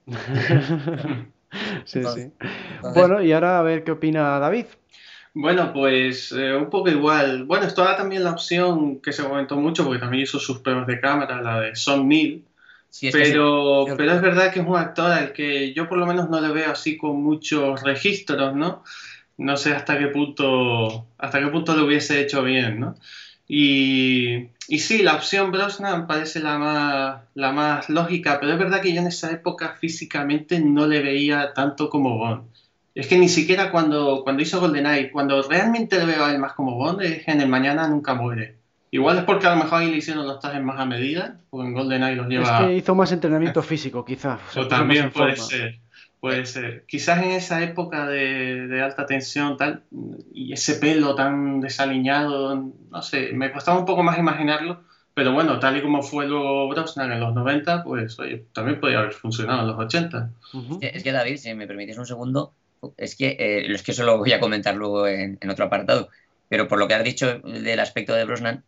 sí, 1.84 2.02
sí. 2.14 2.30
Bueno, 2.94 3.22
y 3.22 3.32
ahora 3.32 3.58
a 3.58 3.62
ver 3.62 3.84
qué 3.84 3.92
opina 3.92 4.38
David. 4.38 4.66
Bueno, 5.34 5.72
pues 5.72 6.32
eh, 6.32 6.54
un 6.54 6.68
poco 6.68 6.88
igual. 6.88 7.44
Bueno, 7.44 7.66
estaba 7.66 7.96
también 7.96 8.24
la 8.24 8.32
opción 8.32 9.00
que 9.00 9.12
se 9.12 9.22
comentó 9.22 9.56
mucho, 9.56 9.84
porque 9.84 10.00
también 10.00 10.24
hizo 10.24 10.38
sus 10.38 10.58
pruebas 10.58 10.86
de 10.86 11.00
cámara, 11.00 11.40
la 11.40 11.60
de 11.60 11.76
Son 11.76 12.08
Neil. 12.08 12.44
pero, 13.12 13.86
pero 13.96 14.12
es 14.12 14.20
verdad 14.20 14.52
que 14.52 14.60
es 14.60 14.66
un 14.66 14.76
actor 14.76 15.12
al 15.12 15.32
que 15.32 15.72
yo 15.74 15.88
por 15.88 15.98
lo 15.98 16.06
menos 16.06 16.28
no 16.28 16.40
le 16.40 16.48
veo 16.48 16.72
así 16.72 16.96
con 16.96 17.22
muchos 17.22 17.82
registros, 17.82 18.54
¿no? 18.54 18.82
no 19.38 19.56
sé 19.56 19.72
hasta 19.72 19.98
qué 19.98 20.08
punto, 20.08 21.06
hasta 21.16 21.38
qué 21.40 21.46
punto 21.46 21.74
lo 21.74 21.86
hubiese 21.86 22.20
hecho 22.20 22.42
bien, 22.42 22.80
¿no? 22.80 22.96
Y, 23.48 24.48
y 24.68 24.78
sí, 24.78 25.02
la 25.02 25.14
opción 25.14 25.50
Brosnan 25.50 26.06
parece 26.06 26.40
la 26.40 26.58
más, 26.58 27.22
la 27.34 27.52
más 27.52 27.88
lógica, 27.88 28.38
pero 28.38 28.52
es 28.52 28.58
verdad 28.58 28.82
que 28.82 28.92
yo 28.92 29.00
en 29.00 29.06
esa 29.06 29.32
época 29.32 29.76
físicamente 29.80 30.60
no 30.60 30.86
le 30.86 31.00
veía 31.00 31.54
tanto 31.54 31.88
como 31.88 32.18
Bond. 32.18 32.42
Es 32.94 33.06
que 33.06 33.16
ni 33.16 33.28
siquiera 33.28 33.70
cuando, 33.70 34.22
cuando 34.22 34.42
hizo 34.42 34.60
GoldenEye, 34.60 35.10
cuando 35.10 35.40
realmente 35.42 35.98
le 35.98 36.04
veo 36.04 36.24
a 36.24 36.32
él 36.32 36.38
más 36.38 36.52
como 36.52 36.74
Bond, 36.74 37.00
es 37.00 37.26
en 37.26 37.40
el 37.40 37.48
Mañana 37.48 37.88
Nunca 37.88 38.12
Muere. 38.12 38.56
Igual 38.90 39.18
es 39.18 39.24
porque 39.24 39.46
a 39.46 39.50
lo 39.50 39.62
mejor 39.62 39.80
ahí 39.80 39.90
le 39.90 39.98
hicieron 39.98 40.26
los 40.26 40.40
trajes 40.40 40.62
más 40.62 40.78
a 40.78 40.84
medida, 40.84 41.40
o 41.50 41.62
en 41.62 41.72
GoldenEye 41.72 42.16
los 42.16 42.28
lleva... 42.28 42.60
Es 42.60 42.66
que 42.66 42.76
hizo 42.76 42.94
más 42.94 43.12
entrenamiento 43.12 43.62
físico, 43.62 44.04
quizás. 44.04 44.40
O, 44.56 44.66
también 44.66 45.10
puede 45.10 45.36
ser. 45.36 45.78
Puede 46.20 46.46
ser. 46.46 46.84
Quizás 46.86 47.22
en 47.22 47.30
esa 47.30 47.62
época 47.62 48.06
de, 48.06 48.80
alta 48.82 49.06
tensión 49.06 49.56
tal, 49.56 49.84
y 50.32 50.52
ese 50.52 50.74
pelo 50.74 51.14
tan 51.14 51.60
desaliñado, 51.60 52.72
no 52.90 53.02
sé, 53.02 53.30
me 53.32 53.52
costaba 53.52 53.78
un 53.78 53.84
poco 53.84 54.02
más 54.02 54.18
imaginarlo, 54.18 54.82
pero 55.14 55.32
bueno, 55.32 55.60
tal 55.60 55.76
y 55.76 55.82
como 55.82 56.02
fue 56.02 56.26
luego 56.26 56.68
Brosnan 56.68 57.12
en 57.12 57.20
los 57.20 57.34
90, 57.34 57.84
pues 57.84 58.18
oye, 58.18 58.46
también 58.52 58.80
podría 58.80 58.98
haber 58.98 59.12
funcionado 59.12 59.60
en 59.62 59.68
los 59.68 59.78
80. 59.78 60.30
Es 60.80 61.02
que 61.02 61.12
David, 61.12 61.36
si 61.36 61.54
me 61.54 61.68
permites 61.68 61.98
un 61.98 62.06
segundo, 62.06 62.52
es 62.96 63.14
que, 63.14 63.36
eh, 63.38 63.72
es 63.72 63.82
que 63.82 63.92
eso 63.92 64.04
lo 64.04 64.18
voy 64.18 64.32
a 64.32 64.40
comentar 64.40 64.74
luego 64.74 65.06
en, 65.06 65.38
otro 65.48 65.66
apartado, 65.66 66.08
pero 66.48 66.66
por 66.66 66.78
lo 66.78 66.88
que 66.88 66.94
has 66.94 67.04
dicho 67.04 67.38
del 67.38 67.78
aspecto 67.78 68.14
de 68.14 68.24
Brosnan, 68.24 68.64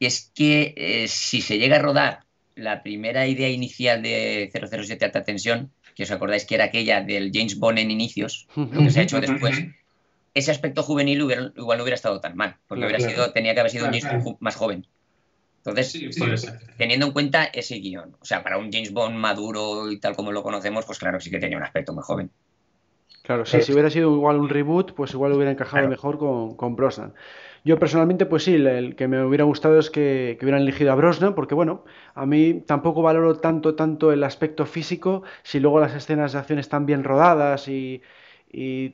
es 0.00 0.30
que 0.34 0.74
eh, 0.76 1.08
si 1.08 1.40
se 1.40 1.58
llega 1.58 1.76
a 1.76 1.82
rodar 1.82 2.20
la 2.56 2.82
primera 2.82 3.26
idea 3.26 3.48
inicial 3.48 4.02
de 4.02 4.50
007 4.52 5.04
alta 5.04 5.24
tensión, 5.24 5.70
que 5.94 6.02
os 6.02 6.10
acordáis 6.10 6.44
que 6.44 6.54
era 6.54 6.64
aquella 6.64 7.02
del 7.02 7.30
James 7.32 7.58
Bond 7.58 7.78
en 7.78 7.90
inicios, 7.90 8.48
lo 8.56 8.68
que 8.68 8.90
se 8.90 9.00
ha 9.00 9.02
hecho 9.02 9.20
después, 9.20 9.64
ese 10.34 10.50
aspecto 10.50 10.82
juvenil 10.82 11.20
igual 11.20 11.52
no 11.56 11.82
hubiera 11.82 11.94
estado 11.94 12.20
tan 12.20 12.36
mal, 12.36 12.56
porque 12.66 12.84
hubiera 12.84 13.00
sido, 13.00 13.32
tenía 13.32 13.54
que 13.54 13.60
haber 13.60 13.70
sido 13.70 13.86
un 13.86 13.92
James 13.92 14.24
Bond 14.24 14.36
más 14.40 14.56
joven. 14.56 14.86
Entonces, 15.64 15.98
teniendo 16.76 17.06
en 17.06 17.12
cuenta 17.12 17.44
ese 17.44 17.76
guion, 17.76 18.16
o 18.20 18.24
sea, 18.24 18.42
para 18.42 18.58
un 18.58 18.70
James 18.70 18.92
Bond 18.92 19.16
maduro 19.16 19.90
y 19.90 19.98
tal 19.98 20.14
como 20.14 20.30
lo 20.30 20.42
conocemos, 20.42 20.84
pues 20.84 20.98
claro, 20.98 21.20
sí 21.20 21.30
que 21.30 21.38
tenía 21.38 21.56
un 21.56 21.62
aspecto 21.62 21.94
muy 21.94 22.02
joven. 22.02 22.30
Claro, 23.22 23.46
sí, 23.46 23.62
si 23.62 23.72
hubiera 23.72 23.88
sido 23.88 24.12
igual 24.14 24.36
un 24.36 24.50
reboot, 24.50 24.92
pues 24.92 25.14
igual 25.14 25.32
hubiera 25.32 25.50
encajado 25.50 25.88
mejor 25.88 26.18
con, 26.18 26.56
con 26.56 26.76
Brosnan. 26.76 27.14
Yo 27.64 27.78
personalmente, 27.78 28.26
pues 28.26 28.44
sí, 28.44 28.54
el, 28.54 28.94
que 28.94 29.08
me 29.08 29.24
hubiera 29.24 29.44
gustado 29.44 29.78
es 29.78 29.90
que, 29.90 30.36
hubieran 30.42 30.60
elegido 30.60 30.92
a 30.92 30.94
Brosnan, 30.96 31.34
porque 31.34 31.54
bueno, 31.54 31.84
a 32.14 32.26
mí 32.26 32.62
tampoco 32.66 33.00
valoro 33.00 33.36
tanto, 33.40 33.74
tanto 33.74 34.12
el 34.12 34.22
aspecto 34.22 34.66
físico, 34.66 35.22
si 35.42 35.60
luego 35.60 35.80
las 35.80 35.94
escenas 35.94 36.32
de 36.32 36.38
acción 36.40 36.58
están 36.58 36.84
bien 36.86 37.04
rodadas 37.04 37.68
y, 37.68 38.02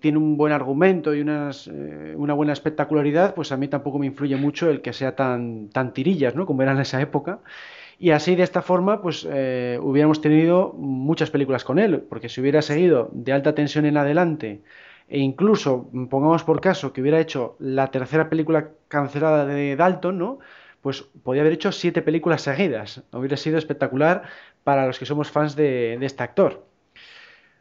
tiene 0.01 0.17
un 0.17 0.39
buen 0.39 0.55
argumento 0.55 1.15
y 1.15 1.21
unas, 1.21 1.69
eh, 1.69 2.15
una 2.17 2.33
buena 2.33 2.55
espectacularidad, 2.55 3.35
pues 3.35 3.53
a 3.53 3.59
mí 3.59 3.69
tampoco 3.69 3.99
me 3.99 4.07
influye 4.07 4.37
mucho 4.37 4.71
el 4.71 4.81
que 4.81 4.95
sea 4.95 5.15
tan, 5.17 5.69
tan 5.69 5.93
tirillas, 5.93 6.35
¿no? 6.35 6.47
Como 6.47 6.63
era 6.63 6.73
en 6.73 6.79
esa 6.81 6.99
época. 7.03 7.41
Y 7.99 8.11
así, 8.13 8.37
de 8.37 8.43
esta 8.43 8.63
forma, 8.63 9.03
pues 9.03 9.29
eh, 9.31 9.79
hubiéramos 9.83 10.23
tenido 10.23 10.73
muchas 10.79 11.31
películas 11.31 11.65
con 11.65 11.79
él, 11.79 12.01
porque 12.09 12.31
si 12.31 12.41
hubiera 12.41 12.63
seguido 12.63 13.11
de 13.13 13.33
alta 13.33 13.55
tensión 13.55 13.85
en 13.85 13.99
adelante, 13.99 14.63
e 15.11 15.19
incluso, 15.19 15.91
pongamos 16.09 16.45
por 16.45 16.61
caso, 16.61 16.93
que 16.93 17.01
hubiera 17.01 17.19
hecho 17.19 17.57
la 17.59 17.89
tercera 17.89 18.31
película 18.31 18.71
cancelada 18.87 19.45
de 19.45 19.75
Dalton, 19.75 20.17
¿no? 20.17 20.39
Pues 20.81 21.03
podía 21.03 21.43
haber 21.43 21.55
hecho 21.55 21.73
siete 21.73 22.01
películas 22.01 22.43
seguidas. 22.43 23.03
Hubiera 23.13 23.37
sido 23.37 23.59
espectacular 23.59 24.23
para 24.63 24.87
los 24.87 25.01
que 25.01 25.07
somos 25.07 25.29
fans 25.31 25.57
de, 25.57 25.97
de 25.99 26.07
este 26.07 26.23
actor. 26.23 26.65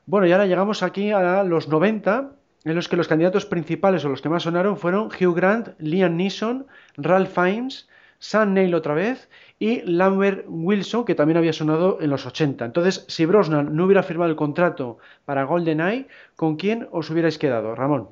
Bueno, 0.05 0.27
y 0.27 0.31
ahora 0.31 0.45
llegamos 0.45 0.83
aquí 0.83 1.12
a 1.12 1.43
los 1.43 1.67
90, 1.67 2.31
en 2.65 2.75
los 2.75 2.88
que 2.88 2.97
los 2.97 3.07
candidatos 3.07 3.47
principales 3.47 4.05
o 4.05 4.09
los 4.09 4.21
que 4.21 4.29
más 4.29 4.43
sonaron 4.43 4.77
fueron 4.77 5.07
Hugh 5.07 5.35
Grant, 5.35 5.69
Liam 5.79 6.17
Neeson, 6.17 6.67
Ralph 6.97 7.33
Fiennes, 7.33 7.89
Sam 8.19 8.53
Neill 8.53 8.75
otra 8.75 8.93
vez 8.93 9.27
y 9.60 9.82
Lambert 9.82 10.45
Wilson, 10.48 11.04
que 11.04 11.15
también 11.15 11.38
había 11.38 11.52
sonado 11.52 12.00
en 12.02 12.10
los 12.10 12.26
80. 12.26 12.63
Entonces, 12.63 13.06
si 13.10 13.26
Brosnan 13.26 13.76
no 13.76 13.86
hubiera 13.86 14.04
firmado 14.04 14.32
el 14.32 14.38
contrato 14.38 14.98
para 15.26 15.43
GoldenEye, 15.43 16.08
¿con 16.38 16.56
quién 16.56 16.88
os 16.91 17.10
hubierais 17.10 17.38
quedado, 17.38 17.76
Ramón? 17.76 18.10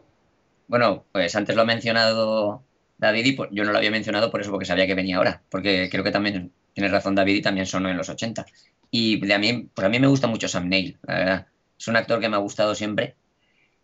Bueno, 0.68 1.06
pues 1.14 1.34
antes 1.38 1.56
lo 1.56 1.62
ha 1.62 1.66
mencionado 1.66 2.64
David 2.98 3.26
y 3.26 3.56
yo 3.56 3.64
no 3.64 3.72
lo 3.72 3.78
había 3.78 3.92
mencionado 3.92 4.30
por 4.30 4.42
eso, 4.42 4.52
porque 4.52 4.66
sabía 4.66 4.86
que 4.86 4.96
venía 4.96 5.18
ahora, 5.18 5.42
porque 5.50 5.88
creo 5.90 6.04
que 6.04 6.12
también 6.12 6.52
tienes 6.74 6.92
razón 6.92 7.16
David 7.16 7.36
y 7.36 7.42
también 7.42 7.66
sonó 7.66 7.90
en 7.90 7.98
los 7.98 8.10
80. 8.10 8.46
Y 8.92 9.26
de 9.26 9.34
a 9.34 9.40
mí, 9.40 9.70
pues 9.74 9.86
a 9.86 9.90
mí 9.90 10.00
me 10.00 10.08
gusta 10.08 10.28
mucho 10.28 10.50
Sam 10.50 10.68
Neill, 10.68 10.98
la 11.04 11.16
verdad. 11.16 11.48
Es 11.80 11.88
un 11.88 11.96
actor 11.96 12.20
que 12.20 12.28
me 12.28 12.36
ha 12.36 12.40
gustado 12.40 12.76
siempre. 12.76 13.16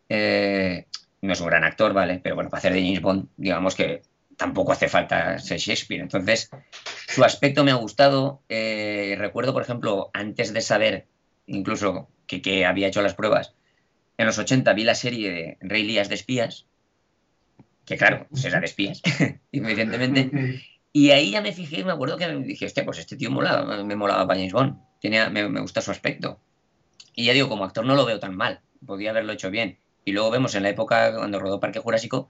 Eh, 0.10 0.86
no 1.22 1.32
es 1.32 1.40
un 1.40 1.48
gran 1.48 1.64
actor, 1.64 1.94
¿vale? 1.94 2.20
Pero 2.22 2.36
bueno, 2.36 2.50
para 2.50 2.60
hacer 2.60 2.74
de 2.74 2.82
James 2.82 3.02
Bond, 3.02 3.30
digamos 3.38 3.76
que 3.76 4.02
tampoco 4.38 4.72
hace 4.72 4.88
falta 4.88 5.40
ser 5.40 5.60
Shakespeare. 5.60 6.02
Entonces, 6.02 6.50
su 7.08 7.24
aspecto 7.24 7.64
me 7.64 7.72
ha 7.72 7.76
gustado. 7.76 8.42
Eh, 8.50 9.16
recuerdo, 9.18 9.54
por 9.54 9.64
ejemplo, 9.64 10.10
antes 10.14 10.54
de 10.54 10.62
saber 10.62 11.08
incluso 11.46 12.10
que, 12.28 12.66
había 12.66 12.88
hecho 12.88 13.02
las 13.02 13.16
pruebas, 13.16 13.54
en 14.18 14.26
los 14.26 14.38
80 14.38 14.74
vi 14.74 14.84
la 14.84 14.96
serie 14.96 15.32
de 15.32 15.58
Rey 15.62 15.84
Lías 15.84 16.10
de 16.10 16.16
Espías 16.16 16.66
que 17.86 17.98
claro, 17.98 18.28
pues 18.30 18.46
era 18.46 18.60
de 18.60 18.66
espías, 18.66 19.02
evidentemente. 19.52 20.62
Y 20.96 21.10
ahí 21.10 21.32
ya 21.32 21.42
me 21.42 21.52
fijé 21.52 21.80
y 21.80 21.84
me 21.84 21.92
acuerdo 21.92 22.20
que 22.20 22.28
dije, 22.28 22.68
hostia, 22.68 22.86
pues 22.86 23.00
este 23.00 23.16
tío 23.16 23.32
mola, 23.32 23.64
me 23.84 23.96
molaba 23.96 24.28
para 24.28 24.38
James 24.38 24.54
Bond, 24.54 24.78
Tenía, 25.02 25.28
me, 25.32 25.50
me 25.50 25.60
gusta 25.60 25.82
su 25.82 25.90
aspecto. 25.90 26.40
Y 27.16 27.26
ya 27.26 27.34
digo, 27.34 27.50
como 27.50 27.66
actor 27.66 27.84
no 27.84 27.96
lo 27.96 28.06
veo 28.06 28.20
tan 28.20 28.38
mal, 28.38 28.62
podía 28.86 29.10
haberlo 29.10 29.34
hecho 29.34 29.50
bien. 29.50 29.80
Y 30.06 30.12
luego 30.12 30.30
vemos 30.30 30.54
en 30.54 30.62
la 30.62 30.70
época 30.70 31.16
cuando 31.16 31.40
rodó 31.40 31.60
Parque 31.60 31.80
Jurásico 31.80 32.30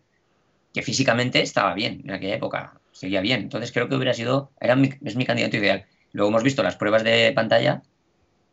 que 0.74 0.82
físicamente 0.82 1.42
estaba 1.42 1.74
bien, 1.74 2.02
en 2.04 2.12
aquella 2.12 2.36
época, 2.36 2.74
seguía 2.92 3.22
bien. 3.22 3.42
Entonces 3.42 3.72
creo 3.72 3.88
que 3.88 3.96
hubiera 3.96 4.14
sido, 4.14 4.52
era 4.60 4.78
es 5.04 5.16
mi 5.16 5.26
candidato 5.26 5.58
ideal. 5.58 5.86
Luego 6.14 6.30
hemos 6.30 6.44
visto 6.44 6.64
las 6.64 6.76
pruebas 6.76 7.04
de 7.04 7.32
pantalla 7.34 7.82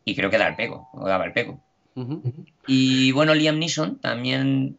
y 0.03 0.15
creo 0.15 0.29
que 0.29 0.37
da 0.37 0.47
el 0.47 0.55
pego, 0.55 0.89
o 0.93 1.07
daba 1.07 1.25
el 1.25 1.33
pego. 1.33 1.61
Y 2.67 3.11
bueno, 3.11 3.35
Liam 3.35 3.59
Neeson 3.59 3.99
también, 3.99 4.77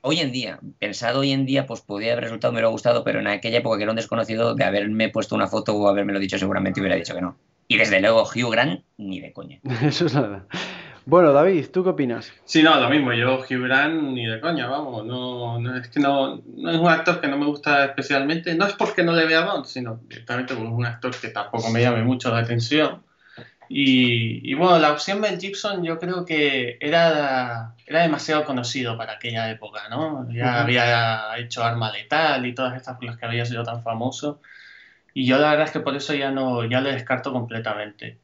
hoy 0.00 0.20
en 0.20 0.32
día, 0.32 0.58
pensado 0.78 1.20
hoy 1.20 1.32
en 1.32 1.46
día, 1.46 1.66
pues 1.66 1.80
podría 1.80 2.12
haber 2.12 2.24
resultado, 2.24 2.52
me 2.52 2.56
hubiera 2.56 2.68
gustado, 2.68 3.04
pero 3.04 3.20
en 3.20 3.28
aquella 3.28 3.58
época 3.58 3.76
que 3.76 3.84
era 3.84 3.92
un 3.92 3.96
desconocido, 3.96 4.54
de 4.54 4.64
haberme 4.64 5.08
puesto 5.10 5.34
una 5.34 5.46
foto 5.46 5.76
o 5.76 5.88
haberme 5.88 6.12
lo 6.12 6.18
dicho, 6.18 6.38
seguramente 6.38 6.80
hubiera 6.80 6.96
dicho 6.96 7.14
que 7.14 7.20
no. 7.20 7.36
Y 7.68 7.76
desde 7.76 8.00
luego, 8.00 8.22
Hugh 8.22 8.50
Grant, 8.50 8.82
ni 8.96 9.20
de 9.20 9.32
coña. 9.32 9.60
Eso 9.82 10.06
es 10.06 10.14
nada. 10.14 10.46
Bueno, 11.08 11.32
David, 11.32 11.68
¿tú 11.72 11.82
qué 11.82 11.88
opinas? 11.88 12.30
Sí, 12.44 12.62
no, 12.62 12.78
lo 12.78 12.90
mismo. 12.90 13.14
Yo, 13.14 13.42
Grant, 13.48 14.02
ni 14.12 14.26
de 14.26 14.42
coña, 14.42 14.66
vamos. 14.66 15.06
No, 15.06 15.58
no 15.58 15.78
es 15.78 15.88
que 15.88 16.00
no, 16.00 16.42
no, 16.54 16.70
es 16.70 16.76
un 16.76 16.86
actor 16.86 17.18
que 17.18 17.28
no 17.28 17.38
me 17.38 17.46
gusta 17.46 17.86
especialmente. 17.86 18.54
No 18.54 18.66
es 18.66 18.74
porque 18.74 19.02
no 19.02 19.12
le 19.12 19.24
vea 19.24 19.40
Bond, 19.40 19.64
sino 19.64 20.00
directamente 20.06 20.52
porque 20.52 20.68
es 20.68 20.74
un 20.74 20.84
actor 20.84 21.16
que 21.18 21.28
tampoco 21.28 21.70
me 21.70 21.80
llame 21.80 22.02
mucho 22.02 22.30
la 22.30 22.40
atención. 22.40 23.04
Y, 23.70 24.50
y, 24.50 24.52
bueno, 24.52 24.78
la 24.78 24.92
opción 24.92 25.18
Mel 25.18 25.40
Gibson 25.40 25.82
yo 25.82 25.98
creo 25.98 26.26
que 26.26 26.76
era, 26.78 27.74
era 27.86 28.02
demasiado 28.02 28.44
conocido 28.44 28.98
para 28.98 29.14
aquella 29.14 29.50
época, 29.50 29.88
¿no? 29.88 30.30
Ya 30.30 30.60
había 30.60 31.38
hecho 31.38 31.64
Arma 31.64 31.90
Letal 31.90 32.44
y 32.44 32.54
todas 32.54 32.76
estas 32.76 32.98
cosas 32.98 33.16
que 33.16 33.24
había 33.24 33.46
sido 33.46 33.62
tan 33.64 33.82
famoso. 33.82 34.42
Y 35.14 35.24
yo 35.24 35.38
la 35.38 35.52
verdad 35.52 35.68
es 35.68 35.72
que 35.72 35.80
por 35.80 35.96
eso 35.96 36.12
ya 36.12 36.30
no 36.30 36.66
ya 36.66 36.82
le 36.82 36.92
descarto 36.92 37.32
completamente. 37.32 38.18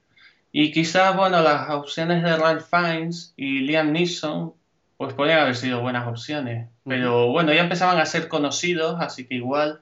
Y 0.57 0.70
quizás, 0.70 1.16
bueno, 1.16 1.42
las 1.42 1.68
opciones 1.70 2.22
de 2.22 2.36
Ralph 2.36 2.64
Fiennes 2.70 3.34
y 3.36 3.62
Liam 3.62 3.90
Neeson, 3.90 4.55
pues 4.96 5.12
podrían 5.12 5.40
haber 5.40 5.57
sido 5.57 5.80
buenas 5.80 6.07
opciones. 6.07 6.68
Pero 6.84 7.32
bueno, 7.32 7.52
ya 7.52 7.62
empezaban 7.62 7.98
a 7.98 8.07
ser 8.07 8.28
conocidos, 8.28 9.00
así 9.00 9.26
que 9.26 9.34
igual, 9.34 9.80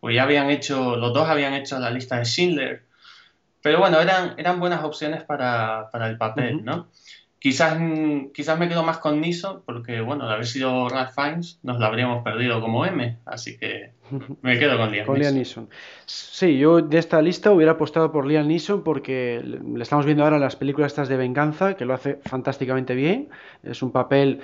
pues 0.00 0.14
ya 0.14 0.22
habían 0.22 0.48
hecho, 0.48 0.96
los 0.96 1.12
dos 1.12 1.28
habían 1.28 1.52
hecho 1.52 1.78
la 1.78 1.90
lista 1.90 2.16
de 2.16 2.24
Schindler. 2.24 2.86
Pero 3.60 3.80
bueno, 3.80 4.00
eran, 4.00 4.32
eran 4.38 4.60
buenas 4.60 4.82
opciones 4.82 5.24
para, 5.24 5.90
para 5.92 6.08
el 6.08 6.16
papel, 6.16 6.64
¿no? 6.64 6.88
Quizás, 7.40 7.78
quizás 8.34 8.58
me 8.58 8.68
quedo 8.68 8.82
más 8.82 8.98
con 8.98 9.20
Niso, 9.20 9.62
porque 9.64 10.00
bueno, 10.00 10.26
de 10.26 10.34
haber 10.34 10.46
sido 10.46 10.88
Ralph 10.88 11.14
Fiennes, 11.14 11.60
nos 11.62 11.78
la 11.78 11.86
habríamos 11.86 12.24
perdido 12.24 12.60
como 12.60 12.84
M, 12.84 13.16
así 13.26 13.56
que 13.56 13.92
me 14.42 14.58
quedo 14.58 14.76
con 14.76 14.90
Liam, 14.90 15.06
con 15.06 15.20
Liam 15.20 15.34
Neeson. 15.34 15.68
Sí, 16.06 16.58
yo 16.58 16.82
de 16.82 16.98
esta 16.98 17.22
lista 17.22 17.52
hubiera 17.52 17.72
apostado 17.72 18.10
por 18.10 18.26
Liam 18.26 18.48
Neeson 18.48 18.82
porque 18.82 19.40
le 19.42 19.82
estamos 19.82 20.04
viendo 20.04 20.24
ahora 20.24 20.40
las 20.40 20.56
películas 20.56 20.90
estas 20.90 21.08
de 21.08 21.16
venganza, 21.16 21.74
que 21.74 21.84
lo 21.84 21.94
hace 21.94 22.18
fantásticamente 22.24 22.96
bien. 22.96 23.28
Es 23.62 23.82
un 23.82 23.92
papel 23.92 24.40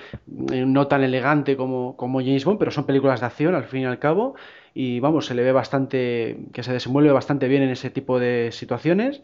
eh, 0.53 0.65
no 0.65 0.87
tan 0.87 1.03
elegante 1.03 1.57
como, 1.57 1.97
como 1.97 2.21
James 2.21 2.45
Bond, 2.45 2.61
pero 2.61 2.71
son 2.71 2.87
películas 2.87 3.21
de 3.21 3.27
acción 3.27 3.57
al 3.57 3.65
fin 3.65 3.83
y 3.83 3.87
al 3.87 3.99
cabo. 3.99 4.37
Y 4.73 5.01
vamos, 5.01 5.27
se 5.27 5.35
le 5.35 5.43
ve 5.43 5.53
bastante, 5.53 6.39
que 6.53 6.63
se 6.63 6.73
desenvuelve 6.73 7.13
bastante 7.13 7.49
bien 7.49 7.63
en 7.63 7.71
ese 7.71 7.91
tipo 7.91 8.19
de 8.19 8.51
situaciones 8.53 9.23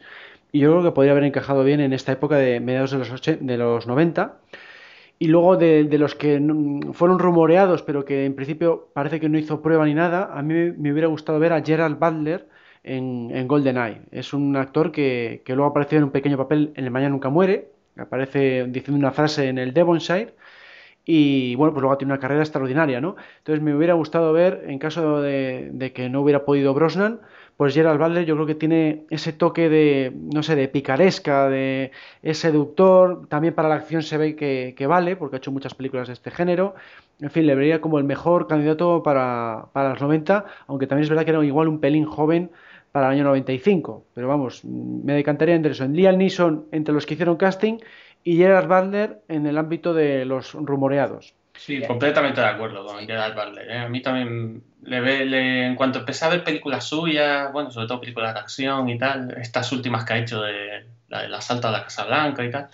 y 0.53 0.61
yo 0.61 0.71
creo 0.71 0.83
que 0.83 0.93
podría 0.93 1.13
haber 1.13 1.25
encajado 1.25 1.65
bien 1.65 1.81
en 1.81 1.93
esta 1.93 2.13
época 2.13 2.37
de 2.37 2.61
mediados 2.61 2.91
de 2.91 2.99
los, 2.99 3.23
de 3.23 3.57
los 3.57 3.87
90. 3.87 4.37
Y 5.19 5.29
luego 5.29 5.57
de, 5.59 5.87
los 5.99 6.15
que 6.15 6.41
fueron 6.93 7.19
rumoreados, 7.19 7.83
pero 7.83 8.07
que 8.07 8.25
en 8.25 8.35
principio 8.35 8.89
parece 8.95 9.21
que 9.21 9.29
no 9.29 9.39
hizo 9.39 9.61
prueba 9.61 9.85
ni 9.85 9.93
nada, 9.93 10.31
a 10.33 10.43
mí 10.43 10.73
me 10.79 10.93
hubiera 10.93 11.09
gustado 11.09 11.39
ver 11.39 11.53
a 11.53 11.63
Gerald 11.63 11.99
Butler 11.99 12.49
en, 12.85 13.31
en 13.31 13.47
GoldenEye. 13.47 14.01
Es 14.13 14.33
un 14.33 14.57
actor 14.57 14.91
que, 14.93 15.43
que 15.45 15.55
luego 15.55 15.71
apareció 15.71 15.99
en 15.99 16.05
un 16.05 16.11
pequeño 16.11 16.39
papel 16.39 16.73
en 16.75 16.87
El 16.87 16.91
Mañana 16.91 17.11
Nunca 17.11 17.29
Muere, 17.29 17.69
aparece 17.99 18.65
diciendo 18.69 18.99
una 18.99 19.13
frase 19.13 19.49
en 19.49 19.59
el 19.59 19.75
Devonshire, 19.75 20.35
y 21.05 21.55
bueno, 21.57 21.75
pues 21.75 21.83
luego 21.83 21.99
tiene 21.99 22.15
una 22.15 22.21
carrera 22.21 22.43
extraordinaria, 22.43 23.01
¿no? 23.03 23.17
Entonces 23.39 23.63
me 23.63 23.75
hubiera 23.75 23.95
gustado 23.95 24.33
ver, 24.33 24.65
en 24.69 24.79
caso 24.79 25.21
de 25.21 25.93
que 25.95 26.09
no 26.09 26.23
hubiera 26.23 26.45
podido 26.47 26.73
Brosnan, 26.73 27.21
pues 27.61 27.75
Gerald 27.75 28.01
Butler 28.01 28.25
yo 28.25 28.37
creo 28.37 28.47
que 28.47 28.55
tiene 28.55 29.05
ese 29.11 29.35
toque 29.35 29.69
de, 29.69 30.15
no 30.33 30.43
sé, 30.43 30.57
de 30.57 30.67
picaresca, 30.67 31.51
de 31.51 31.91
es 32.23 32.39
seductor, 32.39 33.29
también 33.29 33.55
para 33.55 33.69
la 33.69 33.75
acción 33.75 34.03
se 34.03 34.17
ve 34.17 34.35
que, 34.35 34.87
vale, 34.87 35.15
porque 35.15 35.37
ha 35.37 35.41
hecho 35.41 35.53
muchas 35.53 35.75
películas 35.75 36.07
de 36.07 36.15
este 36.15 36.31
género, 36.31 36.75
en 37.21 37.29
fin, 37.29 37.47
le 37.47 37.55
vería 37.55 37.83
como 37.83 37.99
el 37.99 38.05
mejor 38.05 38.47
candidato 38.47 39.03
para, 39.03 39.67
para 39.75 39.91
los 39.91 40.01
90, 40.01 40.47
aunque 40.69 40.87
también 40.87 41.03
es 41.03 41.11
verdad 41.11 41.27
que 41.27 41.33
era 41.33 41.45
igual 41.45 41.69
un 41.69 41.81
pelín 41.81 42.07
joven 42.07 42.51
para 42.93 43.09
el 43.09 43.13
año 43.17 43.25
95, 43.25 44.07
pero 44.15 44.27
vamos, 44.27 44.65
me 44.65 45.13
decantaría 45.13 45.55
entre 45.55 45.73
eso, 45.73 45.85
en 45.85 45.93
Liam 45.93 46.17
Neeson 46.17 46.65
entre 46.73 46.95
los 46.95 47.05
que 47.05 47.13
hicieron 47.13 47.37
casting 47.37 47.77
y 48.25 48.39
Gerald 48.39 48.69
Butler 48.69 49.21
en 49.29 49.47
el 49.47 49.59
ámbito 49.59 49.93
de 49.93 50.25
los 50.25 50.55
rumoreados. 50.55 51.35
Sí, 51.61 51.83
completamente 51.87 52.41
de 52.41 52.47
acuerdo 52.47 52.87
con 52.87 53.07
Gerald 53.07 53.35
Butler. 53.35 53.71
¿eh? 53.71 53.79
A 53.81 53.89
mí 53.89 54.01
también 54.01 54.65
le 54.83 55.01
ve, 55.01 55.67
en 55.67 55.77
cuanto 55.77 55.99
empecé 55.99 56.25
a 56.25 56.31
ver 56.31 56.43
películas 56.43 56.85
suyas, 56.85 57.53
bueno, 57.53 57.71
sobre 57.71 57.87
todo 57.87 58.01
películas 58.01 58.33
de 58.33 58.41
acción 58.41 58.89
y 58.89 58.97
tal, 58.97 59.37
estas 59.39 59.71
últimas 59.71 60.07
que 60.07 60.15
ha 60.15 60.19
hecho 60.19 60.41
de 60.41 60.87
la 61.09 61.23
del 61.23 61.35
asalto 61.35 61.69
a 61.69 61.71
la 61.71 61.85
Casa 61.85 62.07
Blanca 62.07 62.43
y 62.45 62.51
tal, 62.51 62.69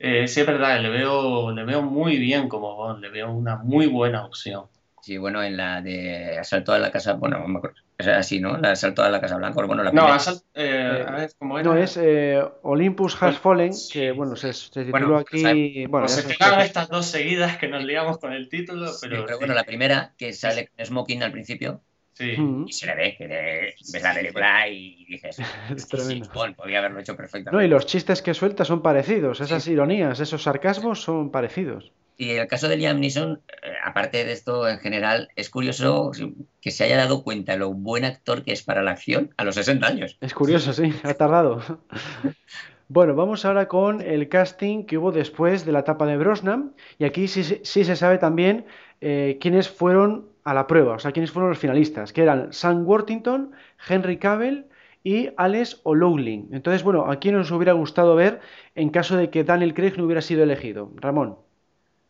eh, 0.00 0.26
sí 0.26 0.40
es 0.40 0.46
verdad, 0.46 0.80
le 0.80 0.88
veo, 0.88 1.52
le 1.52 1.62
veo 1.64 1.82
muy 1.82 2.18
bien 2.18 2.48
como 2.48 2.96
le 2.98 3.10
veo 3.10 3.30
una 3.30 3.56
muy 3.56 3.86
buena 3.86 4.24
opción. 4.24 4.64
Sí, 5.06 5.18
bueno, 5.18 5.40
en 5.40 5.56
la 5.56 5.82
de 5.82 6.36
asalto 6.36 6.72
a 6.72 6.80
la 6.80 6.90
Casa, 6.90 7.12
bueno, 7.12 7.38
no 7.38 7.46
me 7.46 7.58
acuerdo, 7.58 7.76
es 7.96 8.08
así, 8.08 8.40
¿no? 8.40 8.58
La 8.58 8.72
asalto 8.72 9.04
a 9.04 9.08
la 9.08 9.20
Casa 9.20 9.36
Blanca, 9.36 9.64
bueno, 9.64 9.84
la 9.84 9.92
No, 9.92 10.04
asalt, 10.08 10.42
eh, 10.52 11.04
a 11.06 11.12
ver, 11.12 11.30
¿cómo 11.38 11.60
era? 11.60 11.70
No, 11.70 11.76
es 11.76 11.96
eh, 11.96 12.42
Olympus 12.62 13.16
Has 13.22 13.38
Fallen, 13.38 13.70
que 13.92 14.10
bueno, 14.10 14.34
se, 14.34 14.52
se 14.52 14.68
tituló 14.84 14.90
bueno, 14.90 15.18
aquí... 15.18 15.86
Bueno, 15.86 16.08
se 16.08 16.24
pegaron 16.24 16.58
estas 16.58 16.88
dos 16.88 17.06
seguidas 17.06 17.56
que 17.56 17.68
nos 17.68 17.84
liamos 17.84 18.18
con 18.18 18.32
el 18.32 18.48
título, 18.48 18.90
pero... 19.00 19.18
Sí, 19.18 19.22
pero 19.24 19.38
bueno, 19.38 19.54
la 19.54 19.62
primera, 19.62 20.12
que 20.18 20.32
sale 20.32 20.70
Smoking 20.84 21.22
al 21.22 21.30
principio, 21.30 21.82
Sí. 22.14 22.34
Y 22.66 22.72
se 22.72 22.86
le 22.86 22.94
ve, 22.96 23.14
que 23.16 23.26
ves 23.28 24.02
la 24.02 24.14
película 24.14 24.66
y 24.68 25.04
dices, 25.04 25.38
es 25.76 25.86
tremendo. 25.86 26.24
Sí, 26.24 26.54
podría 26.56 26.78
haberlo 26.78 26.98
hecho 26.98 27.14
perfectamente. 27.14 27.52
No, 27.52 27.62
y 27.62 27.68
los 27.68 27.86
chistes 27.86 28.22
que 28.22 28.34
suelta 28.34 28.64
son 28.64 28.82
parecidos, 28.82 29.40
esas 29.40 29.68
ironías, 29.68 30.18
esos 30.18 30.42
sarcasmos 30.42 31.02
son 31.02 31.30
parecidos. 31.30 31.92
Y 32.16 32.30
el 32.30 32.46
caso 32.46 32.68
de 32.68 32.76
Liam 32.76 32.98
Neeson, 32.98 33.42
eh, 33.62 33.72
aparte 33.84 34.24
de 34.24 34.32
esto 34.32 34.68
en 34.68 34.78
general, 34.78 35.28
es 35.36 35.50
curioso 35.50 36.12
que 36.60 36.70
se 36.70 36.84
haya 36.84 36.96
dado 36.96 37.22
cuenta 37.22 37.56
lo 37.56 37.72
buen 37.72 38.04
actor 38.04 38.42
que 38.42 38.52
es 38.52 38.62
para 38.62 38.82
la 38.82 38.92
acción 38.92 39.34
a 39.36 39.44
los 39.44 39.56
60 39.56 39.86
años. 39.86 40.16
Es 40.20 40.32
curioso, 40.32 40.72
sí, 40.72 40.94
ha 41.02 41.14
tardado. 41.14 41.62
bueno, 42.88 43.14
vamos 43.14 43.44
ahora 43.44 43.68
con 43.68 44.00
el 44.00 44.28
casting 44.28 44.84
que 44.84 44.96
hubo 44.96 45.12
después 45.12 45.66
de 45.66 45.72
la 45.72 45.80
etapa 45.80 46.06
de 46.06 46.16
Brosnan. 46.16 46.74
Y 46.98 47.04
aquí 47.04 47.28
sí, 47.28 47.44
sí 47.44 47.84
se 47.84 47.96
sabe 47.96 48.16
también 48.16 48.64
eh, 49.02 49.36
quiénes 49.40 49.68
fueron 49.68 50.30
a 50.44 50.54
la 50.54 50.66
prueba, 50.66 50.94
o 50.94 50.98
sea, 50.98 51.12
quiénes 51.12 51.32
fueron 51.32 51.50
los 51.50 51.58
finalistas, 51.58 52.12
que 52.12 52.22
eran 52.22 52.52
Sam 52.52 52.86
Worthington, 52.86 53.50
Henry 53.88 54.16
Cavill 54.16 54.66
y 55.02 55.30
Alex 55.36 55.80
O'Loughlin. 55.82 56.48
Entonces, 56.52 56.82
bueno, 56.82 57.10
¿a 57.10 57.18
quién 57.18 57.34
nos 57.34 57.50
hubiera 57.50 57.72
gustado 57.72 58.14
ver 58.14 58.40
en 58.74 58.90
caso 58.90 59.16
de 59.16 59.28
que 59.28 59.44
Daniel 59.44 59.74
Craig 59.74 59.94
no 59.96 60.04
hubiera 60.04 60.22
sido 60.22 60.44
elegido? 60.44 60.92
Ramón. 60.96 61.45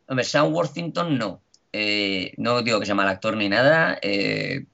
Hombre, 0.09 0.25
Sam 0.25 0.53
Worthington 0.53 1.19
no. 1.19 1.43
Eh, 1.73 2.33
no 2.39 2.63
digo 2.63 2.81
que 2.81 2.87
sea 2.87 2.95
mal 2.95 3.09
actor 3.09 3.37
ni 3.37 3.49
nada, 3.49 3.99
eh, 4.01 4.67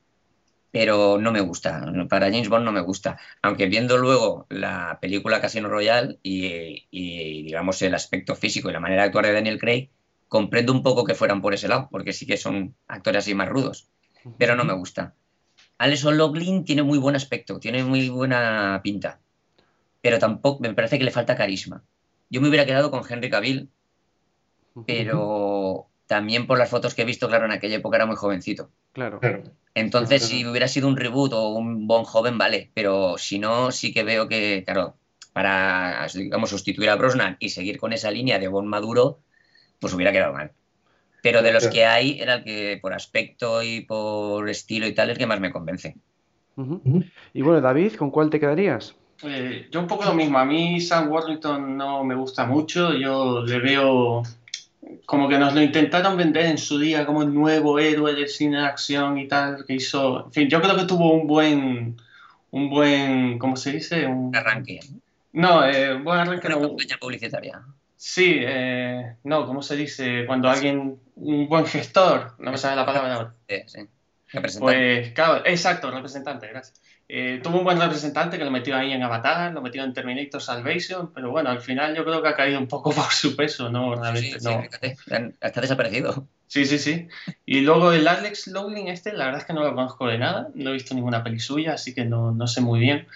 pero 0.70 1.18
no 1.18 1.32
me 1.32 1.40
gusta. 1.40 1.84
Para 2.08 2.30
James 2.30 2.48
Bond 2.48 2.64
no 2.64 2.72
me 2.72 2.80
gusta. 2.80 3.18
Aunque 3.42 3.66
viendo 3.66 3.98
luego 3.98 4.46
la 4.50 4.98
película 5.00 5.40
Casino 5.40 5.68
Royale 5.68 6.18
y, 6.22 6.86
y, 6.90 7.42
digamos 7.42 7.80
el 7.82 7.94
aspecto 7.94 8.34
físico 8.34 8.70
y 8.70 8.72
la 8.72 8.80
manera 8.80 9.02
de 9.02 9.06
actuar 9.08 9.26
de 9.26 9.32
Daniel 9.32 9.58
Craig, 9.58 9.90
comprendo 10.28 10.72
un 10.72 10.82
poco 10.82 11.04
que 11.04 11.14
fueran 11.14 11.42
por 11.42 11.52
ese 11.54 11.68
lado, 11.68 11.88
porque 11.90 12.12
sí 12.14 12.24
que 12.24 12.38
son 12.38 12.74
actores 12.88 13.18
así 13.18 13.34
más 13.34 13.48
rudos, 13.48 13.88
pero 14.38 14.56
no 14.56 14.64
me 14.64 14.72
gusta. 14.72 15.14
Alex 15.76 16.04
O'Loughlin 16.06 16.64
tiene 16.64 16.82
muy 16.82 16.98
buen 16.98 17.16
aspecto, 17.16 17.58
tiene 17.58 17.84
muy 17.84 18.08
buena 18.08 18.80
pinta, 18.82 19.20
pero 20.00 20.18
tampoco 20.18 20.62
me 20.62 20.72
parece 20.72 20.98
que 20.98 21.04
le 21.04 21.10
falta 21.10 21.36
carisma. 21.36 21.84
Yo 22.30 22.40
me 22.40 22.48
hubiera 22.48 22.64
quedado 22.64 22.90
con 22.90 23.02
Henry 23.06 23.28
Cavill, 23.28 23.68
pero 24.86 25.86
también 26.06 26.46
por 26.46 26.58
las 26.58 26.70
fotos 26.70 26.94
que 26.94 27.02
he 27.02 27.06
visto, 27.06 27.28
claro, 27.28 27.46
en 27.46 27.52
aquella 27.52 27.76
época 27.76 27.96
era 27.96 28.06
muy 28.06 28.16
jovencito. 28.16 28.70
Claro. 28.92 29.20
Entonces, 29.74 30.24
si 30.24 30.44
hubiera 30.46 30.68
sido 30.68 30.88
un 30.88 30.96
reboot 30.96 31.32
o 31.32 31.48
un 31.50 31.86
bon 31.86 32.04
joven, 32.04 32.36
vale, 32.36 32.70
pero 32.74 33.16
si 33.16 33.38
no, 33.38 33.70
sí 33.70 33.92
que 33.94 34.04
veo 34.04 34.28
que, 34.28 34.62
claro, 34.64 34.96
para, 35.32 36.06
digamos, 36.12 36.50
sustituir 36.50 36.90
a 36.90 36.96
Brosnan 36.96 37.36
y 37.40 37.48
seguir 37.48 37.78
con 37.78 37.92
esa 37.92 38.10
línea 38.10 38.38
de 38.38 38.48
bon 38.48 38.66
maduro, 38.66 39.20
pues 39.80 39.94
hubiera 39.94 40.12
quedado 40.12 40.34
mal. 40.34 40.52
Pero 41.22 41.40
de 41.40 41.52
los 41.52 41.68
que 41.68 41.86
hay, 41.86 42.20
era 42.20 42.34
el 42.34 42.44
que 42.44 42.78
por 42.82 42.92
aspecto 42.92 43.62
y 43.62 43.80
por 43.82 44.48
estilo 44.50 44.86
y 44.86 44.92
tal, 44.92 45.08
es 45.08 45.14
el 45.14 45.18
que 45.18 45.26
más 45.26 45.40
me 45.40 45.52
convence. 45.52 45.96
Y 47.32 47.40
bueno, 47.42 47.60
David, 47.60 47.94
¿con 47.94 48.10
cuál 48.10 48.28
te 48.28 48.40
quedarías? 48.40 48.94
Eh, 49.22 49.68
yo 49.70 49.80
un 49.80 49.86
poco 49.86 50.04
lo 50.04 50.14
mismo. 50.14 50.38
A 50.38 50.44
mí 50.44 50.80
Sam 50.80 51.10
Worthington 51.10 51.76
no 51.76 52.04
me 52.04 52.16
gusta 52.16 52.44
mucho. 52.44 52.92
Yo 52.92 53.42
le 53.42 53.58
veo 53.60 54.22
como 55.06 55.28
que 55.28 55.38
nos 55.38 55.54
lo 55.54 55.62
intentaron 55.62 56.16
vender 56.16 56.46
en 56.46 56.58
su 56.58 56.78
día 56.78 57.06
como 57.06 57.22
el 57.22 57.32
nuevo 57.32 57.78
héroe 57.78 58.14
del 58.14 58.28
cine 58.28 58.58
de 58.58 58.66
acción 58.66 59.18
y 59.18 59.28
tal, 59.28 59.64
que 59.64 59.74
hizo, 59.74 60.26
en 60.26 60.32
fin, 60.32 60.48
yo 60.48 60.60
creo 60.60 60.76
que 60.76 60.84
tuvo 60.84 61.12
un 61.12 61.26
buen, 61.26 61.96
un 62.50 62.70
buen, 62.70 63.38
¿cómo 63.38 63.56
se 63.56 63.72
dice? 63.72 64.06
Un 64.06 64.34
arranque. 64.34 64.80
No, 65.32 65.64
eh, 65.64 65.94
buen 65.94 66.20
arranque. 66.20 66.46
Una 66.48 66.60
campaña 66.60 66.96
publicitaria. 67.00 67.62
Sí, 67.96 68.38
eh, 68.40 69.16
no, 69.24 69.46
¿cómo 69.46 69.62
se 69.62 69.76
dice? 69.76 70.26
Cuando 70.26 70.50
alguien, 70.50 70.98
un 71.14 71.48
buen 71.48 71.66
gestor, 71.66 72.34
no 72.38 72.50
me 72.50 72.58
sale 72.58 72.74
la 72.76 72.84
palabra. 72.84 73.34
Sí, 73.48 73.56
sí. 73.66 73.78
Representante. 74.32 74.74
Pues, 74.74 75.12
claro, 75.12 75.42
exacto, 75.44 75.90
representante, 75.90 76.48
gracias. 76.48 76.81
Eh, 77.14 77.40
tuvo 77.42 77.58
un 77.58 77.64
buen 77.64 77.78
representante 77.78 78.38
que 78.38 78.44
lo 78.46 78.50
metió 78.50 78.74
ahí 78.74 78.90
en 78.90 79.02
Avatar, 79.02 79.52
lo 79.52 79.60
metió 79.60 79.84
en 79.84 79.92
Terminator 79.92 80.40
Salvation, 80.40 81.12
pero 81.12 81.30
bueno, 81.30 81.50
al 81.50 81.60
final 81.60 81.94
yo 81.94 82.06
creo 82.06 82.22
que 82.22 82.28
ha 82.28 82.34
caído 82.34 82.58
un 82.58 82.68
poco 82.68 82.90
por 82.90 83.12
su 83.12 83.36
peso, 83.36 83.68
¿no? 83.68 83.94
Realmente, 83.94 84.40
sí, 84.40 84.46
no. 84.46 84.62
Fíjate, 84.62 84.96
está 85.38 85.60
desaparecido. 85.60 86.26
Sí, 86.46 86.64
sí, 86.64 86.78
sí. 86.78 87.08
Y 87.44 87.60
luego 87.60 87.92
el 87.92 88.08
Alex 88.08 88.46
Lowling 88.46 88.86
este, 88.86 89.12
la 89.12 89.26
verdad 89.26 89.42
es 89.42 89.46
que 89.46 89.52
no 89.52 89.62
lo 89.62 89.74
conozco 89.74 90.06
de 90.06 90.16
nada, 90.16 90.48
no 90.54 90.70
he 90.70 90.72
visto 90.72 90.94
ninguna 90.94 91.22
peli 91.22 91.38
suya, 91.38 91.74
así 91.74 91.94
que 91.94 92.06
no, 92.06 92.32
no 92.32 92.46
sé 92.46 92.62
muy 92.62 92.80
bien. 92.80 93.06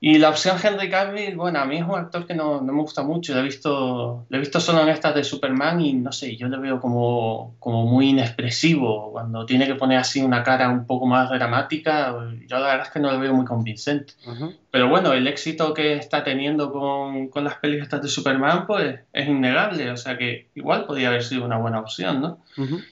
Y 0.00 0.18
la 0.18 0.28
opción 0.28 0.56
Henry 0.62 0.88
Cavill, 0.88 1.34
bueno, 1.34 1.58
a 1.58 1.64
mí 1.64 1.78
es 1.78 1.82
un 1.84 1.96
actor 1.96 2.24
que 2.24 2.34
no, 2.34 2.60
no, 2.60 2.72
me 2.72 2.82
gusta 2.82 3.02
mucho, 3.02 3.34
lo 3.34 3.40
he, 3.40 3.42
visto, 3.42 4.26
lo 4.28 4.36
he 4.36 4.38
visto 4.38 4.60
solo 4.60 4.82
en 4.82 4.90
estas 4.90 5.12
de 5.12 5.24
Superman 5.24 5.80
y 5.80 5.92
no 5.94 6.12
sé, 6.12 6.36
yo 6.36 6.46
le 6.46 6.56
veo 6.58 6.80
como, 6.80 7.56
como 7.58 7.84
muy 7.84 8.10
inexpresivo, 8.10 9.10
cuando 9.10 9.44
tiene 9.44 9.66
que 9.66 9.74
poner 9.74 9.98
así 9.98 10.22
una 10.22 10.44
cara 10.44 10.68
un 10.68 10.86
poco 10.86 11.06
más 11.06 11.28
dramática, 11.30 12.14
yo 12.46 12.58
la 12.60 12.68
verdad 12.68 12.86
es 12.86 12.92
que 12.92 13.00
no 13.00 13.10
lo 13.10 13.18
veo 13.18 13.34
muy 13.34 13.44
convincente. 13.44 14.12
Uh 14.24 14.30
-huh. 14.30 14.56
Pero 14.70 14.88
bueno, 14.88 15.12
el 15.12 15.26
éxito 15.26 15.74
que 15.74 15.94
está 15.94 16.22
teniendo 16.22 16.72
con, 16.72 17.28
con, 17.28 17.42
las 17.42 17.56
pelis 17.56 17.82
estas 17.82 18.00
de 18.00 18.08
Superman, 18.08 18.68
pues 18.68 19.00
es 19.12 19.28
innegable, 19.28 19.90
o 19.90 19.96
sea 19.96 20.16
que 20.16 20.46
igual 20.54 20.86
podría 20.86 21.08
haber 21.08 21.24
sido 21.24 21.44
una 21.44 21.58
buena 21.58 21.80
opción, 21.80 22.20
¿no? 22.20 22.38
Uh 22.56 22.62
-huh. 22.62 22.84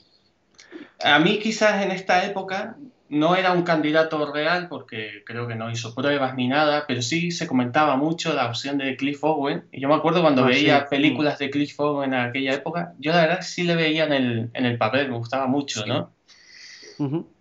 A 1.05 1.21
mí 1.21 1.39
quizás 1.39 1.85
en 1.85 1.93
esta 1.93 2.25
época 2.25 2.77
no 3.09 3.37
era 3.37 3.53
un 3.53 3.63
candidato 3.63 4.33
real 4.33 4.69
porque 4.69 5.23
creo 5.25 5.47
que 5.47 5.55
no 5.55 5.71
hizo 5.71 5.95
pruebas 5.95 6.35
ni 6.35 6.49
nada, 6.49 6.85
pero 6.89 7.03
sí 7.03 7.31
se 7.31 7.47
comentaba 7.47 7.97
mucho 7.97 8.35
la 8.35 8.47
opción 8.47 8.79
de 8.79 8.97
Cliff 8.97 9.23
Owen. 9.23 9.65
Y 9.73 9.81
yo 9.81 9.89
me 9.89 9.95
acuerdo 9.95 10.23
cuando 10.23 10.43
Ah, 10.45 10.49
veía 10.49 10.81
sí. 10.81 10.87
películas 10.91 11.39
de 11.39 11.51
Cliff 11.51 11.79
Owen 11.79 12.15
en 12.15 12.21
aquella 12.21 12.55
época, 12.55 12.93
yo 12.99 13.13
la 13.13 13.21
verdad 13.23 13.43
sí 13.43 13.63
le 13.65 13.77
veía 13.77 14.05
en 14.05 14.13
el, 14.13 14.51
en 14.55 14.67
el 14.67 14.77
papel, 14.79 15.09
me 15.11 15.17
gustaba 15.19 15.47
mucho, 15.47 15.83
Sí. 15.83 15.89
¿no? 15.89 16.11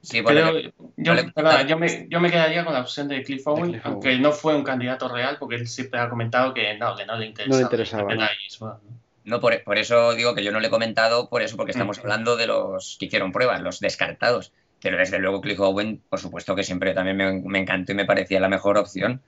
Sí, 0.01 0.21
Pero 0.21 0.51
yo- 0.97 1.13
le- 1.13 1.75
me, 1.77 2.07
yo 2.09 2.19
me 2.19 2.29
quedaría 2.29 2.65
con 2.65 2.73
la 2.73 2.81
opción 2.81 3.07
de 3.07 3.23
Cliff 3.23 3.47
Owen, 3.47 3.71
Cliff 3.71 3.85
aunque 3.85 4.09
Owen. 4.09 4.21
no 4.21 4.31
fue 4.33 4.53
un 4.55 4.63
candidato 4.63 5.07
real, 5.07 5.37
porque 5.39 5.55
él 5.55 5.67
siempre 5.67 5.99
ha 5.99 6.09
comentado 6.09 6.53
que 6.53 6.77
no, 6.77 6.95
que 6.95 7.05
no 7.05 7.15
le 7.17 7.27
interesaba. 7.27 7.61
interesaba, 7.63 8.13
¿no? 8.13 8.21
a 8.21 8.27
James 8.27 8.59
Bond, 8.59 8.79
¿no? 8.83 8.95
No, 9.23 9.39
por, 9.39 9.63
por 9.63 9.77
eso 9.79 10.13
digo 10.13 10.35
que 10.35 10.43
yo 10.43 10.51
no 10.51 10.59
le 10.59 10.67
he 10.67 10.69
comentado, 10.69 11.29
por 11.29 11.41
eso, 11.41 11.55
porque 11.57 11.71
estamos 11.71 11.97
Mm. 11.97 12.01
hablando 12.01 12.35
de 12.35 12.47
los 12.47 12.97
que 12.99 13.05
hicieron 13.05 13.31
pruebas, 13.31 13.61
los 13.61 13.79
descartados. 13.79 14.51
Pero 14.81 14.97
desde 14.97 15.19
luego 15.19 15.41
Cliff 15.41 15.59
Owen, 15.59 16.01
por 16.09 16.19
supuesto 16.19 16.55
que 16.55 16.63
siempre 16.63 16.93
también 16.93 17.17
me, 17.17 17.41
me 17.41 17.59
encantó 17.59 17.91
y 17.91 17.95
me 17.95 18.05
parecía 18.05 18.39
la 18.39 18.49
mejor 18.49 18.77
opción. 18.77 19.21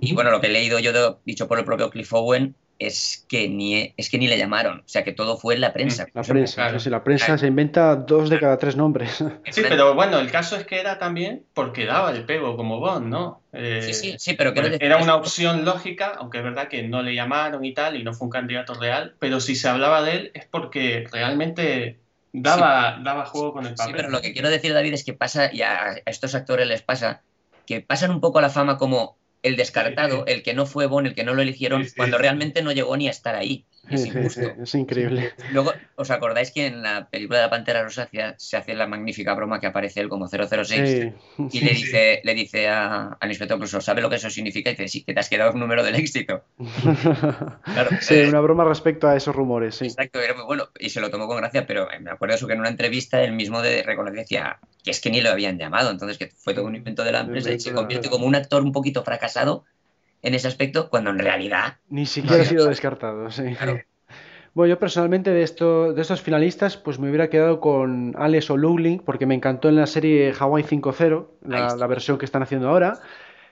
Y 0.00 0.14
bueno, 0.14 0.30
lo 0.30 0.40
que 0.40 0.46
he 0.46 0.50
leído 0.50 0.78
yo, 0.78 0.92
de- 0.92 1.16
dicho 1.24 1.48
por 1.48 1.58
el 1.58 1.64
propio 1.64 1.90
Cliff 1.90 2.12
Owen, 2.12 2.54
es 2.78 3.24
que 3.28 3.48
ni, 3.48 3.94
es 3.96 4.10
que 4.10 4.18
ni 4.18 4.28
le 4.28 4.38
llamaron. 4.38 4.80
O 4.80 4.82
sea, 4.88 5.02
que 5.02 5.12
todo 5.12 5.38
fue 5.38 5.54
en 5.54 5.60
la 5.62 5.72
prensa. 5.72 6.06
La 6.12 6.22
prensa, 6.22 6.54
Claro. 6.56 6.78
sí, 6.78 6.84
sí, 6.84 6.90
la 6.90 7.02
prensa 7.02 7.38
se 7.38 7.46
inventa 7.46 7.96
dos 7.96 8.28
de 8.30 8.38
cada 8.38 8.58
tres 8.58 8.76
nombres. 8.76 9.24
Sí, 9.50 9.62
pero 9.68 9.94
bueno, 9.94 10.18
el 10.20 10.30
caso 10.30 10.56
es 10.56 10.66
que 10.66 10.78
era 10.78 10.98
también 10.98 11.46
porque 11.54 11.84
daba 11.86 12.10
el 12.12 12.24
pego 12.26 12.56
como 12.56 12.78
Bond, 12.78 13.06
¿no? 13.08 13.42
Eh, 13.52 13.82
Sí, 13.82 13.94
sí, 13.94 14.14
sí, 14.18 14.34
pero 14.34 14.52
Pues 14.54 14.76
era 14.80 14.98
una 14.98 15.16
opción 15.16 15.64
lógica, 15.64 16.14
aunque 16.18 16.38
es 16.38 16.44
verdad 16.44 16.68
que 16.68 16.82
no 16.82 17.02
le 17.02 17.14
llamaron 17.14 17.64
y 17.64 17.72
tal, 17.74 17.96
y 17.96 18.04
no 18.04 18.12
fue 18.12 18.26
un 18.26 18.30
candidato 18.32 18.74
real, 18.74 19.16
pero 19.18 19.40
si 19.40 19.56
se 19.56 19.68
hablaba 19.68 20.02
de 20.02 20.12
él 20.12 20.30
es 20.34 20.46
porque 20.46 21.06
realmente 21.10 21.98
daba, 22.42 23.00
daba 23.02 23.26
juego 23.26 23.52
con 23.54 23.66
el 23.66 23.76
Sí, 23.76 23.76
papel. 23.78 23.96
pero 23.96 24.10
lo 24.10 24.20
que 24.20 24.32
quiero 24.32 24.50
decir, 24.50 24.72
David, 24.72 24.94
es 24.94 25.04
que 25.04 25.12
pasa, 25.12 25.52
y 25.52 25.62
a, 25.62 26.00
estos 26.06 26.34
actores 26.34 26.66
les 26.66 26.82
pasa, 26.82 27.22
que 27.66 27.80
pasan 27.80 28.10
un 28.10 28.20
poco 28.20 28.38
a 28.38 28.42
la 28.42 28.50
fama 28.50 28.76
como 28.76 29.18
el 29.42 29.56
descartado, 29.56 30.24
Sí, 30.26 30.32
el 30.32 30.42
que 30.42 30.54
no 30.54 30.66
fue 30.66 30.86
Bond, 30.86 31.08
el 31.08 31.14
que 31.14 31.24
no 31.24 31.34
lo 31.34 31.42
eligieron, 31.42 31.82
Sí, 31.84 31.90
sí, 31.90 31.96
cuando 31.96 32.16
sí. 32.16 32.22
realmente 32.22 32.62
no 32.62 32.72
llegó 32.72 32.96
ni 32.96 33.08
a 33.08 33.10
estar 33.10 33.34
ahí. 33.34 33.66
Es 33.90 34.02
Sí, 34.02 34.10
sí, 34.30 34.40
es 34.62 34.74
increíble. 34.74 35.32
Luego, 35.48 35.72
¿os 35.94 36.10
acordáis 36.10 36.50
que 36.50 36.66
en 36.66 36.82
la 36.82 37.08
película 37.08 37.38
de 37.38 37.44
la 37.44 37.50
Pantera 37.50 37.82
Rosa 37.84 38.08
se 38.36 38.56
hace 38.56 38.74
la 38.74 38.86
magnífica 38.86 39.34
broma 39.34 39.60
que 39.60 39.66
aparece 39.68 40.00
él 40.00 40.08
como 40.08 40.26
006? 40.28 40.80
Sí. 40.90 41.12
Y 41.52 41.60
le 41.60 41.72
dice, 41.72 42.20
le 42.24 42.34
dice 42.34 42.68
a- 42.68 43.16
al 43.20 43.28
inspector 43.28 43.56
Clouseau, 43.58 43.80
¿sabe 43.80 44.00
lo 44.02 44.10
que 44.10 44.16
eso 44.16 44.28
significa? 44.30 44.70
Y 44.70 44.72
dice, 44.72 44.88
sí, 44.88 45.04
que 45.04 45.14
te 45.14 45.20
has 45.20 45.28
quedado 45.28 45.52
un 45.52 45.60
número 45.60 45.84
del 45.84 45.94
éxito. 45.94 46.42
Claro, 46.56 47.90
Sí, 48.00 48.14
eh, 48.14 48.26
una 48.28 48.40
broma 48.40 48.64
respecto 48.64 49.06
a 49.06 49.16
esos 49.16 49.34
rumores, 49.36 49.76
sí. 49.76 49.86
Exacto, 49.86 50.20
era 50.20 50.34
muy 50.34 50.44
bueno 50.44 50.68
y 50.78 50.90
se 50.90 51.00
lo 51.00 51.10
tomó 51.10 51.28
con 51.28 51.36
gracia, 51.36 51.66
pero 51.66 51.88
me 52.00 52.10
acuerdo 52.10 52.34
eso 52.34 52.46
que 52.46 52.54
en 52.54 52.60
una 52.60 52.68
entrevista 52.70 53.22
él 53.22 53.32
mismo 53.32 53.62
de 53.62 53.82
reconocer 53.82 54.16
decía 54.20 54.58
que 54.82 54.90
es 54.90 55.00
que 55.00 55.10
ni 55.10 55.20
lo 55.20 55.30
habían 55.30 55.58
llamado, 55.58 55.90
entonces 55.90 56.18
que 56.18 56.28
fue 56.28 56.54
todo 56.54 56.64
un 56.66 56.74
invento 56.76 57.04
de 57.04 57.12
la 57.12 57.20
empresa 57.20 57.52
y 57.52 57.60
se 57.60 57.72
convierte 57.72 58.08
como 58.10 58.26
un 58.26 58.34
actor 58.34 58.62
un 58.62 58.72
poquito 58.72 59.02
fracasado 59.04 59.64
en 60.26 60.34
ese 60.34 60.48
aspecto, 60.48 60.90
cuando 60.90 61.10
en 61.10 61.20
realidad, 61.20 61.76
Ni 61.88 62.04
siquiera 62.04 62.42
ha 62.42 62.44
sido 62.44 62.66
descartado, 62.66 63.30
sí. 63.30 63.54
Claro. 63.54 63.80
Bueno, 64.54 64.70
yo 64.70 64.78
personalmente 64.78 65.30
de, 65.30 65.42
esto, 65.42 65.92
de 65.92 66.02
estos 66.02 66.20
finalistas, 66.20 66.76
pues 66.76 66.98
me 66.98 67.08
hubiera 67.08 67.30
quedado 67.30 67.60
con 67.60 68.14
Alex 68.18 68.50
O'Loughlin, 68.50 69.00
porque 69.00 69.24
me 69.24 69.36
encantó 69.36 69.68
en 69.68 69.76
la 69.76 69.86
serie 69.86 70.32
Hawaii 70.36 70.64
5.0, 70.64 71.26
Ahí 71.44 71.50
la, 71.50 71.76
la 71.76 71.86
versión 71.86 72.18
que 72.18 72.24
están 72.24 72.42
haciendo 72.42 72.68
ahora. 72.68 72.98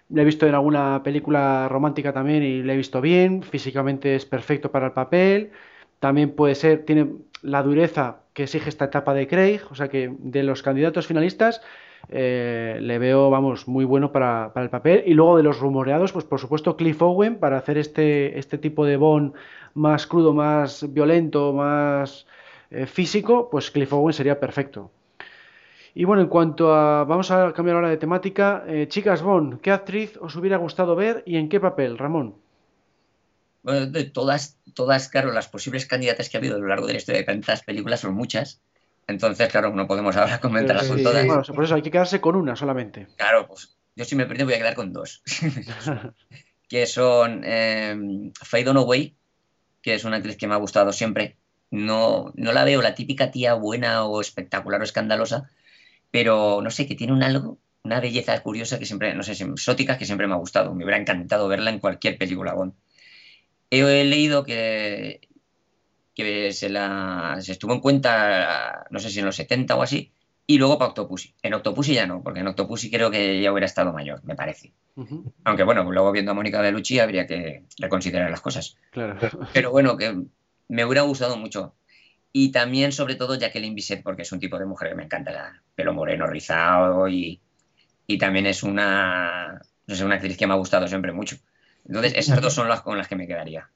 La 0.09 0.23
he 0.23 0.25
visto 0.25 0.47
en 0.47 0.55
alguna 0.55 1.03
película 1.05 1.69
romántica 1.69 2.13
también 2.13 2.43
y 2.43 2.63
la 2.63 2.73
he 2.73 2.77
visto 2.77 3.01
bien. 3.01 3.43
Físicamente 3.43 4.17
es 4.17 4.27
perfecto 4.27 4.73
para 4.73 4.87
el 4.87 4.93
papel. 4.93 5.53
También 6.01 6.33
puede 6.33 6.55
ser, 6.57 6.85
tiene 6.85 7.09
la 7.43 7.63
dureza 7.63 8.23
que 8.33 8.45
exige 8.45 8.69
esta 8.69 8.87
etapa 8.87 9.15
de 9.15 9.29
Craig. 9.29 9.61
O 9.71 9.75
sea 9.75 9.89
que 9.89 10.13
de 10.19 10.43
los 10.43 10.63
candidatos 10.63 11.07
finalistas 11.07 11.61
eh, 12.09 12.79
le 12.81 12.99
veo, 12.99 13.31
vamos, 13.31 13.69
muy 13.69 13.85
bueno 13.85 14.13
para, 14.13 14.53
el 14.57 14.71
papel. 14.71 15.05
Y 15.07 15.15
luego 15.15 15.37
de 15.37 15.43
los 15.43 15.59
rumoreados, 15.59 16.13
pues 16.13 16.25
por 16.25 16.41
supuesto 16.41 16.77
Cliff 16.77 17.01
Owen 17.03 17.37
para 17.37 17.59
hacer 17.59 17.79
este, 17.79 18.39
este 18.39 18.59
tipo 18.59 18.85
de 18.85 18.97
Bond 18.97 19.35
más 19.75 20.07
crudo, 20.07 20.33
más 20.33 20.93
violento, 20.93 21.53
más 21.53 22.27
eh, 22.71 22.87
físico, 22.87 23.49
pues 23.51 23.71
Cliff 23.71 23.93
Owen 23.93 24.13
sería 24.13 24.39
perfecto. 24.41 24.91
Y 25.95 26.05
bueno, 26.05 26.23
en 26.23 26.29
cuanto 26.29 26.75
a. 26.75 27.05
Vamos 27.05 27.31
a 27.31 27.53
cambiar 27.53 27.77
ahora 27.77 27.91
de 27.91 27.97
temática. 27.97 28.65
Eh, 28.67 28.87
chicas 28.89 29.23
Bond, 29.23 29.61
¿qué 29.61 29.71
actriz 29.71 30.17
os 30.21 30.35
hubiera 30.37 30.57
gustado 30.57 30.97
ver 30.97 31.23
y 31.25 31.37
en 31.37 31.49
qué 31.49 31.61
papel, 31.61 31.99
Ramón? 31.99 32.35
bueno, 33.65 33.87
de 33.87 34.05
todas, 34.05 34.59
todas, 34.75 35.09
claro, 35.09 35.33
las 35.33 35.49
posibles 35.49 35.87
candidatas 35.87 36.29
que 36.29 36.37
ha 36.37 36.41
habido 36.41 36.57
a 36.57 36.59
lo 36.59 36.67
largo 36.67 36.87
de 36.87 36.93
la 36.93 36.99
historia 36.99 37.23
de 37.23 37.27
tantas 37.27 37.63
películas 37.63 38.01
son 38.01 38.15
muchas, 38.15 38.61
entonces, 39.07 39.49
claro, 39.49 39.75
no 39.75 39.87
podemos 39.87 40.17
ahora 40.17 40.41
comentarlas 40.41 40.89
con 40.89 40.99
sí, 40.99 41.05
todas. 41.05 41.27
bueno, 41.27 41.43
por 41.43 41.65
eso 41.65 41.75
hay 41.75 41.83
que 41.83 41.91
quedarse 41.91 42.21
con 42.21 42.37
una 42.37 42.57
solamente. 42.57 43.07
Claro, 43.17 43.47
pues 43.47 43.77
yo 43.97 44.05
si 44.05 44.17
me 44.17 44.25
permite 44.25 44.45
voy 44.45 44.55
a 44.55 44.59
quedar 44.59 44.75
con 44.75 44.93
dos, 44.93 45.23
que 46.69 46.87
son 46.87 47.43
eh, 47.45 47.97
Faye 48.35 48.65
Dunaway, 48.65 49.15
que 49.83 49.95
es 49.95 50.05
una 50.05 50.17
actriz 50.17 50.37
que 50.37 50.47
me 50.47 50.55
ha 50.55 50.59
gustado 50.59 50.93
siempre. 50.93 51.37
No, 51.71 52.33
no 52.37 52.53
la 52.53 52.65
veo 52.65 52.83
la 52.83 52.95
típica 52.95 53.31
tía 53.31 53.55
buena 53.55 54.05
o 54.05 54.21
espectacular 54.21 54.81
o 54.81 54.85
escandalosa, 54.85 55.51
pero 56.11 56.61
no 56.63 56.71
sé, 56.71 56.87
que 56.87 56.95
tiene 56.95 57.13
un 57.13 57.23
algo, 57.23 57.59
una 57.83 58.01
belleza 58.01 58.41
curiosa 58.43 58.79
que 58.79 58.87
siempre, 58.87 59.15
no 59.15 59.23
sé, 59.23 59.33
exótica 59.33 59.99
que 59.99 60.07
siempre 60.07 60.27
me 60.27 60.35
ha 60.35 60.39
gustado. 60.39 60.75
Me 60.75 60.85
hubiera 60.85 61.01
encantado 61.01 61.49
verla 61.49 61.71
en 61.71 61.81
cualquier 61.81 62.17
película 62.17 62.55
Bond. 62.55 62.75
He 63.71 64.05
leído 64.05 64.45
que, 64.45 65.21
que 66.15 66.53
se, 66.53 66.69
la, 66.69 67.37
se 67.41 67.53
estuvo 67.53 67.73
en 67.73 67.81
cuenta, 67.81 68.87
no 68.91 68.99
sé 68.99 69.11
si 69.11 69.19
en 69.19 69.27
los 69.27 69.37
70 69.37 69.77
o 69.77 69.83
así, 69.83 70.13
y 70.47 70.59
luego 70.59 70.79
para 70.79 70.91
Octopussy. 70.91 71.35
En 71.43 71.55
Octopussy 71.55 71.95
ya 71.95 72.07
no, 72.07 72.23
porque 72.23 72.41
en 72.41 72.49
Octopussy 72.49 72.91
creo 72.91 73.11
que 73.11 73.41
ya 73.41 73.51
hubiera 73.51 73.67
estado 73.67 73.93
mayor, 73.93 74.23
me 74.25 74.37
parece. 74.37 74.73
Aunque 75.45 75.63
bueno, 75.65 75.91
luego 75.91 76.13
viendo 76.13 76.33
a 76.33 76.35
Mónica 76.35 76.61
Bellucci 76.61 76.99
habría 76.99 77.27
que 77.27 77.65
reconsiderar 77.79 78.31
las 78.31 78.41
cosas. 78.41 78.77
claro. 78.91 79.17
Pero 79.53 79.71
bueno, 79.71 79.97
que 79.97 80.23
me 80.69 80.85
hubiera 80.85 81.03
gustado 81.03 81.37
mucho. 81.37 81.75
Y 82.33 82.51
también, 82.51 82.93
sobre 82.93 83.15
todo, 83.15 83.37
Jacqueline 83.39 83.75
Bisset, 83.75 84.03
porque 84.03 84.23
es 84.23 84.33
un 84.33 84.41
tipo 84.41 84.59
de 84.59 84.67
mujer 84.67 84.89
que 84.89 84.97
me 84.97 85.05
encanta, 85.05 85.31
la 85.31 85.63
pelo 85.75 85.95
moreno, 85.95 86.27
rizado, 86.27 87.09
y, 87.09 87.41
y 88.07 88.19
también 88.19 88.47
es 88.47 88.63
una, 88.63 89.61
no 89.87 89.95
sé, 89.95 90.05
una 90.05 90.17
actriz 90.17 90.37
que 90.37 90.47
me 90.47 90.53
ha 90.53 90.57
gustado 90.57 90.89
siempre 90.89 91.13
mucho. 91.13 91.37
Entonces, 91.87 92.15
esas 92.17 92.41
dos 92.41 92.53
son 92.53 92.69
las 92.69 92.83
con 92.83 92.99
las 92.99 93.09
que 93.09 93.17
me 93.17 93.27
quedaría. 93.27 93.71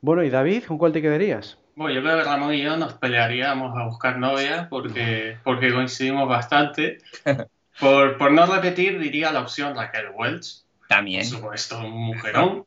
Bueno, 0.00 0.22
¿y 0.22 0.30
David, 0.30 0.64
con 0.64 0.78
cuál 0.78 0.92
te 0.92 1.02
quedarías? 1.02 1.58
Bueno, 1.80 1.94
yo 1.94 2.02
creo 2.02 2.18
que 2.18 2.24
Ramón 2.24 2.52
y 2.52 2.60
yo 2.60 2.76
nos 2.76 2.92
pelearíamos 2.92 3.74
a 3.74 3.84
buscar 3.84 4.18
novia 4.18 4.66
porque, 4.68 5.38
porque 5.42 5.72
coincidimos 5.72 6.28
bastante. 6.28 6.98
Por, 7.80 8.18
por 8.18 8.30
no 8.30 8.44
repetir, 8.44 8.98
diría 8.98 9.32
la 9.32 9.40
opción 9.40 9.74
Raquel 9.74 10.10
Welch. 10.14 10.64
Por 10.80 10.88
También, 10.88 11.24
supuesto, 11.24 11.78
un 11.78 11.92
mujerón. 11.92 12.66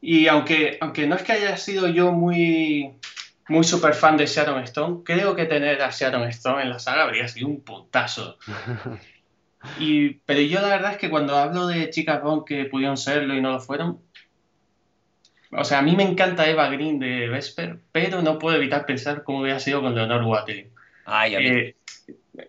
Y 0.00 0.28
aunque, 0.28 0.78
aunque 0.80 1.08
no 1.08 1.16
es 1.16 1.24
que 1.24 1.32
haya 1.32 1.56
sido 1.56 1.88
yo 1.88 2.12
muy, 2.12 2.94
muy 3.48 3.64
super 3.64 3.94
fan 3.94 4.16
de 4.16 4.26
Sharon 4.26 4.62
Stone, 4.62 5.00
creo 5.04 5.34
que 5.34 5.46
tener 5.46 5.82
a 5.82 5.90
Sharon 5.90 6.28
Stone 6.28 6.62
en 6.62 6.70
la 6.70 6.78
saga 6.78 7.02
habría 7.02 7.26
sido 7.26 7.48
un 7.48 7.60
puntazo. 7.62 8.38
Y, 9.78 10.16
pero 10.26 10.40
yo 10.42 10.60
la 10.60 10.68
verdad 10.68 10.92
es 10.92 10.98
que 10.98 11.08
cuando 11.08 11.38
hablo 11.38 11.66
de 11.66 11.88
chicas 11.88 12.22
Bond 12.22 12.44
que 12.44 12.66
pudieron 12.66 12.98
serlo 12.98 13.34
y 13.34 13.40
no 13.40 13.50
lo 13.50 13.60
fueron, 13.60 13.98
o 15.56 15.64
sea, 15.64 15.78
a 15.78 15.82
mí 15.82 15.94
me 15.96 16.02
encanta 16.02 16.48
Eva 16.48 16.68
Green 16.68 16.98
de 16.98 17.28
Vesper, 17.28 17.78
pero 17.92 18.22
no 18.22 18.38
puedo 18.38 18.56
evitar 18.56 18.86
pensar 18.86 19.22
cómo 19.24 19.40
hubiera 19.40 19.58
sido 19.60 19.80
con 19.80 19.94
Leonor 19.94 20.22
Watling. 20.24 20.68
Ay, 21.06 21.34
a 21.34 21.38
mí- 21.38 21.46
Eh, 21.46 21.76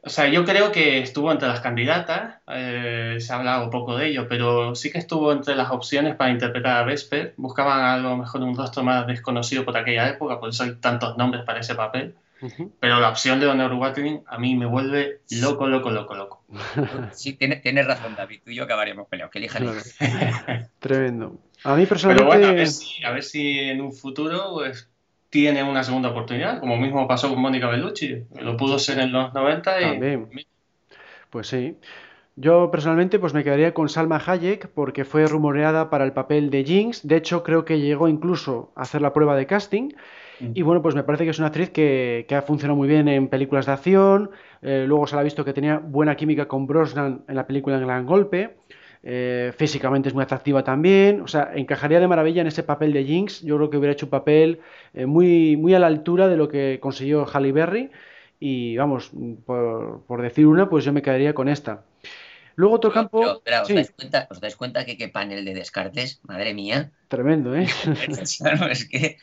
o 0.03 0.09
sea, 0.09 0.27
yo 0.27 0.43
creo 0.45 0.71
que 0.71 0.99
estuvo 0.99 1.31
entre 1.31 1.47
las 1.47 1.59
candidatas, 1.61 2.37
eh, 2.47 3.17
se 3.19 3.31
ha 3.31 3.35
hablado 3.37 3.69
poco 3.69 3.95
de 3.97 4.07
ello, 4.07 4.27
pero 4.27 4.73
sí 4.73 4.91
que 4.91 4.97
estuvo 4.97 5.31
entre 5.31 5.55
las 5.55 5.69
opciones 5.71 6.15
para 6.15 6.31
interpretar 6.31 6.77
a 6.77 6.83
Vesper. 6.83 7.33
Buscaban 7.37 7.81
a 7.81 7.97
lo 7.97 8.17
mejor 8.17 8.41
un 8.41 8.57
rostro 8.57 8.81
más 8.83 9.05
desconocido 9.05 9.63
por 9.63 9.77
aquella 9.77 10.09
época, 10.09 10.39
por 10.39 10.49
eso 10.49 10.63
hay 10.63 10.75
tantos 10.75 11.17
nombres 11.17 11.43
para 11.43 11.59
ese 11.59 11.75
papel. 11.75 12.15
Pero 12.79 12.99
la 12.99 13.09
opción 13.09 13.39
de 13.39 13.47
Honor 13.47 13.73
Watling 13.73 14.21
a 14.27 14.37
mí 14.37 14.55
me 14.55 14.65
vuelve 14.65 15.21
loco, 15.39 15.67
loco, 15.67 15.89
loco, 15.89 16.15
loco. 16.15 16.43
sí, 17.13 17.33
tiene- 17.33 17.55
tienes 17.57 17.87
razón, 17.87 18.15
David. 18.15 18.41
Tú 18.43 18.51
y 18.51 18.55
yo 18.55 18.63
acabaríamos 18.65 19.07
peleados. 19.07 19.31
Que 19.31 19.39
elijan 19.39 19.63
Claro. 19.63 19.79
Tremendo. 20.79 21.39
A 21.65 21.75
mí 21.75 21.81
Pero 21.81 21.89
personalmente. 21.89 22.25
bueno, 22.25 22.47
a 22.47 22.51
ver 22.53 22.67
si, 22.67 23.03
a 23.03 23.11
ver 23.11 23.23
si 23.23 23.59
en 23.59 23.81
un 23.81 23.91
futuro 23.91 24.51
pues, 24.53 24.87
tiene 25.31 25.63
una 25.63 25.83
segunda 25.83 26.09
oportunidad, 26.09 26.59
como 26.59 26.77
mismo 26.77 27.07
pasó 27.07 27.27
con 27.29 27.41
Mónica 27.41 27.67
Bellucci. 27.67 28.23
Lo 28.39 28.55
pudo 28.55 28.77
ser 28.77 28.99
en 28.99 29.11
los 29.11 29.33
90 29.33 29.81
y 29.81 29.83
También. 29.83 30.29
Pues 31.31 31.47
sí. 31.47 31.75
Yo 32.35 32.69
personalmente 32.69 33.17
pues 33.17 33.33
me 33.33 33.43
quedaría 33.43 33.73
con 33.73 33.89
Salma 33.89 34.21
Hayek 34.23 34.67
porque 34.75 35.05
fue 35.05 35.25
rumoreada 35.25 35.89
para 35.89 36.03
el 36.05 36.13
papel 36.13 36.51
de 36.51 36.63
Jinx. 36.63 37.07
De 37.07 37.15
hecho, 37.15 37.41
creo 37.43 37.65
que 37.65 37.79
llegó 37.79 38.07
incluso 38.07 38.71
a 38.75 38.83
hacer 38.83 39.01
la 39.01 39.11
prueba 39.11 39.35
de 39.35 39.47
casting. 39.47 39.89
Y 40.53 40.61
bueno, 40.63 40.81
pues 40.81 40.95
me 40.95 41.03
parece 41.03 41.23
que 41.23 41.29
es 41.29 41.39
una 41.39 41.47
actriz 41.47 41.69
que, 41.69 42.25
que 42.27 42.35
ha 42.35 42.41
funcionado 42.41 42.75
muy 42.75 42.89
bien 42.89 43.07
en 43.07 43.29
películas 43.29 43.65
de 43.65 43.71
acción. 43.71 44.31
Eh, 44.61 44.83
luego 44.85 45.07
se 45.07 45.15
le 45.15 45.21
ha 45.21 45.23
visto 45.23 45.45
que 45.45 45.53
tenía 45.53 45.77
buena 45.79 46.15
química 46.15 46.47
con 46.47 46.67
Brosnan 46.67 47.23
en 47.27 47.35
la 47.35 47.47
película 47.47 47.77
El 47.77 47.85
Gran 47.85 48.05
Golpe. 48.05 48.57
Eh, 49.07 49.53
físicamente 49.55 50.09
es 50.09 50.15
muy 50.15 50.23
atractiva 50.23 50.63
también. 50.63 51.21
O 51.21 51.27
sea, 51.27 51.51
encajaría 51.55 51.99
de 51.99 52.07
maravilla 52.07 52.41
en 52.41 52.47
ese 52.47 52.63
papel 52.63 52.91
de 52.91 53.03
Jinx. 53.05 53.41
Yo 53.43 53.55
creo 53.57 53.69
que 53.69 53.77
hubiera 53.77 53.93
hecho 53.93 54.07
un 54.07 54.09
papel 54.09 54.59
eh, 54.93 55.05
muy, 55.05 55.55
muy 55.57 55.75
a 55.75 55.79
la 55.79 55.87
altura 55.87 56.27
de 56.27 56.37
lo 56.37 56.47
que 56.49 56.79
consiguió 56.81 57.25
Halle 57.25 57.51
Berry. 57.51 57.91
Y 58.39 58.75
vamos, 58.77 59.11
por, 59.45 60.03
por 60.05 60.21
decir 60.21 60.47
una, 60.47 60.67
pues 60.69 60.83
yo 60.83 60.91
me 60.91 61.01
quedaría 61.01 61.33
con 61.33 61.47
esta. 61.47 61.83
Luego 62.55 62.75
otro 62.75 62.91
campo. 62.91 63.41
Pero, 63.43 63.61
¿os, 63.61 63.67
sí, 63.67 63.73
dais 63.75 63.91
cuenta, 63.91 64.27
¿os 64.29 64.39
dais 64.41 64.55
cuenta 64.55 64.85
que 64.85 64.97
qué 64.97 65.07
panel 65.09 65.45
de 65.45 65.53
descartes? 65.53 66.19
Madre 66.23 66.53
mía. 66.53 66.91
tremendo, 67.07 67.55
¿eh? 67.55 67.67
Es 68.71 68.87
que 68.89 69.17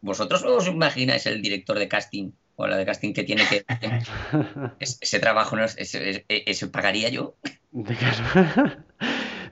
vosotros 0.00 0.44
os 0.44 0.66
imagináis 0.68 1.26
el 1.26 1.42
director 1.42 1.78
de 1.78 1.88
casting 1.88 2.30
o 2.56 2.66
la 2.66 2.76
de 2.76 2.86
casting 2.86 3.12
que 3.12 3.24
tiene 3.24 3.42
que... 3.50 3.64
es- 4.78 4.98
ese 5.00 5.18
trabajo, 5.18 5.56
no 5.56 5.64
es- 5.64 5.76
ese, 5.78 6.10
ese- 6.10 6.24
ese 6.28 6.68
pagaría 6.68 7.08
yo. 7.08 7.36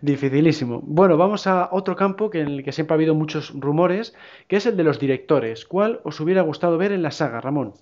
Dificilísimo. 0.01 0.80
Bueno, 0.84 1.16
vamos 1.16 1.46
a 1.46 1.68
otro 1.72 1.96
campo 1.96 2.30
que 2.30 2.40
en 2.40 2.49
el 2.49 2.64
que 2.64 2.72
siempre 2.72 2.94
ha 2.94 2.96
habido 2.96 3.14
muchos 3.14 3.53
rumores, 3.55 4.14
que 4.46 4.57
es 4.57 4.66
el 4.66 4.76
de 4.76 4.84
los 4.84 4.99
directores. 5.01 5.64
¿Cuál 5.64 6.01
os 6.05 6.20
hubiera 6.20 6.42
gustado 6.42 6.78
ver 6.78 6.92
en 6.92 7.03
la 7.03 7.11
saga, 7.11 7.40
Ramón? 7.40 7.74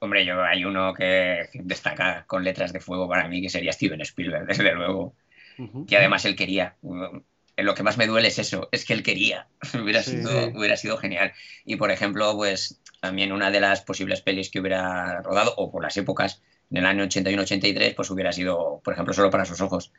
Hombre, 0.00 0.26
yo 0.26 0.42
hay 0.42 0.64
uno 0.64 0.92
que 0.92 1.48
destaca 1.54 2.24
con 2.26 2.44
letras 2.44 2.72
de 2.72 2.80
fuego 2.80 3.08
para 3.08 3.28
mí, 3.28 3.40
que 3.40 3.48
sería 3.48 3.72
Steven 3.72 4.00
Spielberg, 4.00 4.46
desde 4.48 4.74
luego. 4.74 5.14
Y 5.88 5.94
además 5.94 6.24
él 6.26 6.36
quería. 6.36 6.74
En 7.56 7.64
lo 7.64 7.74
que 7.74 7.82
más 7.82 7.96
me 7.96 8.06
duele 8.06 8.28
es 8.28 8.38
eso, 8.38 8.68
es 8.72 8.84
que 8.84 8.92
él 8.92 9.02
quería. 9.02 9.46
Hubiera, 9.82 10.02
Sí. 10.02 10.18
sido, 10.18 10.48
hubiera 10.54 10.76
sido 10.76 10.98
genial. 10.98 11.32
Y 11.64 11.76
por 11.76 11.90
ejemplo, 11.90 12.34
pues 12.36 12.80
también 13.00 13.32
una 13.32 13.50
de 13.50 13.60
las 13.60 13.80
posibles 13.80 14.20
pelis 14.20 14.50
que 14.50 14.60
hubiera 14.60 15.22
rodado, 15.22 15.54
o 15.56 15.70
por 15.70 15.82
las 15.82 15.96
épocas, 15.96 16.42
en 16.70 16.78
el 16.78 16.86
año 16.86 17.04
81-83, 17.04 17.94
pues 17.94 18.10
hubiera 18.10 18.32
sido, 18.32 18.80
por 18.84 18.92
ejemplo, 18.92 19.14
Solo 19.14 19.30
para 19.30 19.44
sus 19.46 19.60
ojos. 19.60 19.92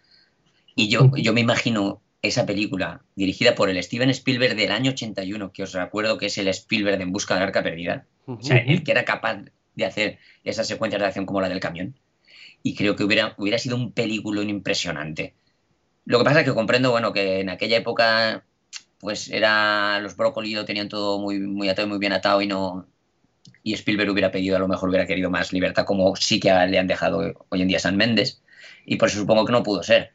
Y 0.78 0.90
yo, 0.90 1.12
yo 1.16 1.34
me 1.34 1.42
imagino 1.42 2.04
esa 2.22 2.46
película 2.46 3.02
dirigida 3.16 3.56
por 3.56 3.72
el 3.72 3.82
Steven 3.82 4.12
Spielberg 4.12 4.56
del 4.56 4.72
año 4.72 4.92
81, 4.92 5.52
que 5.52 5.64
os 5.64 5.74
recuerdo 5.74 6.20
que 6.20 6.28
es 6.28 6.38
el 6.38 6.48
Spielberg 6.50 6.98
de 6.98 7.04
En 7.04 7.12
busca 7.12 7.34
del 7.34 7.42
arca 7.42 7.64
perdida. 7.64 8.06
Ujú. 8.28 8.40
O 8.40 8.44
sea, 8.44 8.58
el 8.58 8.84
que 8.84 8.92
era 8.92 9.04
capaz 9.04 9.40
de 9.74 9.86
hacer 9.86 10.20
esas 10.44 10.68
secuencias 10.68 11.02
de 11.02 11.08
acción 11.08 11.26
como 11.26 11.42
la 11.42 11.50
del 11.50 11.60
camión. 11.60 11.96
Y 12.62 12.76
creo 12.76 12.96
que 12.96 13.04
hubiera, 13.04 13.34
hubiera 13.40 13.58
sido 13.58 13.76
un 13.76 13.92
peliculón 13.92 14.52
impresionante. 14.52 15.34
Lo 16.06 16.20
que 16.20 16.26
pasa 16.26 16.42
es 16.42 16.46
que 16.46 16.54
comprendo, 16.54 16.92
bueno, 16.92 17.12
que 17.12 17.40
en 17.40 17.50
aquella 17.50 17.78
época, 17.78 18.44
pues 19.00 19.30
era. 19.30 20.00
Los 20.00 20.16
brócoli 20.16 20.54
lo 20.54 20.66
tenían 20.66 20.90
todo 20.90 21.20
muy, 21.20 21.40
muy 21.40 21.70
atado 21.70 21.88
y 21.88 21.90
muy 21.90 22.00
bien 22.00 22.14
atado 22.14 22.40
y 22.40 22.46
no. 22.46 22.86
Y 23.64 23.74
Spielberg 23.74 24.12
hubiera 24.12 24.30
pedido, 24.30 24.56
a 24.56 24.60
lo 24.60 24.68
mejor 24.68 24.90
hubiera 24.90 25.08
querido 25.08 25.32
más 25.32 25.52
libertad, 25.54 25.86
como 25.86 26.16
sí 26.16 26.40
que 26.40 26.50
le 26.50 26.78
han 26.78 26.86
dejado 26.86 27.48
hoy 27.50 27.62
en 27.64 27.68
día 27.68 27.80
San 27.80 27.98
Méndez. 27.98 28.42
Y 28.86 28.98
por 28.98 29.10
eso 29.10 29.18
supongo 29.18 29.44
que 29.44 29.52
no 29.52 29.64
pudo 29.64 29.82
ser. 29.82 30.12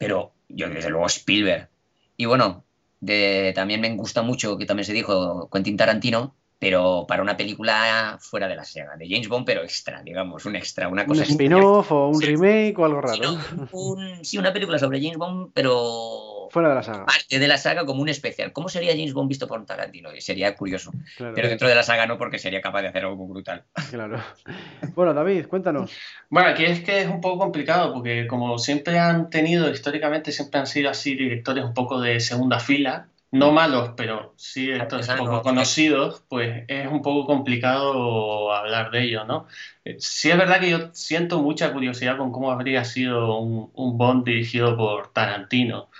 Pero 0.00 0.32
yo, 0.48 0.68
desde 0.70 0.88
luego, 0.88 1.06
Spielberg. 1.06 1.68
Y 2.16 2.24
bueno, 2.24 2.64
de, 3.00 3.52
también 3.54 3.82
me 3.82 3.94
gusta 3.96 4.22
mucho, 4.22 4.56
que 4.56 4.64
también 4.64 4.86
se 4.86 4.94
dijo, 4.94 5.48
Quentin 5.52 5.76
Tarantino, 5.76 6.34
pero 6.58 7.04
para 7.06 7.20
una 7.22 7.36
película 7.36 8.18
fuera 8.20 8.48
de 8.48 8.56
la 8.56 8.64
saga, 8.64 8.96
de 8.96 9.06
James 9.08 9.28
Bond, 9.28 9.44
pero 9.44 9.62
extra, 9.62 10.02
digamos, 10.02 10.46
un 10.46 10.56
extra, 10.56 10.88
una 10.88 11.02
Un 11.02 11.08
cosa 11.08 11.24
spin-off 11.24 11.92
o 11.92 12.08
un 12.08 12.20
remake 12.20 12.78
o 12.78 12.84
algo 12.86 13.02
Sí, 13.12 13.20
raro. 13.20 13.32
no, 13.32 13.68
un- 13.72 14.24
sí, 14.24 14.38
una 14.38 14.52
película 14.54 14.78
sobre 14.78 15.00
James 15.02 15.18
Bond, 15.18 15.50
pero 15.52 16.29
Fuera 16.50 16.68
de 16.68 16.74
la 16.74 16.82
saga. 16.82 17.06
parte 17.06 17.38
de 17.38 17.48
la 17.48 17.56
saga 17.58 17.86
como 17.86 18.02
un 18.02 18.08
especial. 18.08 18.52
¿Cómo 18.52 18.68
sería 18.68 18.92
James 18.92 19.12
Bond 19.14 19.28
visto 19.28 19.46
por 19.48 19.64
Tarantino? 19.64 20.14
Y 20.14 20.20
Sería 20.20 20.54
curioso. 20.56 20.92
Claro, 21.16 21.34
Pero 21.34 21.48
dentro 21.48 21.68
de 21.68 21.74
la 21.74 21.82
saga 21.82 22.06
no, 22.06 22.18
porque 22.18 22.38
sería 22.38 22.60
capaz 22.60 22.82
de 22.82 22.88
hacer 22.88 23.04
algo 23.04 23.16
muy 23.16 23.28
brutal. 23.32 23.64
claro. 23.90 24.20
Bueno, 24.94 25.14
David, 25.14 25.46
cuéntanos. 25.46 25.92
Bueno, 26.28 26.48
aquí 26.50 26.64
es 26.64 26.80
que 26.80 27.00
es 27.00 27.06
un 27.08 27.20
poco 27.20 27.38
complicado 27.38 27.92
porque 27.94 28.26
como 28.26 28.58
siempre 28.58 28.98
han 28.98 29.30
tenido, 29.30 29.70
históricamente 29.70 30.32
siempre 30.32 30.60
han 30.60 30.66
sido 30.66 30.90
así 30.90 31.14
directores 31.14 31.64
un 31.64 31.72
poco 31.74 32.00
de 32.00 32.18
segunda 32.20 32.58
fila, 32.58 33.06
no 33.32 33.52
malos, 33.52 33.92
pero 33.96 34.34
sí 34.36 34.62
directores 34.62 35.08
Artesanos. 35.08 35.28
poco 35.36 35.42
conocidos, 35.42 36.24
pues 36.28 36.64
es 36.66 36.88
un 36.88 37.00
poco 37.02 37.26
complicado 37.26 38.52
hablar 38.52 38.90
de 38.90 39.02
ello, 39.04 39.24
¿no? 39.24 39.46
Eh, 39.84 39.96
Sí 40.00 40.30
es 40.30 40.36
verdad 40.36 40.58
que 40.60 40.70
yo 40.70 40.88
siento 40.92 41.40
mucha 41.40 41.72
curiosidad 41.72 42.16
con 42.16 42.32
cómo 42.32 42.50
habría 42.50 42.84
sido 42.84 43.38
un, 43.38 43.70
un 43.74 43.96
Bond 43.98 44.24
dirigido 44.24 44.76
por 44.76 45.12
Tarantino, 45.12 45.90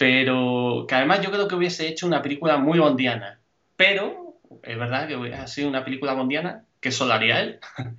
pero 0.00 0.86
que 0.88 0.94
además 0.94 1.20
yo 1.20 1.30
creo 1.30 1.46
que 1.46 1.54
hubiese 1.54 1.86
hecho 1.86 2.06
una 2.06 2.22
película 2.22 2.56
muy 2.56 2.78
bondiana, 2.78 3.38
pero 3.76 4.40
es 4.62 4.78
verdad 4.78 5.06
que 5.06 5.14
hubiese 5.14 5.46
sido 5.46 5.68
una 5.68 5.84
película 5.84 6.14
bondiana 6.14 6.64
que 6.80 6.90
solo 6.90 7.12
haría 7.12 7.40
él. 7.40 7.60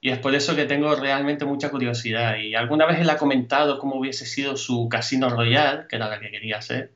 Y 0.00 0.10
es 0.10 0.20
por 0.20 0.32
eso 0.36 0.54
que 0.54 0.66
tengo 0.66 0.94
realmente 0.94 1.44
mucha 1.44 1.70
curiosidad. 1.70 2.36
Y 2.36 2.54
alguna 2.54 2.86
vez 2.86 3.00
él 3.00 3.10
ha 3.10 3.16
comentado 3.16 3.80
cómo 3.80 3.96
hubiese 3.96 4.26
sido 4.26 4.56
su 4.56 4.88
Casino 4.88 5.28
Royale, 5.28 5.86
que 5.88 5.96
era 5.96 6.08
la 6.08 6.20
que 6.20 6.30
quería 6.30 6.58
hacer. 6.58 6.92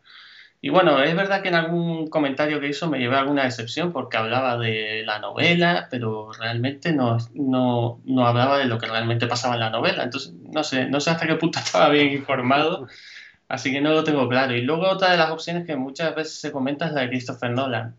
Y 0.61 0.69
bueno, 0.69 1.03
es 1.03 1.17
verdad 1.17 1.43
que 1.43 1.49
en 1.49 1.57
algún 1.57 2.07
comentario 2.07 2.61
que 2.61 2.69
hizo 2.69 2.89
me 2.89 3.01
llevé 3.01 3.17
alguna 3.17 3.43
decepción 3.43 3.93
porque 3.93 4.17
hablaba 4.19 4.57
de 4.57 5.03
la 5.05 5.19
novela, 5.19 5.89
pero 5.91 6.33
realmente 6.33 6.93
no, 6.93 7.19
no, 7.35 8.01
no 8.05 8.27
hablaba 8.27 8.59
de 8.59 8.67
lo 8.67 8.79
que 8.79 8.87
realmente 8.87 9.27
pasaba 9.27 9.55
en 9.55 9.61
la 9.61 9.71
novela. 9.71 10.05
Entonces, 10.05 10.33
no 10.33 10.63
sé, 10.63 10.87
no 10.87 11.01
sé 11.01 11.11
hasta 11.11 11.27
qué 11.27 11.35
punto 11.35 11.59
estaba 11.65 11.89
bien 11.89 12.13
informado, 12.13 12.87
así 13.49 13.73
que 13.73 13.81
no 13.81 13.93
lo 13.93 14.05
tengo 14.05 14.29
claro. 14.29 14.55
Y 14.55 14.63
luego 14.63 14.89
otra 14.89 15.11
de 15.11 15.17
las 15.17 15.31
opciones 15.31 15.67
que 15.67 15.77
muchas 15.77 16.15
veces 16.15 16.41
se 16.41 16.53
comenta 16.53 16.87
es 16.87 16.93
la 16.93 17.03
de 17.03 17.09
Christopher 17.09 17.51
Nolan. 17.51 17.97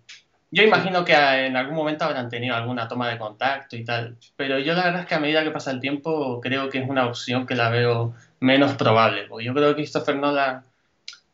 Yo 0.52 0.64
imagino 0.64 1.04
que 1.04 1.14
en 1.14 1.58
algún 1.58 1.76
momento 1.76 2.06
habrán 2.06 2.30
tenido 2.30 2.56
alguna 2.56 2.88
toma 2.88 3.10
de 3.10 3.18
contacto 3.18 3.76
y 3.76 3.84
tal, 3.84 4.16
pero 4.38 4.58
yo 4.60 4.74
la 4.74 4.86
verdad 4.86 5.02
es 5.02 5.08
que 5.08 5.16
a 5.16 5.20
medida 5.20 5.44
que 5.44 5.52
pasa 5.52 5.72
el 5.72 5.82
tiempo 5.82 6.40
creo 6.40 6.70
que 6.70 6.78
es 6.78 6.88
una 6.88 7.08
opción 7.08 7.46
que 7.46 7.56
la 7.56 7.70
veo 7.70 8.14
menos 8.40 8.76
probable, 8.76 9.26
porque 9.28 9.46
yo 9.46 9.54
creo 9.54 9.70
que 9.70 9.82
Christopher 9.82 10.16
Nolan 10.16 10.64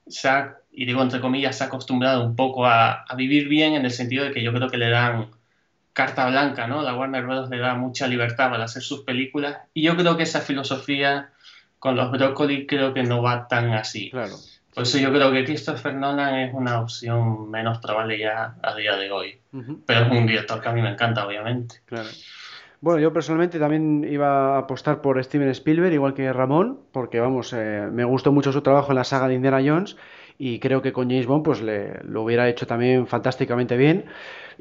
se 0.08 0.28
ha, 0.28 0.58
y 0.72 0.86
digo 0.86 1.02
entre 1.04 1.20
comillas, 1.20 1.58
se 1.58 1.64
ha 1.64 1.68
acostumbrado 1.68 2.26
un 2.26 2.36
poco 2.36 2.66
a, 2.66 3.04
a 3.04 3.16
vivir 3.16 3.48
bien 3.48 3.74
en 3.74 3.86
el 3.86 3.92
sentido 3.92 4.24
de 4.24 4.32
que 4.32 4.42
yo 4.42 4.54
creo 4.54 4.70
que 4.70 4.78
le 4.78 4.90
dan 4.90 5.30
carta 5.94 6.28
blanca, 6.30 6.68
¿no? 6.68 6.82
La 6.82 6.96
Warner 6.96 7.24
Bros. 7.24 7.50
le 7.50 7.60
da 7.60 7.76
mucha 7.76 8.08
libertad 8.08 8.50
para 8.50 8.64
hacer 8.64 8.82
sus 8.82 9.04
películas 9.04 9.58
y 9.74 9.84
yo 9.84 9.96
creo 9.98 10.18
que 10.18 10.24
esa 10.24 10.42
filosofía 10.42 11.30
con 11.82 11.96
los 11.96 12.12
brócoli 12.12 12.68
creo 12.68 12.94
que 12.94 13.02
no 13.02 13.24
va 13.24 13.48
tan 13.48 13.74
así. 13.74 14.12
Claro. 14.12 14.36
Por 14.72 14.84
eso 14.84 15.00
yo 15.00 15.12
creo 15.12 15.32
que 15.32 15.44
Christopher 15.44 15.96
Nolan 15.96 16.36
es 16.36 16.54
una 16.54 16.80
opción 16.80 17.50
menos 17.50 17.80
probable 17.80 18.20
ya 18.20 18.56
a 18.62 18.76
día 18.76 18.96
de 18.96 19.12
hoy. 19.12 19.40
Pero 19.88 20.06
es 20.06 20.12
un 20.12 20.28
director 20.28 20.62
que 20.62 20.70
a 20.70 20.74
mí 20.74 20.82
me 20.84 20.92
encanta, 20.92 21.26
obviamente. 21.26 21.82
Claro. 21.86 22.08
Bueno, 22.82 23.00
yo 23.00 23.12
personalmente 23.12 23.58
también 23.58 24.08
iba 24.08 24.56
a 24.56 24.60
apostar 24.60 25.02
por 25.02 25.22
Steven 25.24 25.50
Spielberg, 25.50 25.92
igual 25.92 26.14
que 26.14 26.32
Ramón, 26.32 26.82
porque 26.92 27.20
vamos, 27.20 27.52
eh, 27.54 27.88
me 27.92 28.04
gustó 28.04 28.32
mucho 28.32 28.52
su 28.52 28.62
trabajo 28.62 28.92
en 28.92 28.98
la 28.98 29.04
saga 29.04 29.28
de 29.28 29.34
Indiana 29.34 29.62
Jones 29.66 29.98
y 30.38 30.60
creo 30.60 30.84
que 30.84 30.94
con 30.94 31.10
James 31.10 31.26
Bond 31.26 31.44
pues 31.44 31.62
le, 31.62 32.00
lo 32.04 32.22
hubiera 32.22 32.48
hecho 32.48 32.68
también 32.68 33.08
fantásticamente 33.08 33.76
bien. 33.76 34.06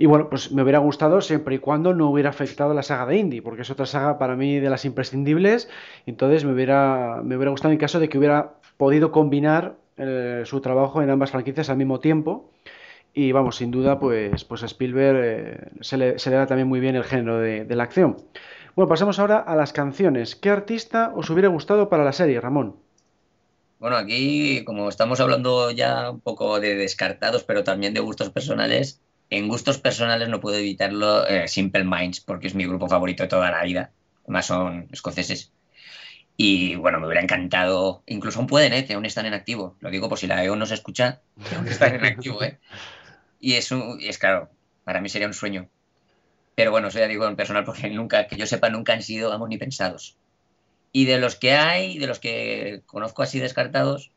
Y 0.01 0.07
bueno, 0.07 0.30
pues 0.30 0.51
me 0.51 0.62
hubiera 0.62 0.78
gustado 0.78 1.20
siempre 1.20 1.57
y 1.57 1.59
cuando 1.59 1.92
no 1.92 2.09
hubiera 2.09 2.30
afectado 2.30 2.72
la 2.72 2.82
saga 2.82 3.05
de 3.05 3.18
Indy, 3.18 3.42
porque 3.42 3.61
es 3.61 3.70
otra 3.70 3.84
saga 3.84 4.16
para 4.16 4.34
mí 4.34 4.59
de 4.59 4.70
las 4.70 4.86
imprescindibles. 4.86 5.68
Entonces 6.07 6.42
me 6.46 6.55
hubiera, 6.55 7.20
me 7.22 7.36
hubiera 7.36 7.51
gustado 7.51 7.70
en 7.72 7.78
caso 7.78 8.01
de 8.01 8.09
que 8.09 8.16
hubiera 8.16 8.55
podido 8.78 9.12
combinar 9.12 9.74
eh, 9.98 10.44
su 10.46 10.62
trabajo 10.62 11.03
en 11.03 11.11
ambas 11.11 11.32
franquicias 11.32 11.68
al 11.68 11.76
mismo 11.76 12.01
tiempo. 12.01 12.51
Y 13.12 13.32
vamos, 13.32 13.57
sin 13.57 13.70
duda, 13.70 13.98
pues, 14.01 14.42
pues 14.44 14.62
a 14.62 14.66
Spielberg 14.66 15.18
eh, 15.22 15.68
se, 15.82 15.98
le, 15.98 16.14
da 16.14 16.46
también 16.46 16.66
muy 16.66 16.80
bien 16.80 16.96
el 16.96 17.05
género 17.05 17.38
de 17.38 17.76
la 17.76 17.82
acción. 17.82 18.16
Bueno, 18.74 18.88
pasamos 18.88 19.18
ahora 19.18 19.36
a 19.36 19.55
las 19.55 19.74
canciones. 19.74 20.34
¿Qué 20.34 20.48
artista 20.48 21.12
os 21.14 21.28
hubiera 21.28 21.51
gustado 21.51 21.90
para 21.90 22.05
la 22.05 22.14
serie, 22.14 22.40
Ramón? 22.40 22.76
Bueno, 23.78 23.96
aquí, 23.96 24.64
como 24.64 24.88
estamos 24.88 25.20
hablando 25.20 25.70
ya 25.70 26.11
un 26.11 26.20
poco 26.20 26.59
de 26.59 26.74
descartados, 26.74 27.44
pero 27.44 27.64
también 27.64 27.92
de 27.92 28.01
gustos 28.01 28.30
personales, 28.30 29.03
en 29.31 29.49
gustos 29.49 29.78
personales 29.78 30.28
no 30.28 30.41
puedo 30.41 30.59
evitarlo 30.59 31.26
eh, 31.26 31.49
Simple 31.49 31.85
Minds, 31.85 32.20
porque 32.20 32.49
es 32.49 32.55
mi 32.55 32.66
grupo 32.66 32.89
favorito 32.89 33.22
de 33.22 33.28
toda 33.28 33.51
la 33.51 33.62
vida. 33.62 33.93
Además 34.24 34.47
son 34.47 34.89
escoceses. 34.93 35.53
Y 36.37 36.74
bueno, 36.76 36.99
me 36.99 37.07
hubiera 37.07 37.22
encantado, 37.22 38.03
incluso 38.07 38.39
aún 38.39 38.47
pueden, 38.47 38.72
¿eh? 38.72 38.87
que 38.87 38.95
aún 38.95 39.07
están 39.07 39.26
en 39.26 39.35
activo. 39.35 39.76
Lo 39.81 39.91
digo 39.91 40.09
por 40.09 40.18
si 40.18 40.26
la 40.26 40.43
EO 40.43 40.57
no 40.57 40.66
se 40.66 40.74
escucha, 40.74 41.20
que 41.49 41.55
aún 41.55 41.68
están 41.68 41.95
en 41.95 42.05
activo. 42.05 42.43
¿eh? 42.43 42.59
Y 43.39 43.55
es, 43.55 43.70
y 43.72 44.09
es 44.09 44.18
claro, 44.18 44.51
para 44.85 45.01
mí 45.01 45.09
sería 45.09 45.28
un 45.28 45.35
sueño. 45.35 45.68
Pero 46.55 46.70
bueno, 46.70 46.89
eso 46.89 46.99
ya 46.99 47.09
digo 47.09 47.26
en 47.26 47.37
personal 47.37 47.64
porque 47.64 47.89
nunca, 47.91 48.26
que 48.26 48.37
yo 48.37 48.47
sepa, 48.47 48.68
nunca 48.68 48.93
han 48.93 49.03
sido, 49.03 49.31
vamos, 49.31 49.49
ni 49.49 49.59
pensados. 49.59 50.16
Y 50.93 51.05
de 51.05 51.18
los 51.18 51.37
que 51.37 51.53
hay, 51.53 51.99
de 51.99 52.07
los 52.07 52.18
que 52.18 52.83
conozco 52.87 53.22
así 53.22 53.39
descartados, 53.39 54.11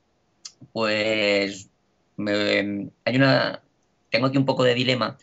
pues 0.71 1.69
hay 2.17 3.15
una. 3.15 3.62
Tengo 4.13 4.27
aquí 4.27 4.37
un 4.37 4.45
poco 4.45 4.63
de 4.63 4.75
dilema, 4.75 5.17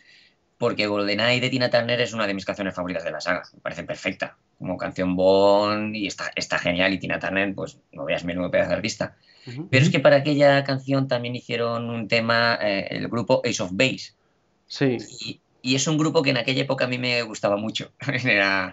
porque 0.59 0.89
GoldenEye 0.89 1.41
de 1.41 1.49
Tina 1.49 1.71
Turner 1.71 2.01
es 2.01 2.13
una 2.13 2.27
de 2.27 2.35
mis 2.35 2.45
canciones 2.45 2.75
favoritas 2.75 3.05
de 3.05 3.13
la 3.13 3.21
saga. 3.21 3.45
Me 3.55 3.61
parece 3.61 3.85
perfecta. 3.85 4.37
Como 4.59 4.77
canción 4.77 5.15
Bond 5.15 5.95
y 5.95 6.09
está, 6.09 6.33
está 6.35 6.59
genial. 6.59 6.93
Y 6.93 6.99
Tina 6.99 7.21
Turner, 7.21 7.55
pues 7.55 7.79
no 7.93 8.05
veas 8.05 8.25
menudo 8.25 8.51
pedazo 8.51 8.71
de 8.71 8.75
artista. 8.75 9.17
Pero 9.71 9.85
es 9.85 9.91
que 9.91 10.01
para 10.01 10.17
aquella 10.17 10.65
canción 10.65 11.07
también 11.07 11.37
hicieron 11.37 11.89
un 11.89 12.09
tema, 12.09 12.59
eh, 12.61 12.89
el 12.91 13.07
grupo 13.07 13.43
Ace 13.45 13.63
of 13.63 13.71
Base. 13.75 14.15
Sí. 14.67 14.97
Y, 15.21 15.41
y, 15.63 15.77
es 15.77 15.87
un 15.87 15.97
grupo 15.97 16.21
que 16.23 16.31
en 16.31 16.39
aquella 16.39 16.63
época 16.63 16.87
a 16.87 16.89
mí 16.89 16.99
me 16.99 17.23
gustaba 17.23 17.57
mucho. 17.57 17.93
Era 18.25 18.73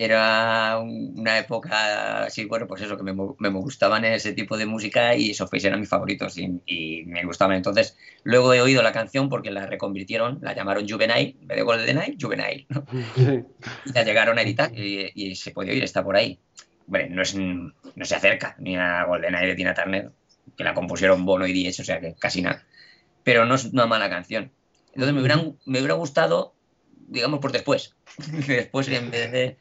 era 0.00 0.78
una 0.78 1.38
época 1.38 2.22
así, 2.22 2.44
bueno, 2.44 2.68
pues 2.68 2.82
eso, 2.82 2.96
que 2.96 3.02
me, 3.02 3.12
me, 3.12 3.48
gustaban 3.48 4.04
ese 4.04 4.32
tipo 4.32 4.56
de 4.56 4.64
música 4.64 5.16
y 5.16 5.34
Face 5.34 5.66
eran 5.66 5.80
mis 5.80 5.88
favoritos 5.88 6.38
y, 6.38 6.60
y, 6.66 7.04
me 7.04 7.24
gustaban. 7.24 7.56
Entonces, 7.56 7.96
luego 8.22 8.54
he 8.54 8.60
oído 8.60 8.80
la 8.82 8.92
canción 8.92 9.28
porque 9.28 9.50
la 9.50 9.66
reconvirtieron, 9.66 10.38
la 10.40 10.54
llamaron 10.54 10.88
Juvenile, 10.88 11.34
en 11.40 11.48
vez 11.48 11.56
de 11.58 11.62
GoldenEye, 11.64 12.16
Juvenile. 12.20 12.66
¿no? 12.68 12.86
Sí. 13.16 13.44
Y 13.86 13.92
la 13.92 14.04
llegaron 14.04 14.38
a 14.38 14.42
editar 14.42 14.72
y, 14.72 15.10
y, 15.14 15.34
se 15.34 15.50
puede 15.50 15.72
oír, 15.72 15.82
está 15.82 16.04
por 16.04 16.16
ahí. 16.16 16.38
Bueno, 16.86 17.16
no, 17.16 17.22
es, 17.22 17.34
no 17.34 17.72
se 18.04 18.14
acerca 18.14 18.54
ni 18.60 18.76
a 18.76 19.04
GoldenEye 19.04 19.48
de 19.48 19.54
Tina 19.56 19.74
Turner, 19.74 20.12
que 20.56 20.62
la 20.62 20.74
compusieron 20.74 21.24
Bono 21.24 21.46
y 21.46 21.52
Diez, 21.52 21.80
o 21.80 21.84
sea 21.84 22.00
que 22.00 22.14
casi 22.14 22.40
nada. 22.40 22.64
Pero 23.24 23.46
no 23.46 23.56
es 23.56 23.64
una 23.64 23.86
mala 23.86 24.08
canción. 24.08 24.52
Entonces, 24.92 25.12
me, 25.12 25.20
hubieran, 25.20 25.58
me 25.66 25.80
hubiera 25.80 25.94
gustado, 25.94 26.54
digamos, 27.08 27.40
por 27.40 27.50
después. 27.50 27.96
después, 28.46 28.88
en 28.88 29.10
vez 29.10 29.32
de 29.32 29.58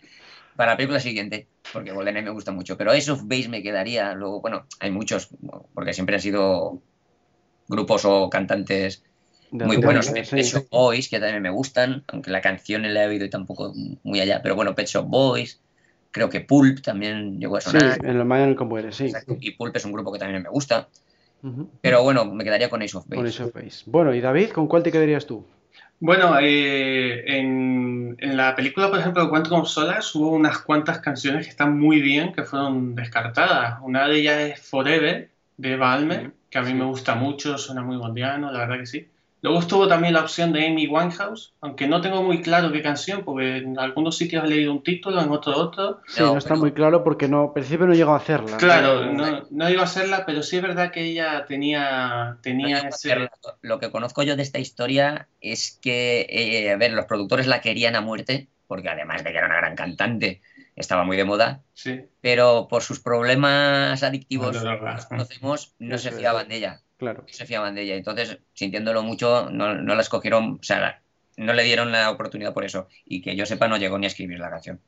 para 0.58 0.72
la 0.72 0.78
película 0.78 1.00
siguiente, 1.00 1.48
porque 1.72 1.92
GoldenEye 1.92 2.26
me 2.26 2.32
gusta 2.32 2.52
mucho, 2.52 2.76
pero 2.78 2.92
Ace 2.92 3.10
of 3.12 3.22
Base 3.26 3.48
me 3.48 3.64
quedaría, 3.64 4.14
luego, 4.14 4.42
bueno, 4.42 4.66
hay 4.82 4.92
muchos, 4.92 5.30
porque 5.74 5.94
siempre 5.94 6.16
han 6.16 6.22
sido 6.22 6.82
grupos 7.70 8.04
o 8.04 8.30
cantantes 8.30 9.04
muy 9.52 9.78
buenos. 9.78 10.10
Pet 10.10 10.26
Shop 10.26 10.68
Boys, 10.70 11.08
que 11.08 11.20
también 11.20 11.42
me 11.42 11.50
gustan, 11.50 12.04
aunque 12.08 12.32
la 12.32 12.42
canción 12.42 12.82
la 12.94 13.04
he 13.04 13.08
oído 13.08 13.24
y 13.24 13.30
tampoco 13.30 13.74
muy 14.04 14.20
allá, 14.20 14.42
pero 14.42 14.56
bueno, 14.56 14.76
Pet 14.76 14.88
Shop 14.88 15.06
Boys, 15.06 15.62
creo 16.12 16.30
que 16.30 16.42
Pulp 16.42 16.82
también 16.82 17.40
llegó 17.40 17.58
a 17.58 17.62
sonar. 17.62 17.94
Sí, 17.94 18.00
en 18.04 18.18
el 18.18 18.26
Mayan 18.26 18.56
Compuere, 18.56 18.92
sí. 18.92 19.06
Exacto. 19.06 19.38
Y 19.40 19.52
Pulp 19.52 19.76
es 19.76 19.86
un 19.86 19.94
grupo 19.94 20.12
que 20.12 20.20
también 20.20 20.42
me 20.42 20.50
gusta. 20.50 20.90
Uh 21.44 21.48
-huh. 21.50 21.68
Pero 21.82 22.02
bueno, 22.04 22.26
me 22.26 22.44
quedaría 22.44 22.70
con 22.70 22.82
Ace 22.82 22.98
of 22.98 23.06
Base. 23.08 23.16
Con 23.16 23.28
Ace 23.28 23.44
of 23.44 23.54
Base. 23.54 23.84
Bueno, 23.86 24.14
y 24.16 24.22
David, 24.22 24.50
¿con 24.50 24.68
cuál 24.68 24.82
te 24.82 24.92
quedarías 24.92 25.28
tú? 25.28 25.46
Bueno, 26.00 26.38
eh, 26.40 27.24
en, 27.40 28.16
en, 28.20 28.38
la 28.38 28.56
película, 28.56 28.90
por 28.90 29.00
ejemplo, 29.00 29.24
de 29.24 29.30
Quantum 29.30 29.62
of 29.62 29.68
Solace 29.68 30.16
hubo 30.18 30.30
unas 30.30 30.60
cuantas 30.60 31.00
canciones 31.00 31.46
que 31.46 31.50
están 31.50 31.80
muy 31.80 32.02
bien, 32.02 32.34
que 32.34 32.44
fueron 32.44 32.94
descartadas. 32.96 33.80
Una 33.82 34.08
de 34.08 34.20
ellas 34.20 34.40
es 34.40 34.62
Forever, 34.62 35.32
de 35.58 35.72
Eva 35.74 35.94
Almer, 35.94 36.34
que 36.52 36.58
a 36.60 36.62
mí 36.62 36.68
sí. 36.70 36.74
me 36.76 36.86
gusta 36.86 37.16
mucho, 37.16 37.58
suena 37.58 37.82
muy 37.82 37.98
bondiano, 37.98 38.52
la 38.52 38.60
verdad 38.60 38.78
que 38.78 38.86
sí. 38.86 39.10
Luego 39.42 39.60
estuvo 39.60 39.88
también 39.88 40.14
la 40.14 40.22
opción 40.22 40.52
de 40.52 40.66
Amy 40.66 40.88
Winehouse, 40.88 41.54
aunque 41.62 41.88
no 41.88 42.02
tengo 42.02 42.24
muy 42.24 42.42
claro 42.42 42.72
qué 42.72 42.82
canción, 42.82 43.24
porque 43.24 43.58
en 43.58 43.78
algunos 43.78 44.18
sitios 44.18 44.44
he 44.44 44.48
leído 44.48 44.72
un 44.72 44.82
título, 44.82 45.22
en 45.22 45.30
otro 45.30 45.56
otro. 45.56 46.02
Sí, 46.08 46.22
no, 46.22 46.34
no 46.34 46.38
está 46.40 46.50
pero... 46.50 46.62
muy 46.62 46.72
claro 46.72 47.04
porque 47.04 47.28
no, 47.28 47.44
al 47.44 47.54
principio 47.54 47.86
no 47.86 47.94
llegó 47.94 48.14
a 48.14 48.18
hacerla. 48.18 48.58
Claro, 48.58 49.14
no, 49.14 49.46
no 49.50 49.70
iba 49.70 49.82
a 49.82 49.86
hacerla, 49.86 50.26
pero 50.26 50.42
sí 50.42 50.56
es 50.56 50.64
verdad 50.64 50.92
que 50.92 51.04
ella 51.04 51.46
tenía, 51.46 52.38
tenía 52.42 52.82
no 52.82 52.90
ese... 52.90 53.30
Lo 53.62 53.80
que 53.80 53.92
conozco 53.92 54.24
yo 54.24 54.36
de 54.36 54.42
esta 54.42 54.60
historia 54.60 55.28
es 55.40 55.78
que, 55.82 56.26
eh, 56.30 56.72
a 56.72 56.78
ver, 56.78 56.94
los 56.94 57.06
productores 57.06 57.46
la 57.46 57.62
querían 57.62 57.96
a 57.96 58.02
muerte, 58.02 58.48
porque 58.66 58.90
además 58.90 59.24
de 59.24 59.32
que 59.32 59.38
era 59.38 59.48
una 59.48 59.58
gran 59.58 59.76
cantante, 59.76 60.42
estaba 60.76 61.04
muy 61.04 61.16
de 61.16 61.26
moda, 61.26 61.64
sí. 61.74 62.02
pero 62.22 62.68
por 62.70 62.84
sus 62.84 63.00
problemas 63.00 64.02
adictivos, 64.04 64.64
no, 64.64 64.76
no, 64.76 64.94
no. 64.94 65.08
conocemos, 65.08 65.76
no 65.80 65.98
se 65.98 66.12
fiaban 66.12 66.48
de 66.48 66.58
ella. 66.58 66.82
Claro. 66.98 67.24
se 67.28 67.46
fiaban 67.46 67.76
de 67.76 67.84
ella. 67.84 67.96
Entonces, 67.96 68.40
sintiéndolo 68.54 69.04
mucho, 69.04 69.50
no, 69.52 69.76
no 69.76 69.96
la 69.96 70.02
escogieron, 70.02 70.58
o 70.60 70.64
sea, 70.64 71.02
no 71.38 71.54
le 71.54 71.64
dieron 71.64 71.92
la 71.92 72.10
oportunidad 72.10 72.54
por 72.54 72.66
eso. 72.66 72.88
Y 73.06 73.22
que 73.22 73.36
yo 73.36 73.46
sepa, 73.46 73.68
no 73.68 73.78
llegó 73.78 73.98
ni 74.00 74.06
a 74.06 74.10
escribir 74.10 74.40
la 74.40 74.50
canción. 74.50 74.82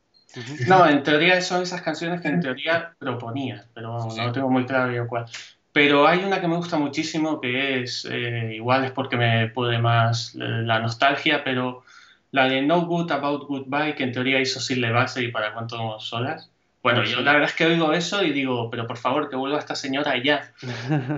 No, 0.68 0.88
en 0.88 1.04
teoría 1.04 1.42
son 1.42 1.64
esas 1.64 1.82
canciones 1.82 2.22
que 2.22 2.28
en 2.28 2.40
teoría 2.40 2.94
proponía, 3.00 3.66
pero 3.74 3.94
vamos, 3.94 4.14
sí. 4.14 4.22
no 4.22 4.32
tengo 4.32 4.50
muy 4.50 4.66
claro 4.66 4.92
yo 4.92 5.08
cuál. 5.08 5.26
Pero 5.72 6.08
hay 6.08 6.24
una 6.24 6.42
que 6.42 6.48
me 6.48 6.56
gusta 6.56 6.78
muchísimo 6.78 7.40
que 7.40 7.82
es, 7.82 8.06
eh, 8.10 8.54
igual 8.56 8.86
es 8.86 8.92
porque 8.92 9.18
me 9.18 9.50
puede 9.50 9.80
más 9.80 10.36
la 10.36 10.80
nostalgia, 10.80 11.44
pero 11.44 11.84
la 12.32 12.48
de 12.48 12.62
No 12.62 12.86
Good 12.86 13.12
About 13.12 13.48
Goodbye, 13.48 13.96
que 13.96 14.04
en 14.04 14.12
teoría 14.12 14.40
hizo 14.40 14.60
Sille 14.60 14.92
Base 14.92 15.24
y 15.24 15.32
para 15.32 15.54
cuánto 15.54 16.00
solas. 16.00 16.52
Bueno, 16.82 17.04
yo 17.04 17.20
la 17.20 17.34
verdad 17.34 17.50
es 17.50 17.56
que 17.56 17.66
oigo 17.66 17.92
eso 17.92 18.24
y 18.24 18.32
digo, 18.32 18.70
pero 18.70 18.88
por 18.88 18.96
favor, 18.96 19.30
que 19.30 19.36
vuelva 19.36 19.60
esta 19.60 19.76
señora 19.76 20.14
ya. 20.24 20.54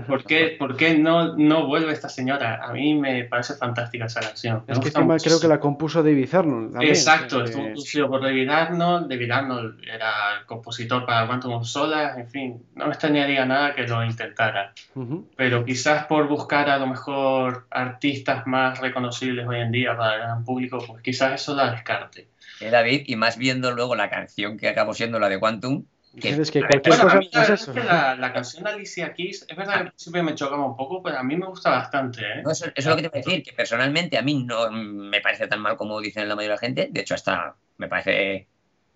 ¿Por 0.08 0.24
qué, 0.24 0.56
¿por 0.60 0.76
qué 0.76 0.98
no, 0.98 1.38
no 1.38 1.68
vuelve 1.68 1.94
esta 1.94 2.10
señora? 2.10 2.62
A 2.64 2.74
mí 2.74 2.96
me 2.96 3.26
parece 3.26 3.54
fantástica 3.54 4.06
esa 4.06 4.22
canción. 4.22 4.64
Me 4.68 4.74
es 4.74 4.80
que 4.80 4.88
encima 4.88 5.18
creo 5.18 5.40
que 5.40 5.48
la 5.48 5.60
compuso 5.60 6.02
David 6.02 6.34
Arnold. 6.34 6.72
También. 6.72 6.92
Exacto, 6.92 7.44
estuvo 7.44 7.66
producido 7.66 8.10
por 8.10 8.24
David 8.24 8.50
Arnold. 8.50 9.08
David 9.08 9.32
Arnold 9.32 9.84
era 9.84 10.40
el 10.40 10.46
compositor 10.48 11.06
para 11.06 11.28
Quantum 11.28 11.54
of 11.54 11.68
Solas. 11.68 12.18
En 12.18 12.28
fin, 12.28 12.64
no 12.74 12.86
me 12.86 12.92
extrañaría 12.92 13.46
nada 13.46 13.76
que 13.76 13.84
lo 13.84 14.04
intentara. 14.04 14.74
Uh 14.96 15.04
-huh. 15.04 15.26
Pero 15.36 15.64
quizás 15.64 16.06
por 16.06 16.28
buscar 16.28 16.72
a 16.72 16.80
lo 16.80 16.88
mejor 16.88 17.68
artistas 17.70 18.48
más 18.48 18.80
reconocibles 18.80 19.48
hoy 19.48 19.60
en 19.60 19.72
día 19.72 19.96
para 19.96 20.16
el 20.16 20.22
gran 20.22 20.44
público, 20.44 20.84
pues 20.88 21.04
quizás 21.04 21.40
eso 21.40 21.54
la 21.54 21.72
descarte. 21.72 22.30
Eh, 22.62 22.70
David, 22.70 23.04
y 23.08 23.16
más 23.16 23.38
viendo 23.38 23.72
luego 23.72 23.96
la 23.96 24.10
canción 24.10 24.58
que 24.58 24.70
acabó 24.70 24.94
siendo 24.94 25.20
la 25.20 25.30
de 25.30 25.40
Quantum. 25.40 25.86
Que, 26.20 26.30
es 26.30 26.52
que 26.52 26.60
cualquier 26.60 26.82
bueno, 26.90 27.04
cosa 27.04 27.20
mí, 27.20 27.30
la, 27.32 27.44
es 27.44 27.50
eso. 27.50 27.74
Que 27.74 27.84
la, 27.84 28.16
la, 28.16 28.34
canción 28.34 28.66
de 28.66 28.72
Alicia 28.72 29.14
Keys, 29.14 29.46
es 29.48 29.56
verdad 29.56 29.78
que 29.78 29.90
principio 29.92 30.24
me 30.24 30.36
chocaba 30.36 30.66
un 30.66 30.76
poco, 30.76 31.02
pero 31.02 31.18
a 31.18 31.24
mí 31.24 31.38
me 31.38 31.46
gusta 31.46 31.70
bastante. 31.70 32.22
¿eh? 32.22 32.42
No, 32.44 32.52
eso, 32.52 32.66
eso, 32.66 32.74
es 32.76 32.86
lo 32.86 32.96
que 32.98 33.04
te 33.04 33.10
voy 33.10 33.22
a 33.22 33.24
decir, 33.24 33.44
que 33.44 33.54
personalmente 33.54 34.18
a 34.18 34.22
mí 34.22 34.44
no 34.44 34.70
me 34.72 35.22
parece 35.22 35.48
tan 35.48 35.62
mal 35.62 35.78
como 35.78 36.02
dicen 36.02 36.28
la 36.28 36.36
mayoría 36.36 36.56
de 36.56 36.56
la 36.56 36.68
gente. 36.68 36.90
De 36.92 37.02
hecho, 37.02 37.16
hasta 37.16 37.56
me 37.78 37.88
parece. 37.88 38.48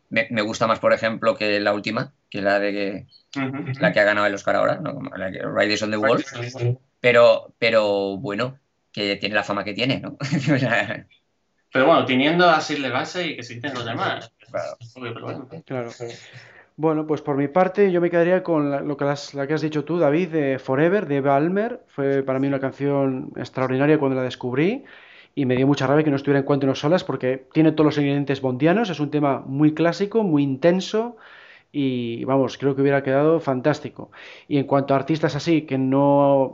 Me, 0.09 0.28
me 0.30 0.41
gusta 0.41 0.68
más, 0.68 0.80
por 0.80 0.91
ejemplo, 0.91 1.36
que 1.36 1.59
la 1.61 1.74
última, 1.74 2.13
que 2.30 2.41
la 2.41 2.59
de 2.59 3.07
uh 3.38 3.39
-huh. 3.39 3.80
la 3.80 3.93
que 3.93 3.99
ha 4.01 4.03
ganado 4.03 4.28
el 4.28 4.36
Oscar 4.36 4.57
ahora, 4.57 4.76
¿no? 4.76 5.01
la 5.16 5.32
que 5.32 5.41
Riders 5.41 5.84
on 5.84 5.91
the 5.91 5.97
Wall. 5.97 6.24
Pero, 6.99 7.53
pero 7.57 8.18
bueno, 8.18 8.59
que 8.91 9.16
tiene 9.16 9.36
la 9.36 9.43
fama 9.43 9.63
que 9.63 9.74
tiene, 9.74 9.99
¿no? 9.99 10.18
Pero 11.76 11.88
bueno, 11.88 12.05
teniendo 12.05 12.49
a 12.49 12.61
Sir 12.61 12.89
Base 12.89 13.28
y 13.28 13.34
que 13.34 13.41
existen 13.41 13.73
los 13.73 13.84
demás. 13.84 14.32
Claro. 14.49 14.78
claro. 15.65 15.89
Bueno, 16.78 17.05
pues 17.05 17.21
por 17.21 17.36
mi 17.36 17.49
parte 17.49 17.91
yo 17.91 17.99
me 17.99 18.09
quedaría 18.09 18.43
con 18.43 18.71
la, 18.71 18.80
lo 18.80 18.95
que 18.95 19.03
las, 19.03 19.34
la 19.34 19.45
que 19.45 19.55
has 19.55 19.61
dicho 19.61 19.84
tú, 19.84 19.97
David, 19.97 20.30
de 20.30 20.57
Forever, 20.57 21.05
de 21.05 21.17
Eva 21.17 21.36
Almer. 21.36 21.82
Fue 21.88 22.23
para 22.23 22.39
mí 22.39 22.47
una 22.47 22.61
canción 22.61 23.34
extraordinaria 23.36 23.99
cuando 23.99 24.15
la 24.15 24.23
descubrí 24.23 24.86
y 25.36 25.45
me 25.45 25.57
dio 25.57 25.67
mucha 25.67 25.86
rabia 25.86 26.05
que 26.05 26.11
no 26.11 26.15
estuviera 26.15 26.39
en 26.39 26.45
cuanto 26.45 26.65
no 26.65 26.76
solas 26.76 27.03
porque 27.03 27.45
tiene 27.51 27.73
todos 27.73 27.88
los 27.88 27.97
ingredientes 27.97 28.39
bondianos, 28.39 28.89
es 28.89 29.01
un 29.01 29.11
tema 29.11 29.43
muy 29.45 29.73
clásico, 29.73 30.23
muy 30.23 30.43
intenso 30.43 31.17
y 31.78 32.23
vamos, 32.23 32.57
creo 32.57 32.73
que 32.73 32.82
hubiera 32.82 33.03
quedado 33.03 33.41
fantástico. 33.41 34.09
Y 34.47 34.59
en 34.59 34.63
cuanto 34.63 34.93
a 34.93 34.97
artistas 34.97 35.36
así, 35.36 35.63
que 35.63 35.78
no 35.78 36.53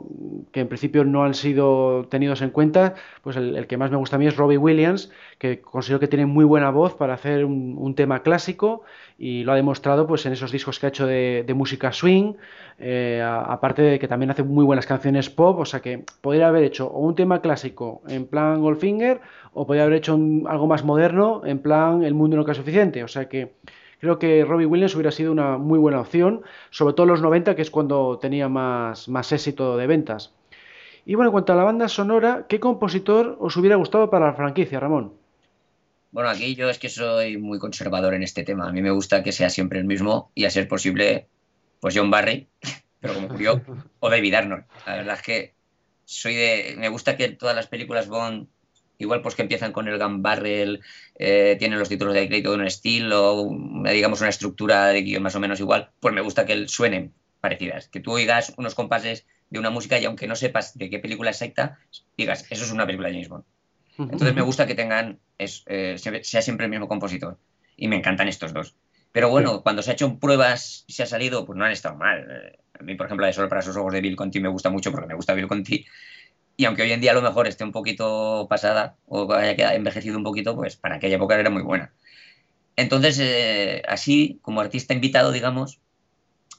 que 0.50 0.58
en 0.58 0.66
principio 0.66 1.04
no 1.04 1.22
han 1.22 1.34
sido 1.34 2.08
tenidos 2.08 2.42
en 2.42 2.50
cuenta, 2.50 2.94
pues 3.22 3.36
el, 3.36 3.68
que 3.68 3.76
más 3.76 3.92
me 3.92 3.98
gusta 3.98 4.16
a 4.16 4.18
mí 4.18 4.26
es 4.26 4.36
Robbie 4.36 4.58
Williams, 4.58 5.12
que 5.38 5.60
considero 5.60 6.00
que 6.00 6.08
tiene 6.08 6.26
muy 6.26 6.44
buena 6.44 6.70
voz 6.70 6.94
para 6.94 7.14
hacer 7.14 7.44
un, 7.44 7.94
tema 7.94 8.22
clásico 8.24 8.82
y 9.16 9.44
lo 9.44 9.52
ha 9.52 9.54
demostrado 9.54 10.08
pues 10.08 10.26
en 10.26 10.32
esos 10.32 10.50
discos 10.50 10.80
que 10.80 10.86
ha 10.86 10.88
hecho 10.88 11.06
de, 11.06 11.44
de 11.46 11.54
música 11.54 11.92
swing, 11.92 12.34
eh, 12.80 13.22
aparte 13.22 13.82
de 13.82 13.98
que 14.00 14.08
también 14.08 14.30
hace 14.32 14.42
muy 14.42 14.64
buenas 14.64 14.86
canciones 14.86 15.30
pop, 15.30 15.60
o 15.60 15.64
sea 15.64 15.80
que 15.80 16.04
podría 16.20 16.48
haber 16.48 16.64
hecho 16.64 16.88
o 16.88 16.98
un 16.98 17.14
tema 17.14 17.40
clásico 17.40 18.02
en 18.08 18.26
plan 18.26 18.60
Goldfinger 18.60 19.20
o 19.52 19.66
podría 19.66 19.84
haber 19.84 19.98
hecho 19.98 20.18
algo 20.46 20.66
más 20.66 20.82
moderno 20.82 21.42
en 21.44 21.60
plan 21.60 22.02
El 22.02 22.14
mundo 22.14 22.36
no 22.36 22.50
es 22.50 22.56
suficiente, 22.56 23.04
o 23.04 23.08
sea 23.08 23.28
que 23.28 23.52
Creo 24.02 24.18
que 24.18 24.44
Robbie 24.44 24.66
Williams 24.66 24.96
hubiera 24.96 25.12
sido 25.12 25.30
una 25.30 25.58
muy 25.58 25.78
buena 25.78 26.00
opción, 26.00 26.42
sobre 26.70 26.92
todo 26.92 27.04
en 27.04 27.10
los 27.10 27.22
90, 27.22 27.54
que 27.54 27.62
es 27.62 27.70
cuando 27.70 28.18
tenía 28.18 28.48
más, 28.48 29.08
más 29.08 29.30
éxito 29.30 29.76
de 29.76 29.86
ventas. 29.86 30.34
Y 31.06 31.14
bueno, 31.14 31.28
en 31.28 31.32
cuanto 31.32 31.52
a 31.52 31.56
la 31.56 31.62
banda 31.62 31.86
sonora, 31.86 32.46
¿qué 32.48 32.58
compositor 32.58 33.36
os 33.38 33.56
hubiera 33.56 33.76
gustado 33.76 34.10
para 34.10 34.26
la 34.26 34.34
franquicia, 34.34 34.80
Ramón? 34.80 35.12
Bueno, 36.10 36.30
aquí 36.30 36.56
yo 36.56 36.68
es 36.68 36.80
que 36.80 36.88
soy 36.88 37.36
muy 37.36 37.60
conservador 37.60 38.14
en 38.14 38.24
este 38.24 38.42
tema. 38.42 38.66
A 38.66 38.72
mí 38.72 38.82
me 38.82 38.90
gusta 38.90 39.22
que 39.22 39.30
sea 39.30 39.50
siempre 39.50 39.78
el 39.78 39.84
mismo 39.84 40.32
y 40.34 40.46
a 40.46 40.50
ser 40.50 40.66
posible, 40.66 41.28
pues 41.78 41.96
John 41.96 42.10
Barry, 42.10 42.48
pero 42.98 43.14
como 43.14 43.28
murió, 43.28 43.62
o 44.00 44.10
David 44.10 44.34
Arnold. 44.34 44.64
La 44.84 44.96
verdad 44.96 45.14
es 45.14 45.22
que 45.22 45.54
soy 46.04 46.34
de. 46.34 46.74
Me 46.76 46.88
gusta 46.88 47.16
que 47.16 47.28
todas 47.28 47.54
las 47.54 47.68
películas 47.68 48.08
Bond, 48.08 48.48
igual 49.02 49.22
pues 49.22 49.34
que 49.34 49.42
empiezan 49.42 49.72
con 49.72 49.88
el 49.88 49.98
gun 49.98 50.22
barrel, 50.22 50.80
eh, 51.16 51.56
tienen 51.58 51.78
los 51.78 51.88
títulos 51.88 52.14
de 52.14 52.26
crédito 52.26 52.50
de 52.50 52.56
un 52.56 52.66
estilo, 52.66 53.48
digamos 53.84 54.20
una 54.20 54.30
estructura 54.30 54.86
de 54.88 55.02
guion 55.02 55.22
más 55.22 55.34
o 55.34 55.40
menos 55.40 55.60
igual, 55.60 55.90
pues 56.00 56.14
me 56.14 56.20
gusta 56.20 56.46
que 56.46 56.68
suenen 56.68 57.12
parecidas. 57.40 57.88
Que 57.88 58.00
tú 58.00 58.12
oigas 58.12 58.54
unos 58.56 58.74
compases 58.74 59.26
de 59.50 59.58
una 59.58 59.70
música 59.70 59.98
y 59.98 60.04
aunque 60.06 60.26
no 60.26 60.36
sepas 60.36 60.78
de 60.78 60.88
qué 60.88 60.98
película 60.98 61.30
exacta, 61.30 61.78
digas, 62.16 62.46
eso 62.50 62.64
es 62.64 62.72
una 62.72 62.86
película 62.86 63.08
de 63.08 63.14
James 63.14 63.28
Bond. 63.28 63.44
Entonces 63.98 64.34
me 64.34 64.42
gusta 64.42 64.66
que 64.66 64.74
tengan, 64.74 65.18
es, 65.36 65.64
eh, 65.66 65.96
sea 65.98 66.42
siempre 66.42 66.64
el 66.64 66.70
mismo 66.70 66.88
compositor. 66.88 67.38
Y 67.76 67.88
me 67.88 67.96
encantan 67.96 68.28
estos 68.28 68.52
dos. 68.54 68.74
Pero 69.12 69.28
bueno, 69.28 69.62
cuando 69.62 69.82
se 69.82 69.90
ha 69.90 69.94
hecho 69.94 70.18
pruebas 70.18 70.84
y 70.86 70.94
se 70.94 71.02
ha 71.02 71.06
salido, 71.06 71.44
pues 71.44 71.58
no 71.58 71.64
han 71.66 71.72
estado 71.72 71.96
mal. 71.96 72.58
A 72.78 72.82
mí, 72.82 72.94
por 72.94 73.06
ejemplo, 73.06 73.26
de 73.26 73.32
Solo 73.34 73.48
para 73.48 73.60
sus 73.60 73.76
ojos 73.76 73.92
de 73.92 74.00
Bill 74.00 74.16
Conti 74.16 74.40
me 74.40 74.48
gusta 74.48 74.70
mucho 74.70 74.90
porque 74.90 75.06
me 75.06 75.14
gusta 75.14 75.34
Bill 75.34 75.48
Conti. 75.48 75.84
Y 76.56 76.64
aunque 76.66 76.82
hoy 76.82 76.92
en 76.92 77.00
día 77.00 77.12
a 77.12 77.14
lo 77.14 77.22
mejor 77.22 77.46
esté 77.46 77.64
un 77.64 77.72
poquito 77.72 78.46
pasada 78.48 78.96
o 79.06 79.32
haya 79.32 79.74
envejecido 79.74 80.16
un 80.16 80.24
poquito, 80.24 80.54
pues 80.54 80.76
para 80.76 80.96
aquella 80.96 81.16
época 81.16 81.38
era 81.38 81.50
muy 81.50 81.62
buena. 81.62 81.92
Entonces, 82.76 83.18
eh, 83.20 83.82
así, 83.86 84.38
como 84.42 84.60
artista 84.60 84.94
invitado, 84.94 85.32
digamos, 85.32 85.80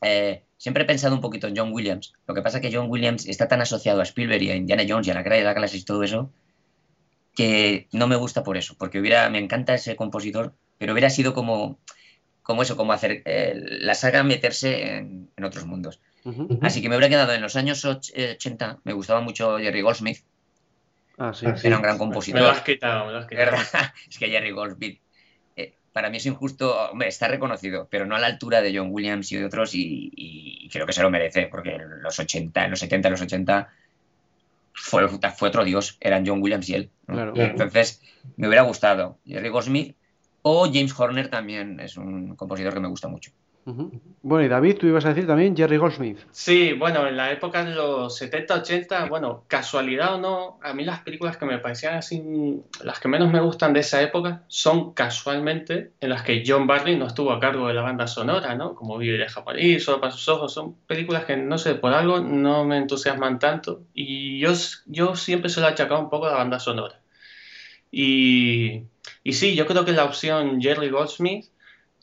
eh, 0.01 0.43
siempre 0.57 0.83
he 0.83 0.87
pensado 0.87 1.15
un 1.15 1.21
poquito 1.21 1.47
en 1.47 1.57
John 1.57 1.71
Williams. 1.71 2.13
Lo 2.27 2.33
que 2.33 2.41
pasa 2.41 2.57
es 2.57 2.61
que 2.61 2.75
John 2.75 2.89
Williams 2.89 3.25
está 3.27 3.47
tan 3.47 3.61
asociado 3.61 4.01
a 4.01 4.03
Spielberg 4.03 4.41
y 4.43 4.51
a 4.51 4.55
Indiana 4.55 4.83
Jones 4.87 5.07
y 5.07 5.11
a 5.11 5.13
la 5.13 5.23
Guerra 5.23 5.37
de 5.37 5.43
la 5.43 5.53
Galaxia 5.53 5.79
y 5.79 5.83
todo 5.83 6.03
eso, 6.03 6.31
que 7.35 7.87
no 7.91 8.07
me 8.07 8.15
gusta 8.15 8.43
por 8.43 8.57
eso, 8.57 8.75
porque 8.77 8.99
hubiera, 8.99 9.29
me 9.29 9.39
encanta 9.39 9.73
ese 9.73 9.95
compositor, 9.95 10.53
pero 10.77 10.93
hubiera 10.93 11.09
sido 11.09 11.33
como, 11.33 11.79
como 12.43 12.61
eso, 12.61 12.77
como 12.77 12.93
hacer 12.93 13.23
eh, 13.25 13.53
la 13.55 13.95
saga 13.95 14.23
meterse 14.23 14.97
en, 14.97 15.29
otros 15.43 15.65
mundos. 15.65 15.99
Así 16.61 16.81
que 16.81 16.89
me 16.89 16.95
hubiera 16.95 17.09
quedado 17.09 17.33
en 17.33 17.41
los 17.41 17.55
años 17.55 17.83
80, 17.85 18.79
me 18.83 18.93
gustaba 18.93 19.21
mucho 19.21 19.57
Jerry 19.57 19.81
Goldsmith. 19.81 20.19
Ah, 21.17 21.33
sí, 21.33 21.45
Era 21.63 21.75
un 21.75 21.83
gran 21.83 21.97
compositor. 21.97 22.41
Me 22.41 22.47
lo 22.47 22.51
has 22.51 22.61
quitado, 22.61 23.05
me 23.05 23.11
lo 23.11 23.19
has 23.19 23.27
quitado. 23.27 23.55
es 24.09 24.17
que 24.19 24.29
Jerry 24.29 24.51
Goldsmith 24.51 24.99
para 25.93 26.09
mí 26.09 26.17
es 26.17 26.25
injusto, 26.25 26.89
hombre, 26.91 27.07
está 27.07 27.27
reconocido, 27.27 27.87
pero 27.89 28.05
no 28.05 28.15
a 28.15 28.19
la 28.19 28.27
altura 28.27 28.61
de 28.61 28.75
John 28.75 28.89
Williams 28.91 29.31
y 29.31 29.37
de 29.37 29.45
otros, 29.45 29.71
y, 29.73 30.67
creo 30.71 30.87
que 30.87 30.93
se 30.93 31.03
lo 31.03 31.11
merece, 31.11 31.47
porque 31.47 31.75
en 31.75 32.01
los 32.01 32.19
80, 32.19 32.65
en 32.65 32.71
los 32.71 32.79
70, 32.79 33.07
en 33.07 33.11
los 33.11 33.21
80 33.21 33.69
fue, 34.73 35.07
fue 35.07 35.49
otro 35.49 35.63
dios, 35.63 35.97
eran 36.01 36.25
John 36.25 36.41
Williams 36.41 36.67
y 36.67 36.73
él. 36.73 36.89
Entonces, 37.07 38.01
me 38.35 38.47
hubiera 38.47 38.63
gustado 38.63 39.19
Jerry 39.25 39.49
Goldsmith 39.49 39.95
o 40.41 40.65
James 40.65 40.99
Horner 40.99 41.29
también 41.29 41.79
es 41.79 41.95
un 41.95 42.35
compositor 42.35 42.73
que 42.73 42.79
me 42.79 42.87
gusta 42.87 43.07
mucho. 43.07 43.31
Bueno, 43.65 44.45
y 44.45 44.49
David, 44.49 44.77
tú 44.77 44.87
ibas 44.87 45.05
a 45.05 45.09
decir 45.09 45.25
también 45.25 45.55
Jerry 45.55 45.77
Goldsmith. 45.77 46.19
Sí, 46.31 46.73
bueno, 46.73 47.07
en 47.07 47.15
la 47.15 47.31
época 47.31 47.63
de 47.63 47.73
los 47.73 48.17
70, 48.17 48.55
80, 48.55 49.05
bueno, 49.05 49.45
casualidad 49.47 50.15
o 50.15 50.17
no, 50.17 50.59
a 50.61 50.73
mí 50.73 50.83
las 50.83 51.01
películas 51.01 51.37
que 51.37 51.45
me 51.45 51.59
parecían 51.59 51.95
así, 51.95 52.61
las 52.83 52.99
que 52.99 53.07
menos 53.07 53.31
me 53.31 53.39
gustan 53.39 53.73
de 53.73 53.79
esa 53.79 54.01
época, 54.01 54.43
son 54.47 54.93
casualmente 54.93 55.91
en 56.01 56.09
las 56.09 56.23
que 56.23 56.43
John 56.45 56.67
Barry 56.67 56.97
no 56.97 57.07
estuvo 57.07 57.31
a 57.31 57.39
cargo 57.39 57.67
de 57.67 57.73
la 57.73 57.81
banda 57.81 58.07
sonora, 58.07 58.55
¿no? 58.55 58.75
Como 58.75 58.97
Vive 58.97 59.17
de 59.17 59.29
Japonés, 59.29 59.83
Solo 59.83 60.01
para 60.01 60.11
sus 60.11 60.27
ojos, 60.27 60.53
son 60.53 60.75
películas 60.87 61.25
que 61.25 61.37
no 61.37 61.57
sé, 61.57 61.75
por 61.75 61.93
algo 61.93 62.19
no 62.19 62.65
me 62.65 62.77
entusiasman 62.77 63.39
tanto 63.39 63.83
y 63.93 64.39
yo, 64.39 64.53
yo 64.85 65.15
siempre 65.15 65.49
se 65.49 65.61
lo 65.61 65.67
he 65.67 65.69
achacado 65.69 66.01
un 66.01 66.09
poco 66.09 66.25
a 66.25 66.31
la 66.31 66.37
banda 66.37 66.59
sonora. 66.59 66.99
Y, 67.91 68.83
y 69.23 69.33
sí, 69.33 69.55
yo 69.55 69.67
creo 69.67 69.85
que 69.85 69.91
la 69.91 70.05
opción 70.05 70.61
Jerry 70.61 70.89
Goldsmith 70.89 71.52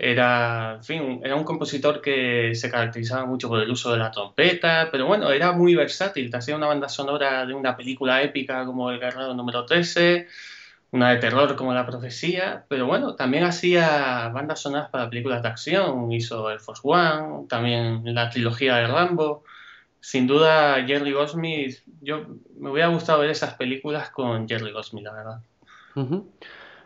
era, 0.03 0.77
en 0.77 0.85
fin, 0.85 1.21
era 1.23 1.37
un 1.37 1.45
compositor 1.45 2.01
que 2.01 2.55
se 2.55 2.71
caracterizaba 2.71 3.27
mucho 3.27 3.49
por 3.49 3.61
el 3.61 3.71
uso 3.71 3.93
de 3.93 3.99
la 3.99 4.11
trompeta, 4.11 4.89
pero 4.91 5.07
bueno, 5.07 5.31
era 5.31 5.53
muy 5.53 5.75
versátil. 5.75 6.31
Te 6.31 6.39
hacía 6.39 6.57
una 6.57 6.69
banda 6.69 6.89
sonora 6.89 7.45
de 7.45 7.53
una 7.53 7.77
película 7.77 8.23
épica 8.23 8.65
como 8.65 8.91
El 8.91 8.99
Guerrero 8.99 9.35
número 9.35 9.67
13, 9.67 10.27
una 10.93 11.11
de 11.11 11.19
terror 11.19 11.55
como 11.55 11.75
La 11.75 11.85
Profecía, 11.85 12.65
pero 12.69 12.87
bueno, 12.87 13.15
también 13.15 13.45
hacía 13.45 14.29
bandas 14.29 14.61
sonoras 14.61 14.89
para 14.89 15.11
películas 15.11 15.43
de 15.43 15.49
acción. 15.49 16.11
Hizo 16.11 16.51
El 16.51 16.61
Force 16.61 16.81
One, 16.83 17.47
también 17.47 18.03
la 18.15 18.31
trilogía 18.31 18.77
de 18.77 18.87
Rambo. 18.87 19.45
Sin 20.01 20.27
duda, 20.27 20.83
Jerry 20.87 21.13
Goldsmith, 21.13 21.81
yo 22.01 22.25
me 22.59 22.71
hubiera 22.71 22.89
gustado 22.89 23.21
ver 23.21 23.29
esas 23.29 23.53
películas 23.55 24.09
con 24.09 24.49
Jerry 24.49 24.73
Goldsmith, 24.73 25.05
la 25.05 25.13
verdad. 25.13 25.41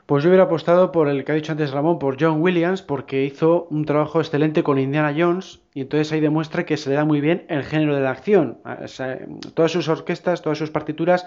Pues 0.06 0.22
yo 0.22 0.28
hubiera 0.28 0.44
apostado 0.44 0.92
por 0.92 1.08
el 1.08 1.24
que 1.24 1.32
ha 1.32 1.34
dicho 1.34 1.52
antes 1.52 1.70
Ramón, 1.70 1.98
por 1.98 2.20
John 2.20 2.42
Williams, 2.42 2.82
porque 2.82 3.24
hizo 3.24 3.66
un 3.70 3.86
trabajo 3.86 4.20
excelente 4.20 4.62
con 4.62 4.78
Indiana 4.78 5.14
Jones 5.16 5.62
y 5.72 5.80
entonces 5.80 6.12
ahí 6.12 6.20
demuestra 6.20 6.66
que 6.66 6.76
se 6.76 6.90
le 6.90 6.96
da 6.96 7.06
muy 7.06 7.22
bien 7.22 7.46
el 7.48 7.62
género 7.62 7.94
de 7.94 8.02
la 8.02 8.10
acción. 8.10 8.58
todas 9.54 9.72
sus 9.72 9.88
orquestas, 9.88 10.42
todas 10.42 10.58
sus 10.58 10.70
partituras 10.70 11.24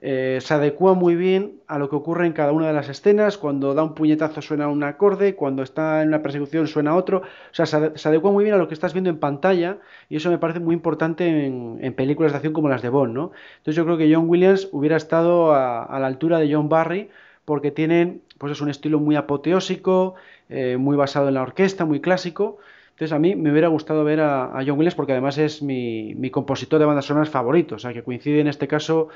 eh, 0.00 0.38
se 0.42 0.52
adecúan 0.52 0.98
muy 0.98 1.16
bien 1.16 1.62
a 1.66 1.78
lo 1.78 1.88
que 1.88 1.96
ocurre 1.96 2.26
en 2.26 2.34
cada 2.34 2.52
una 2.52 2.66
de 2.66 2.74
las 2.74 2.90
escenas. 2.90 3.38
Cuando 3.38 3.72
da 3.72 3.82
un 3.82 3.94
puñetazo 3.94 4.42
suena 4.42 4.68
un 4.68 4.84
acorde, 4.84 5.34
cuando 5.34 5.62
está 5.62 6.02
en 6.02 6.08
una 6.08 6.20
persecución 6.22 6.66
suena 6.66 6.96
otro. 6.96 7.20
O 7.20 7.54
sea, 7.54 7.64
se, 7.64 8.08
adecua 8.08 8.30
muy 8.30 8.44
bien 8.44 8.54
a 8.54 8.58
lo 8.58 8.68
que 8.68 8.74
estás 8.74 8.92
viendo 8.92 9.08
en 9.08 9.18
pantalla 9.18 9.78
y 10.10 10.16
eso 10.16 10.30
me 10.30 10.36
parece 10.36 10.60
muy 10.60 10.74
importante 10.74 11.46
en, 11.46 11.94
películas 11.94 12.32
de 12.32 12.36
acción 12.36 12.52
como 12.52 12.68
las 12.68 12.82
de 12.82 12.90
Bond, 12.90 13.14
¿no? 13.14 13.32
Entonces 13.56 13.74
yo 13.76 13.86
creo 13.86 13.96
que 13.96 14.12
John 14.14 14.28
Williams 14.28 14.68
hubiera 14.72 14.98
estado 14.98 15.54
a 15.54 15.98
la 15.98 16.06
altura 16.06 16.38
de 16.38 16.52
John 16.52 16.68
Barry 16.68 17.08
porque 17.48 17.70
tienen, 17.70 18.20
pues 18.36 18.52
es 18.52 18.60
un 18.60 18.68
estilo 18.68 19.00
muy 19.00 19.16
apoteósico, 19.16 20.16
eh, 20.50 20.76
muy 20.76 20.98
basado 20.98 21.28
en 21.28 21.34
la 21.34 21.40
orquesta, 21.40 21.86
muy 21.86 22.02
clásico. 22.02 22.58
Entonces 22.90 23.10
a 23.10 23.18
mí 23.18 23.36
me 23.36 23.50
hubiera 23.50 23.68
gustado 23.68 24.04
ver 24.04 24.20
a, 24.20 24.52
John 24.66 24.76
Williams 24.76 24.94
porque 24.94 25.12
además 25.12 25.38
es 25.38 25.62
mi, 25.62 26.30
compositor 26.30 26.78
de 26.78 26.84
bandas 26.84 27.06
sonoras 27.06 27.30
favorito, 27.30 27.76
o 27.76 27.78
sea 27.78 27.94
que 27.94 28.02
coincide 28.02 28.40
en 28.40 28.48
este 28.48 28.68
caso 28.68 29.08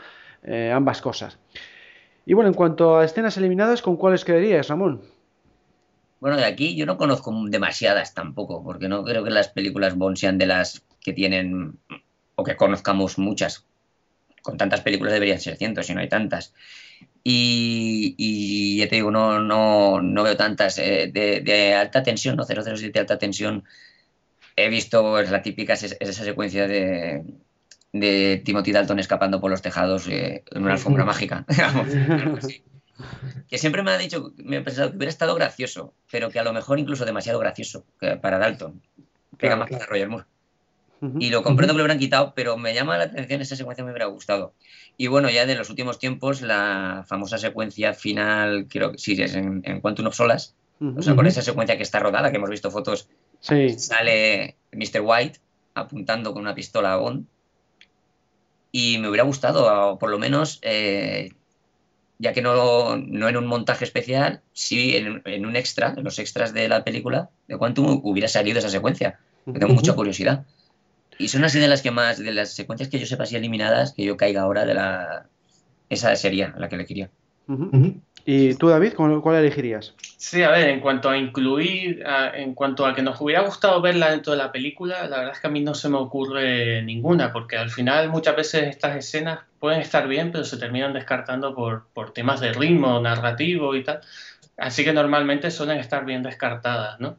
eh, 0.44 0.72
ambas 0.74 1.02
cosas. 1.02 1.38
Y 2.24 2.32
bueno, 2.32 2.48
en 2.48 2.54
cuanto 2.54 2.96
a 2.96 3.04
escenas 3.04 3.36
eliminadas, 3.36 3.82
¿con 3.82 3.98
cuáles 3.98 4.24
quedarías, 4.24 4.66
Ramón? 4.66 5.02
Bueno, 6.18 6.38
de 6.38 6.46
aquí 6.46 6.74
yo 6.74 6.86
no 6.86 6.96
conozco 6.96 7.34
demasiadas 7.48 8.14
tampoco, 8.14 8.64
porque 8.64 8.88
no 8.88 9.04
creo 9.04 9.24
que 9.24 9.30
las 9.30 9.48
películas 9.48 9.94
Bond 9.94 10.16
sean 10.16 10.38
de 10.38 10.46
las 10.46 10.86
que 11.02 11.12
tienen, 11.12 11.76
o 12.36 12.44
que 12.44 12.56
conozcamos 12.56 13.18
muchas. 13.18 13.66
Con 14.40 14.56
tantas 14.56 14.80
películas 14.80 15.12
deberían 15.12 15.38
ser 15.38 15.58
cientos, 15.58 15.84
si 15.86 15.92
no 15.92 16.00
hay 16.00 16.08
tantas. 16.08 16.54
Y, 17.24 18.78
ya 18.78 18.88
te 18.88 18.96
digo, 18.96 19.10
no, 19.10 19.40
no, 19.40 20.00
no 20.00 20.22
veo 20.22 20.36
tantas. 20.36 20.78
Eh, 20.78 21.10
de, 21.12 21.74
alta 21.74 22.02
tensión, 22.02 22.36
¿no? 22.36 22.44
007 22.44 22.92
de 22.92 23.00
alta 23.00 23.18
tensión. 23.18 23.64
He 24.56 24.68
visto 24.68 25.18
es 25.20 25.30
la 25.30 25.42
típica, 25.42 25.74
es, 25.74 25.96
esa 25.98 26.24
secuencia 26.24 26.66
de, 26.66 27.24
de 27.92 28.42
Timothy 28.44 28.72
Dalton 28.72 28.98
escapando 28.98 29.40
por 29.40 29.50
los 29.50 29.62
tejados 29.62 30.08
eh, 30.08 30.44
en 30.50 30.62
una 30.62 30.72
alfombra 30.72 31.04
mágica. 31.04 31.44
que 33.48 33.58
siempre 33.58 33.82
me 33.82 33.92
ha 33.92 33.98
dicho, 33.98 34.32
me 34.36 34.58
he 34.58 34.60
pensado 34.60 34.90
que 34.90 34.96
hubiera 34.96 35.10
estado 35.10 35.34
gracioso, 35.34 35.94
pero 36.10 36.30
que 36.30 36.38
a 36.38 36.44
lo 36.44 36.52
mejor 36.52 36.78
incluso 36.78 37.04
demasiado 37.04 37.38
gracioso 37.38 37.84
para 38.20 38.38
Dalton. 38.38 38.82
Pega 39.38 39.56
más 39.56 39.70
para 39.70 39.86
Roger 39.86 40.08
Moore. 40.08 40.26
Y 41.18 41.30
lo 41.30 41.42
comprendo 41.42 41.74
que 41.74 41.78
lo 41.78 41.84
hubieran 41.84 41.98
quitado, 41.98 42.32
pero 42.34 42.56
me 42.56 42.74
llama 42.74 42.96
la 42.96 43.04
atención, 43.04 43.40
esa 43.40 43.56
secuencia 43.56 43.84
me 43.84 43.90
hubiera 43.90 44.06
gustado. 44.06 44.54
Y 44.96 45.08
bueno, 45.08 45.30
ya 45.30 45.46
de 45.46 45.56
los 45.56 45.68
últimos 45.68 45.98
tiempos, 45.98 46.42
la 46.42 47.04
famosa 47.08 47.38
secuencia 47.38 47.92
final, 47.92 48.66
creo 48.68 48.92
que 48.92 48.98
sí, 48.98 49.20
es 49.20 49.34
en, 49.34 49.62
en 49.64 49.80
Quantum 49.80 50.06
of 50.06 50.14
Solas, 50.14 50.54
o 50.96 51.02
sea, 51.02 51.14
con 51.14 51.26
esa 51.26 51.42
secuencia 51.42 51.76
que 51.76 51.82
está 51.82 52.00
rodada, 52.00 52.30
que 52.30 52.38
hemos 52.38 52.50
visto 52.50 52.70
fotos, 52.70 53.08
sale 53.40 54.56
Mr. 54.72 55.00
White 55.00 55.38
apuntando 55.74 56.32
con 56.32 56.42
una 56.42 56.54
pistola 56.54 56.92
a 56.92 56.96
Bond. 56.96 57.26
Y 58.72 58.98
me 58.98 59.08
hubiera 59.08 59.24
gustado, 59.24 59.98
por 59.98 60.10
lo 60.10 60.18
menos, 60.18 60.58
eh, 60.62 61.30
ya 62.18 62.32
que 62.32 62.42
no, 62.42 62.96
no, 62.96 63.28
en 63.28 63.36
un 63.36 63.46
montaje 63.46 63.84
especial, 63.84 64.40
sí 64.52 64.96
en, 64.96 65.22
en, 65.24 65.46
un 65.46 65.56
extra, 65.56 65.94
en 65.96 66.04
los 66.04 66.18
extras 66.18 66.52
de 66.54 66.68
la 66.68 66.82
película 66.84 67.30
de 67.48 67.58
Quantum 67.58 68.00
hubiera 68.02 68.28
salido 68.28 68.58
esa 68.58 68.70
secuencia. 68.70 69.20
tengo 69.44 69.74
mucha 69.74 69.94
curiosidad. 69.94 70.46
Y 71.18 71.28
son 71.28 71.44
así 71.44 71.58
de 71.58 71.68
las 71.68 71.82
que 71.82 71.90
más, 71.90 72.18
de 72.18 72.32
las 72.32 72.52
secuencias 72.54 72.88
que 72.88 72.98
yo 72.98 73.06
sepa 73.06 73.24
así 73.24 73.36
eliminadas, 73.36 73.92
que 73.92 74.04
yo 74.04 74.16
caiga 74.16 74.42
ahora 74.42 74.64
de 74.64 74.74
la. 74.74 75.26
Esa 75.88 76.16
sería 76.16 76.54
la 76.56 76.68
que 76.68 76.76
elegiría. 76.76 77.10
¿Y 78.24 78.54
tú, 78.54 78.68
David, 78.68 78.94
cuál 78.94 79.36
elegirías? 79.36 79.94
Sí, 80.16 80.42
a 80.42 80.50
ver, 80.50 80.68
en 80.68 80.80
cuanto 80.80 81.10
a 81.10 81.18
incluir, 81.18 82.02
en 82.34 82.54
cuanto 82.54 82.86
a 82.86 82.94
que 82.94 83.02
nos 83.02 83.20
hubiera 83.20 83.42
gustado 83.42 83.80
verla 83.82 84.10
dentro 84.10 84.32
de 84.32 84.38
la 84.38 84.52
película, 84.52 85.08
la 85.08 85.18
verdad 85.18 85.32
es 85.34 85.40
que 85.40 85.48
a 85.48 85.50
mí 85.50 85.60
no 85.60 85.74
se 85.74 85.88
me 85.88 85.96
ocurre 85.96 86.82
ninguna, 86.82 87.32
porque 87.32 87.56
al 87.56 87.70
final 87.70 88.08
muchas 88.08 88.36
veces 88.36 88.68
estas 88.68 88.96
escenas 88.96 89.40
pueden 89.58 89.80
estar 89.80 90.06
bien, 90.06 90.30
pero 90.30 90.44
se 90.44 90.56
terminan 90.56 90.92
descartando 90.92 91.54
por, 91.54 91.86
por 91.92 92.12
temas 92.12 92.40
de 92.40 92.52
ritmo, 92.52 93.00
narrativo 93.00 93.74
y 93.74 93.82
tal. 93.82 94.00
Así 94.56 94.84
que 94.84 94.92
normalmente 94.92 95.50
suelen 95.50 95.78
estar 95.78 96.04
bien 96.04 96.22
descartadas, 96.22 97.00
¿no? 97.00 97.16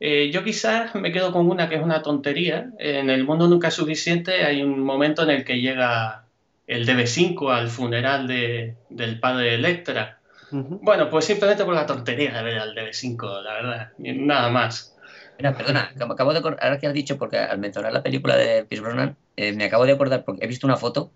Eh, 0.00 0.30
yo 0.32 0.44
quizás 0.44 0.94
me 0.94 1.12
quedo 1.12 1.32
con 1.32 1.48
una 1.50 1.68
que 1.68 1.76
es 1.76 1.82
una 1.82 2.02
tontería. 2.02 2.70
En 2.78 3.10
el 3.10 3.24
mundo 3.24 3.48
nunca 3.48 3.68
es 3.68 3.74
suficiente. 3.74 4.44
Hay 4.44 4.62
un 4.62 4.80
momento 4.80 5.22
en 5.22 5.30
el 5.30 5.44
que 5.44 5.60
llega 5.60 6.24
el 6.66 6.86
DB5 6.86 7.52
al 7.52 7.68
funeral 7.68 8.28
de, 8.28 8.76
del 8.90 9.18
padre 9.18 9.46
de 9.50 9.54
Electra. 9.54 10.18
Bueno, 10.50 11.10
pues 11.10 11.26
simplemente 11.26 11.64
por 11.64 11.74
la 11.74 11.86
tontería 11.86 12.32
de 12.32 12.42
ver 12.42 12.58
al 12.58 12.74
DB5, 12.74 13.42
la 13.42 13.52
verdad. 13.54 13.92
Nada 13.98 14.48
más. 14.50 14.96
Mira, 15.38 15.56
perdona, 15.56 15.92
acabo 16.00 16.32
de 16.32 16.40
ahora 16.40 16.78
que 16.78 16.86
has 16.86 16.94
dicho, 16.94 17.16
porque 17.16 17.38
al 17.38 17.58
mencionar 17.58 17.92
la 17.92 18.02
película 18.02 18.36
de 18.36 18.64
Pierce 18.64 18.82
Brosnan, 18.82 19.16
eh, 19.36 19.52
me 19.52 19.64
acabo 19.64 19.86
de 19.86 19.92
acordar, 19.92 20.24
porque 20.24 20.44
he 20.44 20.48
visto 20.48 20.66
una 20.66 20.76
foto 20.76 21.12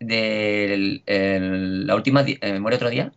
de 0.00 1.02
la 1.06 1.94
última, 1.94 2.24
eh, 2.26 2.58
Muere 2.58 2.76
otro 2.76 2.90
día, 2.90 3.12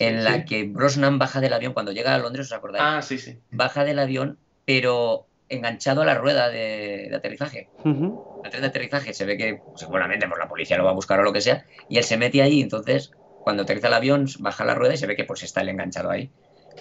en 0.00 0.24
la 0.24 0.46
que 0.46 0.64
Brosnan 0.64 1.18
baja 1.18 1.40
del 1.40 1.52
avión 1.52 1.74
cuando 1.74 1.92
llega 1.92 2.14
a 2.14 2.18
Londres, 2.18 2.46
¿os 2.46 2.52
acordáis? 2.52 2.82
Ah, 2.84 3.02
sí, 3.02 3.18
sí. 3.18 3.38
Baja 3.50 3.84
del 3.84 3.98
avión, 3.98 4.38
pero 4.64 5.26
enganchado 5.50 6.00
a 6.00 6.06
la 6.06 6.14
rueda 6.14 6.48
de, 6.48 7.12
aterrizaje. 7.14 7.68
La 7.84 8.48
tren 8.48 8.62
de 8.62 8.68
aterrizaje 8.68 9.12
se 9.12 9.26
ve 9.26 9.36
que 9.36 9.60
seguramente 9.76 10.26
pues, 10.26 10.38
la 10.38 10.48
policía 10.48 10.78
lo 10.78 10.84
va 10.84 10.92
a 10.92 10.94
buscar 10.94 11.20
o 11.20 11.22
lo 11.22 11.34
que 11.34 11.42
sea, 11.42 11.66
y 11.90 11.98
él 11.98 12.04
se 12.04 12.16
mete 12.16 12.40
ahí, 12.40 12.62
entonces 12.62 13.10
cuando 13.42 13.64
aterriza 13.64 13.88
el 13.88 13.94
avión 13.94 14.26
baja 14.38 14.64
la 14.64 14.74
rueda 14.74 14.94
y 14.94 14.96
se 14.96 15.06
ve 15.06 15.16
que 15.16 15.24
pues 15.24 15.42
está 15.42 15.60
el 15.60 15.68
enganchado 15.68 16.10
ahí. 16.10 16.30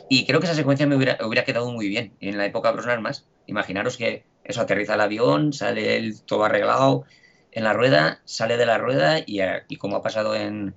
Y 0.07 0.26
creo 0.26 0.39
que 0.39 0.45
esa 0.45 0.55
secuencia 0.55 0.88
me 0.88 0.95
hubiera, 0.95 1.17
hubiera 1.26 1.43
quedado 1.43 1.70
muy 1.72 1.89
bien. 1.89 2.13
Y 2.22 2.30
en 2.30 2.38
la 2.38 2.45
época 2.45 2.72
Brosnan 2.72 3.01
más, 3.01 3.26
imaginaros 3.47 3.97
que 3.97 4.24
eso 4.45 4.61
aterriza 4.61 4.93
el 4.93 5.01
avión, 5.01 5.51
sale 5.51 5.97
el 5.97 6.22
todo 6.22 6.45
arreglado 6.45 7.03
en 7.51 7.65
la 7.65 7.74
rueda, 7.74 8.22
sale 8.24 8.55
de 8.55 8.65
la 8.65 8.78
rueda 8.78 9.20
y, 9.20 9.39
y 9.67 9.76
como 9.76 9.97
ha 9.97 10.01
pasado 10.01 10.36
en, 10.36 10.76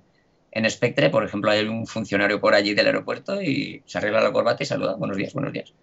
en 0.55 0.69
Spectre, 0.69 1.09
por 1.09 1.23
ejemplo, 1.23 1.49
hay 1.49 1.67
un 1.67 1.87
funcionario 1.87 2.39
por 2.39 2.53
allí 2.53 2.75
del 2.75 2.85
aeropuerto 2.85 3.41
y 3.41 3.81
se 3.85 3.97
arregla 3.97 4.21
la 4.21 4.31
corbata 4.31 4.61
y 4.61 4.67
saluda, 4.67 4.95
buenos 4.95 5.17
días, 5.17 5.33
buenos 5.33 5.51
días. 5.51 5.73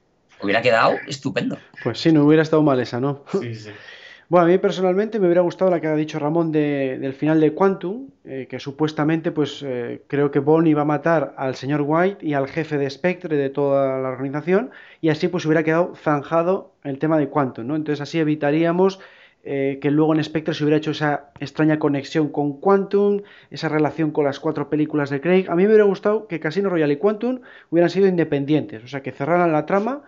Hubiera 0.40 0.62
quedado 0.62 0.94
estupendo. 1.08 1.58
Pues 1.82 1.98
sí, 1.98 2.12
no 2.12 2.24
hubiera 2.24 2.42
estado 2.42 2.62
mal 2.62 2.78
esa, 2.80 3.00
¿no? 3.00 3.24
Sí, 3.40 3.54
sí. 3.54 3.70
Bueno, 4.28 4.46
a 4.46 4.48
mí 4.48 4.58
personalmente 4.58 5.18
me 5.18 5.26
hubiera 5.26 5.40
gustado 5.40 5.72
la 5.72 5.80
que 5.80 5.88
ha 5.88 5.96
dicho 5.96 6.20
Ramón 6.20 6.52
del 6.52 7.12
final 7.14 7.40
de 7.40 7.52
Quantum, 7.52 8.10
eh, 8.24 8.46
que 8.48 8.60
supuestamente, 8.60 9.32
pues 9.32 9.60
eh, 9.66 10.02
creo 10.06 10.30
que 10.30 10.38
Bond 10.38 10.68
iba 10.68 10.82
a 10.82 10.84
matar 10.84 11.34
al 11.36 11.56
señor 11.56 11.82
White 11.84 12.24
y 12.24 12.34
al 12.34 12.46
jefe 12.46 12.78
de 12.78 12.88
Spectre 12.88 13.36
de 13.36 13.50
toda 13.50 13.98
la 14.00 14.08
organización, 14.08 14.70
y 15.00 15.08
así 15.08 15.26
pues 15.26 15.44
hubiera 15.46 15.64
quedado 15.64 15.96
zanjado 15.96 16.74
el 16.84 17.00
tema 17.00 17.18
de 17.18 17.28
Quantum, 17.28 17.66
¿no? 17.66 17.74
Entonces 17.74 18.00
así 18.00 18.20
evitaríamos 18.20 19.00
eh, 19.42 19.78
que 19.80 19.90
luego 19.90 20.14
en 20.14 20.22
Spectre 20.22 20.52
se 20.52 20.64
hubiera 20.64 20.76
hecho 20.76 20.90
esa 20.90 21.30
extraña 21.40 21.78
conexión 21.78 22.28
con 22.28 22.60
Quantum, 22.60 23.22
esa 23.50 23.68
relación 23.68 24.10
con 24.10 24.26
las 24.26 24.38
cuatro 24.38 24.68
películas 24.68 25.08
de 25.08 25.20
Craig. 25.20 25.46
A 25.48 25.54
mí 25.54 25.62
me 25.62 25.68
hubiera 25.68 25.84
gustado 25.84 26.26
que 26.26 26.40
Casino 26.40 26.68
Royale 26.68 26.94
y 26.94 26.96
Quantum 26.98 27.40
hubieran 27.70 27.90
sido 27.90 28.06
independientes, 28.06 28.84
o 28.84 28.88
sea, 28.88 29.02
que 29.02 29.12
cerraran 29.12 29.52
la 29.52 29.64
trama 29.64 30.02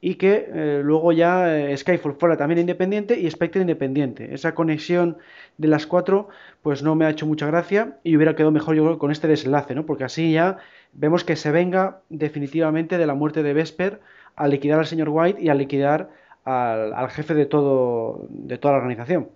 y 0.00 0.14
que 0.14 0.48
eh, 0.52 0.80
luego 0.82 1.12
ya 1.12 1.58
eh, 1.58 1.76
Skyfall 1.76 2.14
fuera 2.14 2.36
también 2.36 2.60
independiente 2.60 3.18
y 3.18 3.30
Spectre 3.30 3.60
independiente. 3.60 4.32
Esa 4.32 4.54
conexión 4.54 5.18
de 5.56 5.68
las 5.68 5.86
cuatro 5.86 6.28
pues 6.62 6.82
no 6.82 6.94
me 6.94 7.04
ha 7.04 7.10
hecho 7.10 7.26
mucha 7.26 7.46
gracia 7.46 7.98
y 8.04 8.16
hubiera 8.16 8.36
quedado 8.36 8.52
mejor 8.52 8.76
yo 8.76 8.98
con 8.98 9.10
este 9.10 9.28
desenlace, 9.28 9.74
¿no? 9.74 9.86
Porque 9.86 10.04
así 10.04 10.32
ya 10.32 10.58
vemos 10.92 11.24
que 11.24 11.36
se 11.36 11.50
venga 11.50 12.00
definitivamente 12.08 12.96
de 12.96 13.06
la 13.06 13.14
muerte 13.14 13.42
de 13.42 13.52
Vesper 13.52 14.00
al 14.36 14.50
liquidar 14.50 14.78
al 14.78 14.86
señor 14.86 15.08
White 15.10 15.42
y 15.42 15.48
al 15.48 15.58
liquidar 15.58 16.10
al, 16.48 17.10
jefe 17.10 17.34
de, 17.34 17.46
todo, 17.46 18.26
de 18.28 18.58
toda 18.58 18.72
la 18.72 18.78
organización. 18.78 19.28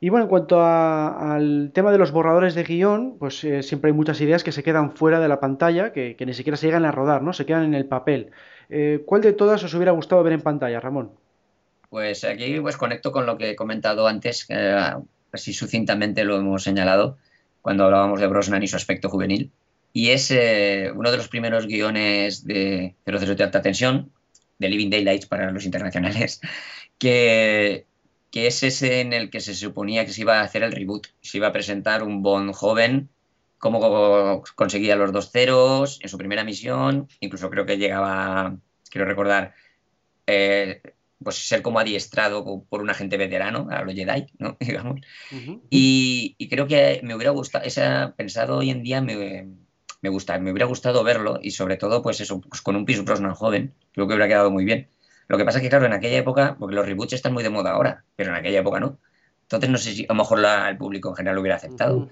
Y 0.00 0.08
bueno, 0.08 0.24
en 0.24 0.28
cuanto 0.28 0.60
al 0.60 1.70
tema 1.72 1.92
de 1.92 1.98
los 1.98 2.10
borradores 2.10 2.54
de 2.54 2.64
guion, 2.64 3.18
pues 3.18 3.44
eh, 3.44 3.62
siempre 3.62 3.90
hay 3.90 3.96
muchas 3.96 4.20
ideas 4.20 4.42
que 4.42 4.50
se 4.50 4.64
quedan 4.64 4.96
fuera 4.96 5.20
de 5.20 5.28
la 5.28 5.38
pantalla, 5.38 5.92
que, 5.92 6.16
ni 6.26 6.34
siquiera 6.34 6.56
se 6.56 6.66
llegan 6.66 6.84
a 6.84 6.90
rodar, 6.90 7.22
¿no? 7.22 7.32
Se 7.32 7.46
quedan 7.46 7.64
en 7.64 7.74
el 7.74 7.86
papel. 7.86 8.30
Eh, 8.68 9.02
¿Cuál 9.06 9.22
de 9.22 9.32
todas 9.32 9.62
os 9.62 9.74
hubiera 9.74 9.92
gustado 9.92 10.22
ver 10.24 10.32
en 10.32 10.40
pantalla, 10.40 10.80
Ramón? 10.80 11.12
Pues 11.88 12.24
aquí 12.24 12.58
pues 12.60 12.76
conecto 12.76 13.12
con 13.12 13.26
lo 13.26 13.36
que 13.36 13.50
he 13.50 13.56
comentado 13.56 14.08
antes, 14.08 14.48
así 15.30 15.52
sucintamente 15.52 16.24
lo 16.24 16.36
hemos 16.36 16.62
señalado 16.62 17.18
cuando 17.60 17.84
hablábamos 17.84 18.20
de 18.20 18.26
Brosnan 18.26 18.62
y 18.62 18.68
su 18.68 18.76
aspecto 18.76 19.08
juvenil. 19.08 19.52
Y 19.92 20.08
es 20.10 20.30
eh, 20.30 20.90
uno 20.94 21.10
de 21.10 21.16
los 21.16 21.28
primeros 21.28 21.66
guiones 21.66 22.44
de 22.44 22.94
007 23.04 23.34
de 23.36 23.44
alta 23.44 23.62
tensión, 23.62 24.10
de 24.62 24.70
Living 24.70 24.88
Daylights 24.88 25.26
para 25.26 25.50
los 25.50 25.66
internacionales, 25.66 26.40
que, 26.98 27.86
que 28.30 28.46
es 28.46 28.62
ese 28.62 29.00
en 29.00 29.12
el 29.12 29.28
que 29.28 29.40
se 29.40 29.54
suponía 29.54 30.06
que 30.06 30.12
se 30.12 30.22
iba 30.22 30.40
a 30.40 30.42
hacer 30.42 30.62
el 30.62 30.72
reboot, 30.72 31.08
se 31.20 31.36
iba 31.36 31.48
a 31.48 31.52
presentar 31.52 32.02
un 32.02 32.22
Bond 32.22 32.54
joven 32.54 33.10
cómo 33.62 34.42
conseguía 34.56 34.96
los 34.96 35.12
dos 35.12 35.30
ceros 35.30 36.00
en 36.02 36.08
su 36.08 36.18
primera 36.18 36.42
misión, 36.42 37.06
incluso 37.20 37.48
creo 37.48 37.64
que 37.64 37.78
llegaba, 37.78 38.56
quiero 38.90 39.06
recordar, 39.06 39.54
eh, 40.26 40.82
pues 41.22 41.36
ser 41.36 41.62
como 41.62 41.78
adiestrado 41.78 42.64
por 42.68 42.82
un 42.82 42.90
agente 42.90 43.16
veterano, 43.16 43.68
a 43.70 43.82
los 43.82 43.94
Jedi, 43.94 44.26
¿no? 44.40 44.56
digamos. 44.60 45.00
y, 45.70 46.48
creo 46.50 46.66
que 46.66 46.98
me 47.04 47.14
hubiera 47.14 47.30
gustado, 47.30 47.64
esa, 47.64 48.14
pensado 48.16 48.58
hoy 48.58 48.70
en 48.70 48.82
día 48.82 49.00
me, 49.00 49.46
me, 50.02 50.10
gusta, 50.10 50.38
me 50.38 50.50
hubiera 50.50 50.66
gustado 50.66 51.02
verlo 51.02 51.38
y 51.40 51.52
sobre 51.52 51.76
todo 51.76 52.02
pues 52.02 52.20
eso, 52.20 52.40
pues 52.40 52.60
con 52.60 52.76
un 52.76 52.84
Pierce 52.84 53.04
Brosnan 53.04 53.34
joven, 53.34 53.72
creo 53.92 54.06
que 54.06 54.14
hubiera 54.14 54.28
quedado 54.28 54.50
muy 54.50 54.64
bien. 54.64 54.88
Lo 55.28 55.38
que 55.38 55.44
pasa 55.44 55.58
es 55.58 55.62
que 55.62 55.70
claro, 55.70 55.86
en 55.86 55.92
aquella 55.92 56.18
época, 56.18 56.56
porque 56.58 56.74
los 56.74 56.84
reboots 56.84 57.14
están 57.14 57.32
muy 57.32 57.42
de 57.42 57.50
moda 57.50 57.70
ahora, 57.70 58.04
pero 58.16 58.30
en 58.30 58.36
aquella 58.36 58.60
época 58.60 58.80
no. 58.80 58.98
Entonces 59.42 59.70
no 59.70 59.78
sé 59.78 59.92
si 59.92 60.04
a 60.04 60.08
lo 60.08 60.14
mejor 60.16 60.44
el 60.68 60.76
público 60.76 61.10
en 61.10 61.14
general 61.14 61.36
lo 61.36 61.40
hubiera 61.40 61.56
aceptado. 61.56 62.08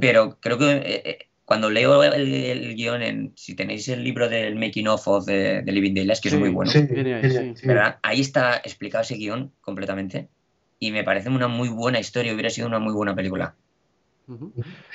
Pero 0.00 0.38
creo 0.40 0.58
que 0.58 0.70
eh, 0.70 1.02
eh, 1.04 1.18
cuando 1.44 1.70
leo 1.70 2.02
el, 2.02 2.74
guion, 2.74 3.02
en, 3.02 3.32
si 3.36 3.54
tenéis 3.54 3.88
el 3.88 4.04
libro 4.04 4.28
del 4.28 4.56
Making 4.56 4.88
of 4.88 5.26
de, 5.26 5.62
Living 5.66 5.94
Daylights, 5.94 6.20
que 6.20 6.28
es 6.28 6.34
muy 6.34 6.50
bueno, 6.50 6.70
¿verdad? 7.64 7.98
ahí 8.02 8.20
está 8.20 8.56
explicado 8.56 9.02
ese 9.02 9.16
guion 9.16 9.52
completamente. 9.60 10.28
Y 10.78 10.92
me 10.92 11.02
parece 11.04 11.28
una 11.28 11.48
muy 11.48 11.68
buena 11.68 11.98
historia, 11.98 12.32
hubiera 12.32 12.50
sido 12.50 12.68
una 12.68 12.78
muy 12.78 12.92
buena 12.92 13.14
película. 13.14 13.54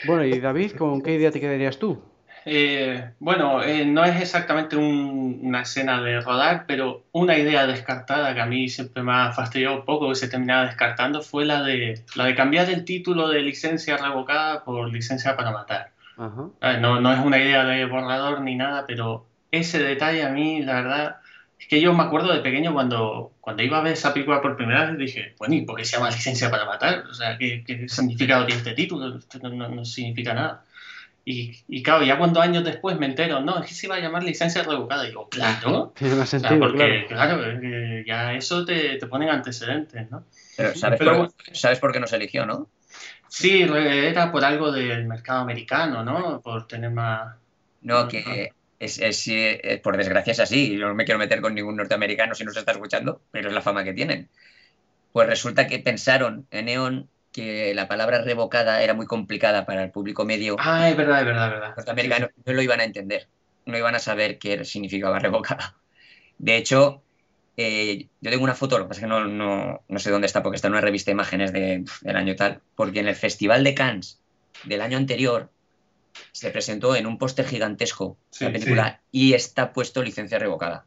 Bueno, 0.05 0.25
y 0.25 0.39
David, 0.39 0.73
¿con 0.73 1.01
qué 1.01 1.15
idea 1.15 1.31
te 1.31 1.41
quedarías 1.41 1.77
tú? 1.79 2.01
Eh, 2.45 3.11
bueno, 3.19 3.63
eh, 3.63 3.85
no 3.85 4.03
es 4.03 4.21
exactamente 4.21 4.75
una 4.75 5.61
escena 5.61 6.01
de 6.01 6.19
rodar, 6.19 6.65
pero 6.67 7.03
una 7.13 7.37
idea 7.37 7.65
descartada 7.65 8.33
que 8.33 8.41
a 8.41 8.45
mí 8.45 8.67
siempre 8.67 9.01
me 9.01 9.13
ha 9.13 9.31
fastidiado 9.31 9.75
un 9.75 9.85
poco 9.85 10.09
que 10.09 10.15
se 10.15 10.27
terminaba 10.27 10.65
descartando 10.65 11.21
fue 11.21 11.45
la 11.45 11.63
de, 11.63 12.03
la 12.15 12.25
de 12.25 12.35
cambiar 12.35 12.69
el 12.69 12.83
título 12.83 13.29
de 13.29 13.41
licencia 13.41 13.97
revocada 13.97 14.63
por 14.63 14.91
licencia 14.91 15.37
para 15.37 15.51
matar. 15.51 15.91
No, 16.17 17.01
no 17.01 17.13
es 17.13 17.19
una 17.19 17.39
idea 17.39 17.63
de 17.63 17.85
borrador 17.85 18.41
ni 18.41 18.55
nada, 18.55 18.85
pero 18.85 19.25
ese 19.51 19.79
detalle 19.79 20.23
a 20.23 20.29
mí, 20.29 20.61
la 20.63 20.73
verdad, 20.75 21.17
es 21.59 21.67
que 21.67 21.79
yo 21.79 21.93
me 21.93 22.03
acuerdo 22.03 22.33
de 22.33 22.41
pequeño 22.41 22.73
cuando, 22.73 23.31
cuando 23.39 23.63
iba 23.63 23.77
a 23.77 23.81
ver 23.81 23.93
esa 23.93 24.13
película 24.13 24.41
por 24.41 24.57
primera 24.57 24.85
vez, 24.85 24.97
dije, 24.97 25.33
bueno, 25.39 25.55
¿y 25.55 25.61
por 25.61 25.77
qué 25.77 25.85
se 25.85 25.95
llama 25.95 26.09
licencia 26.09 26.51
para 26.51 26.65
matar? 26.65 27.05
O 27.09 27.13
sea, 27.13 27.37
¿qué, 27.37 27.63
qué 27.65 27.87
significado 27.87 28.45
tiene 28.45 28.59
este 28.59 28.73
título? 28.73 29.19
no 29.41 29.85
significa 29.85 30.33
nada. 30.33 30.63
Y, 31.25 31.57
y, 31.69 31.81
claro, 31.81 32.03
ya 32.03 32.17
cuando 32.17 32.41
años 32.41 32.65
después 32.65 32.99
me 32.99 33.05
entero, 33.05 33.39
no, 33.39 33.59
es 33.59 33.67
que 33.67 33.73
se 33.73 33.85
iba 33.85 33.95
a 33.95 33.99
llamar 33.99 34.23
licencia 34.23 34.61
revocada. 34.63 35.05
Y 35.05 35.09
digo, 35.09 35.29
claro. 35.29 35.93
Tiene 35.97 36.15
más 36.15 36.29
sentido. 36.29 36.59
porque, 36.59 37.05
claro, 37.07 37.41
ya 38.05 38.33
eso 38.33 38.65
te, 38.65 38.97
te 38.97 39.07
ponen 39.07 39.29
antecedentes, 39.29 40.11
¿no? 40.11 40.25
Pero, 40.57 40.75
¿sabes, 40.75 40.99
por, 40.99 41.31
¿sabes 41.53 41.79
por 41.79 41.93
qué 41.93 41.99
no 41.99 42.07
se 42.07 42.17
eligió, 42.17 42.45
no? 42.45 42.67
Sí, 43.29 43.61
era 43.63 44.31
por 44.31 44.45
algo 44.45 44.71
del 44.71 45.05
mercado 45.05 45.39
americano, 45.39 46.03
¿no? 46.03 46.41
Por 46.41 46.67
tener 46.67 46.91
más. 46.91 47.35
No, 47.81 48.07
que 48.07 48.51
es, 48.79 48.99
es, 48.99 49.27
es, 49.27 49.79
por 49.79 49.97
desgracia 49.97 50.31
es 50.31 50.39
así. 50.39 50.77
Yo 50.77 50.87
no 50.87 50.93
me 50.93 51.05
quiero 51.05 51.19
meter 51.19 51.41
con 51.41 51.55
ningún 51.55 51.77
norteamericano 51.77 52.35
si 52.35 52.43
no 52.43 52.51
se 52.51 52.59
está 52.59 52.73
escuchando, 52.73 53.21
pero 53.31 53.47
es 53.47 53.55
la 53.55 53.61
fama 53.61 53.83
que 53.83 53.93
tienen. 53.93 54.29
Pues 55.13 55.27
resulta 55.27 55.67
que 55.67 55.79
pensaron 55.79 56.45
en 56.51 56.65
Neon 56.65 57.09
que 57.33 57.73
la 57.73 57.87
palabra 57.87 58.21
revocada 58.21 58.81
era 58.83 58.93
muy 58.93 59.07
complicada 59.07 59.65
para 59.65 59.83
el 59.83 59.91
público 59.91 60.23
medio. 60.23 60.55
Ah, 60.59 60.89
es 60.89 60.95
verdad, 60.95 61.19
es 61.19 61.25
verdad, 61.25 61.47
es 61.47 61.53
verdad. 61.53 61.73
Los 61.75 61.87
americanos 61.89 62.29
no 62.45 62.53
lo 62.53 62.61
iban 62.61 62.79
a 62.79 62.83
entender, 62.83 63.27
no 63.65 63.77
iban 63.77 63.95
a 63.95 63.99
saber 63.99 64.37
qué 64.37 64.63
significaba 64.63 65.19
revocada. 65.19 65.75
De 66.37 66.55
hecho, 66.55 67.01
eh, 67.57 68.07
yo 68.21 68.31
tengo 68.31 68.43
una 68.43 68.55
foto, 68.55 68.77
lo 68.77 68.85
que 68.85 68.89
pasa 68.89 69.01
es 69.01 69.03
que 69.03 69.09
no, 69.09 69.79
no, 69.87 69.99
sé 69.99 70.11
dónde 70.11 70.27
está 70.27 70.43
porque 70.43 70.55
está 70.55 70.67
en 70.67 70.73
una 70.73 70.81
revista 70.81 71.09
de 71.09 71.13
imágenes 71.13 71.51
de, 71.51 71.83
del 72.01 72.15
año 72.15 72.35
tal, 72.35 72.61
porque 72.75 72.99
en 72.99 73.07
el 73.07 73.15
Festival 73.15 73.63
de 73.63 73.73
Cannes 73.73 74.19
del 74.65 74.81
año 74.81 74.97
anterior 74.97 75.49
se 76.31 76.51
presentó 76.51 76.95
en 76.95 77.07
un 77.07 77.17
póster 77.17 77.45
gigantesco 77.47 78.17
la 78.39 78.51
película 78.51 79.01
y 79.11 79.33
está 79.33 79.73
puesto 79.73 80.03
licencia 80.03 80.39
revocada. 80.39 80.85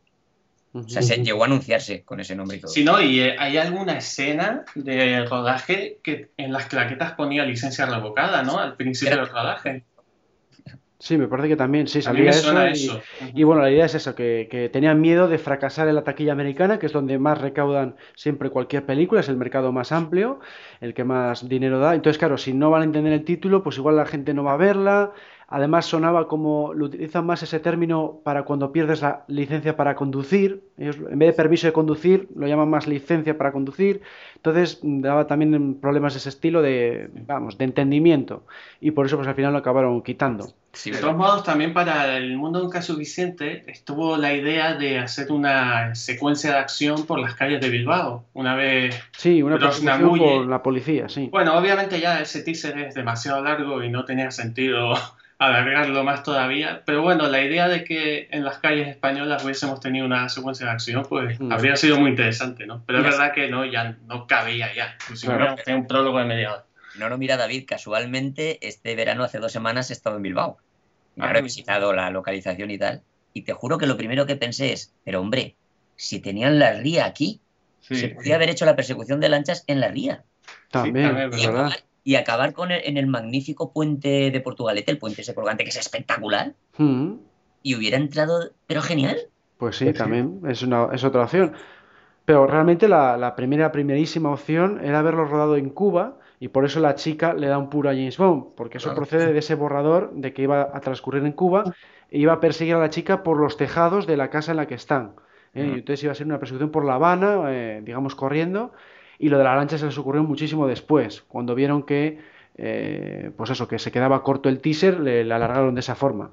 O 0.84 0.88
sea, 0.88 1.02
se 1.02 1.22
llegó 1.22 1.42
a 1.42 1.46
anunciarse 1.46 2.02
con 2.02 2.20
ese 2.20 2.36
nombre 2.36 2.58
y 2.58 2.60
todo. 2.60 2.70
Sí, 2.70 2.84
¿no? 2.84 3.00
Y 3.00 3.20
eh, 3.20 3.36
hay 3.38 3.56
alguna 3.56 3.98
escena 3.98 4.64
de 4.74 5.24
rodaje 5.24 5.98
que 6.02 6.30
en 6.36 6.52
las 6.52 6.66
claquetas 6.66 7.12
ponía 7.12 7.44
licencia 7.44 7.86
revocada, 7.86 8.42
¿no? 8.42 8.58
Al 8.58 8.76
principio 8.76 9.16
del 9.16 9.28
rodaje. 9.28 9.84
Sí, 10.98 11.18
me 11.18 11.28
parece 11.28 11.48
que 11.50 11.56
también, 11.56 11.86
sí, 11.86 12.00
salía 12.00 12.30
eso. 12.30 13.02
Y, 13.34 13.44
bueno, 13.44 13.60
la 13.60 13.70
idea 13.70 13.84
es 13.84 13.94
eso, 13.94 14.14
que, 14.14 14.48
que, 14.50 14.70
tenían 14.70 14.98
miedo 14.98 15.28
de 15.28 15.36
fracasar 15.36 15.88
en 15.88 15.94
la 15.94 16.04
taquilla 16.04 16.32
americana, 16.32 16.78
que 16.78 16.86
es 16.86 16.92
donde 16.92 17.18
más 17.18 17.38
recaudan 17.38 17.96
siempre 18.14 18.48
cualquier 18.48 18.86
película, 18.86 19.20
es 19.20 19.28
el 19.28 19.36
mercado 19.36 19.72
más 19.72 19.92
amplio, 19.92 20.40
el 20.80 20.94
que 20.94 21.04
más 21.04 21.48
dinero 21.48 21.80
da. 21.80 21.94
Entonces, 21.94 22.18
claro, 22.18 22.38
si 22.38 22.54
no 22.54 22.70
van 22.70 22.80
a 22.80 22.84
entender 22.86 23.12
el 23.12 23.24
título, 23.24 23.62
pues 23.62 23.76
igual 23.76 23.96
la 23.96 24.06
gente 24.06 24.32
no 24.32 24.42
va 24.42 24.54
a 24.54 24.56
verla, 24.56 25.12
Además 25.48 25.86
sonaba 25.86 26.26
como 26.26 26.74
lo 26.74 26.86
utilizan 26.86 27.24
más 27.24 27.40
ese 27.42 27.60
término 27.60 28.18
para 28.24 28.44
cuando 28.44 28.72
pierdes 28.72 29.00
la 29.02 29.24
licencia 29.28 29.76
para 29.76 29.94
conducir. 29.94 30.64
Ellos, 30.76 30.96
en 30.96 31.18
vez 31.20 31.28
de 31.28 31.32
permiso 31.34 31.68
de 31.68 31.72
conducir, 31.72 32.28
lo 32.34 32.48
llaman 32.48 32.68
más 32.68 32.88
licencia 32.88 33.38
para 33.38 33.52
conducir. 33.52 34.02
Entonces 34.34 34.80
daba 34.82 35.28
también 35.28 35.76
problemas 35.76 36.14
de 36.14 36.18
ese 36.18 36.30
estilo 36.30 36.62
de, 36.62 37.10
vamos, 37.26 37.58
de 37.58 37.64
entendimiento. 37.64 38.44
Y 38.80 38.90
por 38.90 39.06
eso 39.06 39.16
pues 39.16 39.28
al 39.28 39.36
final 39.36 39.52
lo 39.52 39.58
acabaron 39.58 40.02
quitando. 40.02 40.52
de 40.84 40.98
todos 40.98 41.16
modos, 41.16 41.44
también 41.44 41.72
para 41.72 42.16
el 42.16 42.36
mundo 42.36 42.60
nunca 42.60 42.82
suficiente 42.82 43.62
estuvo 43.70 44.16
la 44.16 44.34
idea 44.34 44.74
de 44.74 44.98
hacer 44.98 45.30
una 45.30 45.94
secuencia 45.94 46.50
de 46.50 46.58
acción 46.58 47.06
por 47.06 47.20
las 47.20 47.34
calles 47.36 47.60
de 47.60 47.70
Bilbao. 47.70 48.24
Una 48.34 48.56
vez. 48.56 49.00
Sí, 49.16 49.44
una 49.44 49.58
persecución 49.60 50.18
por 50.18 50.46
la 50.46 50.60
policía, 50.64 51.08
sí. 51.08 51.28
Bueno, 51.30 51.56
obviamente 51.56 52.00
ya 52.00 52.20
ese 52.20 52.42
teaser 52.42 52.76
es 52.78 52.94
demasiado 52.96 53.44
largo 53.44 53.84
y 53.84 53.90
no 53.90 54.04
tenía 54.04 54.32
sentido 54.32 54.92
alargarlo 55.38 56.02
más 56.04 56.22
todavía. 56.22 56.82
Pero 56.86 57.02
bueno, 57.02 57.28
la 57.28 57.42
idea 57.42 57.68
de 57.68 57.84
que 57.84 58.28
en 58.30 58.44
las 58.44 58.58
calles 58.58 58.88
españolas 58.88 59.44
hubiésemos 59.44 59.80
tenido 59.80 60.06
una 60.06 60.28
secuencia 60.28 60.66
de 60.66 60.72
acción, 60.72 61.04
pues 61.08 61.38
mm. 61.38 61.52
habría 61.52 61.76
sido 61.76 61.98
muy 61.98 62.10
interesante, 62.10 62.66
¿no? 62.66 62.82
Pero 62.86 62.98
es 63.00 63.04
verdad 63.04 63.32
que 63.32 63.48
no, 63.48 63.64
ya 63.64 63.96
no 64.06 64.26
cabía 64.26 64.74
ya. 64.74 64.96
Si 65.14 65.26
claro. 65.26 65.56
un 65.66 65.86
prólogo 65.86 66.18
de 66.18 66.24
media 66.24 66.52
hora. 66.52 66.64
No 66.98 67.08
lo 67.10 67.18
mira 67.18 67.36
David, 67.36 67.64
casualmente 67.66 68.58
este 68.66 68.94
verano 68.96 69.22
hace 69.22 69.38
dos 69.38 69.52
semanas 69.52 69.90
he 69.90 69.92
estado 69.92 70.16
en 70.16 70.22
Bilbao. 70.22 70.58
Ahora 71.18 71.38
he 71.38 71.42
visitado 71.42 71.92
la 71.92 72.10
localización 72.10 72.70
y 72.70 72.78
tal. 72.78 73.02
Y 73.32 73.42
te 73.42 73.52
juro 73.52 73.78
que 73.78 73.86
lo 73.86 73.96
primero 73.96 74.26
que 74.26 74.36
pensé 74.36 74.72
es, 74.72 74.94
pero 75.04 75.20
hombre, 75.20 75.56
si 75.96 76.20
tenían 76.20 76.58
la 76.58 76.72
ría 76.72 77.06
aquí, 77.06 77.40
se 77.80 78.08
podría 78.08 78.36
haber 78.36 78.50
hecho 78.50 78.64
la 78.64 78.76
persecución 78.76 79.20
de 79.20 79.28
lanchas 79.28 79.64
en 79.66 79.80
la 79.80 79.88
ría. 79.88 80.24
También, 80.70 81.14
¿verdad? 81.14 81.38
y 81.38 81.46
acabar 82.14 82.52
con 82.52 82.70
en 82.70 82.96
el 82.96 83.08
magnífico 83.08 83.72
puente 83.72 84.30
de 84.30 84.40
Portugalete, 84.40 84.92
el 84.92 84.98
puente 84.98 85.22
ese 85.22 85.34
colgante 85.34 85.64
que 85.64 85.70
es 85.70 85.76
espectacular, 85.76 86.54
mm. 86.78 87.14
y 87.62 87.74
hubiera 87.74 87.96
entrado, 87.96 88.52
pero 88.66 88.80
genial. 88.80 89.18
Pues 89.58 89.76
sí, 89.76 89.92
también 89.92 90.40
es, 90.46 90.62
una, 90.62 90.88
es 90.92 91.02
otra 91.02 91.24
opción. 91.24 91.52
Pero 92.26 92.46
realmente 92.46 92.88
la, 92.88 93.34
primera, 93.36 93.70
primerísima 93.70 94.30
opción 94.30 94.80
era 94.84 94.98
haberlo 94.98 95.24
rodado 95.26 95.56
en 95.56 95.70
Cuba 95.70 96.18
y 96.40 96.48
por 96.48 96.64
eso 96.64 96.80
la 96.80 96.96
chica 96.96 97.34
le 97.34 97.46
da 97.46 97.56
un 97.56 97.70
puro 97.70 97.88
a 97.88 97.92
James 97.92 98.18
Bond, 98.18 98.54
porque 98.56 98.78
eso 98.78 98.94
procede 98.94 99.32
de 99.32 99.38
ese 99.38 99.54
borrador 99.54 100.12
de 100.12 100.32
que 100.32 100.42
iba 100.42 100.70
a 100.72 100.80
transcurrir 100.80 101.24
en 101.24 101.32
Cuba 101.32 101.64
e 102.10 102.18
iba 102.18 102.32
a 102.32 102.40
perseguir 102.40 102.74
a 102.74 102.80
la 102.80 102.90
chica 102.90 103.22
por 103.22 103.38
los 103.38 103.56
tejados 103.56 104.06
de 104.06 104.16
la 104.16 104.28
casa 104.28 104.50
en 104.50 104.56
la 104.56 104.66
que 104.66 104.74
están. 104.74 105.14
¿eh? 105.54 105.66
Y 105.66 105.78
entonces 105.78 106.02
iba 106.02 106.12
a 106.12 106.14
ser 106.16 106.26
una 106.26 106.40
persecución 106.40 106.70
por 106.70 106.84
La 106.84 106.96
Habana, 106.96 107.44
eh, 107.48 107.80
digamos, 107.84 108.16
corriendo, 108.16 108.72
y 109.18 109.28
lo 109.28 109.38
de 109.38 109.44
la 109.44 109.56
lancha 109.56 109.78
se 109.78 109.86
les 109.86 109.98
ocurrió 109.98 110.22
muchísimo 110.22 110.66
después, 110.66 111.22
cuando 111.22 111.54
vieron 111.54 111.82
que, 111.82 112.18
eh, 112.56 113.30
pues 113.36 113.50
eso, 113.50 113.68
que 113.68 113.78
se 113.78 113.92
quedaba 113.92 114.22
corto 114.22 114.48
el 114.48 114.60
teaser, 114.60 115.00
le, 115.00 115.20
alargaron 115.20 115.74
de 115.74 115.80
esa 115.80 115.94
forma. 115.94 116.30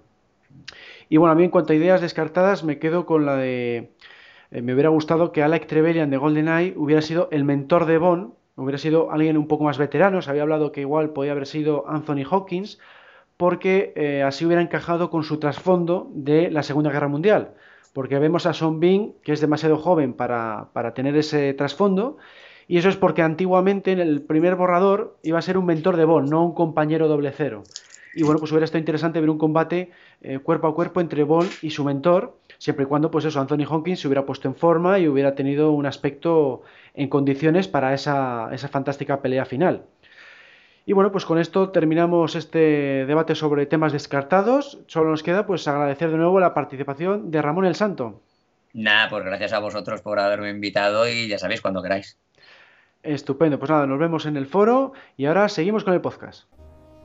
Y 1.10 1.18
bueno, 1.18 1.32
a 1.32 1.36
mí 1.36 1.44
en 1.44 1.50
cuanto 1.50 1.74
a 1.74 1.76
ideas 1.76 2.02
descartadas, 2.02 2.64
me 2.64 2.80
quedo 2.80 3.06
con 3.06 3.26
la 3.26 3.36
de. 3.36 3.92
Eh, 4.52 4.62
me 4.62 4.74
hubiera 4.74 4.90
gustado 4.90 5.32
que 5.32 5.44
Alec 5.44 5.68
Trevelyan 5.68 6.10
de 6.10 6.18
GoldenEye 6.18 6.74
hubiera 6.78 7.02
sido 7.02 7.28
el 7.32 7.44
mentor 7.44 7.86
de 7.86 7.98
Bond, 7.98 8.34
hubiera 8.56 8.78
sido 8.78 9.12
alguien 9.12 9.38
un 9.38 9.48
poco 9.48 9.64
más 9.64 9.78
veterano. 9.78 10.22
Se 10.22 10.30
había 10.30 10.44
hablado 10.44 10.72
que 10.72 10.82
igual 10.82 11.12
podía 11.12 11.32
haber 11.34 11.48
sido 11.48 11.86
Anthony 11.88 12.24
Hawkins, 12.30 12.80
porque 13.38 13.94
eh, 13.96 14.24
así 14.24 14.46
hubiera 14.46 14.62
encajado 14.62 15.10
con 15.10 15.24
su 15.24 15.40
trasfondo 15.40 16.10
de 16.14 16.50
la 16.52 16.64
Segunda 16.64 16.92
Guerra 16.92 17.08
Mundial. 17.08 17.54
Porque 17.94 18.18
vemos 18.18 18.46
a 18.46 18.54
Son 18.54 18.80
Bean, 18.80 19.14
que 19.24 19.34
es 19.34 19.42
demasiado 19.42 19.78
joven 19.78 20.14
para, 20.14 20.70
para 20.74 20.94
tener 20.94 21.16
ese 21.16 21.54
trasfondo, 21.54 22.18
y 22.68 22.78
eso 22.78 22.90
es 22.90 22.98
porque 22.98 23.22
antiguamente 23.22 23.92
en 23.92 24.00
el 24.00 24.22
primer 24.22 24.56
borrador 24.56 25.18
iba 25.24 25.40
a 25.40 25.42
ser 25.42 25.58
un 25.58 25.66
mentor 25.66 25.98
de 25.98 26.06
Bond, 26.06 26.30
no 26.30 26.46
un 26.46 26.54
compañero 26.54 27.08
doble 27.08 27.32
cero. 27.32 27.64
Y 28.16 28.24
bueno, 28.24 28.40
pues 28.40 28.52
hubiera 28.52 28.66
estado 28.66 28.80
interesante 28.80 29.20
ver 29.20 29.30
un 29.30 29.40
combate 29.40 29.92
eh, 30.22 30.40
cuerpo 30.40 30.68
a 30.68 30.76
cuerpo 30.76 31.02
entre 31.02 31.24
Bond 31.24 31.50
y 31.62 31.72
su 31.72 31.84
mentor, 31.84 32.38
siempre 32.60 32.86
y 32.86 32.88
cuando, 32.88 33.10
pues 33.10 33.26
eso, 33.26 33.42
Anthony 33.42 33.66
Hopkins 33.68 34.00
se 34.00 34.08
hubiera 34.08 34.26
puesto 34.26 34.48
en 34.48 34.56
forma 34.56 35.00
y 35.00 35.08
hubiera 35.08 35.34
tenido 35.36 35.72
un 35.72 35.86
aspecto 35.86 36.62
en 36.94 37.10
condiciones 37.10 37.68
para 37.68 37.94
esa, 37.94 38.50
esa 38.54 38.68
fantástica 38.68 39.22
pelea 39.22 39.46
final. 39.46 39.84
Y 40.86 40.94
bueno, 40.94 41.12
pues 41.12 41.26
con 41.26 41.40
esto 41.40 41.70
terminamos 41.70 42.36
este 42.36 43.06
debate 43.06 43.36
sobre 43.36 43.66
temas 43.66 43.94
descartados. 43.94 44.80
Solo 44.88 45.12
nos 45.12 45.24
queda 45.24 45.46
pues 45.46 45.68
agradecer 45.68 46.12
de 46.12 46.18
nuevo 46.18 46.40
la 46.40 46.54
participación 46.54 47.32
de 47.32 47.42
Ramón 47.42 47.66
el 47.66 47.76
Santo. 47.76 48.22
Nada, 48.74 49.10
pues 49.10 49.24
gracias 49.24 49.54
a 49.54 49.60
vosotros 49.60 50.02
por 50.02 50.20
haberme 50.20 50.50
invitado 50.50 51.08
y 51.08 51.28
ya 51.28 51.38
sabéis 51.38 51.62
cuando 51.62 51.82
queráis. 51.82 52.18
Estupendo, 53.04 53.60
pues 53.60 53.70
nada, 53.70 53.86
nos 53.86 54.00
vemos 54.00 54.26
en 54.26 54.38
el 54.38 54.48
foro 54.48 54.94
y 55.18 55.26
ahora 55.26 55.50
seguimos 55.50 55.84
con 55.84 55.94
el 55.94 56.00
podcast. 56.00 56.46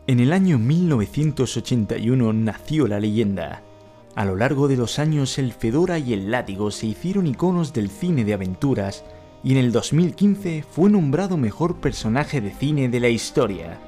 En 0.06 0.20
el 0.20 0.32
año 0.32 0.56
1981 0.56 2.32
nació 2.32 2.86
la 2.86 3.00
leyenda. 3.00 3.62
A 4.14 4.24
lo 4.24 4.36
largo 4.36 4.68
de 4.68 4.76
los 4.76 5.00
años 5.00 5.38
el 5.38 5.52
Fedora 5.52 5.98
y 5.98 6.12
el 6.12 6.30
Látigo 6.30 6.70
se 6.70 6.86
hicieron 6.86 7.26
iconos 7.26 7.72
del 7.72 7.90
cine 7.90 8.24
de 8.24 8.32
aventuras 8.32 9.04
y 9.42 9.52
en 9.52 9.58
el 9.58 9.72
2015 9.72 10.62
fue 10.62 10.88
nombrado 10.88 11.36
mejor 11.36 11.80
personaje 11.80 12.40
de 12.40 12.52
cine 12.52 12.88
de 12.88 13.00
la 13.00 13.08
historia. 13.08 13.78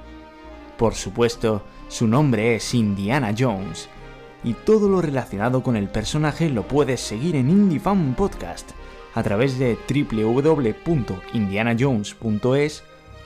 Por 0.79 0.95
supuesto, 0.95 1.63
su 1.87 2.09
nombre 2.09 2.57
es 2.57 2.75
Indiana 2.75 3.33
Jones, 3.39 3.89
y 4.43 4.55
todo 4.55 4.89
lo 4.89 5.01
relacionado 5.01 5.63
con 5.63 5.77
el 5.77 5.89
personaje 5.89 6.49
lo 6.51 6.67
puedes 6.67 7.01
seguir 7.01 7.37
en 7.37 7.51
Indie 7.51 7.79
Fan 7.79 8.15
Podcast 8.17 8.73
a 9.15 9.23
través 9.23 9.59
de 9.59 9.79
www.indianajones.es 9.89 12.85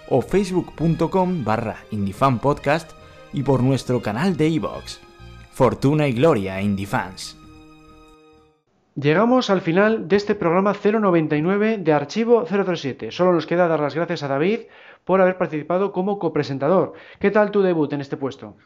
o 0.09 0.21
facebook.com 0.21 1.45
barra 1.45 1.77
indiefanpodcast 1.91 2.93
y 3.33 3.43
por 3.43 3.63
nuestro 3.63 4.03
canal 4.03 4.37
de 4.37 4.49
iVoox. 4.49 4.99
Fortuna 5.53 6.07
y 6.09 6.13
gloria, 6.13 6.61
Indiefans. 6.61 7.39
Llegamos 8.97 9.51
al 9.51 9.61
final 9.61 10.07
de 10.07 10.17
este 10.17 10.37
programa 10.37 10.73
099 10.73 11.79
de 11.79 11.93
Archivo 11.93 12.45
007. 12.47 13.11
Solo 13.11 13.33
nos 13.33 13.47
queda 13.47 13.67
dar 13.67 13.81
las 13.81 13.95
gracias 13.95 14.23
a 14.23 14.29
David 14.29 14.61
por 15.05 15.21
haber 15.21 15.37
participado 15.37 15.91
como 15.91 16.21
copresentador. 16.21 16.93
¿Qué 17.19 17.33
tal 17.33 17.51
tu 17.51 17.63
debut 17.63 17.93
en 17.93 18.01
este 18.01 18.17
puesto? 18.17 18.57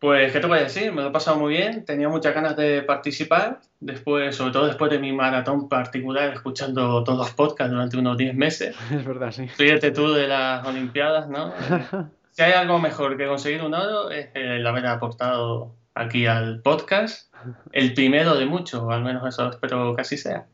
Pues, 0.00 0.32
¿qué 0.32 0.40
te 0.40 0.46
voy 0.46 0.58
a 0.58 0.62
decir? 0.62 0.92
Me 0.92 1.02
lo 1.02 1.08
he 1.08 1.12
pasado 1.12 1.38
muy 1.38 1.52
bien, 1.52 1.84
tenía 1.84 2.08
muchas 2.08 2.34
ganas 2.34 2.56
de 2.56 2.80
participar, 2.80 3.60
después, 3.80 4.34
sobre 4.34 4.50
todo 4.50 4.66
después 4.66 4.90
de 4.90 4.98
mi 4.98 5.12
maratón 5.12 5.68
particular, 5.68 6.32
escuchando 6.32 7.04
todos 7.04 7.18
los 7.18 7.30
podcasts 7.32 7.70
durante 7.70 7.98
unos 7.98 8.16
10 8.16 8.34
meses. 8.34 8.74
Es 8.90 9.04
verdad, 9.04 9.30
sí. 9.30 9.46
Fíjate 9.48 9.90
tú 9.90 10.10
de 10.14 10.26
las 10.26 10.66
Olimpiadas, 10.66 11.28
¿no? 11.28 11.52
si 12.30 12.42
hay 12.42 12.52
algo 12.52 12.78
mejor 12.78 13.18
que 13.18 13.26
conseguir 13.26 13.62
un 13.62 13.74
oro, 13.74 14.10
es 14.10 14.30
el 14.32 14.66
haber 14.66 14.86
aportado 14.86 15.74
aquí 15.94 16.24
al 16.24 16.62
podcast, 16.62 17.30
el 17.72 17.92
primero 17.92 18.36
de 18.36 18.46
muchos, 18.46 18.82
al 18.90 19.04
menos 19.04 19.28
eso 19.28 19.50
espero 19.50 19.94
que 19.94 20.00
así 20.00 20.16
sea. 20.16 20.46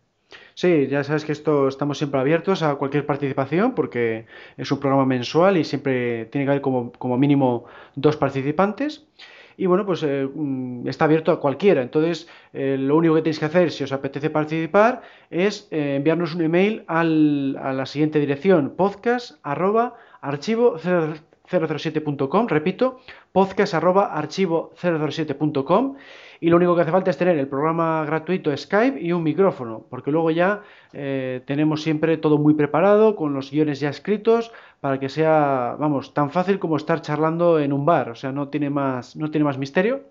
Sí, 0.55 0.89
ya 0.89 1.05
sabes 1.05 1.25
que 1.25 1.31
esto 1.31 1.69
estamos 1.69 1.99
siempre 1.99 2.19
abiertos 2.19 2.65
a 2.65 2.75
cualquier 2.75 3.07
participación 3.07 3.77
porque 3.77 4.27
es 4.57 4.73
un 4.73 4.81
programa 4.81 5.07
mensual 5.07 5.57
y 5.57 5.63
siempre 5.63 6.25
tiene 6.27 6.47
que 6.47 6.51
haber 6.51 6.63
como, 6.63 6.91
como 6.93 7.17
mínimo 7.17 7.67
dos 7.95 8.17
participantes 8.17 9.07
y 9.57 9.67
bueno, 9.67 9.87
pues 9.87 10.03
eh, 10.03 10.29
mm, 10.33 10.87
está 10.89 11.07
abierto 11.07 11.33
a 11.33 11.41
cualquiera. 11.41 11.83
Entonces, 11.83 12.29
eh, 12.53 12.77
lo 12.79 12.97
único 12.97 13.15
que 13.15 13.23
tenéis 13.23 13.39
que 13.39 13.47
hacer 13.47 13.71
si 13.71 13.85
os 13.85 13.93
apetece 13.93 14.31
participar 14.31 15.03
es 15.31 15.69
eh, 15.71 15.97
enviarnos 15.97 16.35
un 16.35 16.43
email 16.43 16.85
al, 16.87 17.57
a 17.61 17.73
la 17.73 17.87
siguiente 17.87 18.19
dirección, 18.21 18.75
podcast 18.77 19.39
archivo 19.43 20.77
007.com, 20.79 22.49
repito, 22.49 23.01
podcast 23.33 23.75
archivo 23.75 24.73
007.com 24.77 25.97
y 26.41 26.51
lo 26.51 26.57
único 26.57 26.75
que 26.75 26.83
hace 26.83 26.91
falta 26.91 27.11
es 27.11 27.17
tener 27.17 27.39
el 27.39 27.49
programa 27.49 28.05
gratuito 28.05 28.55
Skype 28.55 29.01
y 29.01 29.13
un 29.13 29.23
micrófono, 29.23 29.87
porque 29.89 30.11
luego 30.11 30.31
ya 30.31 30.63
tenemos 30.93 31.83
siempre 31.83 32.17
todo 32.19 32.37
muy 32.37 32.55
preparado, 32.55 33.17
con 33.17 33.33
los 33.33 33.51
guiones 33.51 33.81
ya 33.81 33.89
escritos, 33.89 34.53
para 34.81 34.99
que 35.01 35.09
sea, 35.09 35.77
vamos, 35.79 36.15
tan 36.15 36.31
fácil 36.31 36.59
como 36.59 36.77
estar 36.77 37.01
charlando 37.01 37.59
en 37.59 37.73
un 37.73 37.85
bar, 37.85 38.11
o 38.11 38.15
sea, 38.15 38.33
no 38.33 38.49
tiene 38.49 38.71
más, 38.71 39.17
no 39.17 39.31
tiene 39.31 39.45
más 39.45 39.59
misterio. 39.59 40.03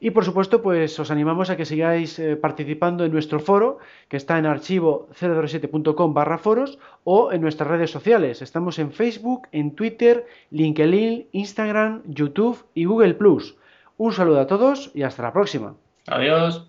Y 0.00 0.10
por 0.10 0.24
supuesto, 0.24 0.62
pues 0.62 0.98
os 0.98 1.12
animamos 1.12 1.48
a 1.48 1.56
que 1.56 1.64
sigáis 1.64 2.18
eh, 2.18 2.34
participando 2.34 3.04
en 3.04 3.12
nuestro 3.12 3.38
foro, 3.38 3.78
que 4.08 4.16
está 4.16 4.36
en 4.36 4.46
archivo007.com 4.46 6.12
barra 6.12 6.38
foros, 6.38 6.80
o 7.04 7.30
en 7.30 7.40
nuestras 7.40 7.70
redes 7.70 7.92
sociales. 7.92 8.42
Estamos 8.42 8.80
en 8.80 8.90
Facebook, 8.90 9.46
en 9.52 9.76
Twitter, 9.76 10.26
LinkedIn, 10.50 11.28
Instagram, 11.30 12.02
YouTube 12.04 12.64
y 12.74 12.84
Google 12.84 13.14
+. 13.14 13.54
Un 13.96 14.12
saludo 14.12 14.40
a 14.40 14.48
todos 14.48 14.90
y 14.92 15.04
hasta 15.04 15.22
la 15.22 15.32
próxima. 15.32 15.76
Adiós. 16.08 16.68